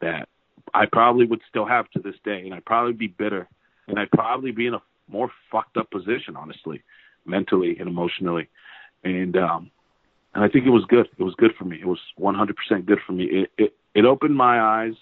that 0.00 0.28
I 0.72 0.86
probably 0.90 1.26
would 1.26 1.40
still 1.48 1.66
have 1.66 1.90
to 1.90 1.98
this 1.98 2.14
day, 2.24 2.42
and 2.44 2.54
I'd 2.54 2.64
probably 2.64 2.92
be 2.92 3.08
bitter, 3.08 3.48
and 3.88 3.98
I'd 3.98 4.10
probably 4.10 4.52
be 4.52 4.66
in 4.66 4.74
a 4.74 4.82
more 5.08 5.30
fucked 5.50 5.76
up 5.76 5.90
position, 5.90 6.36
honestly, 6.36 6.82
mentally 7.26 7.76
and 7.78 7.88
emotionally. 7.88 8.48
And 9.02 9.36
um, 9.36 9.70
and 10.34 10.44
I 10.44 10.48
think 10.48 10.66
it 10.66 10.70
was 10.70 10.84
good. 10.88 11.08
It 11.18 11.22
was 11.22 11.34
good 11.36 11.52
for 11.58 11.64
me. 11.64 11.78
It 11.80 11.86
was 11.86 12.00
100% 12.18 12.86
good 12.86 12.98
for 13.06 13.12
me. 13.12 13.24
It 13.24 13.50
it, 13.58 13.74
it 13.94 14.04
opened 14.04 14.36
my 14.36 14.60
eyes 14.60 14.94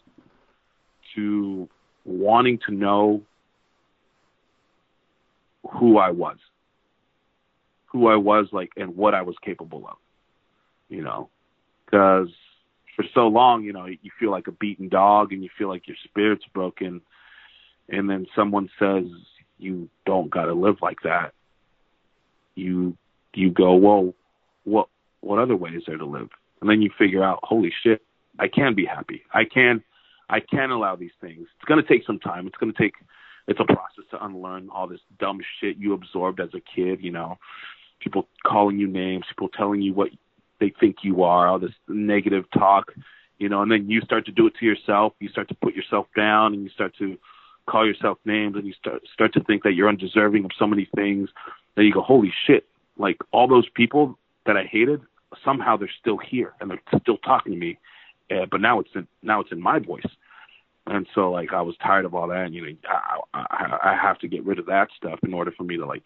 to 1.14 1.68
wanting 2.04 2.58
to 2.66 2.72
know 2.74 3.22
who 5.70 5.98
I 5.98 6.10
was, 6.10 6.38
who 7.92 8.08
I 8.08 8.16
was 8.16 8.46
like, 8.52 8.70
and 8.76 8.96
what 8.96 9.14
I 9.14 9.22
was 9.22 9.36
capable 9.44 9.86
of. 9.86 9.96
You 10.88 11.02
know, 11.02 11.30
because 11.84 12.28
for 12.96 13.04
so 13.14 13.28
long, 13.28 13.64
you 13.64 13.72
know, 13.72 13.86
you 13.86 14.10
feel 14.18 14.30
like 14.30 14.46
a 14.46 14.52
beaten 14.52 14.88
dog, 14.88 15.32
and 15.32 15.42
you 15.42 15.50
feel 15.56 15.68
like 15.68 15.86
your 15.86 15.96
spirit's 16.04 16.44
broken, 16.52 17.00
and 17.88 18.10
then 18.10 18.26
someone 18.34 18.68
says 18.78 19.04
you 19.58 19.88
don't 20.04 20.30
got 20.30 20.46
to 20.46 20.54
live 20.54 20.76
like 20.82 20.98
that. 21.04 21.32
You 22.54 22.96
you 23.34 23.50
go, 23.50 23.74
well, 23.74 24.14
what 24.64 24.88
what 25.20 25.38
other 25.38 25.56
way 25.56 25.70
is 25.70 25.84
there 25.86 25.96
to 25.96 26.04
live? 26.04 26.28
And 26.60 26.70
then 26.70 26.82
you 26.82 26.90
figure 26.96 27.24
out, 27.24 27.40
holy 27.42 27.72
shit, 27.82 28.02
I 28.38 28.48
can 28.48 28.74
be 28.74 28.84
happy. 28.84 29.22
I 29.32 29.44
can, 29.44 29.82
I 30.30 30.40
can 30.40 30.70
allow 30.70 30.96
these 30.96 31.10
things. 31.20 31.46
It's 31.56 31.64
going 31.66 31.82
to 31.82 31.88
take 31.88 32.06
some 32.06 32.18
time. 32.18 32.46
It's 32.46 32.56
going 32.56 32.72
to 32.72 32.78
take, 32.78 32.94
it's 33.48 33.60
a 33.60 33.64
process 33.64 34.04
to 34.12 34.24
unlearn 34.24 34.68
all 34.70 34.86
this 34.86 35.00
dumb 35.18 35.40
shit 35.60 35.76
you 35.76 35.92
absorbed 35.92 36.40
as 36.40 36.50
a 36.54 36.60
kid. 36.60 37.00
You 37.02 37.10
know, 37.10 37.38
people 38.02 38.26
calling 38.44 38.78
you 38.78 38.86
names, 38.86 39.24
people 39.28 39.48
telling 39.48 39.82
you 39.82 39.94
what 39.94 40.10
they 40.60 40.72
think 40.80 40.96
you 41.02 41.22
are, 41.22 41.46
all 41.46 41.58
this 41.58 41.72
negative 41.88 42.44
talk. 42.52 42.92
You 43.38 43.48
know, 43.48 43.62
and 43.62 43.70
then 43.72 43.90
you 43.90 44.00
start 44.02 44.26
to 44.26 44.32
do 44.32 44.46
it 44.46 44.54
to 44.60 44.66
yourself. 44.66 45.14
You 45.18 45.28
start 45.28 45.48
to 45.48 45.54
put 45.54 45.74
yourself 45.74 46.06
down, 46.16 46.54
and 46.54 46.62
you 46.62 46.70
start 46.70 46.94
to 46.98 47.18
call 47.66 47.86
yourself 47.86 48.18
names, 48.24 48.56
and 48.56 48.66
you 48.66 48.72
start 48.74 49.02
start 49.12 49.32
to 49.34 49.42
think 49.44 49.62
that 49.64 49.72
you're 49.72 49.88
undeserving 49.88 50.44
of 50.44 50.52
so 50.58 50.66
many 50.66 50.88
things. 50.94 51.28
Then 51.74 51.86
you 51.86 51.92
go, 51.92 52.02
holy 52.02 52.32
shit! 52.46 52.66
Like 52.96 53.18
all 53.32 53.48
those 53.48 53.68
people 53.74 54.18
that 54.46 54.56
I 54.56 54.64
hated, 54.64 55.00
somehow 55.44 55.76
they're 55.76 55.90
still 56.00 56.18
here 56.18 56.52
and 56.60 56.70
they're 56.70 57.00
still 57.00 57.18
talking 57.18 57.52
to 57.52 57.58
me. 57.58 57.78
Uh, 58.30 58.46
but 58.50 58.60
now 58.60 58.80
it's 58.80 58.90
in, 58.94 59.06
now 59.22 59.40
it's 59.40 59.52
in 59.52 59.60
my 59.60 59.78
voice. 59.78 60.06
And 60.86 61.06
so 61.14 61.30
like 61.30 61.52
I 61.52 61.62
was 61.62 61.76
tired 61.82 62.04
of 62.04 62.14
all 62.14 62.28
that. 62.28 62.46
And, 62.46 62.54
you 62.54 62.62
know, 62.62 62.76
I, 63.34 63.46
I, 63.50 63.92
I 63.92 63.96
have 64.00 64.18
to 64.20 64.28
get 64.28 64.44
rid 64.44 64.58
of 64.58 64.66
that 64.66 64.88
stuff 64.96 65.20
in 65.22 65.32
order 65.32 65.52
for 65.52 65.64
me 65.64 65.76
to 65.76 65.86
like 65.86 66.04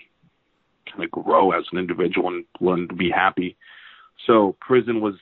kind 0.91 1.05
of 1.05 1.11
grow 1.11 1.53
as 1.53 1.65
an 1.73 1.79
individual 1.79 2.29
and 2.29 2.45
learn 2.61 2.89
to 2.89 2.95
be 2.95 3.11
happy. 3.11 3.57
So 4.27 4.57
prison 4.61 5.01
was 5.01 5.15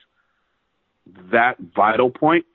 that 1.33 1.57
vital 1.59 2.11
point 2.11 2.47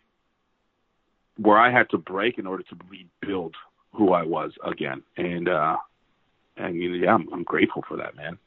where 1.37 1.57
I 1.57 1.71
had 1.71 1.89
to 1.91 1.97
break 1.97 2.37
in 2.37 2.47
order 2.47 2.63
to 2.63 2.77
rebuild 2.89 3.55
who 3.93 4.13
I 4.13 4.23
was 4.23 4.51
again. 4.63 5.03
And, 5.17 5.47
uh, 5.47 5.77
and 6.57 6.75
yeah, 6.75 7.13
I'm, 7.13 7.31
I'm 7.31 7.43
grateful 7.43 7.83
for 7.87 7.97
that, 7.97 8.15
man 8.15 8.37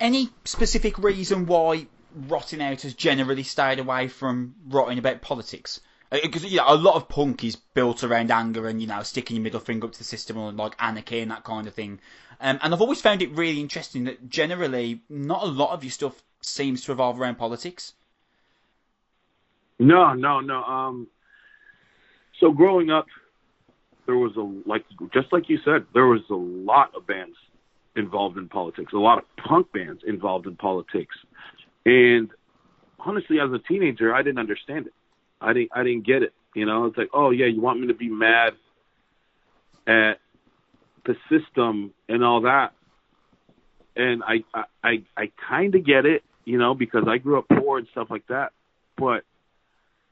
any 0.00 0.30
specific 0.44 0.98
reason 0.98 1.46
why 1.46 1.86
Rotting 2.14 2.62
Out 2.62 2.82
has 2.82 2.94
generally 2.94 3.42
stayed 3.42 3.78
away 3.78 4.08
from 4.08 4.54
writing 4.68 4.98
about 4.98 5.22
politics? 5.22 5.80
Because 6.10 6.44
uh, 6.44 6.48
know, 6.48 6.64
a 6.66 6.76
lot 6.76 6.94
of 6.94 7.08
punk 7.08 7.44
is 7.44 7.56
built 7.56 8.02
around 8.02 8.30
anger 8.30 8.66
and 8.66 8.80
you 8.80 8.86
know 8.86 9.02
sticking 9.02 9.36
your 9.36 9.42
middle 9.42 9.60
finger 9.60 9.86
up 9.86 9.92
to 9.92 9.98
the 9.98 10.04
system 10.04 10.38
and 10.38 10.56
like 10.56 10.74
anarchy 10.78 11.20
and 11.20 11.30
that 11.30 11.44
kind 11.44 11.66
of 11.66 11.74
thing. 11.74 12.00
Um, 12.40 12.58
and 12.62 12.72
I've 12.72 12.80
always 12.80 13.00
found 13.00 13.20
it 13.20 13.30
really 13.32 13.60
interesting 13.60 14.04
that 14.04 14.28
generally 14.28 15.02
not 15.08 15.42
a 15.42 15.46
lot 15.46 15.72
of 15.72 15.84
your 15.84 15.90
stuff 15.90 16.22
seems 16.40 16.84
to 16.84 16.92
revolve 16.92 17.20
around 17.20 17.36
politics. 17.36 17.94
No, 19.78 20.12
no, 20.14 20.40
no. 20.40 20.62
Um, 20.64 21.08
so 22.40 22.52
growing 22.52 22.90
up, 22.90 23.06
there 24.06 24.16
was 24.16 24.36
a 24.36 24.68
like 24.68 24.84
just 25.12 25.32
like 25.32 25.48
you 25.48 25.58
said, 25.64 25.84
there 25.92 26.06
was 26.06 26.22
a 26.30 26.34
lot 26.34 26.94
of 26.94 27.06
bands 27.06 27.36
involved 27.96 28.38
in 28.38 28.48
politics, 28.48 28.92
a 28.92 28.98
lot 28.98 29.18
of 29.18 29.24
punk 29.36 29.70
bands 29.72 30.02
involved 30.06 30.46
in 30.46 30.56
politics. 30.56 31.16
And 31.84 32.30
honestly, 32.98 33.40
as 33.40 33.52
a 33.52 33.58
teenager, 33.58 34.14
I 34.14 34.22
didn't 34.22 34.38
understand 34.38 34.86
it. 34.86 34.94
I 35.40 35.52
didn't 35.52 35.70
I 35.74 35.82
didn't 35.82 36.06
get 36.06 36.22
it. 36.22 36.32
You 36.54 36.66
know, 36.66 36.86
it's 36.86 36.96
like, 36.96 37.10
oh 37.12 37.30
yeah, 37.30 37.46
you 37.46 37.60
want 37.60 37.80
me 37.80 37.88
to 37.88 37.94
be 37.94 38.08
mad 38.08 38.54
at 39.86 40.18
the 41.04 41.16
system 41.30 41.92
and 42.08 42.24
all 42.24 42.42
that. 42.42 42.72
And 43.96 44.22
I 44.22 44.44
I 44.54 44.64
I, 44.82 45.02
I 45.16 45.32
kind 45.48 45.74
of 45.74 45.84
get 45.84 46.06
it, 46.06 46.22
you 46.44 46.58
know, 46.58 46.74
because 46.74 47.04
I 47.08 47.18
grew 47.18 47.38
up 47.38 47.46
poor 47.48 47.78
and 47.78 47.88
stuff 47.92 48.08
like 48.10 48.26
that. 48.28 48.52
But 48.96 49.24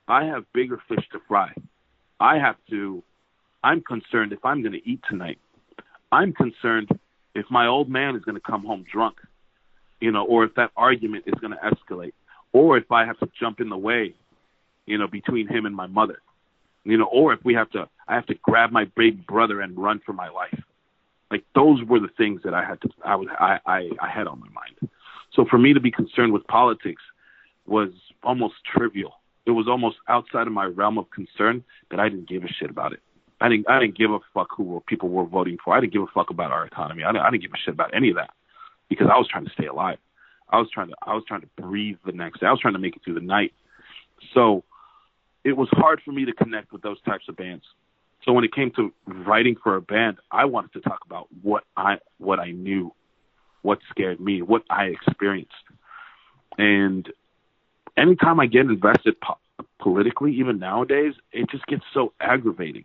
I 0.09 0.25
have 0.27 0.45
bigger 0.53 0.81
fish 0.89 1.05
to 1.13 1.21
fry. 1.27 1.53
I 2.21 2.39
have 2.39 2.57
to. 2.71 3.03
I'm 3.63 3.83
concerned 3.83 4.33
if 4.33 4.45
I'm 4.45 4.63
going 4.63 4.73
to 4.73 4.89
eat 4.89 5.01
tonight. 5.09 5.39
I'm 6.13 6.33
concerned 6.33 6.89
if 7.35 7.47
my 7.51 7.67
old 7.67 7.89
man 7.89 8.15
is 8.15 8.23
going 8.23 8.37
to 8.37 8.41
come 8.41 8.65
home 8.65 8.85
drunk, 8.91 9.17
you 10.01 10.13
know, 10.13 10.25
or 10.25 10.45
if 10.45 10.55
that 10.55 10.71
argument 10.77 11.25
is 11.27 11.35
going 11.41 11.53
to 11.53 11.59
escalate, 11.59 12.13
or 12.53 12.79
if 12.79 12.91
I 12.93 13.05
have 13.05 13.19
to 13.19 13.29
jump 13.39 13.61
in 13.61 13.69
the 13.69 13.77
way, 13.77 14.15
you 14.87 14.99
know, 14.99 15.07
between 15.07 15.49
him 15.49 15.67
and 15.67 15.75
my 15.75 15.87
mother, 15.87 16.21
you 16.85 16.97
know, 16.97 17.09
or 17.13 17.33
if 17.33 17.41
we 17.45 17.55
have 17.55 17.71
to, 17.71 17.89
I 18.09 18.15
have 18.15 18.27
to 18.27 18.35
grab 18.35 18.71
my 18.71 18.85
big 18.97 19.27
brother 19.27 19.61
and 19.61 19.77
run 19.77 20.01
for 20.05 20.13
my 20.13 20.29
life. 20.29 20.59
Like 21.31 21.45
those 21.55 21.83
were 21.83 21.99
the 21.99 22.09
things 22.17 22.43
that 22.45 22.55
I 22.55 22.65
had 22.65 22.81
to, 22.83 22.89
I 23.05 23.17
was, 23.17 23.29
I, 23.39 23.59
I, 23.67 23.91
I 24.01 24.09
had 24.09 24.27
on 24.29 24.41
my 24.41 24.49
mind. 24.49 24.91
So 25.35 25.45
for 25.51 25.59
me 25.59 25.75
to 25.75 25.81
be 25.81 25.91
concerned 25.91 26.33
with 26.33 26.47
politics 26.47 27.03
was 27.67 27.91
almost 28.23 28.55
trivial. 28.65 29.15
It 29.45 29.51
was 29.51 29.67
almost 29.69 29.97
outside 30.09 30.47
of 30.47 30.53
my 30.53 30.65
realm 30.65 30.99
of 30.99 31.11
concern 31.11 31.65
that 31.91 32.01
I 32.01 32.09
didn't 32.09 32.29
give 32.29 32.45
a 32.45 32.49
shit 32.49 32.71
about 32.71 32.93
it. 32.93 33.01
I 33.41 33.49
didn't 33.49 33.69
I 33.69 33.81
didn't 33.81 33.99
give 33.99 34.11
a 34.11 34.19
fuck 34.33 34.49
who 34.57 34.63
were, 34.65 34.81
people 34.81 35.09
were 35.09 35.25
voting 35.25 35.59
for. 35.63 35.77
I 35.77 35.81
didn't 35.81 35.93
give 35.93 36.03
a 36.03 36.07
fuck 36.15 36.31
about 36.31 36.53
our 36.53 36.65
economy. 36.65 37.05
I 37.05 37.13
didn't, 37.13 37.27
I 37.27 37.31
didn't 37.31 37.43
give 37.43 37.53
a 37.53 37.59
shit 37.59 37.75
about 37.75 37.95
any 37.95 38.11
of 38.11 38.17
that 38.17 38.31
because 38.89 39.09
I 39.13 39.19
was 39.19 39.29
trying 39.29 39.45
to 39.45 39.53
stay 39.53 39.67
alive. 39.67 39.99
I 40.49 40.59
was 40.59 40.69
trying 40.73 40.89
to 40.89 40.95
I 41.03 41.15
was 41.15 41.25
trying 41.27 41.43
to 41.43 41.49
breathe 41.59 41.99
the 42.07 42.13
next 42.13 42.41
day. 42.41 42.47
I 42.47 42.51
was 42.51 42.61
trying 42.61 42.75
to 42.75 42.81
make 42.81 42.97
it 42.97 43.03
through 43.05 43.15
the 43.15 43.21
night. 43.21 43.53
So 44.33 44.65
it 45.47 45.57
was 45.57 45.69
hard 45.71 46.03
for 46.05 46.11
me 46.11 46.25
to 46.25 46.33
connect 46.33 46.73
with 46.73 46.83
those 46.83 47.01
types 47.03 47.27
of 47.29 47.37
bands. 47.37 47.63
So 48.25 48.33
when 48.33 48.43
it 48.43 48.53
came 48.53 48.73
to 48.73 48.93
writing 49.07 49.55
for 49.63 49.77
a 49.77 49.81
band, 49.81 50.17
I 50.33 50.45
wanted 50.47 50.73
to 50.73 50.81
talk 50.81 50.99
about 51.07 51.29
what 51.41 51.63
I 51.77 51.99
what 52.19 52.41
I 52.41 52.51
knew, 52.51 52.93
what 53.63 53.79
scared 53.89 54.19
me, 54.19 54.43
what 54.43 54.65
I 54.69 54.87
experienced. 54.87 55.53
And 56.59 57.09
anytime 57.97 58.41
I 58.41 58.47
get 58.47 58.63
invested 58.63 59.21
po- 59.21 59.39
politically, 59.79 60.35
even 60.35 60.59
nowadays, 60.59 61.15
it 61.31 61.49
just 61.49 61.65
gets 61.67 61.85
so 61.95 62.13
aggravating. 62.21 62.85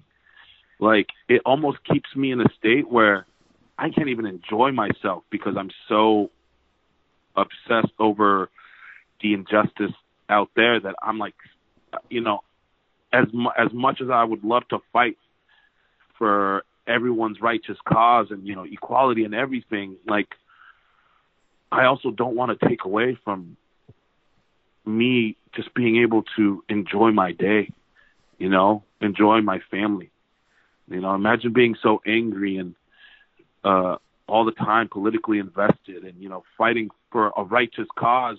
Like 0.79 1.07
it 1.27 1.41
almost 1.43 1.79
keeps 1.83 2.15
me 2.15 2.31
in 2.31 2.41
a 2.41 2.49
state 2.59 2.87
where 2.87 3.25
I 3.79 3.89
can't 3.89 4.09
even 4.09 4.27
enjoy 4.27 4.71
myself 4.71 5.23
because 5.31 5.55
I'm 5.57 5.71
so 5.89 6.29
obsessed 7.35 7.93
over 7.97 8.51
the 9.19 9.33
injustice 9.33 9.95
out 10.29 10.51
there 10.55 10.79
that 10.79 10.93
I'm 11.01 11.17
like, 11.17 11.33
you 12.11 12.21
know, 12.21 12.41
as 13.13 13.25
mu- 13.33 13.51
as 13.57 13.71
much 13.73 14.01
as 14.01 14.09
I 14.09 14.23
would 14.23 14.43
love 14.43 14.67
to 14.69 14.79
fight 14.93 15.17
for 16.17 16.63
everyone's 16.87 17.41
righteous 17.41 17.77
cause 17.87 18.27
and 18.31 18.45
you 18.47 18.55
know 18.55 18.65
equality 18.69 19.23
and 19.23 19.33
everything, 19.33 19.97
like 20.07 20.29
I 21.71 21.85
also 21.85 22.11
don't 22.11 22.35
want 22.35 22.57
to 22.57 22.67
take 22.67 22.85
away 22.85 23.17
from 23.23 23.57
me 24.85 25.37
just 25.55 25.73
being 25.73 26.01
able 26.01 26.23
to 26.37 26.63
enjoy 26.69 27.11
my 27.11 27.31
day, 27.31 27.71
you 28.37 28.49
know, 28.49 28.83
enjoy 28.99 29.41
my 29.41 29.59
family. 29.69 30.11
You 30.89 30.99
know, 31.01 31.13
imagine 31.15 31.53
being 31.53 31.75
so 31.81 32.01
angry 32.05 32.57
and 32.57 32.75
uh 33.63 33.97
all 34.27 34.45
the 34.45 34.51
time 34.53 34.87
politically 34.87 35.39
invested 35.39 36.03
and 36.03 36.13
you 36.19 36.29
know 36.29 36.43
fighting 36.57 36.89
for 37.11 37.31
a 37.35 37.43
righteous 37.43 37.87
cause 37.97 38.37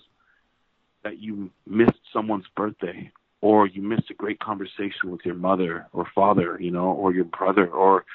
that 1.03 1.19
you 1.19 1.51
missed 1.67 1.99
someone's 2.11 2.45
birthday 2.55 3.11
or 3.43 3.67
you 3.67 3.81
missed 3.81 4.09
a 4.09 4.13
great 4.13 4.39
conversation 4.39 5.11
with 5.11 5.19
your 5.25 5.35
mother 5.35 5.85
or 5.91 6.07
father, 6.15 6.57
you 6.61 6.71
know, 6.71 6.85
or 6.85 7.13
your 7.13 7.25
brother 7.25 7.67
or 7.67 8.05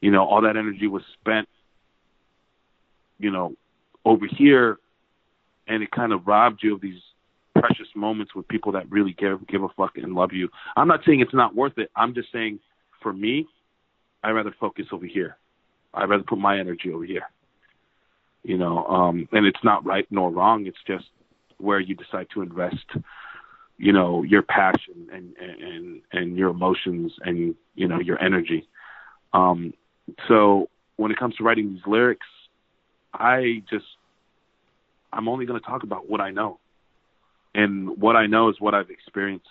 you 0.00 0.10
know 0.10 0.24
all 0.24 0.40
that 0.40 0.56
energy 0.56 0.86
was 0.86 1.02
spent 1.20 1.46
you 3.18 3.30
know 3.30 3.54
over 4.06 4.26
here 4.38 4.78
and 5.68 5.82
it 5.82 5.90
kind 5.90 6.10
of 6.10 6.26
robbed 6.26 6.60
you 6.62 6.74
of 6.74 6.80
these 6.80 7.00
precious 7.54 7.88
moments 7.94 8.34
with 8.34 8.48
people 8.48 8.72
that 8.72 8.90
really 8.90 9.14
give 9.18 9.46
give 9.46 9.62
a 9.62 9.68
fuck 9.76 9.92
and 9.96 10.14
love 10.14 10.32
you. 10.32 10.48
I'm 10.74 10.88
not 10.88 11.00
saying 11.04 11.20
it's 11.20 11.34
not 11.34 11.54
worth 11.54 11.76
it. 11.76 11.90
I'm 11.94 12.14
just 12.14 12.32
saying 12.32 12.58
for 13.02 13.12
me, 13.12 13.46
I'd 14.24 14.30
rather 14.30 14.54
focus 14.58 14.86
over 14.90 15.04
here. 15.04 15.36
I'd 15.92 16.08
rather 16.08 16.24
put 16.24 16.38
my 16.38 16.58
energy 16.58 16.90
over 16.90 17.04
here. 17.04 17.28
You 18.42 18.56
know, 18.56 18.86
um, 18.86 19.28
and 19.32 19.44
it's 19.44 19.64
not 19.64 19.84
right 19.84 20.06
nor 20.10 20.30
wrong. 20.30 20.66
It's 20.66 20.78
just 20.86 21.04
where 21.58 21.80
you 21.80 21.94
decide 21.94 22.28
to 22.32 22.42
invest, 22.42 22.86
you 23.78 23.92
know, 23.92 24.22
your 24.22 24.42
passion 24.42 25.08
and 25.12 25.34
and 25.36 26.02
and 26.12 26.36
your 26.36 26.50
emotions 26.50 27.12
and 27.22 27.54
you 27.74 27.88
know 27.88 28.00
your 28.00 28.22
energy. 28.22 28.66
Um, 29.32 29.74
so 30.28 30.68
when 30.96 31.10
it 31.10 31.18
comes 31.18 31.36
to 31.36 31.44
writing 31.44 31.74
these 31.74 31.82
lyrics, 31.86 32.26
I 33.12 33.62
just 33.70 33.84
I'm 35.12 35.28
only 35.28 35.46
going 35.46 35.60
to 35.60 35.66
talk 35.66 35.82
about 35.82 36.08
what 36.08 36.20
I 36.20 36.30
know, 36.30 36.58
and 37.54 38.00
what 38.00 38.16
I 38.16 38.26
know 38.26 38.48
is 38.48 38.56
what 38.60 38.74
I've 38.74 38.90
experienced. 38.90 39.48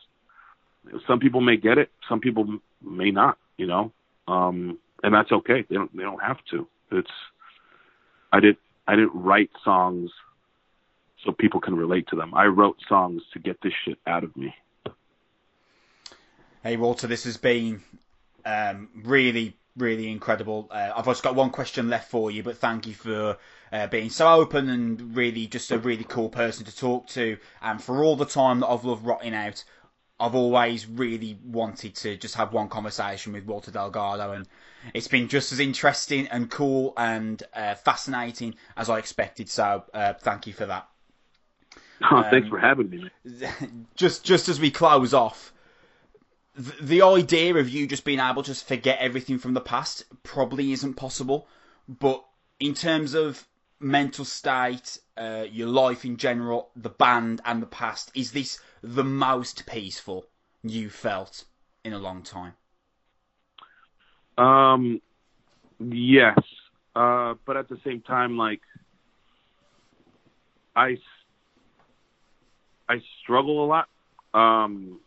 Some 1.08 1.20
people 1.20 1.42
may 1.42 1.58
get 1.58 1.78
it, 1.78 1.90
some 2.10 2.20
people 2.20 2.60
may 2.82 3.12
not. 3.12 3.38
You 3.58 3.68
know, 3.68 3.92
um, 4.28 4.80
and 5.04 5.14
that's 5.14 5.32
okay. 5.32 5.66
They 5.70 5.76
don't 5.76 5.96
they 5.96 6.04
don't 6.04 6.22
have 6.22 6.38
to. 6.52 6.68
It's 6.92 7.12
I 8.34 8.40
did 8.40 8.58
I 8.88 8.96
didn't 8.96 9.14
write 9.14 9.52
songs 9.64 10.10
so 11.26 11.32
people 11.32 11.60
can 11.60 11.76
relate 11.76 12.08
to 12.10 12.16
them. 12.16 12.34
I 12.34 12.46
wrote 12.46 12.78
songs 12.88 13.24
to 13.34 13.40
get 13.40 13.60
this 13.62 13.74
shit 13.84 13.98
out 14.06 14.24
of 14.24 14.36
me. 14.38 14.54
Hey 16.64 16.78
Walter, 16.78 17.08
this 17.08 17.26
has 17.26 17.38
been 17.38 17.84
um, 18.46 18.90
really 19.04 19.58
really 19.78 20.10
incredible. 20.10 20.70
Uh, 20.72 20.92
I've 20.96 21.06
just 21.06 21.24
got 21.24 21.36
one 21.36 21.50
question 21.50 21.90
left 21.90 22.10
for 22.10 22.32
you, 22.32 22.44
but 22.44 22.58
thank 22.58 22.88
you 22.88 22.94
for 22.94 23.38
uh, 23.72 23.88
being 23.88 24.10
so 24.10 24.28
open 24.28 24.70
and 24.70 25.16
really 25.16 25.48
just 25.48 25.72
a 25.72 25.78
really 25.78 26.06
cool 26.06 26.30
person 26.30 26.66
to 26.66 26.76
talk 26.76 27.08
to, 27.08 27.38
and 27.62 27.82
for 27.82 28.04
all 28.04 28.16
the 28.16 28.26
time 28.26 28.62
that 28.62 28.68
I've 28.68 28.86
loved 28.86 29.06
rotting 29.06 29.34
out. 29.34 29.64
I've 30.18 30.34
always 30.34 30.88
really 30.88 31.38
wanted 31.44 31.94
to 31.96 32.16
just 32.16 32.36
have 32.36 32.54
one 32.54 32.70
conversation 32.70 33.34
with 33.34 33.44
Walter 33.44 33.70
Delgado, 33.70 34.32
and 34.32 34.48
it's 34.94 35.10
been 35.10 35.28
just 35.28 35.52
as 35.52 35.60
interesting 35.60 36.28
and 36.28 36.50
cool 36.50 36.94
and 36.96 37.44
uh, 37.54 37.76
fascinating 37.76 38.56
as 38.78 38.90
I 38.90 38.98
expected. 38.98 39.50
So, 39.50 39.84
uh, 39.94 40.14
thank 40.14 40.48
you 40.48 40.54
for 40.54 40.68
that. 40.68 40.88
Oh, 42.12 42.24
thanks 42.30 42.46
um, 42.46 42.50
for 42.50 42.60
having 42.60 42.90
me. 42.90 43.10
Just, 43.96 44.26
just 44.26 44.50
as 44.50 44.60
we 44.60 44.70
close 44.70 45.14
off, 45.14 45.54
the, 46.54 46.74
the 46.82 47.02
idea 47.02 47.56
of 47.56 47.70
you 47.70 47.88
just 47.88 48.04
being 48.04 48.20
able 48.20 48.44
to 48.44 48.52
just 48.52 48.68
forget 48.68 49.00
everything 49.00 49.38
from 49.38 49.54
the 49.54 49.62
past 49.62 50.04
probably 50.24 50.72
isn't 50.74 50.96
possible. 50.96 51.48
But 51.88 52.24
in 52.60 52.74
terms 52.74 53.14
of 53.14 53.48
mental 53.80 54.26
state, 54.26 55.00
uh, 55.18 55.46
your 55.50 55.68
life 55.68 56.06
in 56.06 56.18
general, 56.18 56.70
the 56.76 56.90
band, 56.90 57.42
and 57.46 57.62
the 57.62 57.68
past, 57.68 58.12
is 58.16 58.32
this 58.32 58.60
the 58.82 59.04
most 59.04 59.66
peaceful 59.66 60.26
you 60.64 60.90
felt 60.90 61.46
in 61.84 61.94
a 61.94 62.00
long 62.00 62.24
time? 62.24 62.54
Um, 64.38 65.02
yes, 65.80 66.40
uh, 66.96 67.36
but 67.46 67.58
at 67.58 67.70
the 67.70 67.80
same 67.86 68.02
time, 68.02 68.38
like 68.38 68.62
I, 70.76 70.98
I 72.88 73.02
struggle 73.22 73.64
a 73.64 73.68
lot 73.68 73.88
um, 74.34 75.00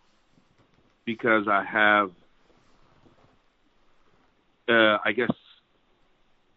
because 1.05 1.47
I 1.49 1.65
have, 1.65 2.11
uh, 4.69 4.99
I 5.05 5.13
guess, 5.15 5.31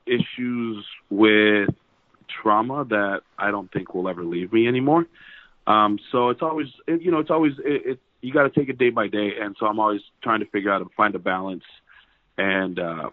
issues 0.05 0.85
with 1.09 1.69
trauma 2.41 2.85
that 2.85 3.21
I 3.37 3.51
don't 3.51 3.71
think 3.71 3.93
will 3.93 4.09
ever 4.09 4.23
leave 4.23 4.51
me 4.51 4.67
anymore. 4.67 5.05
Um, 5.67 5.99
so 6.11 6.29
it's 6.29 6.41
always, 6.41 6.67
it, 6.87 7.01
you 7.01 7.11
know, 7.11 7.19
it's 7.19 7.29
always, 7.29 7.53
it, 7.59 7.81
it 7.85 7.99
you 8.21 8.33
got 8.33 8.43
to 8.43 8.49
take 8.49 8.69
it 8.69 8.77
day 8.77 8.89
by 8.89 9.07
day. 9.07 9.31
And 9.39 9.55
so 9.59 9.67
I'm 9.67 9.79
always 9.79 10.01
trying 10.23 10.39
to 10.39 10.45
figure 10.47 10.71
out 10.71 10.81
and 10.81 10.89
find 10.97 11.13
a 11.15 11.19
balance 11.19 11.63
and, 12.37 12.79
uh, 12.79 13.09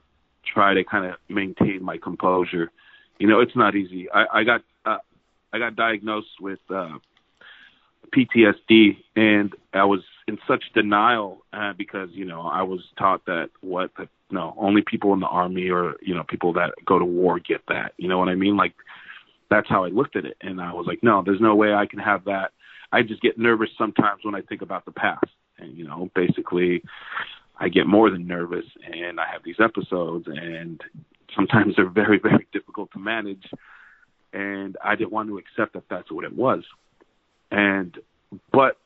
try 0.55 0.72
to 0.74 0.82
kind 0.82 1.05
of 1.05 1.16
maintain 1.28 1.82
my 1.82 1.98
composure. 1.98 2.70
You 3.18 3.26
know, 3.26 3.40
it's 3.40 3.55
not 3.55 3.74
easy. 3.74 4.09
I, 4.10 4.24
I 4.32 4.44
got, 4.44 4.62
uh, 4.86 4.98
I 5.52 5.59
got 5.59 5.76
diagnosed 5.76 6.40
with, 6.40 6.60
uh, 6.70 6.98
PTSD 8.26 8.96
and 9.16 9.52
I 9.72 9.84
was 9.84 10.00
in 10.26 10.38
such 10.46 10.64
denial, 10.74 11.44
uh, 11.52 11.72
because, 11.72 12.10
you 12.12 12.24
know, 12.24 12.42
I 12.42 12.62
was 12.62 12.80
taught 12.98 13.24
that 13.26 13.50
what, 13.60 13.90
that, 13.98 14.08
no, 14.30 14.54
only 14.58 14.82
people 14.82 15.12
in 15.14 15.20
the 15.20 15.26
army 15.26 15.70
or, 15.70 15.94
you 16.02 16.14
know, 16.14 16.24
people 16.24 16.52
that 16.54 16.74
go 16.84 16.98
to 16.98 17.04
war 17.04 17.38
get 17.38 17.62
that. 17.68 17.92
You 17.96 18.08
know 18.08 18.18
what 18.18 18.28
I 18.28 18.34
mean? 18.34 18.56
Like, 18.56 18.74
that's 19.50 19.68
how 19.68 19.84
I 19.84 19.88
looked 19.88 20.16
at 20.16 20.24
it. 20.24 20.36
And 20.40 20.60
I 20.60 20.72
was 20.72 20.86
like, 20.86 21.02
no, 21.02 21.22
there's 21.24 21.40
no 21.40 21.54
way 21.54 21.72
I 21.72 21.86
can 21.86 21.98
have 21.98 22.24
that. 22.24 22.52
I 22.92 23.02
just 23.02 23.22
get 23.22 23.38
nervous 23.38 23.70
sometimes 23.78 24.24
when 24.24 24.34
I 24.34 24.42
think 24.42 24.62
about 24.62 24.84
the 24.84 24.92
past. 24.92 25.24
And, 25.58 25.76
you 25.76 25.86
know, 25.86 26.10
basically, 26.14 26.82
I 27.58 27.68
get 27.68 27.86
more 27.86 28.10
than 28.10 28.26
nervous 28.26 28.64
and 28.86 29.18
I 29.18 29.26
have 29.32 29.42
these 29.44 29.58
episodes, 29.58 30.26
and 30.28 30.80
sometimes 31.34 31.74
they're 31.76 31.88
very, 31.88 32.18
very 32.22 32.46
difficult 32.52 32.90
to 32.92 32.98
manage. 32.98 33.44
And 34.32 34.76
I 34.84 34.94
didn't 34.94 35.12
want 35.12 35.28
to 35.28 35.38
accept 35.38 35.72
that 35.72 35.84
that's 35.88 36.12
what 36.12 36.24
it 36.24 36.34
was. 36.34 36.64
And, 37.50 37.96
but 38.52 38.76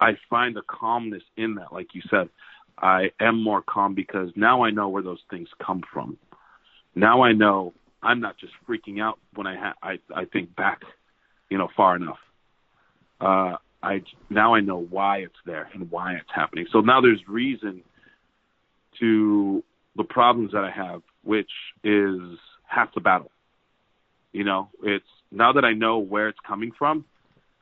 I 0.00 0.12
find 0.28 0.56
a 0.56 0.62
calmness 0.62 1.22
in 1.36 1.56
that, 1.56 1.72
like 1.72 1.94
you 1.94 2.02
said. 2.10 2.28
I 2.78 3.10
am 3.20 3.42
more 3.42 3.62
calm 3.62 3.94
because 3.94 4.30
now 4.36 4.64
I 4.64 4.70
know 4.70 4.88
where 4.88 5.02
those 5.02 5.20
things 5.28 5.48
come 5.64 5.82
from. 5.92 6.16
Now 6.94 7.22
I 7.22 7.32
know 7.32 7.74
I'm 8.02 8.20
not 8.20 8.38
just 8.38 8.52
freaking 8.68 9.02
out 9.02 9.18
when 9.34 9.46
I 9.46 9.56
ha- 9.56 9.74
I 9.82 9.98
I 10.14 10.24
think 10.24 10.56
back, 10.56 10.80
you 11.50 11.58
know, 11.58 11.68
far 11.76 11.96
enough. 11.96 12.18
Uh, 13.20 13.56
I 13.82 14.02
now 14.30 14.54
I 14.54 14.60
know 14.60 14.78
why 14.78 15.18
it's 15.18 15.34
there 15.44 15.68
and 15.74 15.90
why 15.90 16.14
it's 16.14 16.30
happening. 16.34 16.66
So 16.72 16.80
now 16.80 17.00
there's 17.00 17.20
reason 17.28 17.82
to 18.98 19.62
the 19.96 20.04
problems 20.04 20.52
that 20.52 20.64
I 20.64 20.70
have, 20.70 21.02
which 21.22 21.50
is 21.84 22.38
half 22.66 22.94
the 22.94 23.00
battle. 23.00 23.30
You 24.32 24.44
know, 24.44 24.68
it's 24.82 25.04
now 25.30 25.52
that 25.52 25.64
I 25.64 25.72
know 25.72 25.98
where 25.98 26.28
it's 26.28 26.38
coming 26.46 26.72
from, 26.78 27.04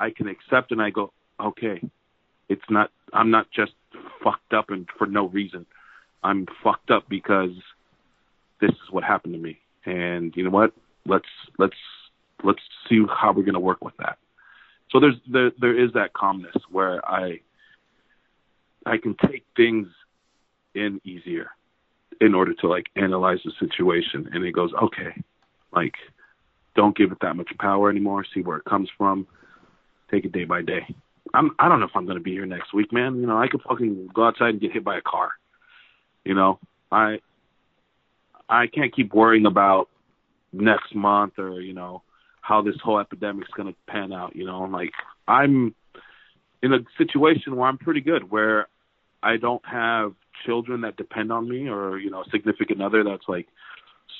I 0.00 0.10
can 0.10 0.28
accept 0.28 0.72
and 0.72 0.80
I 0.80 0.90
go, 0.90 1.12
okay, 1.40 1.80
it's 2.48 2.62
not. 2.70 2.90
I'm 3.12 3.30
not 3.30 3.50
just 3.50 3.72
fucked 4.22 4.52
up 4.52 4.70
and 4.70 4.86
for 4.96 5.06
no 5.06 5.28
reason. 5.28 5.66
I'm 6.22 6.46
fucked 6.62 6.90
up 6.90 7.08
because 7.08 7.52
this 8.60 8.70
is 8.70 8.90
what 8.90 9.04
happened 9.04 9.34
to 9.34 9.40
me 9.40 9.60
and 9.88 10.36
you 10.36 10.44
know 10.44 10.50
what? 10.50 10.72
Let's 11.06 11.28
let's 11.58 11.76
let's 12.44 12.60
see 12.88 13.02
how 13.08 13.32
we're 13.32 13.42
going 13.42 13.54
to 13.54 13.60
work 13.60 13.84
with 13.84 13.96
that. 13.98 14.18
So 14.90 15.00
there's 15.00 15.16
there 15.30 15.52
there 15.60 15.78
is 15.78 15.92
that 15.94 16.12
calmness 16.12 16.56
where 16.70 17.06
I 17.08 17.40
I 18.86 18.98
can 18.98 19.16
take 19.26 19.44
things 19.56 19.88
in 20.74 21.00
easier, 21.04 21.50
in 22.20 22.34
order 22.34 22.54
to 22.54 22.68
like 22.68 22.86
analyze 22.96 23.38
the 23.44 23.52
situation. 23.58 24.28
And 24.32 24.44
he 24.44 24.52
goes, 24.52 24.70
okay, 24.82 25.22
like 25.72 25.94
don't 26.76 26.96
give 26.96 27.12
it 27.12 27.18
that 27.22 27.36
much 27.36 27.50
power 27.58 27.90
anymore. 27.90 28.24
See 28.34 28.42
where 28.42 28.58
it 28.58 28.64
comes 28.64 28.88
from. 28.96 29.26
Take 30.10 30.24
it 30.24 30.32
day 30.32 30.44
by 30.44 30.62
day. 30.62 30.86
I'm 31.34 31.50
I 31.58 31.68
don't 31.68 31.80
know 31.80 31.86
if 31.86 31.94
I'm 31.94 32.06
gonna 32.06 32.20
be 32.20 32.32
here 32.32 32.46
next 32.46 32.72
week, 32.72 32.92
man. 32.92 33.20
You 33.20 33.26
know, 33.26 33.38
I 33.38 33.48
could 33.48 33.62
fucking 33.62 34.10
go 34.14 34.26
outside 34.26 34.50
and 34.50 34.60
get 34.60 34.72
hit 34.72 34.84
by 34.84 34.98
a 34.98 35.02
car. 35.02 35.32
You 36.24 36.34
know, 36.34 36.58
I 36.90 37.18
I 38.48 38.66
can't 38.66 38.94
keep 38.94 39.12
worrying 39.12 39.46
about 39.46 39.88
next 40.52 40.94
month 40.94 41.38
or 41.38 41.60
you 41.60 41.74
know 41.74 42.02
how 42.40 42.62
this 42.62 42.76
whole 42.82 42.98
epidemic's 42.98 43.50
gonna 43.56 43.74
pan 43.86 44.12
out. 44.12 44.34
You 44.34 44.46
know, 44.46 44.62
like 44.62 44.92
I'm 45.26 45.74
in 46.62 46.72
a 46.72 46.78
situation 46.96 47.56
where 47.56 47.68
I'm 47.68 47.78
pretty 47.78 48.00
good, 48.00 48.30
where 48.30 48.68
I 49.22 49.36
don't 49.36 49.64
have 49.66 50.14
children 50.46 50.82
that 50.82 50.96
depend 50.96 51.32
on 51.32 51.48
me 51.48 51.68
or 51.68 51.98
you 51.98 52.10
know 52.10 52.22
a 52.22 52.30
significant 52.30 52.80
other 52.80 53.04
that's 53.04 53.28
like 53.28 53.48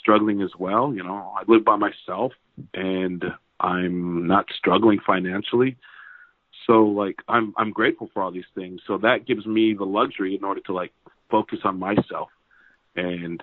struggling 0.01 0.43
as 0.43 0.51
well. 0.59 0.93
You 0.95 1.05
know, 1.05 1.33
I 1.37 1.43
live 1.49 1.65
by 1.65 1.77
myself 1.77 2.33
and 2.75 3.25
I'm 3.61 4.27
not 4.27 4.47
struggling 4.57 5.01
financially. 5.05 5.77
So 6.67 6.85
like 6.85 7.17
I'm 7.29 7.55
I'm 7.57 7.71
grateful 7.71 8.11
for 8.13 8.23
all 8.23 8.31
these 8.31 8.45
things. 8.55 8.81
So 8.87 8.99
that 8.99 9.27
gives 9.27 9.47
me 9.47 9.75
the 9.75 9.85
luxury 9.85 10.35
in 10.37 10.45
order 10.45 10.61
to 10.63 10.73
like 10.73 10.93
focus 11.31 11.61
on 11.65 11.79
myself 11.79 12.29
and 12.95 13.41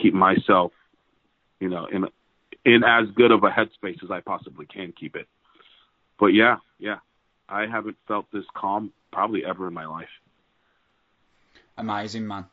keep 0.00 0.14
myself, 0.14 0.72
you 1.60 1.68
know, 1.68 1.86
in 1.86 2.06
in 2.64 2.82
as 2.84 3.08
good 3.14 3.30
of 3.30 3.44
a 3.44 3.50
headspace 3.50 4.02
as 4.02 4.10
I 4.10 4.20
possibly 4.20 4.66
can 4.66 4.92
keep 4.92 5.16
it. 5.16 5.28
But 6.18 6.28
yeah, 6.28 6.56
yeah. 6.78 6.98
I 7.48 7.66
haven't 7.66 7.98
felt 8.08 8.26
this 8.32 8.46
calm 8.54 8.92
probably 9.12 9.44
ever 9.44 9.68
in 9.68 9.74
my 9.74 9.86
life. 9.86 10.08
Amazing, 11.76 12.26
man. 12.26 12.46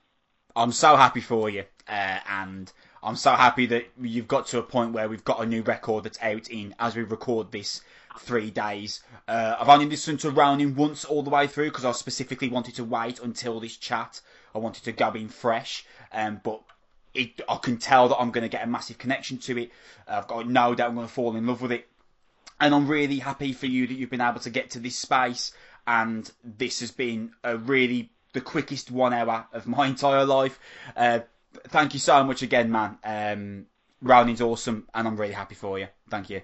I'm 0.56 0.74
so 0.74 0.98
happy 0.98 1.22
for 1.22 1.50
you, 1.50 1.64
uh, 1.88 2.20
and 2.28 2.72
I'm 3.04 3.16
so 3.16 3.32
happy 3.32 3.66
that 3.68 3.88
you've 4.00 4.28
got 4.28 4.48
to 4.48 4.60
a 4.60 4.64
point 4.64 4.94
where 4.94 5.10
we've 5.10 5.24
got 5.24 5.42
a 5.42 5.46
new 5.46 5.64
record 5.64 6.04
that's 6.04 6.22
out 6.22 6.50
in 6.50 6.76
as 6.80 6.96
we 6.96 7.04
record 7.04 7.52
this 7.52 7.82
three 8.20 8.52
days. 8.52 9.02
Uh, 9.28 9.56
I've 9.60 9.70
only 9.70 9.88
listened 9.88 10.20
to 10.20 10.30
Ronin 10.30 10.76
once 10.76 11.06
all 11.06 11.24
the 11.24 11.30
way 11.30 11.48
through 11.48 11.70
because 11.70 11.86
I 11.86 11.94
specifically 11.94 12.50
wanted 12.50 12.76
to 12.76 12.84
wait 12.84 13.20
until 13.20 13.60
this 13.60 13.78
chat. 13.78 14.22
I 14.54 14.60
wanted 14.60 14.84
to 14.84 14.92
go 14.92 15.12
in 15.14 15.30
fresh, 15.30 15.86
um, 16.12 16.42
but 16.44 16.62
it, 17.14 17.42
I 17.50 17.58
can 17.58 17.78
tell 17.78 18.10
that 18.10 18.18
I'm 18.18 18.32
going 18.32 18.44
to 18.44 18.50
get 18.50 18.64
a 18.64 18.68
massive 18.68 18.98
connection 18.98 19.38
to 19.40 19.58
it. 19.58 19.72
I've 20.08 20.28
got 20.28 20.48
no 20.48 20.76
doubt 20.76 20.90
I'm 20.90 20.96
going 20.96 21.08
to 21.08 21.14
fall 21.14 21.36
in 21.36 21.48
love 21.48 21.62
with 21.62 21.72
it. 21.72 21.88
And 22.60 22.76
I'm 22.76 22.88
really 22.88 23.18
happy 23.18 23.54
for 23.54 23.66
you 23.66 23.88
that 23.88 23.94
you've 23.94 24.12
been 24.12 24.22
able 24.22 24.40
to 24.42 24.50
get 24.52 24.72
to 24.72 24.80
this 24.80 24.96
space. 24.96 25.52
And 25.88 26.30
this 26.44 26.82
has 26.82 26.92
been 26.92 27.32
a 27.44 27.58
really 27.58 28.12
the 28.34 28.42
quickest 28.42 28.92
one 28.92 29.14
hour 29.14 29.48
of 29.52 29.68
my 29.68 29.88
entire 29.88 30.26
life. 30.26 30.60
Uh, 30.96 31.22
thank 31.68 31.94
you 31.94 32.00
so 32.00 32.24
much 32.24 32.42
again, 32.42 32.72
man. 32.72 32.98
Um, 33.04 33.66
Ronin's 34.02 34.42
awesome, 34.42 34.88
and 34.94 35.08
I'm 35.08 35.18
really 35.18 35.34
happy 35.34 35.56
for 35.56 35.78
you. 35.80 35.88
Thank 36.10 36.30
you. 36.30 36.42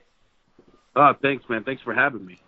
Oh, 0.96 1.14
thanks, 1.22 1.44
man. 1.50 1.64
Thanks 1.64 1.82
for 1.84 1.94
having 1.94 2.26
me. 2.26 2.40